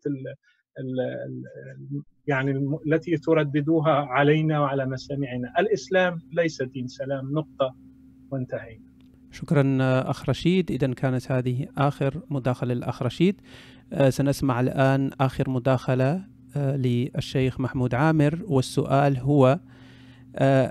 يعني 2.27 2.51
التي 2.87 3.17
ترددوها 3.17 3.91
علينا 3.91 4.59
وعلى 4.59 4.85
مسامعنا. 4.85 5.53
الإسلام 5.59 6.21
ليس 6.33 6.61
دين. 6.61 6.87
سلام. 6.87 7.33
نقطة. 7.33 7.75
وانتهينا. 8.31 8.89
شكرا 9.31 9.77
أخ 10.09 10.29
رشيد. 10.29 10.71
إذا 10.71 10.93
كانت 10.93 11.31
هذه 11.31 11.67
آخر 11.77 12.21
مداخلة 12.29 12.73
للأخ 12.73 13.03
رشيد. 13.03 13.41
سنسمع 14.09 14.59
الآن 14.59 15.11
آخر 15.21 15.49
مداخلة 15.49 16.25
للشيخ 16.55 17.59
محمود 17.59 17.95
عامر 17.95 18.43
والسؤال 18.47 19.17
هو 19.17 19.59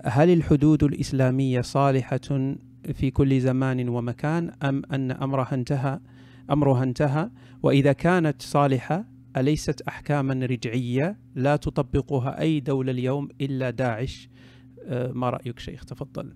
هل 0.05 0.31
الحدود 0.31 0.85
الإسلامية 0.85 1.61
صالحة 1.61 2.57
في 2.93 3.11
كل 3.11 3.41
زمان 3.41 3.89
ومكان 3.89 4.51
أم 4.63 4.83
أن 4.93 5.11
أمرها 5.11 5.55
انتهى 5.55 6.01
أمرها 6.51 6.83
انتهى؟ 6.83 7.31
وإذا 7.63 7.93
كانت 7.93 8.43
صالحة 8.43 9.05
أليست 9.37 9.81
أحكاما 9.81 10.47
رجعية 10.47 11.19
لا 11.35 11.57
تطبقها 11.57 12.41
أي 12.41 12.61
دولة 12.61 12.93
اليوم 12.93 13.29
إلا 13.41 13.71
داعش؟ 13.71 14.29
ما 14.91 15.31
رأيك 15.31 15.59
شيخ؟ 15.59 15.85
تفضل. 15.85 16.35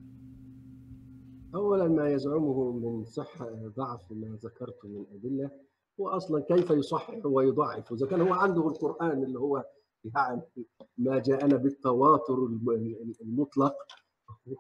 أولا 1.54 1.88
ما 1.88 2.08
يزعمه 2.08 2.72
من 2.72 3.04
صحة 3.04 3.46
ضعف 3.76 4.12
ما 4.12 4.38
ذكرته 4.44 4.88
من 4.88 5.04
أدلة 5.14 5.50
هو 6.00 6.08
أصلا 6.08 6.40
كيف 6.40 6.70
يصحح 6.70 7.20
ويضعف؟ 7.24 7.92
إذا 7.92 8.06
كان 8.06 8.20
هو 8.20 8.32
عنده 8.32 8.68
القرآن 8.68 9.22
اللي 9.22 9.38
هو 9.38 9.64
يعني 10.16 10.42
ما 10.98 11.18
جاءنا 11.18 11.56
بالتواتر 11.56 12.34
المطلق 13.22 13.74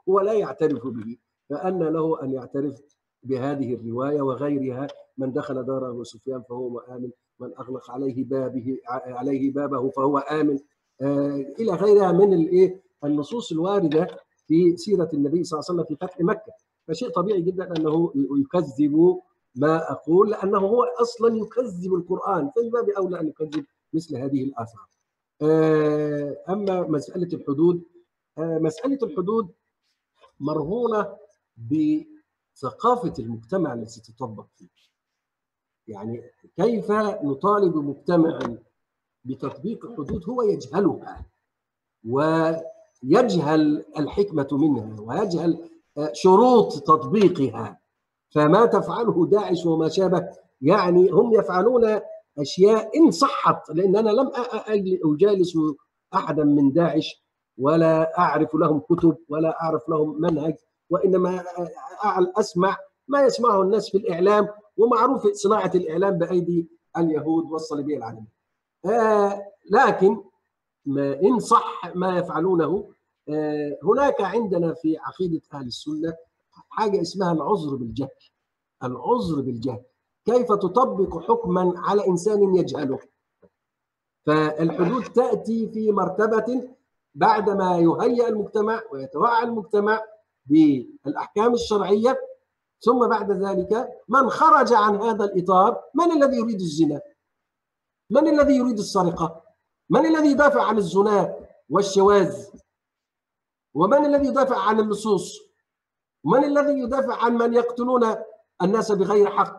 هو 0.08 0.20
لا 0.20 0.32
يعترف 0.32 0.86
به 0.86 1.16
فأن 1.50 1.82
له 1.82 2.22
أن 2.22 2.32
يعترف 2.32 2.80
بهذه 3.22 3.74
الرواية 3.74 4.22
وغيرها. 4.22 4.86
من 5.18 5.32
دخل 5.32 5.62
دار 5.62 5.90
أبو 5.90 6.04
سفيان 6.04 6.42
فهو 6.42 6.78
آمن 6.78 7.10
من 7.40 7.52
أغلق 7.58 7.90
عليه 7.90 8.24
بابه 8.24 8.78
عليه 8.88 9.52
بابه 9.52 9.90
فهو 9.90 10.18
آمن. 10.18 10.58
آه 11.00 11.44
إلى 11.60 11.72
غيرها 11.72 12.12
من 12.12 12.32
الإيه؟ 12.32 12.82
النصوص 13.04 13.52
الواردة 13.52 14.06
في 14.46 14.76
سيرة 14.76 15.08
النبي 15.14 15.44
صلى 15.44 15.58
الله 15.58 15.66
عليه 15.70 15.80
وسلم 15.82 15.96
في 15.96 16.06
فتح 16.06 16.20
مكة. 16.20 16.52
فشيء 16.88 17.08
طبيعي 17.08 17.40
جدا 17.42 17.76
أنه 17.76 18.12
يكذب 18.40 19.20
ما 19.54 19.92
أقول 19.92 20.30
لأنه 20.30 20.58
هو 20.58 20.82
أصلا 20.84 21.36
يكذب 21.36 21.94
القرآن. 21.94 22.50
فمن 22.56 22.70
باب 22.70 22.88
اولى 22.88 23.20
أن 23.20 23.28
يكذب 23.28 23.66
مثل 23.92 24.16
هذه 24.16 24.44
الآثار. 24.44 24.88
آه 25.42 26.36
أما 26.48 26.80
مسألة 26.88 27.28
الحدود 27.32 27.82
آه 28.38 28.58
مسألة 28.58 28.98
الحدود 29.02 29.52
مرهونة 30.40 31.16
بثقافة 31.56 33.14
المجتمع 33.18 33.74
التي 33.74 34.00
تطبق 34.12 34.46
فيه. 34.56 34.68
يعني 35.88 36.22
كيف 36.56 36.90
نطالب 37.22 37.76
مجتمعا 37.76 38.58
بتطبيق 39.24 39.86
الحدود 39.86 40.28
هو 40.28 40.42
يجهلها 40.42 41.26
ويجهل 42.08 43.84
الحكمة 43.98 44.48
منها 44.52 45.00
ويجهل 45.00 45.68
شروط 46.12 46.72
تطبيقها. 46.72 47.81
فما 48.34 48.66
تفعله 48.66 49.26
داعش 49.26 49.66
وما 49.66 49.88
شابه. 49.88 50.28
يعني 50.60 51.10
هم 51.10 51.34
يفعلون 51.34 52.00
أشياء 52.38 52.98
إن 52.98 53.10
صحت 53.10 53.70
لأن 53.70 53.96
أنا 53.96 54.10
لم 54.10 54.30
أجالس 55.04 55.52
أحدا 56.14 56.44
من 56.44 56.72
داعش 56.72 57.22
ولا 57.58 58.18
أعرف 58.18 58.54
لهم 58.54 58.80
كتب 58.80 59.16
ولا 59.28 59.62
أعرف 59.62 59.88
لهم 59.88 60.20
منهج 60.20 60.54
وإنما 60.90 61.44
أسمع 62.36 62.76
ما 63.08 63.22
يسمعه 63.22 63.62
الناس 63.62 63.90
في 63.90 63.96
الإعلام 63.98 64.48
ومعروف 64.76 65.26
صناعة 65.26 65.70
الإعلام 65.74 66.18
بأيدي 66.18 66.68
اليهود 66.96 67.44
والصليبية 67.50 67.96
العالمية 67.96 68.32
آه 68.86 69.42
لكن 69.70 70.24
ما 70.86 71.20
إن 71.20 71.38
صح 71.38 71.92
ما 71.94 72.18
يفعلونه 72.18 72.88
آه 73.28 73.78
هناك 73.84 74.20
عندنا 74.20 74.74
في 74.74 74.96
عقيدة 74.98 75.40
أهل 75.54 75.66
السنة 75.66 76.14
حاجة 76.72 77.00
اسمها 77.00 77.32
العذر 77.32 77.76
بالجهل 77.76 78.08
العذر 78.84 79.40
بالجهل 79.40 79.82
كيف 80.24 80.46
تطبق 80.52 81.18
حكما 81.18 81.72
على 81.76 82.06
إنسان 82.08 82.54
يجهله 82.54 82.98
فالحدود 84.26 85.04
تأتي 85.04 85.68
في 85.68 85.92
مرتبة 85.92 86.68
بعدما 87.14 87.78
يهيئ 87.78 88.28
المجتمع 88.28 88.82
ويتوعى 88.92 89.44
المجتمع 89.44 90.02
بالأحكام 90.46 91.54
الشرعية 91.54 92.18
ثم 92.80 93.08
بعد 93.08 93.30
ذلك 93.30 93.88
من 94.08 94.30
خرج 94.30 94.72
عن 94.72 94.96
هذا 94.96 95.24
الإطار 95.24 95.82
من 95.94 96.12
الذي 96.12 96.36
يريد 96.36 96.60
الزنا 96.60 97.00
من 98.10 98.28
الذي 98.28 98.56
يريد 98.56 98.78
السرقة؟ 98.78 99.42
من 99.90 100.06
الذي 100.06 100.30
يدافع 100.30 100.62
عن 100.62 100.78
الزنا 100.78 101.36
والشواذ؟ 101.70 102.46
ومن 103.74 104.04
الذي 104.06 104.28
يدافع 104.28 104.58
عن 104.58 104.80
اللصوص؟ 104.80 105.51
من 106.24 106.44
الذي 106.44 106.78
يدافع 106.78 107.24
عن 107.24 107.34
من 107.34 107.54
يقتلون 107.54 108.14
الناس 108.62 108.92
بغير 108.92 109.30
حق؟ 109.30 109.58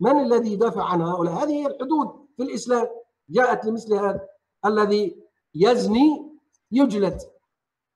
من 0.00 0.20
الذي 0.20 0.52
يدافع 0.52 0.84
عن 0.84 1.02
هؤلاء؟ 1.02 1.34
هذه 1.34 1.50
هي 1.50 1.66
الحدود 1.66 2.26
في 2.36 2.42
الإسلام 2.42 2.88
جاءت 3.28 3.64
لمثل 3.64 3.94
هذا 3.94 4.28
الذي 4.66 5.24
يزني 5.54 6.38
يجلد 6.70 7.18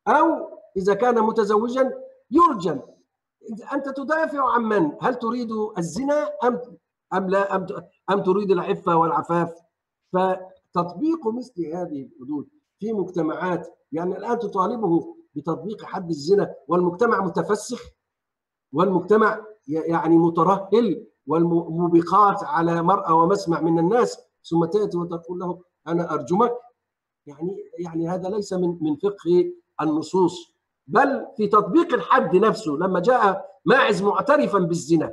أو 0.09 0.59
إذا 0.77 0.95
كان 0.95 1.23
متزوجا 1.23 1.93
يرجم 2.31 2.81
أنت 3.73 3.89
تدافع 3.89 4.53
عن 4.53 4.63
من؟ 4.63 4.93
هل 5.01 5.15
تريد 5.15 5.51
الزنا 5.79 6.31
أم 6.45 6.61
أم 7.15 7.31
لا 7.31 7.57
أم 7.57 7.67
أم 8.11 8.23
تريد 8.23 8.51
العفة 8.51 8.97
والعفاف؟ 8.97 9.55
فتطبيق 10.13 11.29
مثل 11.29 11.67
هذه 11.67 12.03
الحدود 12.03 12.49
في 12.79 12.93
مجتمعات 12.93 13.69
يعني 13.93 14.17
الآن 14.17 14.39
تطالبه 14.39 15.17
بتطبيق 15.35 15.85
حد 15.85 16.09
الزنا 16.09 16.55
والمجتمع 16.69 17.21
متفسخ 17.25 17.83
والمجتمع 18.73 19.41
يعني 19.67 20.17
مترهل 20.19 21.07
والموبقات 21.27 22.45
على 22.45 22.83
مرأى 22.83 23.13
ومسمع 23.13 23.61
من 23.61 23.79
الناس 23.79 24.19
ثم 24.45 24.65
تأتي 24.65 24.97
وتقول 24.97 25.39
له 25.39 25.61
أنا 25.89 26.13
أرجمك. 26.15 26.53
يعني 27.27 27.57
يعني 27.79 28.09
هذا 28.09 28.29
ليس 28.29 28.53
من 28.53 28.79
من 28.81 28.97
فقه 28.97 29.53
النصوص 29.81 30.55
بل 30.87 31.27
في 31.37 31.47
تطبيق 31.47 31.95
الحد 31.95 32.37
نفسه. 32.37 32.73
لما 32.73 33.01
جاء 33.01 33.49
ماعز 33.65 34.03
معترفا 34.03 34.59
بالزنا 34.59 35.13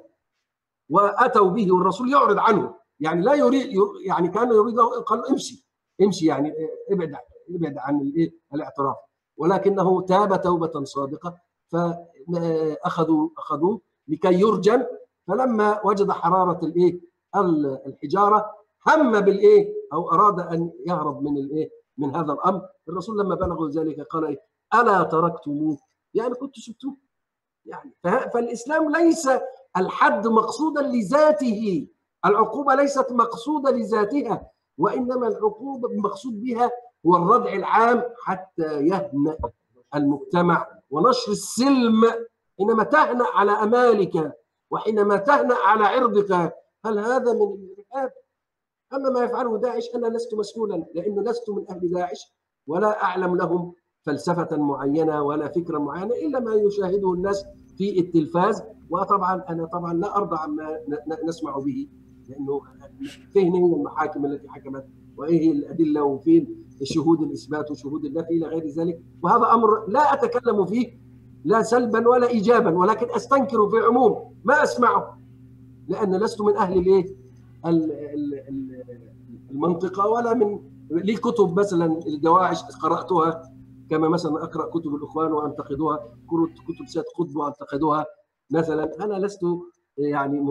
وأتوا 0.89 1.49
به 1.49 1.71
والرسول 1.71 2.13
يعرض 2.13 2.37
عنه. 2.37 2.75
يعني 2.99 3.21
لا 3.21 3.33
يريد 3.33 3.69
يعني 4.05 4.27
كان 4.27 4.51
يريد 4.51 4.79
قال 4.79 5.29
امشي 5.29 5.65
امشي 6.01 6.25
يعني 6.25 6.53
ابعد 6.91 7.15
ابعد 7.49 7.77
عن 7.77 8.01
الايه 8.01 8.33
الاعتراف. 8.53 8.95
ولكنه 9.37 10.01
تاب 10.01 10.41
توبة 10.41 10.83
صادقة 10.83 11.37
فأخذوا 11.71 13.29
أخذوه 13.37 13.81
لكي 14.07 14.39
يرجم 14.39 14.85
فلما 15.27 15.81
وجد 15.85 16.11
حرارة 16.11 16.65
الإيه؟ 16.65 16.99
الحجارة 17.85 18.55
هم 18.87 19.19
بالإيه؟ 19.19 19.73
أو 19.93 20.11
أراد 20.11 20.39
أن 20.39 20.71
يهرب 20.87 21.23
من 21.23 21.37
الإيه؟ 21.37 21.69
من 21.97 22.15
هذا 22.15 22.33
الأمر. 22.33 22.61
الرسول 22.89 23.19
لما 23.19 23.35
بلغوا 23.35 23.69
ذلك 23.69 24.01
قال 24.01 24.25
إيه؟ 24.25 24.41
ألا 24.73 25.03
تركتموه؟ 25.03 25.77
يعني 26.13 26.33
كنت 26.33 26.59
سبتوه 26.59 26.97
يعني 27.65 27.91
فالإسلام 28.03 28.91
ليس 28.91 29.29
الحد 29.77 30.27
مقصودا 30.27 30.81
لذاته. 30.81 31.87
العقوبة 32.25 32.75
ليست 32.75 33.11
مقصودة 33.11 33.71
لذاتها 33.71 34.49
وإنما 34.77 35.27
العقوبة 35.27 35.89
المقصود 35.89 36.41
بها 36.41 36.71
هو 37.05 37.15
الردع 37.15 37.53
العام 37.53 38.03
حتى 38.23 38.81
يهنأ 38.81 39.37
المجتمع. 39.95 40.67
ونشر 40.95 41.31
السلم 41.31 42.01
حينما 42.57 42.83
تهنأ 42.83 43.25
على 43.33 43.51
امالك 43.51 44.33
وحينما 44.71 45.17
تهنأ 45.17 45.55
على 45.55 45.85
عرضك 45.85 46.31
هل 46.85 46.99
هذا 46.99 47.33
من 47.33 47.47
الإرهاب؟ 47.53 48.11
أما 48.93 49.09
ما 49.09 49.23
يفعله 49.23 49.57
داعش 49.57 49.83
أنا 49.95 50.07
لست 50.07 50.33
مسؤولا 50.33 50.85
لأنه 50.95 51.21
لست 51.21 51.49
من 51.49 51.65
أهل 51.69 51.91
داعش 51.91 52.35
ولا 52.67 53.03
أعلم 53.03 53.35
لهم 53.35 53.73
فلسفة 54.01 54.57
معينة 54.57 55.23
ولا 55.23 55.47
فكرة 55.47 55.77
معينة 55.77 56.15
إلا 56.15 56.39
ما 56.39 56.53
يشاهده 56.53 57.13
الناس 57.13 57.45
في 57.77 57.99
التلفاز 57.99 58.63
وطبعا 58.89 59.43
أنا 59.49 59.65
طبعا 59.65 59.93
لا 59.93 60.17
أرضى 60.17 60.35
عما 60.39 60.79
نسمع 61.23 61.57
به 61.59 61.89
لأنه 62.29 62.61
فين 63.33 63.53
هي 63.55 63.73
المحاكم 63.73 64.25
التي 64.25 64.49
حكمت 64.49 64.87
وإيه 65.17 65.51
الأدلة 65.51 66.03
وفين 66.03 66.65
شهود 66.83 67.21
الإثبات 67.21 67.71
وشهود 67.71 68.05
النفي 68.05 68.29
إلى 68.29 68.45
غير 68.47 68.67
ذلك؟ 68.67 69.01
وهذا 69.21 69.53
أمر 69.53 69.87
لا 69.87 70.13
أتكلم 70.13 70.65
فيه 70.65 70.97
لا 71.45 71.61
سلبا 71.61 72.07
ولا 72.07 72.27
ايجابا 72.29 72.77
ولكن 72.77 73.07
أستنكر 73.15 73.69
في 73.69 73.77
عموم 73.77 74.35
ما 74.43 74.63
أسمعه 74.63 75.19
لأن 75.87 76.15
لست 76.15 76.41
من 76.41 76.55
أهل 76.57 76.77
الإيه؟ 76.79 77.15
المنطقة 79.51 80.07
ولا 80.07 80.33
من 80.33 80.59
لي 80.91 81.15
كتب 81.15 81.59
مثلا 81.59 81.99
الدواعش 82.07 82.63
قرأتها 82.63 83.51
كما 83.89 84.07
مثلا 84.09 84.43
أقرأ 84.43 84.69
كتب 84.69 84.95
الإخوان 84.95 85.31
وانتقدها 85.31 85.99
كتب 86.67 86.85
سيد 86.87 87.03
قطب 87.17 87.35
وانتقدها 87.35 88.05
مثلا 88.51 89.03
أنا 89.05 89.25
لست 89.25 89.41
يعني 89.97 90.45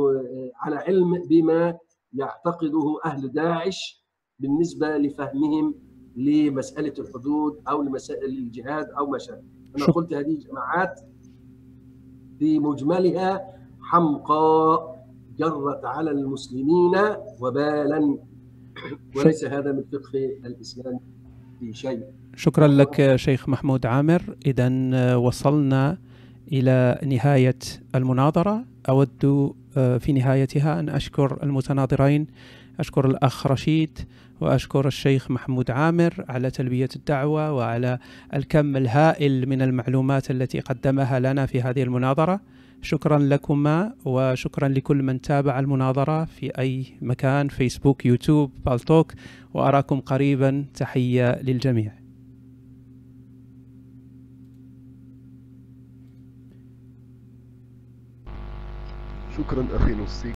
على 0.56 0.76
علم 0.76 1.22
بما 1.28 1.78
يعتقده 2.12 2.96
أهل 3.04 3.32
داعش 3.32 4.03
بالنسبة 4.38 4.96
لفهمهم 4.96 5.74
لمسألة 6.16 6.92
الحدود 6.98 7.58
أو 7.68 7.82
لمسائل 7.82 8.38
الجهاد 8.38 8.86
أو 8.98 9.10
ما 9.10 9.18
شابه. 9.18 9.42
أنا 9.76 9.86
قلت 9.86 10.12
هذه 10.12 10.38
جماعات 10.50 11.00
في 12.38 12.58
مجملها 12.58 13.40
حمقاء 13.80 15.06
جرت 15.38 15.84
على 15.84 16.10
المسلمين 16.10 16.92
وبالا. 17.40 18.18
وليس 19.16 19.44
هذا 19.44 19.72
من 19.72 19.82
فقه 19.92 20.18
الإسلام 20.44 21.00
في 21.60 21.72
شيء. 21.72 22.02
شكرا 22.36 22.66
لك 22.66 23.16
شيخ 23.16 23.48
محمود 23.48 23.86
عامر. 23.86 24.36
اذا 24.46 25.16
وصلنا 25.16 25.98
إلى 26.52 26.98
نهاية 27.06 27.58
المناظرة. 27.94 28.64
أود 28.88 29.52
في 29.74 30.12
نهايتها 30.12 30.80
أن 30.80 30.88
أشكر 30.88 31.38
المتناظرين 31.42 32.26
أشكر 32.80 33.06
الأخ 33.06 33.46
رشيد 33.46 33.98
وأشكر 34.40 34.86
الشيخ 34.86 35.30
محمود 35.30 35.70
عامر 35.70 36.24
على 36.28 36.50
تلبية 36.50 36.88
الدعوة 36.96 37.52
وعلى 37.52 37.98
الكم 38.34 38.76
الهائل 38.76 39.48
من 39.48 39.62
المعلومات 39.62 40.30
التي 40.30 40.60
قدمها 40.60 41.20
لنا 41.20 41.46
في 41.46 41.62
هذه 41.62 41.82
المناظرة. 41.82 42.40
شكرا 42.82 43.18
لكما 43.18 43.94
وشكرا 44.04 44.68
لكل 44.68 45.02
من 45.02 45.20
تابع 45.20 45.58
المناظرة 45.58 46.24
في 46.24 46.58
أي 46.58 46.86
مكان 47.02 47.48
فيسبوك 47.48 48.06
يوتيوب 48.06 48.52
بالتوك 48.66 49.12
وأراكم 49.54 50.00
قريبا. 50.00 50.64
تحية 50.74 51.42
للجميع. 51.42 51.92
شكرا 59.36 59.66
أخي 59.72 59.94
نصي. 59.94 60.32